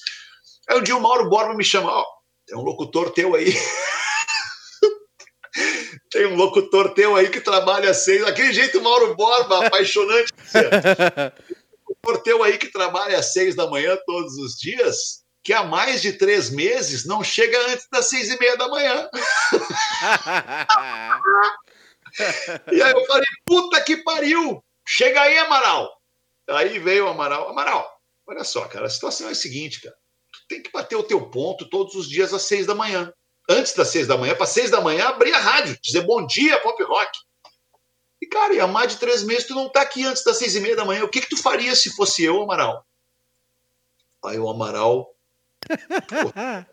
Aí 0.68 0.78
um 0.78 0.82
dia 0.82 0.96
o 0.96 1.00
Mauro 1.00 1.28
Borba 1.28 1.54
me 1.54 1.64
chama: 1.64 1.90
Ó, 1.90 2.00
oh, 2.00 2.04
tem 2.46 2.56
um 2.56 2.62
locutor 2.62 3.10
teu 3.10 3.34
aí. 3.34 3.52
tem 6.14 6.26
um 6.26 6.36
locutor 6.36 6.94
teu 6.94 7.16
aí 7.16 7.28
que 7.28 7.40
trabalha 7.40 7.92
seis. 7.92 8.22
Aquele 8.22 8.52
jeito, 8.52 8.80
Mauro 8.80 9.16
Borba, 9.16 9.66
apaixonante. 9.66 10.32
teu 12.22 12.44
aí 12.44 12.56
que 12.56 12.70
trabalha 12.70 13.18
às 13.18 13.32
seis 13.32 13.56
da 13.56 13.68
manhã 13.68 13.98
todos 14.06 14.38
os 14.38 14.54
dias, 14.56 15.24
que 15.42 15.52
há 15.52 15.64
mais 15.64 16.00
de 16.00 16.12
três 16.12 16.50
meses 16.50 17.04
não 17.04 17.24
chega 17.24 17.58
antes 17.72 17.88
das 17.90 18.08
seis 18.08 18.30
e 18.30 18.38
meia 18.38 18.56
da 18.56 18.68
manhã. 18.68 19.10
e 22.70 22.80
aí 22.80 22.92
eu 22.92 23.04
falei, 23.06 23.26
puta 23.44 23.80
que 23.80 23.96
pariu! 23.96 24.62
Chega 24.86 25.20
aí, 25.20 25.36
Amaral! 25.38 25.90
Aí 26.48 26.78
veio 26.78 27.06
o 27.06 27.08
Amaral. 27.08 27.48
Amaral, 27.48 27.90
olha 28.28 28.44
só, 28.44 28.68
cara, 28.68 28.86
a 28.86 28.90
situação 28.90 29.28
é 29.28 29.32
a 29.32 29.34
seguinte, 29.34 29.80
cara. 29.80 29.96
Tu 30.32 30.38
tem 30.48 30.62
que 30.62 30.70
bater 30.70 30.94
o 30.94 31.02
teu 31.02 31.28
ponto 31.28 31.68
todos 31.68 31.96
os 31.96 32.08
dias 32.08 32.32
às 32.32 32.42
seis 32.42 32.66
da 32.66 32.74
manhã. 32.74 33.12
Antes 33.48 33.74
das 33.74 33.88
seis 33.88 34.06
da 34.06 34.16
manhã, 34.16 34.34
para 34.34 34.46
seis 34.46 34.70
da 34.70 34.80
manhã, 34.80 35.08
abrir 35.08 35.34
a 35.34 35.38
rádio, 35.38 35.78
dizer 35.82 36.02
bom 36.02 36.26
dia, 36.26 36.58
pop 36.60 36.82
rock. 36.82 37.10
E, 38.20 38.26
cara, 38.26 38.54
e 38.54 38.60
há 38.60 38.66
mais 38.66 38.92
de 38.92 38.98
três 38.98 39.22
meses 39.22 39.46
tu 39.46 39.54
não 39.54 39.68
tá 39.68 39.82
aqui 39.82 40.04
antes 40.04 40.24
das 40.24 40.38
seis 40.38 40.54
e 40.54 40.60
meia 40.60 40.74
da 40.74 40.84
manhã. 40.84 41.04
O 41.04 41.08
que 41.08 41.20
que 41.20 41.28
tu 41.28 41.36
faria 41.36 41.76
se 41.76 41.94
fosse 41.94 42.24
eu, 42.24 42.42
Amaral? 42.42 42.84
Aí 44.24 44.38
o 44.38 44.48
Amaral. 44.48 45.14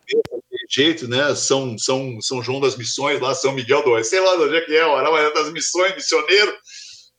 Jeito, 0.69 1.09
né? 1.09 1.35
São, 1.35 1.77
São, 1.77 2.21
São 2.21 2.41
João 2.41 2.61
das 2.61 2.77
Missões, 2.77 3.19
lá 3.19 3.35
São 3.35 3.51
Miguel 3.51 3.83
do 3.83 4.01
sei 4.05 4.21
lá 4.21 4.35
onde 4.35 4.55
é 4.55 4.61
que 4.61 4.73
é, 4.73 4.85
o 4.85 4.91
Amaral 4.91 5.17
é 5.17 5.33
das 5.33 5.51
Missões, 5.51 5.93
missioneiro. 5.93 6.57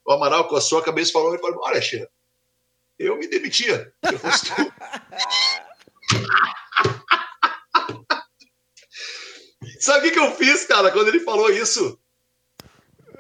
O 0.07 0.13
Amaral, 0.13 0.49
com 0.49 0.57
a 0.57 0.61
sua 0.63 0.83
cabeça, 0.83 1.13
falou: 1.13 1.39
falou 1.39 1.61
Olha, 1.63 1.83
Cheira, 1.83 2.09
eu 2.99 3.19
me 3.19 3.29
demitia. 3.29 3.93
Eu 4.03 4.19
fosse 4.19 4.47
tu. 4.47 4.55
Sabe 9.83 10.09
o 10.09 10.13
que 10.13 10.19
eu 10.21 10.31
fiz, 10.37 10.65
cara, 10.65 10.93
quando 10.93 11.09
ele 11.09 11.19
falou 11.19 11.51
isso? 11.51 11.99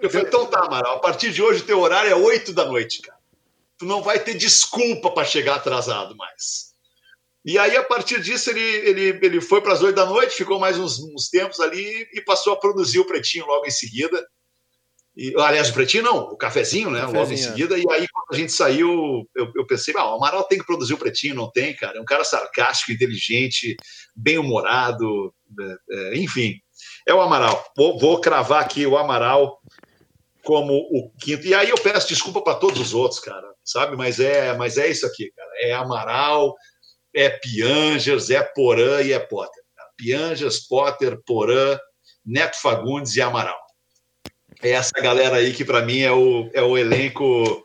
Eu 0.00 0.08
falei, 0.08 0.28
então 0.28 0.46
tá, 0.46 0.60
Amaral, 0.60 0.94
a 0.94 1.00
partir 1.00 1.32
de 1.32 1.42
hoje 1.42 1.60
o 1.60 1.66
teu 1.66 1.80
horário 1.80 2.12
é 2.12 2.14
8 2.14 2.52
da 2.52 2.64
noite, 2.64 3.02
cara. 3.02 3.18
Tu 3.76 3.84
não 3.84 4.00
vai 4.00 4.20
ter 4.20 4.34
desculpa 4.34 5.10
para 5.10 5.26
chegar 5.26 5.56
atrasado 5.56 6.16
mais. 6.16 6.72
E 7.44 7.58
aí, 7.58 7.76
a 7.76 7.82
partir 7.82 8.20
disso, 8.20 8.48
ele, 8.50 8.60
ele, 8.60 9.18
ele 9.26 9.40
foi 9.40 9.60
para 9.60 9.72
as 9.72 9.82
8 9.82 9.96
da 9.96 10.06
noite, 10.06 10.36
ficou 10.36 10.60
mais 10.60 10.78
uns, 10.78 11.00
uns, 11.00 11.28
tempos 11.28 11.58
ali 11.58 12.08
e 12.12 12.20
passou 12.20 12.52
a 12.52 12.56
produzir 12.60 13.00
o 13.00 13.06
Pretinho 13.06 13.44
logo 13.46 13.66
em 13.66 13.70
seguida. 13.72 14.24
E, 15.16 15.34
aliás, 15.38 15.68
o 15.68 15.74
Pretinho 15.74 16.04
não, 16.04 16.18
o 16.18 16.36
cafezinho, 16.36 16.90
né? 16.90 17.00
Cafezinho, 17.00 17.20
logo 17.20 17.32
em 17.32 17.34
é. 17.34 17.38
seguida. 17.38 17.78
E 17.78 17.84
aí, 17.90 18.06
quando 18.08 18.32
a 18.32 18.36
gente 18.36 18.52
saiu, 18.52 19.28
eu, 19.34 19.52
eu 19.54 19.66
pensei, 19.66 19.92
ah, 19.96 20.10
o 20.10 20.16
Amaral 20.16 20.44
tem 20.44 20.58
que 20.58 20.64
produzir 20.64 20.94
o 20.94 20.98
Pretinho, 20.98 21.34
não 21.34 21.50
tem, 21.50 21.76
cara. 21.76 21.98
É 21.98 22.00
um 22.00 22.04
cara 22.04 22.24
sarcástico, 22.24 22.92
inteligente, 22.92 23.76
bem-humorado, 24.16 25.34
é, 25.60 25.76
é, 25.90 26.16
enfim. 26.16 26.54
É 27.06 27.12
o 27.12 27.20
Amaral. 27.20 27.62
Vou, 27.76 27.98
vou 27.98 28.20
cravar 28.20 28.62
aqui 28.62 28.86
o 28.86 28.96
Amaral 28.96 29.60
como 30.42 30.74
o 30.74 31.10
quinto. 31.20 31.46
E 31.46 31.54
aí 31.54 31.68
eu 31.68 31.76
peço 31.76 32.08
desculpa 32.08 32.40
para 32.40 32.54
todos 32.54 32.80
os 32.80 32.94
outros, 32.94 33.20
cara, 33.20 33.46
sabe? 33.62 33.96
Mas 33.96 34.18
é, 34.18 34.56
mas 34.56 34.78
é 34.78 34.88
isso 34.88 35.06
aqui, 35.06 35.30
cara. 35.36 35.50
É 35.60 35.72
Amaral, 35.72 36.54
é 37.14 37.28
Piangers, 37.28 38.30
é 38.30 38.42
Porã 38.42 39.02
e 39.02 39.12
é 39.12 39.18
Potter. 39.18 39.62
Piangers, 39.96 40.66
Potter, 40.66 41.20
Porã, 41.24 41.78
Neto 42.24 42.60
Fagundes 42.60 43.14
e 43.14 43.22
Amaral. 43.22 43.60
É 44.62 44.70
essa 44.70 44.92
galera 44.92 45.36
aí 45.36 45.52
que 45.52 45.64
para 45.64 45.82
mim 45.82 46.00
é 46.00 46.12
o, 46.12 46.48
é 46.54 46.62
o 46.62 46.78
elenco 46.78 47.62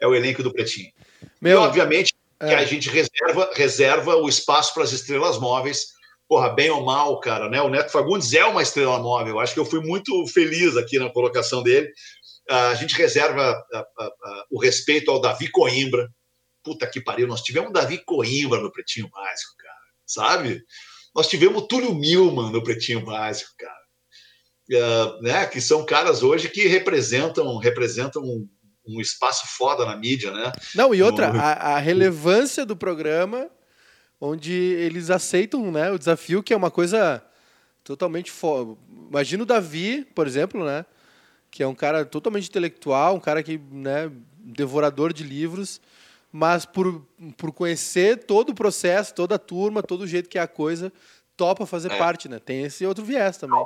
é 0.00 0.06
o 0.06 0.14
elenco 0.14 0.42
do 0.42 0.52
Pretinho. 0.52 0.92
Meu, 1.40 1.60
e 1.60 1.64
obviamente 1.64 2.14
é. 2.40 2.48
que 2.48 2.54
a 2.54 2.64
gente 2.64 2.88
reserva 2.88 3.50
reserva 3.54 4.16
o 4.16 4.28
espaço 4.28 4.72
para 4.72 4.84
as 4.84 4.92
estrelas 4.92 5.38
móveis 5.38 5.98
porra, 6.28 6.50
bem 6.50 6.70
ou 6.70 6.84
mal, 6.84 7.18
cara, 7.20 7.48
né? 7.48 7.60
O 7.62 7.70
Neto 7.70 7.90
Fagundes 7.90 8.34
é 8.34 8.44
uma 8.44 8.62
estrela 8.62 8.98
móvel. 8.98 9.34
Eu 9.34 9.40
acho 9.40 9.54
que 9.54 9.60
eu 9.60 9.64
fui 9.64 9.80
muito 9.80 10.26
feliz 10.26 10.76
aqui 10.76 10.98
na 10.98 11.08
colocação 11.08 11.62
dele. 11.62 11.90
A 12.48 12.74
gente 12.74 12.94
reserva 12.94 13.60
o 14.50 14.60
respeito 14.60 15.10
ao 15.10 15.20
Davi 15.20 15.48
Coimbra. 15.50 16.08
Puta 16.62 16.86
que 16.86 17.00
pariu, 17.00 17.26
nós 17.26 17.42
tivemos 17.42 17.72
Davi 17.72 17.98
Coimbra 18.04 18.60
no 18.60 18.70
Pretinho 18.70 19.08
Básico, 19.08 19.52
cara, 19.56 19.74
sabe? 20.06 20.62
Nós 21.14 21.28
tivemos 21.28 21.66
Túlio 21.66 21.94
Milman 21.94 22.52
no 22.52 22.62
Pretinho 22.62 23.00
Básico, 23.00 23.52
cara. 23.58 23.77
Uh, 24.70 25.22
né, 25.22 25.46
que 25.46 25.62
são 25.62 25.86
caras 25.86 26.22
hoje 26.22 26.50
que 26.50 26.68
representam 26.68 27.56
representam 27.56 28.22
um, 28.22 28.46
um 28.86 29.00
espaço 29.00 29.46
foda 29.56 29.86
na 29.86 29.96
mídia, 29.96 30.30
né? 30.30 30.52
Não, 30.74 30.94
e 30.94 31.02
outra, 31.02 31.32
no... 31.32 31.40
a, 31.40 31.52
a 31.52 31.78
relevância 31.78 32.66
do 32.66 32.76
programa 32.76 33.48
onde 34.20 34.52
eles 34.52 35.10
aceitam 35.10 35.70
né, 35.70 35.90
o 35.90 35.98
desafio, 35.98 36.42
que 36.42 36.52
é 36.52 36.56
uma 36.56 36.70
coisa 36.70 37.22
totalmente 37.84 38.30
fora. 38.30 38.76
Imagina 39.08 39.42
o 39.42 39.46
Davi, 39.46 40.04
por 40.14 40.26
exemplo, 40.26 40.64
né, 40.64 40.84
que 41.50 41.62
é 41.62 41.66
um 41.66 41.74
cara 41.74 42.04
totalmente 42.04 42.48
intelectual, 42.48 43.14
um 43.14 43.20
cara 43.20 43.42
que, 43.42 43.58
né, 43.70 44.10
devorador 44.38 45.12
de 45.12 45.22
livros, 45.22 45.80
mas 46.30 46.66
por, 46.66 47.06
por 47.36 47.52
conhecer 47.52 48.24
todo 48.24 48.50
o 48.50 48.54
processo, 48.54 49.14
toda 49.14 49.36
a 49.36 49.38
turma, 49.38 49.82
todo 49.82 50.02
o 50.02 50.06
jeito 50.06 50.28
que 50.28 50.38
é 50.38 50.42
a 50.42 50.48
coisa, 50.48 50.92
topa 51.36 51.64
fazer 51.64 51.92
é. 51.92 51.96
parte, 51.96 52.28
né? 52.28 52.38
Tem 52.38 52.64
esse 52.64 52.84
outro 52.84 53.04
viés 53.04 53.38
também. 53.38 53.64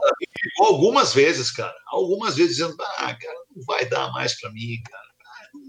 Algumas 0.58 1.14
vezes, 1.14 1.50
cara, 1.50 1.74
algumas 1.86 2.36
vezes 2.36 2.56
dizendo, 2.56 2.76
ah, 2.80 3.14
cara, 3.14 3.38
não 3.54 3.64
vai 3.64 3.86
dar 3.86 4.10
mais 4.12 4.38
para 4.40 4.50
mim, 4.50 4.82
cara 4.88 5.12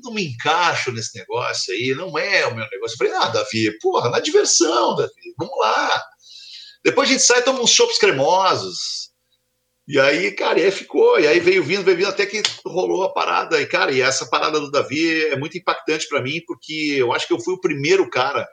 não 0.03 0.13
me 0.13 0.25
encaixo 0.25 0.91
nesse 0.91 1.17
negócio 1.17 1.73
aí, 1.73 1.93
não 1.95 2.17
é 2.17 2.45
o 2.45 2.55
meu 2.55 2.67
negócio. 2.69 2.95
Eu 2.95 2.97
falei, 2.97 3.13
ah, 3.13 3.29
Davi, 3.29 3.77
porra, 3.79 4.09
na 4.09 4.19
diversão, 4.19 4.95
Davi, 4.95 5.33
vamos 5.37 5.57
lá. 5.59 6.03
Depois 6.83 7.09
a 7.09 7.11
gente 7.13 7.23
sai 7.23 7.39
e 7.39 7.43
toma 7.43 7.61
uns 7.61 7.71
chopps 7.71 7.97
cremosos. 7.97 9.11
E 9.87 9.99
aí, 9.99 10.31
cara, 10.31 10.59
e 10.59 10.63
aí 10.63 10.71
ficou. 10.71 11.19
E 11.19 11.27
aí 11.27 11.39
veio 11.39 11.63
vindo, 11.63 11.83
veio 11.83 11.97
vindo, 11.97 12.09
até 12.09 12.25
que 12.25 12.41
rolou 12.65 13.03
a 13.03 13.13
parada. 13.13 13.61
E, 13.61 13.65
cara, 13.65 13.91
e 13.91 14.01
essa 14.01 14.25
parada 14.25 14.59
do 14.59 14.71
Davi 14.71 15.25
é 15.25 15.37
muito 15.37 15.57
impactante 15.57 16.07
para 16.07 16.21
mim, 16.21 16.41
porque 16.45 16.95
eu 16.97 17.11
acho 17.11 17.27
que 17.27 17.33
eu 17.33 17.39
fui 17.39 17.53
o 17.53 17.61
primeiro 17.61 18.09
cara 18.09 18.47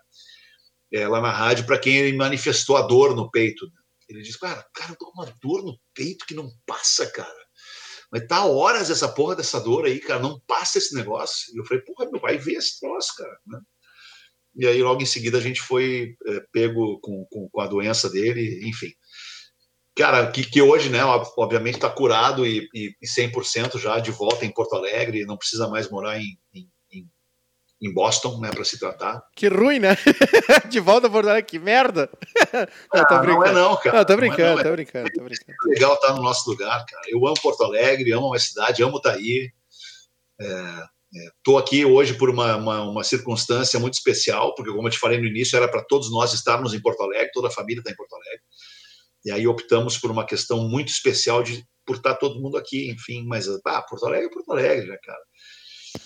é, 0.92 1.06
lá 1.06 1.20
na 1.20 1.30
rádio 1.30 1.66
para 1.66 1.78
quem 1.78 1.96
ele 1.96 2.16
manifestou 2.16 2.76
a 2.76 2.82
dor 2.82 3.14
no 3.14 3.30
peito. 3.30 3.66
Ele 4.10 4.22
disse, 4.22 4.38
cara, 4.38 4.66
cara, 4.74 4.92
eu 4.92 4.96
tô 4.96 5.10
com 5.10 5.22
uma 5.22 5.32
dor 5.40 5.62
no 5.62 5.78
peito 5.94 6.26
que 6.26 6.34
não 6.34 6.50
passa, 6.66 7.06
cara. 7.10 7.46
Mas 8.12 8.26
tá 8.26 8.44
horas 8.44 8.90
essa 8.90 9.08
porra 9.08 9.36
dessa 9.36 9.60
dor 9.60 9.84
aí, 9.84 10.00
cara, 10.00 10.20
não 10.20 10.40
passa 10.40 10.78
esse 10.78 10.94
negócio. 10.94 11.54
E 11.54 11.58
eu 11.58 11.64
falei, 11.64 11.82
porra, 11.84 12.10
meu, 12.10 12.20
vai 12.20 12.36
ver 12.36 12.54
esse 12.54 12.80
troço, 12.80 13.14
cara, 13.16 13.38
né? 13.46 13.60
E 14.56 14.66
aí, 14.66 14.82
logo 14.82 15.00
em 15.00 15.06
seguida, 15.06 15.38
a 15.38 15.40
gente 15.40 15.60
foi 15.60 16.16
é, 16.26 16.40
pego 16.52 16.98
com, 17.00 17.24
com, 17.30 17.48
com, 17.48 17.60
a 17.60 17.68
doença 17.68 18.10
dele, 18.10 18.68
enfim. 18.68 18.92
Cara, 19.96 20.30
que, 20.30 20.44
que 20.44 20.60
hoje, 20.60 20.88
né, 20.88 21.04
obviamente 21.36 21.76
está 21.76 21.88
curado 21.88 22.44
e, 22.44 22.68
e, 22.74 22.92
e 23.00 23.06
100% 23.06 23.78
já 23.78 24.00
de 24.00 24.10
volta 24.10 24.44
em 24.44 24.52
Porto 24.52 24.74
Alegre, 24.74 25.24
não 25.24 25.36
precisa 25.36 25.68
mais 25.68 25.88
morar 25.88 26.18
em, 26.18 26.36
em, 26.52 26.68
em, 27.80 27.92
Boston, 27.92 28.38
né, 28.40 28.50
para 28.50 28.64
se 28.64 28.78
tratar. 28.78 29.22
Que 29.34 29.48
ruim, 29.48 29.78
né? 29.78 29.96
De 30.68 30.80
volta 30.80 31.06
a 31.06 31.10
Porto 31.10 31.28
Alegre, 31.28 31.50
que 31.50 31.58
merda! 31.58 32.10
Não, 32.92 33.02
ah, 33.02 33.22
não 33.22 33.44
é 33.44 33.52
não, 33.52 33.76
cara. 33.76 33.98
Não, 33.98 34.04
tô 34.04 34.16
brincando, 34.16 34.42
não 34.42 34.52
é, 34.52 34.56
não. 34.56 34.62
tô 34.62 34.72
brincando, 34.72 35.10
tô 35.12 35.24
brincando. 35.24 35.52
É 35.66 35.68
legal 35.74 35.94
estar 35.94 36.14
no 36.14 36.22
nosso 36.22 36.48
lugar, 36.50 36.84
cara. 36.84 37.02
Eu 37.08 37.26
amo 37.26 37.40
Porto 37.40 37.62
Alegre, 37.64 38.12
amo 38.12 38.34
a 38.34 38.38
cidade, 38.38 38.82
amo 38.82 38.96
estar 38.96 39.12
aí. 39.12 39.50
Estou 41.38 41.58
é, 41.58 41.60
é, 41.60 41.64
aqui 41.64 41.84
hoje 41.84 42.14
por 42.14 42.30
uma, 42.30 42.56
uma, 42.56 42.82
uma, 42.82 43.04
circunstância 43.04 43.78
muito 43.78 43.94
especial, 43.94 44.54
porque, 44.54 44.72
como 44.72 44.86
eu 44.86 44.92
te 44.92 44.98
falei 44.98 45.18
no 45.18 45.26
início, 45.26 45.56
era 45.56 45.68
para 45.68 45.84
todos 45.84 46.10
nós 46.10 46.32
estarmos 46.32 46.72
em 46.72 46.80
Porto 46.80 47.02
Alegre, 47.02 47.30
toda 47.32 47.48
a 47.48 47.52
família 47.52 47.80
está 47.80 47.90
em 47.90 47.96
Porto 47.96 48.14
Alegre. 48.14 48.42
E 49.24 49.30
aí 49.30 49.46
optamos 49.46 49.98
por 49.98 50.10
uma 50.10 50.24
questão 50.24 50.68
muito 50.68 50.88
especial 50.88 51.42
de 51.42 51.64
por 51.84 51.96
estar 51.96 52.14
todo 52.14 52.40
mundo 52.40 52.56
aqui, 52.56 52.90
enfim. 52.90 53.24
Mas, 53.26 53.48
ah, 53.48 53.82
Porto 53.82 54.06
Alegre 54.06 54.26
é 54.26 54.30
Porto 54.30 54.52
Alegre, 54.52 54.86
né, 54.86 54.96
cara? 55.02 55.20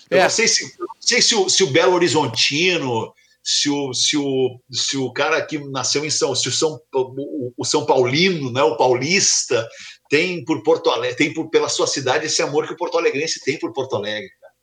Eu 0.09 0.19
é. 0.19 0.23
não 0.23 0.29
sei, 0.29 0.47
se, 0.47 0.63
não 0.79 0.87
sei 0.99 1.21
se, 1.21 1.35
o, 1.35 1.49
se 1.49 1.63
o 1.63 1.71
Belo 1.71 1.93
Horizontino, 1.93 3.13
se 3.43 3.69
o, 3.69 3.93
se 3.93 4.17
o, 4.17 4.59
se 4.71 4.97
o 4.97 5.13
cara 5.13 5.39
que 5.45 5.59
nasceu 5.59 6.03
em 6.03 6.09
São, 6.09 6.33
se 6.33 6.49
o 6.49 6.51
São, 6.51 6.79
o, 6.93 7.53
o 7.55 7.63
São 7.63 7.85
Paulino, 7.85 8.51
né, 8.51 8.63
o 8.63 8.75
paulista, 8.75 9.67
tem 10.09 10.43
por 10.43 10.63
Porto 10.63 10.89
Alegre, 10.89 11.15
tem 11.15 11.33
por, 11.33 11.49
pela 11.49 11.69
sua 11.69 11.85
cidade 11.85 12.25
esse 12.25 12.41
amor 12.41 12.67
que 12.67 12.73
o 12.73 12.77
Porto 12.77 12.97
Alegrense 12.97 13.43
tem 13.43 13.59
por 13.59 13.71
Porto 13.71 13.95
Alegre. 13.95 14.29
Cara. 14.41 14.53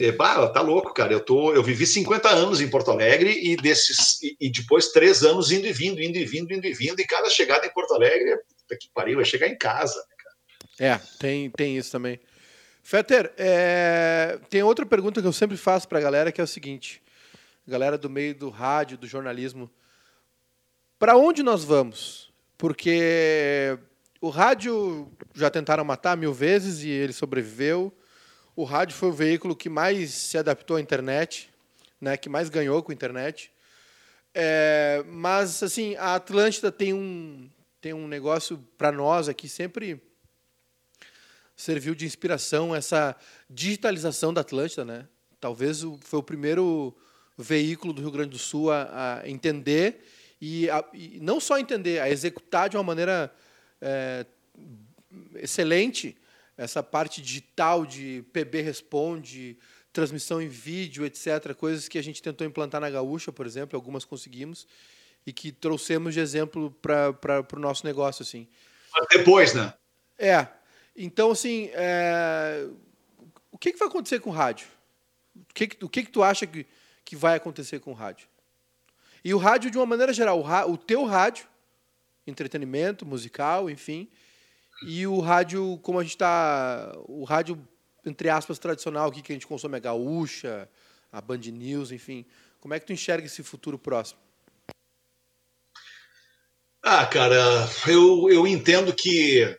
É, 0.00 0.12
bah, 0.12 0.48
tá 0.48 0.62
louco, 0.62 0.94
cara. 0.94 1.12
Eu, 1.12 1.20
tô, 1.20 1.52
eu 1.52 1.62
vivi 1.62 1.86
50 1.86 2.30
anos 2.30 2.60
em 2.62 2.70
Porto 2.70 2.90
Alegre 2.90 3.38
e 3.42 3.56
desses 3.56 4.22
e, 4.22 4.36
e, 4.40 4.50
depois 4.50 4.88
três 4.88 5.22
anos 5.22 5.52
indo 5.52 5.66
e 5.66 5.72
vindo, 5.72 6.00
indo 6.00 6.16
e 6.16 6.24
vindo, 6.24 6.52
indo 6.52 6.66
e 6.66 6.72
vindo, 6.72 6.98
e 6.98 7.06
cada 7.06 7.28
chegada 7.28 7.66
em 7.66 7.72
Porto 7.72 7.94
Alegre, 7.94 8.38
que 8.80 8.88
pariu, 8.94 9.16
vai 9.16 9.24
chegar 9.24 9.48
em 9.48 9.58
casa. 9.58 9.98
Né, 9.98 10.16
cara? 10.18 10.94
É, 10.94 11.00
tem, 11.18 11.50
tem 11.50 11.76
isso 11.76 11.92
também. 11.92 12.18
Fetter, 12.82 13.32
é... 13.36 14.38
tem 14.50 14.62
outra 14.62 14.84
pergunta 14.84 15.20
que 15.20 15.26
eu 15.26 15.32
sempre 15.32 15.56
faço 15.56 15.88
para 15.88 15.98
a 15.98 16.02
galera, 16.02 16.32
que 16.32 16.40
é 16.40 16.44
o 16.44 16.48
seguinte: 16.48 17.00
galera 17.66 17.96
do 17.96 18.10
meio 18.10 18.34
do 18.34 18.50
rádio, 18.50 18.98
do 18.98 19.06
jornalismo, 19.06 19.70
para 20.98 21.16
onde 21.16 21.42
nós 21.42 21.64
vamos? 21.64 22.32
Porque 22.58 23.78
o 24.20 24.28
rádio 24.28 25.10
já 25.34 25.50
tentaram 25.50 25.84
matar 25.84 26.16
mil 26.16 26.32
vezes 26.32 26.82
e 26.82 26.88
ele 26.88 27.12
sobreviveu. 27.12 27.92
O 28.54 28.64
rádio 28.64 28.94
foi 28.96 29.08
o 29.08 29.12
veículo 29.12 29.56
que 29.56 29.68
mais 29.68 30.10
se 30.10 30.36
adaptou 30.36 30.76
à 30.76 30.80
internet, 30.80 31.50
né, 32.00 32.16
que 32.16 32.28
mais 32.28 32.48
ganhou 32.48 32.82
com 32.82 32.92
a 32.92 32.94
internet. 32.94 33.50
É, 34.34 35.02
mas 35.06 35.62
assim, 35.62 35.96
a 35.96 36.14
Atlântida 36.14 36.70
tem 36.70 36.92
um 36.92 37.50
tem 37.80 37.92
um 37.92 38.06
negócio 38.06 38.58
para 38.78 38.92
nós 38.92 39.28
aqui 39.28 39.48
sempre 39.48 40.00
serviu 41.56 41.94
de 41.94 42.04
inspiração 42.04 42.74
essa 42.74 43.16
digitalização 43.48 44.32
da 44.32 44.40
Atlântida, 44.40 44.84
né? 44.84 45.06
Talvez 45.40 45.82
foi 46.00 46.20
o 46.20 46.22
primeiro 46.22 46.96
veículo 47.36 47.92
do 47.92 48.02
Rio 48.02 48.10
Grande 48.10 48.30
do 48.30 48.38
Sul 48.38 48.70
a, 48.70 49.20
a 49.20 49.28
entender 49.28 50.04
e, 50.40 50.68
a, 50.70 50.84
e, 50.92 51.18
não 51.20 51.40
só 51.40 51.58
entender, 51.58 52.00
a 52.00 52.10
executar 52.10 52.68
de 52.68 52.76
uma 52.76 52.82
maneira 52.82 53.32
é, 53.80 54.26
excelente 55.36 56.16
essa 56.56 56.82
parte 56.82 57.22
digital 57.22 57.86
de 57.86 58.24
PB 58.32 58.60
responde, 58.60 59.58
transmissão 59.92 60.40
em 60.40 60.48
vídeo, 60.48 61.04
etc. 61.04 61.54
Coisas 61.54 61.88
que 61.88 61.98
a 61.98 62.02
gente 62.02 62.22
tentou 62.22 62.46
implantar 62.46 62.80
na 62.80 62.90
Gaúcha, 62.90 63.32
por 63.32 63.46
exemplo, 63.46 63.76
algumas 63.76 64.04
conseguimos 64.04 64.66
e 65.26 65.32
que 65.32 65.52
trouxemos 65.52 66.14
de 66.14 66.20
exemplo 66.20 66.70
para 66.82 67.46
o 67.54 67.58
nosso 67.58 67.86
negócio, 67.86 68.22
assim. 68.22 68.48
Depois, 69.10 69.54
né? 69.54 69.72
É, 70.18 70.46
então, 70.96 71.30
assim, 71.30 71.70
é... 71.72 72.66
o 73.50 73.58
que, 73.58 73.72
que 73.72 73.78
vai 73.78 73.88
acontecer 73.88 74.20
com 74.20 74.30
o 74.30 74.32
rádio? 74.32 74.66
O 75.34 75.54
que, 75.54 75.66
que, 75.66 75.84
o 75.84 75.88
que, 75.88 76.02
que 76.04 76.10
tu 76.10 76.22
acha 76.22 76.46
que, 76.46 76.66
que 77.04 77.16
vai 77.16 77.36
acontecer 77.36 77.80
com 77.80 77.92
o 77.92 77.94
rádio? 77.94 78.28
E 79.24 79.32
o 79.32 79.38
rádio, 79.38 79.70
de 79.70 79.78
uma 79.78 79.86
maneira 79.86 80.12
geral, 80.12 80.40
o, 80.40 80.72
o 80.72 80.76
teu 80.76 81.04
rádio, 81.04 81.46
entretenimento, 82.26 83.06
musical, 83.06 83.70
enfim, 83.70 84.08
e 84.86 85.06
o 85.06 85.20
rádio, 85.20 85.78
como 85.82 85.98
a 85.98 86.02
gente 86.02 86.12
está. 86.12 86.92
O 87.06 87.24
rádio, 87.24 87.56
entre 88.04 88.28
aspas, 88.28 88.58
tradicional 88.58 89.08
aqui 89.08 89.22
que 89.22 89.32
a 89.32 89.34
gente 89.34 89.46
consome, 89.46 89.76
a 89.76 89.80
gaúcha, 89.80 90.68
a 91.10 91.20
Band 91.20 91.38
News, 91.38 91.92
enfim. 91.92 92.26
Como 92.60 92.74
é 92.74 92.80
que 92.80 92.86
tu 92.86 92.92
enxerga 92.92 93.26
esse 93.26 93.42
futuro 93.42 93.78
próximo? 93.78 94.20
Ah, 96.82 97.06
cara, 97.06 97.36
eu, 97.86 98.28
eu 98.28 98.46
entendo 98.46 98.92
que 98.92 99.56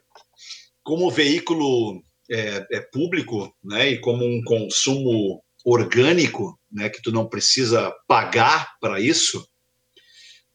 como 0.84 1.10
veículo 1.10 2.02
é, 2.30 2.66
é, 2.72 2.80
público, 2.82 3.54
né, 3.64 3.92
e 3.92 4.00
como 4.00 4.26
um 4.26 4.44
consumo 4.44 5.44
orgânico, 5.66 6.60
né, 6.72 6.90
que 6.90 7.02
tu 7.02 7.12
não 7.12 7.28
precisa 7.28 7.94
pagar 8.08 8.74
para 8.80 9.00
isso. 9.00 9.48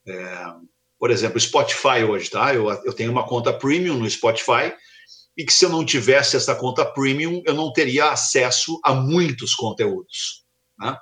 É, 0.07 0.45
por 0.99 1.11
exemplo, 1.11 1.39
Spotify 1.39 2.03
hoje, 2.07 2.31
tá? 2.31 2.53
Eu, 2.53 2.69
eu 2.69 2.93
tenho 2.93 3.13
uma 3.13 3.27
conta 3.27 3.53
premium 3.53 3.97
no 3.97 4.11
Spotify 4.11 4.75
e 5.37 5.45
que 5.45 5.53
se 5.53 5.65
eu 5.65 5.71
não 5.71 5.85
tivesse 5.85 6.37
essa 6.37 6.55
conta 6.57 6.85
premium, 6.85 7.41
eu 7.47 7.55
não 7.55 7.73
teria 7.73 8.11
acesso 8.11 8.81
a 8.85 8.93
muitos 8.93 9.55
conteúdos. 9.55 10.45
Né? 10.77 10.97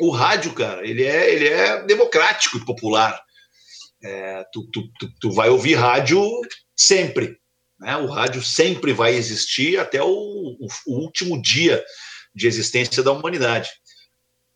O 0.00 0.10
rádio, 0.10 0.52
cara, 0.52 0.84
ele 0.86 1.04
é, 1.04 1.32
ele 1.32 1.46
é 1.46 1.84
democrático 1.84 2.56
e 2.56 2.64
popular. 2.64 3.22
É, 4.02 4.44
tu, 4.52 4.68
tu, 4.72 4.82
tu, 4.98 5.08
tu 5.20 5.30
vai 5.30 5.48
ouvir 5.48 5.74
rádio 5.74 6.20
sempre. 6.76 7.38
Né? 7.82 7.96
O 7.96 8.06
rádio 8.06 8.40
sempre 8.42 8.92
vai 8.92 9.14
existir 9.14 9.78
até 9.78 10.00
o, 10.00 10.06
o, 10.08 10.66
o 10.86 11.00
último 11.00 11.42
dia 11.42 11.84
de 12.32 12.46
existência 12.46 13.02
da 13.02 13.10
humanidade. 13.10 13.68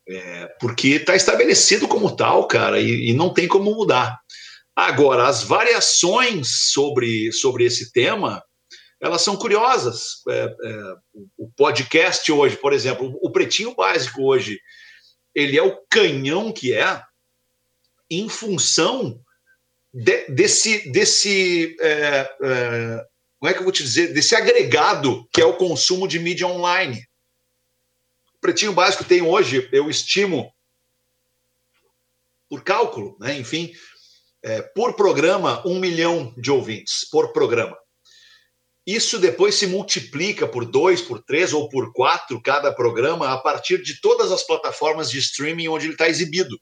É, 0.09 0.47
porque 0.61 0.87
está 0.91 1.13
estabelecido 1.13 1.85
como 1.87 2.15
tal, 2.15 2.47
cara, 2.47 2.79
e, 2.79 3.09
e, 3.09 3.13
não 3.13 3.33
tem 3.33 3.45
como 3.45 3.75
mudar. 3.75 4.17
Agora, 4.73 5.27
as 5.27 5.43
variações 5.43 6.71
sobre, 6.71 7.29
sobre 7.33 7.65
esse 7.65 7.91
tema, 7.91 8.41
elas 9.01 9.21
são 9.21 9.35
curiosas. 9.35 10.21
É, 10.29 10.43
é, 10.45 10.93
o 11.37 11.51
podcast 11.57 12.31
hoje, 12.31 12.55
por 12.55 12.71
exemplo, 12.71 13.19
o 13.21 13.29
Pretinho 13.29 13.75
Básico 13.75 14.23
hoje, 14.23 14.57
ele 15.35 15.57
é 15.57 15.61
o 15.61 15.77
canhão 15.89 16.53
que 16.53 16.73
é 16.73 17.03
em 18.09 18.29
função 18.29 19.19
de, 19.93 20.27
desse, 20.29 20.89
desse 20.89 21.75
é, 21.81 22.29
é, 22.41 23.05
como 23.39 23.49
é 23.49 23.53
que 23.53 23.59
eu 23.59 23.63
vou 23.63 23.71
te 23.71 23.83
dizer, 23.83 24.13
desse 24.13 24.35
agregado 24.35 25.27
que 25.31 25.41
é 25.41 25.45
o 25.45 25.57
consumo 25.57 26.07
de 26.07 26.19
mídia 26.19 26.47
online. 26.47 27.07
O 28.35 28.39
Pretinho 28.39 28.73
Básico 28.73 29.03
tem 29.03 29.21
hoje, 29.21 29.67
eu 29.71 29.89
estimo, 29.89 30.53
por 32.49 32.63
cálculo, 32.63 33.17
né, 33.19 33.37
enfim, 33.37 33.73
é, 34.43 34.61
por 34.61 34.95
programa, 34.95 35.65
um 35.67 35.79
milhão 35.79 36.33
de 36.37 36.49
ouvintes 36.49 37.07
por 37.09 37.33
programa. 37.33 37.77
Isso 38.85 39.19
depois 39.19 39.55
se 39.55 39.67
multiplica 39.67 40.47
por 40.47 40.63
dois, 40.63 41.01
por 41.01 41.21
três 41.21 41.51
ou 41.51 41.67
por 41.67 41.91
quatro 41.91 42.41
cada 42.41 42.73
programa 42.73 43.33
a 43.33 43.37
partir 43.37 43.83
de 43.83 43.99
todas 43.99 44.31
as 44.31 44.43
plataformas 44.43 45.11
de 45.11 45.19
streaming 45.19 45.67
onde 45.67 45.87
ele 45.87 45.93
está 45.93 46.07
exibido. 46.07 46.57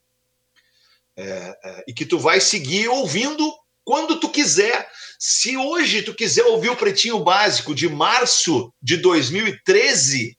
É, 1.16 1.24
é, 1.64 1.84
e 1.88 1.94
que 1.94 2.06
tu 2.06 2.18
vai 2.18 2.42
seguir 2.42 2.90
ouvindo 2.90 3.54
quando 3.86 4.20
tu 4.20 4.30
quiser. 4.30 4.90
Se 5.18 5.56
hoje 5.56 6.02
tu 6.02 6.14
quiser 6.14 6.44
ouvir 6.44 6.70
o 6.70 6.76
Pretinho 6.76 7.20
Básico 7.20 7.74
de 7.74 7.88
março 7.88 8.74
de 8.82 8.98
2013, 8.98 10.38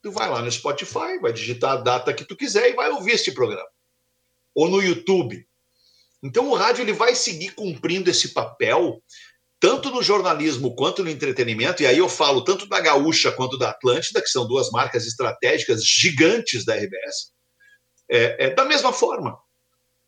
tu 0.00 0.12
vai 0.12 0.30
lá 0.30 0.40
no 0.40 0.52
Spotify, 0.52 1.18
vai 1.20 1.32
digitar 1.32 1.72
a 1.72 1.76
data 1.76 2.14
que 2.14 2.24
tu 2.24 2.36
quiser 2.36 2.70
e 2.70 2.74
vai 2.74 2.90
ouvir 2.90 3.12
este 3.12 3.32
programa. 3.32 3.66
Ou 4.54 4.68
no 4.68 4.80
YouTube. 4.80 5.44
Então 6.22 6.48
o 6.48 6.54
rádio 6.54 6.82
ele 6.82 6.92
vai 6.92 7.14
seguir 7.14 7.50
cumprindo 7.50 8.08
esse 8.08 8.28
papel 8.28 9.02
tanto 9.60 9.90
no 9.90 10.02
jornalismo 10.02 10.74
quanto 10.76 11.02
no 11.02 11.10
entretenimento, 11.10 11.82
e 11.82 11.86
aí 11.86 11.98
eu 11.98 12.08
falo 12.08 12.44
tanto 12.44 12.66
da 12.66 12.80
Gaúcha 12.80 13.32
quanto 13.32 13.58
da 13.58 13.70
Atlântida, 13.70 14.22
que 14.22 14.28
são 14.28 14.46
duas 14.46 14.70
marcas 14.70 15.04
estratégicas 15.04 15.84
gigantes 15.84 16.64
da 16.64 16.76
RBS, 16.76 17.32
é, 18.08 18.46
é 18.46 18.50
da 18.50 18.64
mesma 18.64 18.92
forma. 18.92 19.36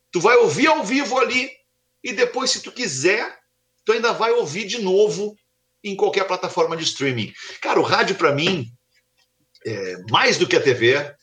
Tu 0.09 0.21
vai 0.21 0.37
ouvir 0.37 0.67
ao 0.67 0.83
vivo 0.83 1.17
ali, 1.17 1.51
e 2.03 2.13
depois, 2.13 2.51
se 2.51 2.61
tu 2.61 2.71
quiser, 2.71 3.37
tu 3.85 3.91
ainda 3.91 4.11
vai 4.11 4.31
ouvir 4.31 4.65
de 4.65 4.81
novo 4.81 5.35
em 5.83 5.95
qualquer 5.95 6.25
plataforma 6.25 6.77
de 6.77 6.83
streaming. 6.83 7.33
Cara, 7.61 7.79
o 7.79 7.83
rádio, 7.83 8.15
para 8.15 8.33
mim, 8.33 8.67
é 9.65 9.97
mais 10.09 10.37
do 10.37 10.47
que 10.47 10.55
a 10.55 10.61
TV. 10.61 11.13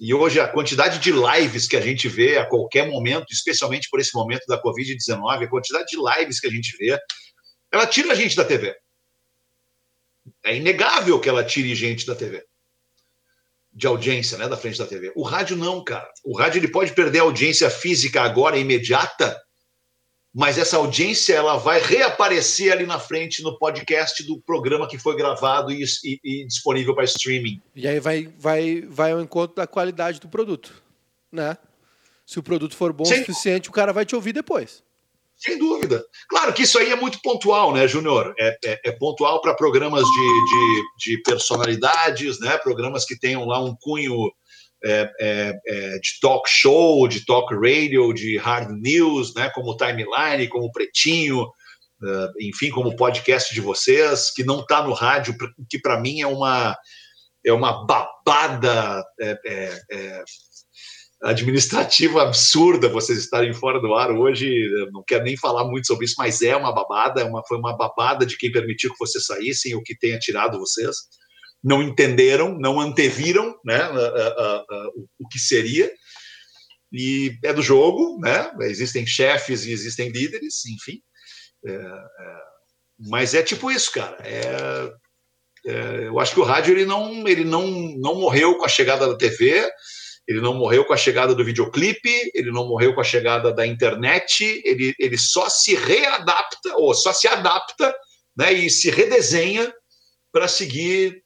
E 0.00 0.14
hoje 0.14 0.40
a 0.40 0.48
quantidade 0.48 0.98
de 0.98 1.12
lives 1.12 1.68
que 1.68 1.76
a 1.76 1.80
gente 1.80 2.08
vê 2.08 2.38
a 2.38 2.46
qualquer 2.46 2.88
momento, 2.88 3.26
especialmente 3.30 3.88
por 3.90 4.00
esse 4.00 4.14
momento 4.14 4.46
da 4.48 4.60
Covid-19, 4.62 5.44
a 5.44 5.48
quantidade 5.48 5.88
de 5.88 5.96
lives 5.96 6.40
que 6.40 6.46
a 6.46 6.50
gente 6.50 6.74
vê, 6.78 6.98
ela 7.70 7.86
tira 7.86 8.12
a 8.12 8.14
gente 8.14 8.34
da 8.34 8.44
TV. 8.44 8.74
É 10.42 10.56
inegável 10.56 11.20
que 11.20 11.28
ela 11.28 11.44
tire 11.44 11.74
gente 11.74 12.06
da 12.06 12.14
TV. 12.14 12.42
De 13.72 13.86
audiência, 13.86 14.38
né? 14.38 14.48
Da 14.48 14.56
frente 14.56 14.78
da 14.78 14.86
TV. 14.86 15.12
O 15.14 15.22
rádio 15.22 15.56
não, 15.56 15.84
cara. 15.84 16.10
O 16.24 16.36
rádio 16.36 16.58
ele 16.58 16.68
pode 16.68 16.92
perder 16.92 17.20
a 17.20 17.22
audiência 17.22 17.70
física 17.70 18.22
agora, 18.22 18.58
imediata, 18.58 19.38
mas 20.32 20.58
essa 20.58 20.76
audiência 20.76 21.34
ela 21.34 21.56
vai 21.56 21.80
reaparecer 21.80 22.72
ali 22.72 22.86
na 22.86 22.98
frente 22.98 23.42
no 23.42 23.58
podcast 23.58 24.22
do 24.24 24.40
programa 24.40 24.88
que 24.88 24.98
foi 24.98 25.16
gravado 25.16 25.72
e, 25.72 25.82
e, 26.04 26.20
e 26.22 26.46
disponível 26.46 26.94
para 26.94 27.04
streaming. 27.04 27.60
E 27.74 27.86
aí 27.86 27.98
vai, 27.98 28.32
vai, 28.38 28.82
vai 28.82 29.12
ao 29.12 29.20
encontro 29.20 29.56
da 29.56 29.66
qualidade 29.66 30.20
do 30.20 30.28
produto, 30.28 30.82
né? 31.32 31.56
Se 32.24 32.38
o 32.38 32.42
produto 32.42 32.76
for 32.76 32.92
bom 32.92 33.02
o 33.02 33.06
suficiente, 33.06 33.68
o 33.68 33.72
cara 33.72 33.92
vai 33.92 34.06
te 34.06 34.14
ouvir 34.14 34.32
depois. 34.32 34.84
Sem 35.36 35.58
dúvida. 35.58 36.04
Claro 36.28 36.52
que 36.52 36.62
isso 36.62 36.78
aí 36.78 36.92
é 36.92 36.96
muito 36.96 37.18
pontual, 37.22 37.72
né, 37.72 37.88
Júnior? 37.88 38.34
É, 38.38 38.58
é, 38.62 38.80
é, 38.84 38.92
pontual 38.92 39.40
para 39.40 39.54
programas 39.54 40.04
de, 40.04 40.44
de, 40.44 41.16
de, 41.16 41.22
personalidades, 41.22 42.38
né? 42.38 42.58
Programas 42.58 43.06
que 43.06 43.18
tenham 43.18 43.46
lá 43.46 43.58
um 43.58 43.74
cunho 43.74 44.30
é, 44.84 45.10
é, 45.20 45.60
é, 45.66 45.98
de 45.98 46.18
talk 46.20 46.48
show, 46.48 47.06
de 47.06 47.24
talk 47.24 47.54
radio, 47.54 48.12
de 48.12 48.36
hard 48.38 48.70
news, 48.70 49.34
né? 49.34 49.50
Como 49.50 49.76
Timeline, 49.76 50.48
como 50.48 50.72
Pretinho, 50.72 51.42
uh, 51.42 52.32
enfim, 52.40 52.70
como 52.70 52.96
podcast 52.96 53.52
de 53.54 53.60
vocês, 53.60 54.30
que 54.32 54.42
não 54.44 54.60
está 54.60 54.82
no 54.82 54.92
rádio, 54.92 55.36
que 55.68 55.78
para 55.78 56.00
mim 56.00 56.20
é 56.20 56.26
uma 56.26 56.76
é 57.44 57.52
uma 57.52 57.86
babada 57.86 59.02
é, 59.18 60.22
administrativa 61.22 62.22
absurda 62.22 62.88
vocês 62.88 63.18
estarem 63.18 63.52
fora 63.52 63.80
do 63.80 63.94
ar 63.94 64.10
hoje. 64.10 64.68
Não 64.92 65.02
quero 65.06 65.24
nem 65.24 65.36
falar 65.36 65.64
muito 65.64 65.86
sobre 65.86 66.04
isso, 66.06 66.16
mas 66.18 66.42
é 66.42 66.56
uma 66.56 66.74
babada, 66.74 67.20
é 67.20 67.24
uma, 67.24 67.42
foi 67.46 67.58
uma 67.58 67.76
babada 67.76 68.24
de 68.24 68.36
quem 68.36 68.52
permitiu 68.52 68.90
que 68.90 68.98
vocês 68.98 69.24
saíssem 69.24 69.74
ou 69.74 69.82
que 69.82 69.96
tenha 69.96 70.18
tirado 70.18 70.58
vocês. 70.58 70.96
Não 71.62 71.82
entenderam, 71.82 72.58
não 72.58 72.80
anteviram 72.80 73.54
né, 73.64 73.76
a, 73.76 73.88
a, 73.88 74.56
a, 74.56 74.90
o 75.18 75.28
que 75.28 75.38
seria. 75.38 75.90
E 76.92 77.38
é 77.44 77.52
do 77.52 77.62
jogo, 77.62 78.18
né? 78.20 78.50
Existem 78.62 79.06
chefes 79.06 79.64
e 79.64 79.72
existem 79.72 80.08
líderes, 80.08 80.64
enfim. 80.66 81.00
É, 81.64 81.72
é, 81.72 82.40
mas 83.08 83.34
é 83.34 83.42
tipo 83.42 83.70
isso, 83.70 83.92
cara. 83.92 84.16
É, 84.24 84.92
é, 85.66 86.06
eu 86.08 86.18
acho 86.18 86.34
que 86.34 86.40
o 86.40 86.44
rádio 86.44 86.72
ele 86.72 86.86
não, 86.86 87.28
ele 87.28 87.44
não, 87.44 87.66
não 87.98 88.14
morreu 88.16 88.56
com 88.56 88.64
a 88.64 88.68
chegada 88.68 89.06
da 89.06 89.16
TV 89.16 89.70
ele 90.30 90.40
não 90.40 90.54
morreu 90.54 90.84
com 90.84 90.92
a 90.92 90.96
chegada 90.96 91.34
do 91.34 91.44
videoclipe, 91.44 92.30
ele 92.32 92.52
não 92.52 92.68
morreu 92.68 92.94
com 92.94 93.00
a 93.00 93.04
chegada 93.04 93.52
da 93.52 93.66
internet, 93.66 94.62
ele, 94.64 94.94
ele 94.96 95.18
só 95.18 95.48
se 95.48 95.74
readapta, 95.74 96.76
ou 96.76 96.94
só 96.94 97.12
se 97.12 97.26
adapta, 97.26 97.92
né, 98.36 98.52
e 98.52 98.70
se 98.70 98.90
redesenha 98.90 99.74
para 100.30 100.46
seguir 100.46 101.20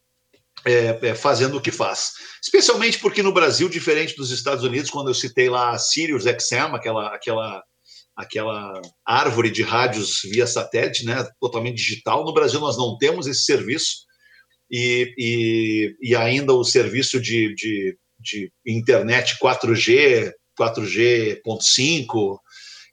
é, 0.66 0.98
é, 1.02 1.14
fazendo 1.14 1.56
o 1.56 1.60
que 1.60 1.70
faz. 1.70 2.12
Especialmente 2.42 2.98
porque 2.98 3.22
no 3.22 3.32
Brasil, 3.32 3.68
diferente 3.68 4.16
dos 4.16 4.30
Estados 4.30 4.64
Unidos, 4.64 4.90
quando 4.90 5.08
eu 5.08 5.14
citei 5.14 5.48
lá 5.48 5.70
a 5.70 5.78
Sirius 5.78 6.24
XM, 6.24 6.74
aquela, 6.74 7.14
aquela, 7.14 7.62
aquela 8.16 8.80
árvore 9.06 9.50
de 9.50 9.62
rádios 9.62 10.20
via 10.24 10.46
satélite, 10.46 11.04
né, 11.04 11.26
totalmente 11.40 11.76
digital, 11.76 12.24
no 12.24 12.34
Brasil 12.34 12.60
nós 12.60 12.76
não 12.76 12.96
temos 12.98 13.26
esse 13.26 13.44
serviço. 13.44 14.04
E, 14.70 15.14
e, 15.18 15.96
e 16.10 16.16
ainda 16.16 16.52
o 16.52 16.64
serviço 16.64 17.20
de, 17.20 17.54
de 17.54 17.96
de 18.24 18.50
internet 18.66 19.36
4G, 19.38 20.32
4G.5, 20.58 22.38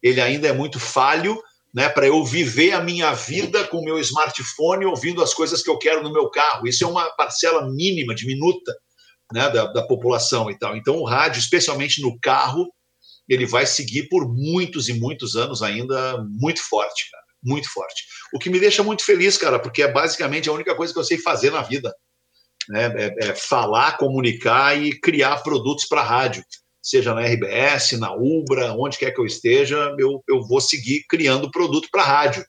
ele 0.03 0.19
ainda 0.19 0.47
é 0.47 0.53
muito 0.53 0.79
falho, 0.79 1.41
né, 1.73 1.89
para 1.89 2.07
eu 2.07 2.23
viver 2.23 2.73
a 2.73 2.81
minha 2.81 3.13
vida 3.13 3.65
com 3.67 3.77
o 3.77 3.83
meu 3.83 3.97
smartphone 3.99 4.85
ouvindo 4.85 5.23
as 5.23 5.33
coisas 5.33 5.61
que 5.61 5.69
eu 5.69 5.77
quero 5.77 6.03
no 6.03 6.11
meu 6.11 6.29
carro. 6.29 6.67
Isso 6.67 6.83
é 6.83 6.87
uma 6.87 7.09
parcela 7.15 7.69
mínima, 7.69 8.13
diminuta, 8.13 8.75
né, 9.31 9.49
da, 9.49 9.65
da 9.67 9.87
população 9.87 10.49
e 10.51 10.57
tal. 10.57 10.75
Então, 10.75 10.97
o 10.97 11.05
rádio, 11.05 11.39
especialmente 11.39 12.01
no 12.01 12.19
carro, 12.19 12.71
ele 13.27 13.45
vai 13.45 13.65
seguir 13.65 14.09
por 14.09 14.27
muitos 14.27 14.89
e 14.89 14.93
muitos 14.93 15.35
anos 15.35 15.61
ainda 15.61 16.17
muito 16.29 16.61
forte, 16.67 17.09
cara, 17.09 17.23
muito 17.41 17.71
forte. 17.71 18.03
O 18.33 18.39
que 18.39 18.49
me 18.49 18.59
deixa 18.59 18.83
muito 18.83 19.05
feliz, 19.05 19.37
cara, 19.37 19.57
porque 19.57 19.81
é 19.81 19.91
basicamente 19.91 20.49
a 20.49 20.53
única 20.53 20.75
coisa 20.75 20.91
que 20.91 20.99
eu 20.99 21.03
sei 21.03 21.17
fazer 21.17 21.51
na 21.51 21.61
vida 21.61 21.93
né? 22.69 22.93
É, 22.95 23.29
é 23.29 23.35
falar, 23.35 23.97
comunicar 23.97 24.81
e 24.81 24.97
criar 24.99 25.43
produtos 25.43 25.85
para 25.85 26.03
rádio, 26.03 26.43
seja 26.81 27.13
na 27.13 27.21
RBS, 27.21 27.93
na 27.93 28.13
Ubra, 28.13 28.73
onde 28.73 28.97
quer 28.97 29.11
que 29.11 29.19
eu 29.19 29.25
esteja, 29.25 29.95
eu, 29.99 30.23
eu 30.27 30.41
vou 30.41 30.59
seguir 30.59 31.05
criando 31.07 31.51
produto 31.51 31.87
para 31.91 32.03
rádio. 32.03 32.43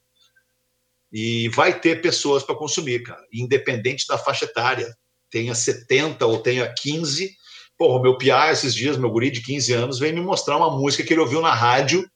E 1.11 1.47
vai 1.49 1.79
ter 1.79 2.01
pessoas 2.01 2.41
para 2.41 2.55
consumir, 2.55 3.03
cara, 3.03 3.23
independente 3.31 4.07
da 4.07 4.17
faixa 4.17 4.45
etária. 4.45 4.91
Tenha 5.29 5.53
70 5.53 6.25
ou 6.25 6.39
tenha 6.39 6.73
15. 6.73 7.31
Porra, 7.77 8.01
meu 8.01 8.17
piá, 8.17 8.51
esses 8.51 8.73
dias, 8.73 8.97
meu 8.97 9.11
guri 9.11 9.29
de 9.29 9.41
15 9.41 9.73
anos, 9.73 9.99
veio 9.99 10.15
me 10.15 10.21
mostrar 10.21 10.57
uma 10.57 10.75
música 10.75 11.03
que 11.03 11.13
ele 11.13 11.21
ouviu 11.21 11.41
na 11.41 11.53
rádio 11.53 12.09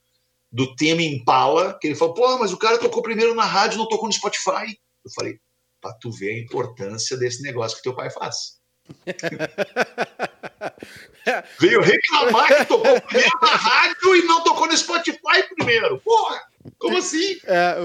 do 0.52 0.76
Temi 0.76 1.06
Impala, 1.06 1.78
que 1.80 1.88
ele 1.88 1.96
falou, 1.96 2.16
pô, 2.16 2.40
mas 2.40 2.52
o 2.52 2.58
cara 2.58 2.80
tocou 2.80 3.04
primeiro 3.04 3.36
na 3.36 3.46
rádio, 3.46 3.78
não 3.78 3.88
tocou 3.88 4.08
no 4.08 4.14
Spotify. 4.14 4.76
Eu 5.06 5.12
falei, 5.14 5.38
para 5.80 5.94
tu 5.94 6.12
ver 6.12 6.32
a 6.32 6.40
importância 6.40 7.16
desse 7.18 7.44
negócio 7.44 7.78
que 7.78 7.84
teu 7.84 7.96
pai 7.96 8.10
faz. 8.10 8.58
Veio 11.60 11.82
reclamar 11.82 12.48
que 12.48 12.66
tocou 12.66 13.02
primeiro 13.02 13.40
na 13.42 13.48
rádio 13.48 14.16
e 14.16 14.22
não 14.24 14.44
tocou 14.44 14.68
no 14.68 14.78
Spotify 14.78 15.44
primeiro. 15.56 16.00
Porra! 16.00 16.42
Como 16.78 16.98
assim? 16.98 17.38
É, 17.46 17.76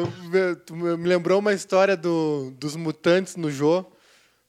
me 0.71 1.09
lembrou 1.09 1.39
uma 1.39 1.53
história 1.53 1.97
do, 1.97 2.53
dos 2.59 2.77
mutantes 2.77 3.37
no 3.37 3.51
Jô. 3.51 3.85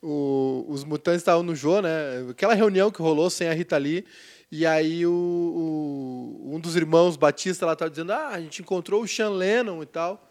O, 0.02 0.66
os 0.68 0.84
mutantes 0.84 1.22
estavam 1.22 1.44
no 1.44 1.56
Jô, 1.56 1.82
né? 1.82 1.90
Aquela 2.30 2.54
reunião 2.54 2.92
que 2.92 3.02
rolou 3.02 3.30
sem 3.30 3.48
a 3.48 3.54
Rita 3.54 3.78
Lee. 3.78 4.06
E 4.52 4.66
aí 4.66 5.06
o, 5.06 5.12
o, 5.12 6.56
um 6.56 6.60
dos 6.60 6.76
irmãos 6.76 7.16
Batista 7.16 7.66
lá 7.66 7.74
estava 7.74 7.90
dizendo: 7.90 8.12
Ah, 8.12 8.30
a 8.30 8.40
gente 8.42 8.62
encontrou 8.62 9.02
o 9.02 9.08
Sean 9.08 9.30
Lennon 9.30 9.82
e 9.82 9.86
tal. 9.86 10.30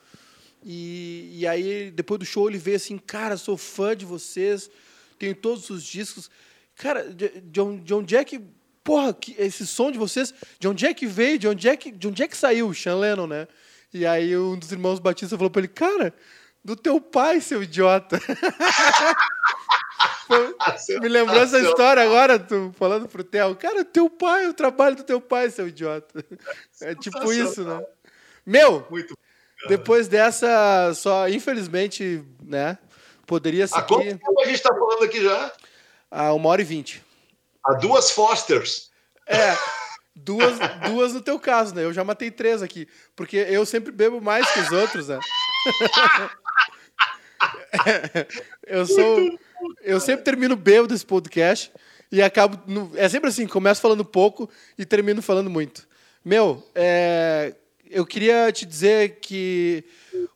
E, 0.65 1.39
e 1.41 1.47
aí, 1.47 1.91
depois 1.91 2.21
do 2.21 2.25
show, 2.25 2.49
ele 2.49 2.59
veio 2.59 2.77
assim, 2.77 2.97
cara, 2.97 3.37
sou 3.37 3.57
fã 3.57 3.97
de 3.97 4.05
vocês, 4.05 4.71
tenho 5.19 5.35
todos 5.35 5.69
os 5.71 5.83
discos. 5.83 6.31
Cara, 6.83 7.05
de, 7.05 7.41
de, 7.41 7.61
onde, 7.61 7.85
de 7.85 7.95
onde 7.95 8.17
é 8.17 8.25
que. 8.25 8.41
Porra, 8.83 9.15
que, 9.15 9.37
esse 9.39 9.65
som 9.65 9.93
de 9.93 9.99
vocês, 9.99 10.35
de 10.59 10.67
onde 10.67 10.85
é 10.85 10.93
que 10.93 11.07
veio? 11.07 11.39
De 11.39 11.47
onde 11.47 11.69
é 11.69 11.77
que, 11.77 11.93
de 11.93 12.09
onde 12.09 12.25
é 12.25 12.27
que 12.27 12.37
saiu 12.37 12.67
o 12.67 12.75
Sean 12.75 12.97
Lennon, 12.97 13.29
né? 13.29 13.47
E 13.95 14.05
aí 14.05 14.37
um 14.37 14.59
dos 14.59 14.73
irmãos 14.73 14.99
Batista 14.99 15.37
falou 15.37 15.49
para 15.49 15.61
ele, 15.61 15.69
cara, 15.69 16.13
do 16.65 16.75
teu 16.75 17.01
pai, 17.01 17.41
seu 17.41 17.63
idiota. 17.63 18.21
Me 21.01 21.09
lembrou 21.09 21.41
essa 21.41 21.61
história 21.61 22.03
agora, 22.03 22.41
tu 22.41 22.75
falando 22.77 23.07
pro 23.07 23.23
Theo. 23.23 23.55
Cara, 23.55 23.85
teu 23.85 24.11
pai, 24.11 24.49
o 24.49 24.55
trabalho 24.55 24.97
do 24.97 25.05
teu 25.05 25.21
pai, 25.21 25.51
seu 25.51 25.69
idiota. 25.69 26.25
É 26.81 26.97
tipo 26.97 27.33
isso, 27.33 27.63
né? 27.63 27.81
Meu, 28.45 28.85
Muito 28.91 29.17
depois 29.69 30.09
dessa, 30.09 30.93
só 30.95 31.29
infelizmente, 31.29 32.25
né? 32.43 32.77
Poderia 33.25 33.69
ser. 33.69 33.79
Há 33.79 33.83
quanto 33.83 34.03
tempo 34.03 34.41
a 34.41 34.47
gente 34.47 34.57
está 34.57 34.75
falando 34.75 35.05
aqui 35.05 35.23
já? 35.23 35.53
Há 36.13 36.35
uma 36.35 36.51
hora 36.51 36.61
e 36.61 36.65
vinte. 36.65 37.03
Há 37.65 37.73
duas 37.73 38.11
Fosters. 38.11 38.91
É, 39.27 39.57
duas, 40.15 40.59
duas 40.87 41.15
no 41.15 41.23
teu 41.23 41.41
caso, 41.41 41.75
né? 41.75 41.85
Eu 41.85 41.93
já 41.93 42.05
matei 42.05 42.31
três 42.31 42.61
aqui. 42.61 42.87
Porque 43.17 43.39
eu 43.39 43.65
sempre 43.65 43.91
bebo 43.91 44.21
mais 44.21 44.47
que 44.51 44.61
os 44.61 44.71
outros, 44.73 45.09
né? 45.09 45.19
eu 48.67 48.85
sou. 48.85 49.39
Eu 49.81 49.99
sempre 50.01 50.23
termino 50.23 50.55
bêbado 50.55 50.89
desse 50.89 51.07
podcast 51.07 51.73
e 52.11 52.21
acabo. 52.21 52.61
No, 52.67 52.93
é 52.95 53.09
sempre 53.09 53.31
assim, 53.31 53.47
começo 53.47 53.81
falando 53.81 54.05
pouco 54.05 54.51
e 54.77 54.85
termino 54.85 55.23
falando 55.23 55.49
muito. 55.49 55.89
Meu, 56.23 56.63
é, 56.75 57.55
eu 57.91 58.05
queria 58.05 58.53
te 58.53 58.67
dizer 58.67 59.19
que 59.23 59.83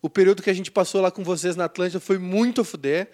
o 0.01 0.09
período 0.09 0.43
que 0.43 0.49
a 0.49 0.55
gente 0.55 0.71
passou 0.71 1.03
lá 1.03 1.11
com 1.11 1.23
vocês 1.23 1.55
na 1.55 1.67
Atlântida 1.67 2.01
foi 2.01 2.17
muito 2.17 2.63
a 2.63 2.65
fuder. 2.65 3.11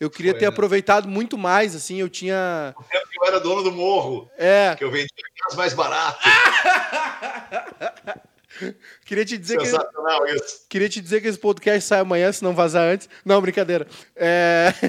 Eu 0.00 0.08
queria 0.08 0.30
foi, 0.32 0.38
ter 0.38 0.46
né? 0.46 0.50
aproveitado 0.50 1.08
muito 1.08 1.36
mais, 1.36 1.74
assim, 1.74 2.00
eu 2.00 2.08
tinha... 2.08 2.72
O 2.78 2.84
tempo 2.84 3.08
que 3.08 3.20
eu 3.20 3.26
era 3.26 3.40
dono 3.40 3.64
do 3.64 3.72
morro. 3.72 4.30
É. 4.38 4.76
Que 4.76 4.84
eu 4.84 4.90
vendia 4.90 5.08
as 5.46 5.56
mais 5.56 5.74
baratas. 5.74 6.22
queria 9.04 9.24
te 9.24 9.36
dizer 9.36 9.60
Sensacional 9.60 10.24
que... 10.24 10.34
isso. 10.34 10.66
Queria 10.68 10.88
te 10.88 11.00
dizer 11.00 11.20
que 11.20 11.26
esse 11.26 11.38
podcast 11.38 11.88
sai 11.88 11.98
amanhã, 11.98 12.30
se 12.30 12.44
não 12.44 12.54
vazar 12.54 12.84
antes. 12.84 13.08
Não, 13.24 13.40
brincadeira. 13.40 13.88
É... 14.14 14.72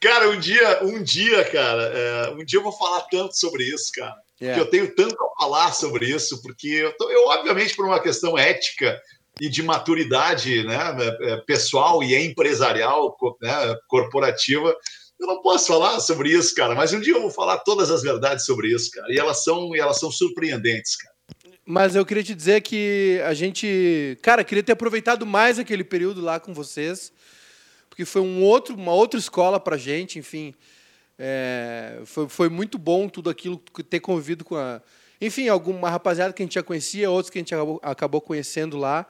Cara, 0.00 0.30
um 0.30 0.40
dia, 0.40 0.82
um 0.82 1.02
dia, 1.02 1.44
cara, 1.44 1.82
é, 1.82 2.30
um 2.30 2.42
dia 2.42 2.58
eu 2.58 2.62
vou 2.62 2.72
falar 2.72 3.02
tanto 3.02 3.38
sobre 3.38 3.64
isso, 3.64 3.92
cara. 3.94 4.16
Yeah. 4.40 4.58
Porque 4.58 4.60
eu 4.60 4.70
tenho 4.70 4.94
tanto 4.94 5.22
a 5.22 5.42
falar 5.42 5.74
sobre 5.74 6.06
isso, 6.06 6.40
porque 6.40 6.68
eu, 6.68 6.96
tô, 6.96 7.10
eu, 7.10 7.28
obviamente, 7.28 7.76
por 7.76 7.84
uma 7.84 8.00
questão 8.00 8.38
ética 8.38 8.98
e 9.40 9.48
de 9.48 9.62
maturidade 9.62 10.64
né, 10.64 10.78
é, 10.98 11.32
é, 11.32 11.36
pessoal 11.38 12.02
e 12.02 12.14
empresarial, 12.14 13.16
né, 13.40 13.76
corporativa, 13.88 14.74
eu 15.18 15.26
não 15.26 15.42
posso 15.42 15.66
falar 15.66 16.00
sobre 16.00 16.30
isso, 16.30 16.54
cara. 16.54 16.74
Mas 16.74 16.92
um 16.92 17.00
dia 17.00 17.14
eu 17.14 17.22
vou 17.22 17.30
falar 17.30 17.58
todas 17.58 17.90
as 17.90 18.02
verdades 18.02 18.44
sobre 18.44 18.68
isso, 18.68 18.90
cara. 18.90 19.12
E 19.12 19.18
elas 19.18 19.42
são, 19.42 19.74
elas 19.74 19.98
são 19.98 20.10
surpreendentes, 20.10 20.96
cara. 20.96 21.14
Mas 21.64 21.94
eu 21.94 22.04
queria 22.04 22.24
te 22.24 22.34
dizer 22.34 22.62
que 22.62 23.20
a 23.24 23.32
gente, 23.32 24.18
cara, 24.22 24.42
queria 24.42 24.62
ter 24.62 24.72
aproveitado 24.72 25.24
mais 25.24 25.58
aquele 25.58 25.84
período 25.84 26.20
lá 26.20 26.40
com 26.40 26.52
vocês 26.52 27.12
porque 28.00 28.06
foi 28.06 28.22
um 28.22 28.42
outro, 28.42 28.74
uma 28.74 28.94
outra 28.94 29.20
escola 29.20 29.60
para 29.60 29.76
gente, 29.76 30.18
enfim. 30.18 30.54
É, 31.18 32.00
foi, 32.06 32.28
foi 32.30 32.48
muito 32.48 32.78
bom 32.78 33.10
tudo 33.10 33.28
aquilo, 33.28 33.58
ter 33.58 34.00
convivido 34.00 34.42
com 34.42 34.56
a. 34.56 34.80
Enfim, 35.20 35.48
alguma 35.48 35.90
rapaziada 35.90 36.32
que 36.32 36.42
a 36.42 36.46
gente 36.46 36.54
já 36.54 36.62
conhecia, 36.62 37.10
outros 37.10 37.28
que 37.28 37.38
a 37.38 37.42
gente 37.42 37.54
acabou, 37.54 37.80
acabou 37.82 38.20
conhecendo 38.22 38.78
lá. 38.78 39.06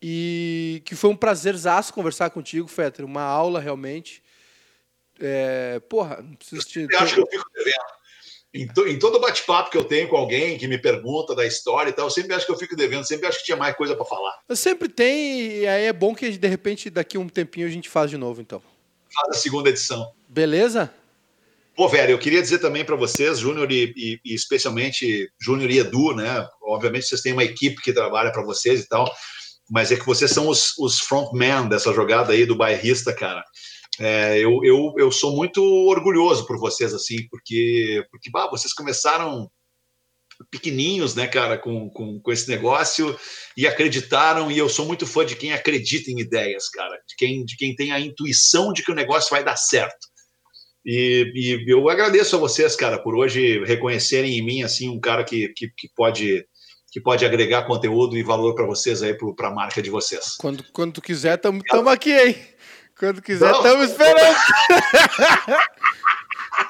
E 0.00 0.82
que 0.84 0.94
foi 0.94 1.10
um 1.10 1.16
prazerzaço 1.16 1.92
conversar 1.92 2.30
contigo, 2.30 2.68
Fetter. 2.68 3.04
Uma 3.04 3.22
aula 3.22 3.60
realmente. 3.60 4.22
É, 5.20 5.80
porra, 5.88 6.22
não 6.22 6.34
preciso 6.34 6.66
te. 6.66 6.86
Eu 6.88 6.98
acho 6.98 7.14
que 7.14 7.20
eu 7.20 7.26
fico 7.26 7.50
devendo. 7.52 7.98
Em, 8.54 8.66
to, 8.66 8.88
em 8.88 8.98
todo 8.98 9.20
bate-papo 9.20 9.70
que 9.70 9.76
eu 9.76 9.84
tenho 9.84 10.08
com 10.08 10.16
alguém 10.16 10.56
que 10.56 10.66
me 10.66 10.78
pergunta 10.78 11.34
da 11.34 11.44
história 11.44 11.90
e 11.90 11.92
tal, 11.92 12.06
eu 12.06 12.10
sempre 12.10 12.34
acho 12.34 12.46
que 12.46 12.52
eu 12.52 12.56
fico 12.56 12.74
devendo, 12.74 13.04
sempre 13.04 13.26
acho 13.26 13.40
que 13.40 13.44
tinha 13.44 13.56
mais 13.56 13.76
coisa 13.76 13.94
para 13.94 14.06
falar. 14.06 14.38
Eu 14.48 14.56
sempre 14.56 14.88
tem, 14.88 15.58
e 15.58 15.66
aí 15.66 15.84
é 15.84 15.92
bom 15.92 16.14
que 16.14 16.30
de 16.30 16.48
repente 16.48 16.88
daqui 16.88 17.18
a 17.18 17.20
um 17.20 17.28
tempinho 17.28 17.66
a 17.66 17.70
gente 17.70 17.90
faz 17.90 18.10
de 18.10 18.16
novo, 18.16 18.40
então. 18.40 18.62
Faz 19.12 19.36
a 19.36 19.40
segunda 19.40 19.68
edição. 19.68 20.12
Beleza? 20.28 20.90
Pô, 21.76 21.88
velho, 21.88 22.12
eu 22.12 22.18
queria 22.18 22.40
dizer 22.40 22.58
também 22.58 22.84
para 22.84 22.96
vocês, 22.96 23.38
Júnior 23.38 23.70
e, 23.70 23.92
e, 23.96 24.20
e, 24.24 24.34
especialmente 24.34 25.30
Júnior 25.40 25.70
e 25.70 25.78
Edu, 25.78 26.14
né? 26.14 26.48
Obviamente 26.62 27.06
vocês 27.06 27.20
têm 27.20 27.34
uma 27.34 27.44
equipe 27.44 27.80
que 27.82 27.92
trabalha 27.92 28.32
para 28.32 28.42
vocês 28.42 28.80
e 28.80 28.88
tal, 28.88 29.08
mas 29.70 29.92
é 29.92 29.96
que 29.96 30.06
vocês 30.06 30.30
são 30.30 30.48
os, 30.48 30.76
os 30.78 30.98
frontmen 31.00 31.68
dessa 31.68 31.92
jogada 31.92 32.32
aí 32.32 32.46
do 32.46 32.56
bairrista, 32.56 33.12
cara. 33.12 33.44
É, 34.00 34.38
eu, 34.38 34.60
eu, 34.62 34.94
eu 34.96 35.10
sou 35.10 35.34
muito 35.34 35.62
orgulhoso 35.62 36.46
por 36.46 36.58
vocês, 36.58 36.94
assim, 36.94 37.26
porque, 37.28 38.04
porque 38.10 38.30
bah, 38.30 38.48
vocês 38.48 38.72
começaram 38.72 39.50
pequeninhos, 40.50 41.14
né, 41.16 41.26
cara, 41.26 41.58
com, 41.58 41.90
com, 41.90 42.20
com 42.20 42.32
esse 42.32 42.48
negócio 42.48 43.18
e 43.56 43.66
acreditaram. 43.66 44.50
E 44.50 44.58
eu 44.58 44.68
sou 44.68 44.86
muito 44.86 45.06
fã 45.06 45.26
de 45.26 45.36
quem 45.36 45.52
acredita 45.52 46.10
em 46.10 46.20
ideias, 46.20 46.68
cara, 46.68 46.94
de 47.08 47.16
quem, 47.16 47.44
de 47.44 47.56
quem 47.56 47.74
tem 47.74 47.92
a 47.92 48.00
intuição 48.00 48.72
de 48.72 48.84
que 48.84 48.92
o 48.92 48.94
negócio 48.94 49.30
vai 49.30 49.42
dar 49.42 49.56
certo. 49.56 50.06
E, 50.86 51.32
e 51.34 51.70
eu 51.70 51.88
agradeço 51.88 52.36
a 52.36 52.38
vocês, 52.38 52.76
cara, 52.76 53.02
por 53.02 53.16
hoje 53.16 53.64
reconhecerem 53.64 54.38
em 54.38 54.44
mim 54.44 54.62
assim 54.62 54.88
um 54.88 55.00
cara 55.00 55.24
que, 55.24 55.48
que, 55.48 55.68
que 55.76 55.88
pode 55.94 56.46
que 56.98 57.00
pode 57.00 57.24
agregar 57.24 57.62
conteúdo 57.62 58.16
e 58.16 58.22
valor 58.24 58.54
para 58.54 58.66
vocês 58.66 59.02
aí 59.02 59.14
para 59.14 59.48
a 59.48 59.54
marca 59.54 59.80
de 59.80 59.88
vocês. 59.88 60.36
Quando, 60.36 60.64
quando 60.72 60.94
tu 60.94 61.00
quiser, 61.00 61.36
estamos 61.36 61.62
aqui, 61.86 62.12
hein? 62.12 62.36
Quando 62.98 63.22
quiser, 63.22 63.52
estamos 63.52 63.90
esperando. 63.90 64.36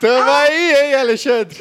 Tamo 0.00 0.30
aí, 0.30 0.74
hein, 0.74 0.94
Alexandre? 0.94 1.58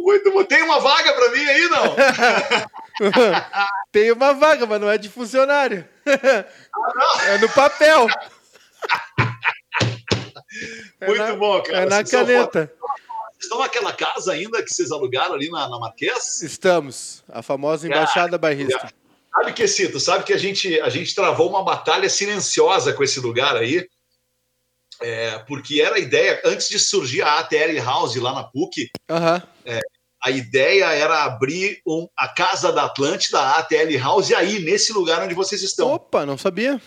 Muito 0.00 0.32
bom. 0.32 0.42
Tem 0.42 0.60
uma 0.62 0.80
vaga 0.80 1.12
para 1.12 1.30
mim 1.30 1.44
aí, 1.44 1.68
não? 1.68 1.94
Tem 3.92 4.10
uma 4.10 4.34
vaga, 4.34 4.66
mas 4.66 4.80
não 4.80 4.90
é 4.90 4.98
de 4.98 5.08
funcionário. 5.08 5.88
Ah, 6.04 7.24
é 7.28 7.38
no 7.38 7.48
papel. 7.50 8.08
É 11.00 11.06
Muito 11.06 11.22
na, 11.22 11.36
bom, 11.36 11.62
cara. 11.62 11.78
É 11.78 11.86
na 11.86 12.02
caneta. 12.02 12.72
Vocês 12.72 13.07
estão 13.40 13.58
naquela 13.58 13.92
casa 13.92 14.32
ainda 14.32 14.62
que 14.62 14.70
vocês 14.70 14.90
alugaram 14.90 15.34
ali 15.34 15.50
na, 15.50 15.68
na 15.68 15.78
Marquês? 15.78 16.42
Estamos. 16.42 17.22
A 17.28 17.42
famosa 17.42 17.86
Embaixada 17.86 18.36
ah, 18.36 18.38
Bairrista. 18.38 18.92
Sabe, 19.34 19.52
Quesito, 19.52 20.00
sabe 20.00 20.24
que 20.24 20.32
a 20.32 20.38
gente, 20.38 20.80
a 20.80 20.88
gente 20.88 21.14
travou 21.14 21.48
uma 21.48 21.62
batalha 21.62 22.08
silenciosa 22.08 22.92
com 22.92 23.04
esse 23.04 23.20
lugar 23.20 23.56
aí, 23.56 23.86
é, 25.00 25.38
porque 25.40 25.80
era 25.80 25.96
a 25.96 26.00
ideia, 26.00 26.40
antes 26.44 26.68
de 26.68 26.78
surgir 26.78 27.22
a 27.22 27.38
ATL 27.38 27.78
House 27.84 28.16
lá 28.16 28.34
na 28.34 28.44
PUC, 28.44 28.90
uhum. 29.08 29.42
é, 29.64 29.80
a 30.22 30.30
ideia 30.30 30.92
era 30.92 31.24
abrir 31.24 31.80
um, 31.86 32.08
a 32.16 32.28
Casa 32.28 32.72
da 32.72 32.84
Atlântida, 32.84 33.38
a 33.38 33.58
ATL 33.58 33.96
House, 34.00 34.32
aí, 34.32 34.58
nesse 34.58 34.92
lugar 34.92 35.22
onde 35.22 35.34
vocês 35.34 35.62
estão. 35.62 35.92
Opa, 35.92 36.26
não 36.26 36.36
sabia. 36.36 36.80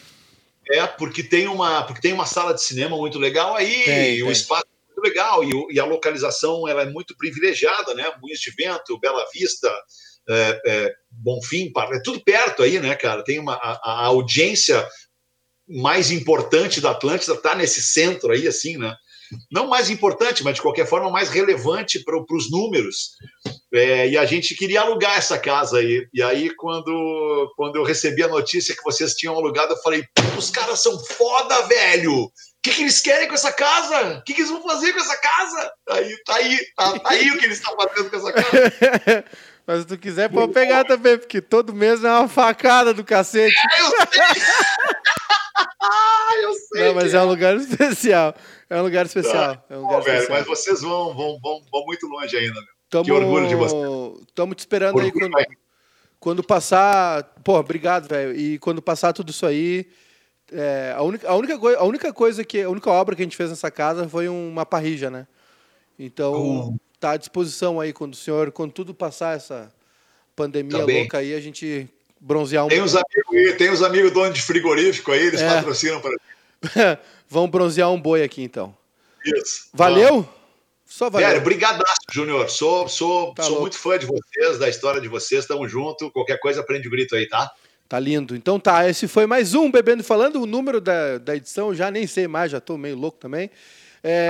É, 0.69 0.85
porque 0.85 1.23
tem 1.23 1.47
uma, 1.47 1.83
porque 1.83 2.01
tem 2.01 2.13
uma 2.13 2.25
sala 2.25 2.53
de 2.53 2.61
cinema 2.61 2.97
muito 2.97 3.17
legal 3.17 3.55
aí, 3.55 3.83
tem, 3.83 4.23
o 4.23 4.31
espaço 4.31 4.65
é 4.65 4.70
legal, 5.01 5.43
e, 5.43 5.51
e, 5.71 5.79
a 5.79 5.85
localização 5.85 6.67
ela 6.67 6.83
é 6.83 6.89
muito 6.89 7.15
privilegiada, 7.17 7.93
né? 7.93 8.11
Moinhos 8.21 8.39
de 8.39 8.51
Vento, 8.51 8.99
Bela 8.99 9.25
Vista, 9.33 9.69
é, 10.29 10.61
é, 10.65 10.93
Bonfim, 11.09 11.71
é 11.93 12.01
tudo 12.01 12.23
perto 12.23 12.63
aí, 12.63 12.79
né, 12.79 12.95
cara? 12.95 13.23
Tem 13.23 13.39
uma 13.39 13.55
a, 13.55 13.79
a 13.83 14.05
audiência 14.05 14.87
mais 15.67 16.11
importante 16.11 16.81
da 16.81 16.91
Atlântida 16.91 17.33
está 17.33 17.55
nesse 17.55 17.81
centro 17.81 18.31
aí, 18.31 18.47
assim, 18.47 18.77
né? 18.77 18.95
Não 19.49 19.67
mais 19.67 19.89
importante, 19.89 20.43
mas 20.43 20.55
de 20.55 20.61
qualquer 20.61 20.85
forma 20.85 21.09
mais 21.09 21.29
relevante 21.29 22.03
para 22.03 22.17
os 22.35 22.51
números. 22.51 23.11
É, 23.73 24.09
e 24.09 24.17
a 24.17 24.25
gente 24.25 24.53
queria 24.55 24.81
alugar 24.81 25.17
essa 25.17 25.39
casa 25.39 25.77
aí. 25.77 26.05
E 26.13 26.21
aí, 26.21 26.53
quando, 26.55 27.53
quando 27.55 27.77
eu 27.77 27.83
recebi 27.83 28.21
a 28.23 28.27
notícia 28.27 28.75
que 28.75 28.83
vocês 28.83 29.13
tinham 29.13 29.35
alugado, 29.35 29.73
eu 29.73 29.81
falei: 29.81 30.03
os 30.37 30.49
caras 30.49 30.81
são 30.83 30.99
foda, 30.99 31.61
velho! 31.67 32.29
O 32.61 32.69
que, 32.69 32.75
que 32.75 32.81
eles 32.83 33.01
querem 33.01 33.27
com 33.27 33.33
essa 33.33 33.51
casa? 33.51 34.19
O 34.19 34.23
que, 34.23 34.35
que 34.35 34.41
eles 34.41 34.51
vão 34.51 34.61
fazer 34.61 34.93
com 34.93 34.99
essa 34.99 35.17
casa? 35.17 35.73
Aí 35.89 36.15
tá 36.23 36.35
aí, 36.35 36.59
tá, 36.75 36.99
tá 36.99 37.09
aí 37.09 37.31
o 37.31 37.39
que 37.39 37.45
eles 37.45 37.57
estão 37.57 37.75
fazendo 37.75 38.07
com 38.07 38.17
essa 38.17 38.31
casa. 38.31 39.25
Mas 39.65 39.79
se 39.79 39.87
tu 39.87 39.97
quiser, 39.97 40.29
pode 40.29 40.53
pegar 40.53 40.83
também, 40.83 41.17
porque 41.17 41.41
todo 41.41 41.73
mês 41.73 42.03
é 42.03 42.09
uma 42.11 42.27
facada 42.27 42.93
do 42.93 43.03
cacete. 43.03 43.55
É, 43.57 43.81
eu 43.81 43.89
sei! 43.89 44.43
ah, 45.81 46.31
eu 46.39 46.53
sei! 46.53 46.83
Não, 46.83 46.93
mas 46.93 47.13
é. 47.13 47.17
é 47.17 47.21
um 47.21 47.25
lugar 47.25 47.55
especial. 47.55 48.35
É 48.69 48.77
um 48.77 48.83
lugar 48.83 49.05
especial. 49.07 49.65
É 49.67 49.77
um 49.77 49.81
lugar 49.81 50.01
velho, 50.01 50.27
mas 50.29 50.45
vocês 50.45 50.81
vão, 50.81 51.15
vão, 51.15 51.39
vão, 51.41 51.63
vão 51.71 51.85
muito 51.85 52.05
longe 52.07 52.37
ainda, 52.37 52.55
meu. 52.55 52.69
Tamo, 52.91 53.05
que 53.05 53.11
orgulho 53.11 53.47
de 53.47 53.55
você. 53.55 53.75
Estamos 54.27 54.55
te 54.55 54.59
esperando 54.59 54.97
orgulho 54.97 55.25
aí 55.25 55.45
quando, 55.45 55.57
quando 56.19 56.43
passar. 56.43 57.23
Pô, 57.43 57.57
obrigado, 57.57 58.07
velho. 58.07 58.35
E 58.35 58.59
quando 58.59 58.81
passar 58.81 59.13
tudo 59.13 59.31
isso 59.31 59.45
aí. 59.47 59.87
É, 60.51 60.93
a, 60.95 61.01
única, 61.01 61.29
a, 61.29 61.35
única 61.35 61.53
a 61.77 61.83
única 61.83 62.13
coisa 62.13 62.43
que. 62.43 62.61
A 62.61 62.69
única 62.69 62.89
obra 62.89 63.15
que 63.15 63.21
a 63.21 63.25
gente 63.25 63.37
fez 63.37 63.49
nessa 63.49 63.71
casa 63.71 64.07
foi 64.07 64.27
uma 64.27 64.65
parrija, 64.65 65.09
né? 65.09 65.27
Então. 65.97 66.77
Está 66.93 67.13
à 67.13 67.17
disposição 67.17 67.79
aí 67.79 67.91
quando 67.91 68.13
o 68.13 68.15
senhor, 68.15 68.51
quando 68.51 68.71
tudo 68.73 68.93
passar 68.93 69.35
essa 69.35 69.73
pandemia 70.35 70.85
louca 70.85 71.17
aí, 71.17 71.33
a 71.33 71.39
gente 71.39 71.89
bronzear 72.19 72.63
um 72.63 72.67
Tem 72.67 72.79
os 72.79 72.95
amigos, 72.95 73.57
tem 73.57 73.71
os 73.71 73.81
amigos 73.81 74.11
donos 74.11 74.35
de 74.35 74.41
frigorífico 74.43 75.11
aí, 75.11 75.25
eles 75.25 75.41
é. 75.41 75.47
patrocinam 75.47 75.99
para 75.99 76.11
Vamos 77.27 77.49
bronzear 77.49 77.89
um 77.89 77.99
boi 77.99 78.21
aqui 78.21 78.43
então. 78.43 78.75
Isso. 79.25 79.69
Valeu? 79.73 80.27
Só 80.85 81.09
valeu. 81.09 81.27
Sério, 81.27 81.43
brigadaço, 81.43 82.01
Júnior. 82.11 82.49
Sou, 82.49 82.87
sou, 82.87 83.33
tá 83.33 83.43
sou 83.43 83.61
muito 83.61 83.77
fã 83.77 83.97
de 83.97 84.05
vocês, 84.05 84.59
da 84.59 84.69
história 84.69 85.01
de 85.01 85.07
vocês. 85.07 85.45
Tamo 85.45 85.67
junto. 85.67 86.11
Qualquer 86.11 86.37
coisa, 86.39 86.61
prende 86.61 86.87
o 86.87 86.91
grito 86.91 87.15
aí, 87.15 87.27
tá? 87.27 87.49
Tá 87.91 87.99
lindo. 87.99 88.37
Então 88.37 88.57
tá, 88.57 88.87
esse 88.87 89.05
foi 89.05 89.25
mais 89.25 89.53
um 89.53 89.69
Bebendo 89.69 90.01
Falando. 90.01 90.41
O 90.41 90.45
número 90.45 90.79
da, 90.79 91.17
da 91.17 91.35
edição 91.35 91.75
já 91.75 91.91
nem 91.91 92.07
sei 92.07 92.25
mais, 92.25 92.49
já 92.49 92.61
tô 92.61 92.77
meio 92.77 92.95
louco 92.95 93.17
também. 93.17 93.51
É, 94.01 94.29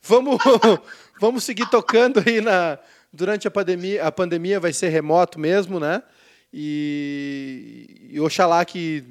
vamos, 0.00 0.38
vamos 1.20 1.44
seguir 1.44 1.68
tocando 1.68 2.18
aí 2.26 2.40
na, 2.40 2.78
durante 3.12 3.46
a 3.46 3.50
pandemia. 3.50 4.06
A 4.06 4.10
pandemia 4.10 4.58
vai 4.58 4.72
ser 4.72 4.88
remoto 4.88 5.38
mesmo, 5.38 5.78
né? 5.78 6.02
E, 6.50 8.08
e 8.10 8.20
oxalá 8.22 8.64
que, 8.64 9.04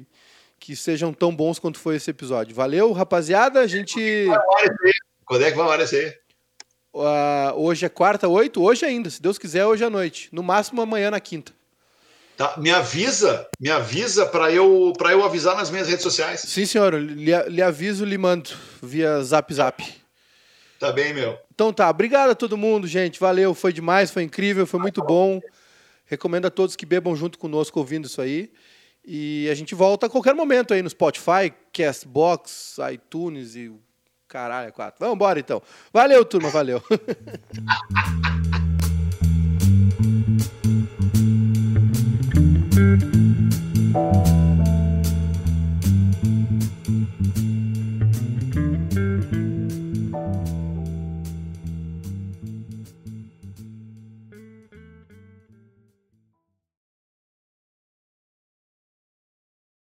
que 0.58 0.74
sejam 0.74 1.12
tão 1.12 1.32
bons 1.32 1.60
quanto 1.60 1.78
foi 1.78 1.94
esse 1.94 2.10
episódio. 2.10 2.56
Valeu, 2.56 2.90
rapaziada. 2.90 3.60
A 3.60 3.66
gente. 3.68 4.26
Quando 5.24 5.44
é 5.44 5.52
que 5.52 5.56
vai 5.56 5.66
aparecer? 5.66 6.20
Uh, 6.92 7.54
hoje 7.54 7.86
é 7.86 7.88
quarta, 7.88 8.26
oito? 8.26 8.60
Hoje 8.60 8.84
ainda, 8.84 9.08
se 9.08 9.22
Deus 9.22 9.38
quiser, 9.38 9.64
hoje 9.66 9.84
à 9.84 9.90
noite. 9.90 10.28
No 10.32 10.42
máximo 10.42 10.82
amanhã 10.82 11.12
na 11.12 11.20
quinta. 11.20 11.56
Tá, 12.38 12.54
me 12.56 12.70
avisa, 12.70 13.48
me 13.58 13.68
avisa 13.68 14.24
para 14.24 14.52
eu 14.52 14.92
para 14.96 15.10
eu 15.10 15.24
avisar 15.24 15.56
nas 15.56 15.72
minhas 15.72 15.88
redes 15.88 16.04
sociais. 16.04 16.38
Sim, 16.38 16.64
senhor, 16.64 16.94
lhe, 16.94 17.36
lhe 17.48 17.60
aviso, 17.60 18.04
lhe 18.04 18.16
mando 18.16 18.50
via 18.80 19.20
Zap 19.24 19.52
Zap. 19.52 19.84
Tá 20.78 20.92
bem, 20.92 21.12
meu. 21.12 21.36
Então 21.52 21.72
tá, 21.72 21.90
obrigado 21.90 22.30
a 22.30 22.36
todo 22.36 22.56
mundo, 22.56 22.86
gente. 22.86 23.18
Valeu, 23.18 23.54
foi 23.54 23.72
demais, 23.72 24.12
foi 24.12 24.22
incrível, 24.22 24.68
foi 24.68 24.78
muito 24.78 25.02
bom. 25.02 25.40
Recomendo 26.06 26.46
a 26.46 26.50
todos 26.50 26.76
que 26.76 26.86
bebam 26.86 27.16
junto 27.16 27.40
conosco 27.40 27.76
ouvindo 27.80 28.06
isso 28.06 28.22
aí. 28.22 28.52
E 29.04 29.48
a 29.50 29.54
gente 29.56 29.74
volta 29.74 30.06
a 30.06 30.08
qualquer 30.08 30.32
momento 30.36 30.72
aí 30.72 30.80
no 30.80 30.88
Spotify, 30.88 31.52
Castbox, 31.72 32.76
iTunes 32.92 33.56
e 33.56 33.72
caralho, 34.28 34.68
é 34.68 34.70
quatro. 34.70 35.00
Vamos 35.00 35.16
embora 35.16 35.40
então. 35.40 35.60
Valeu, 35.92 36.24
turma, 36.24 36.50
valeu. 36.50 36.80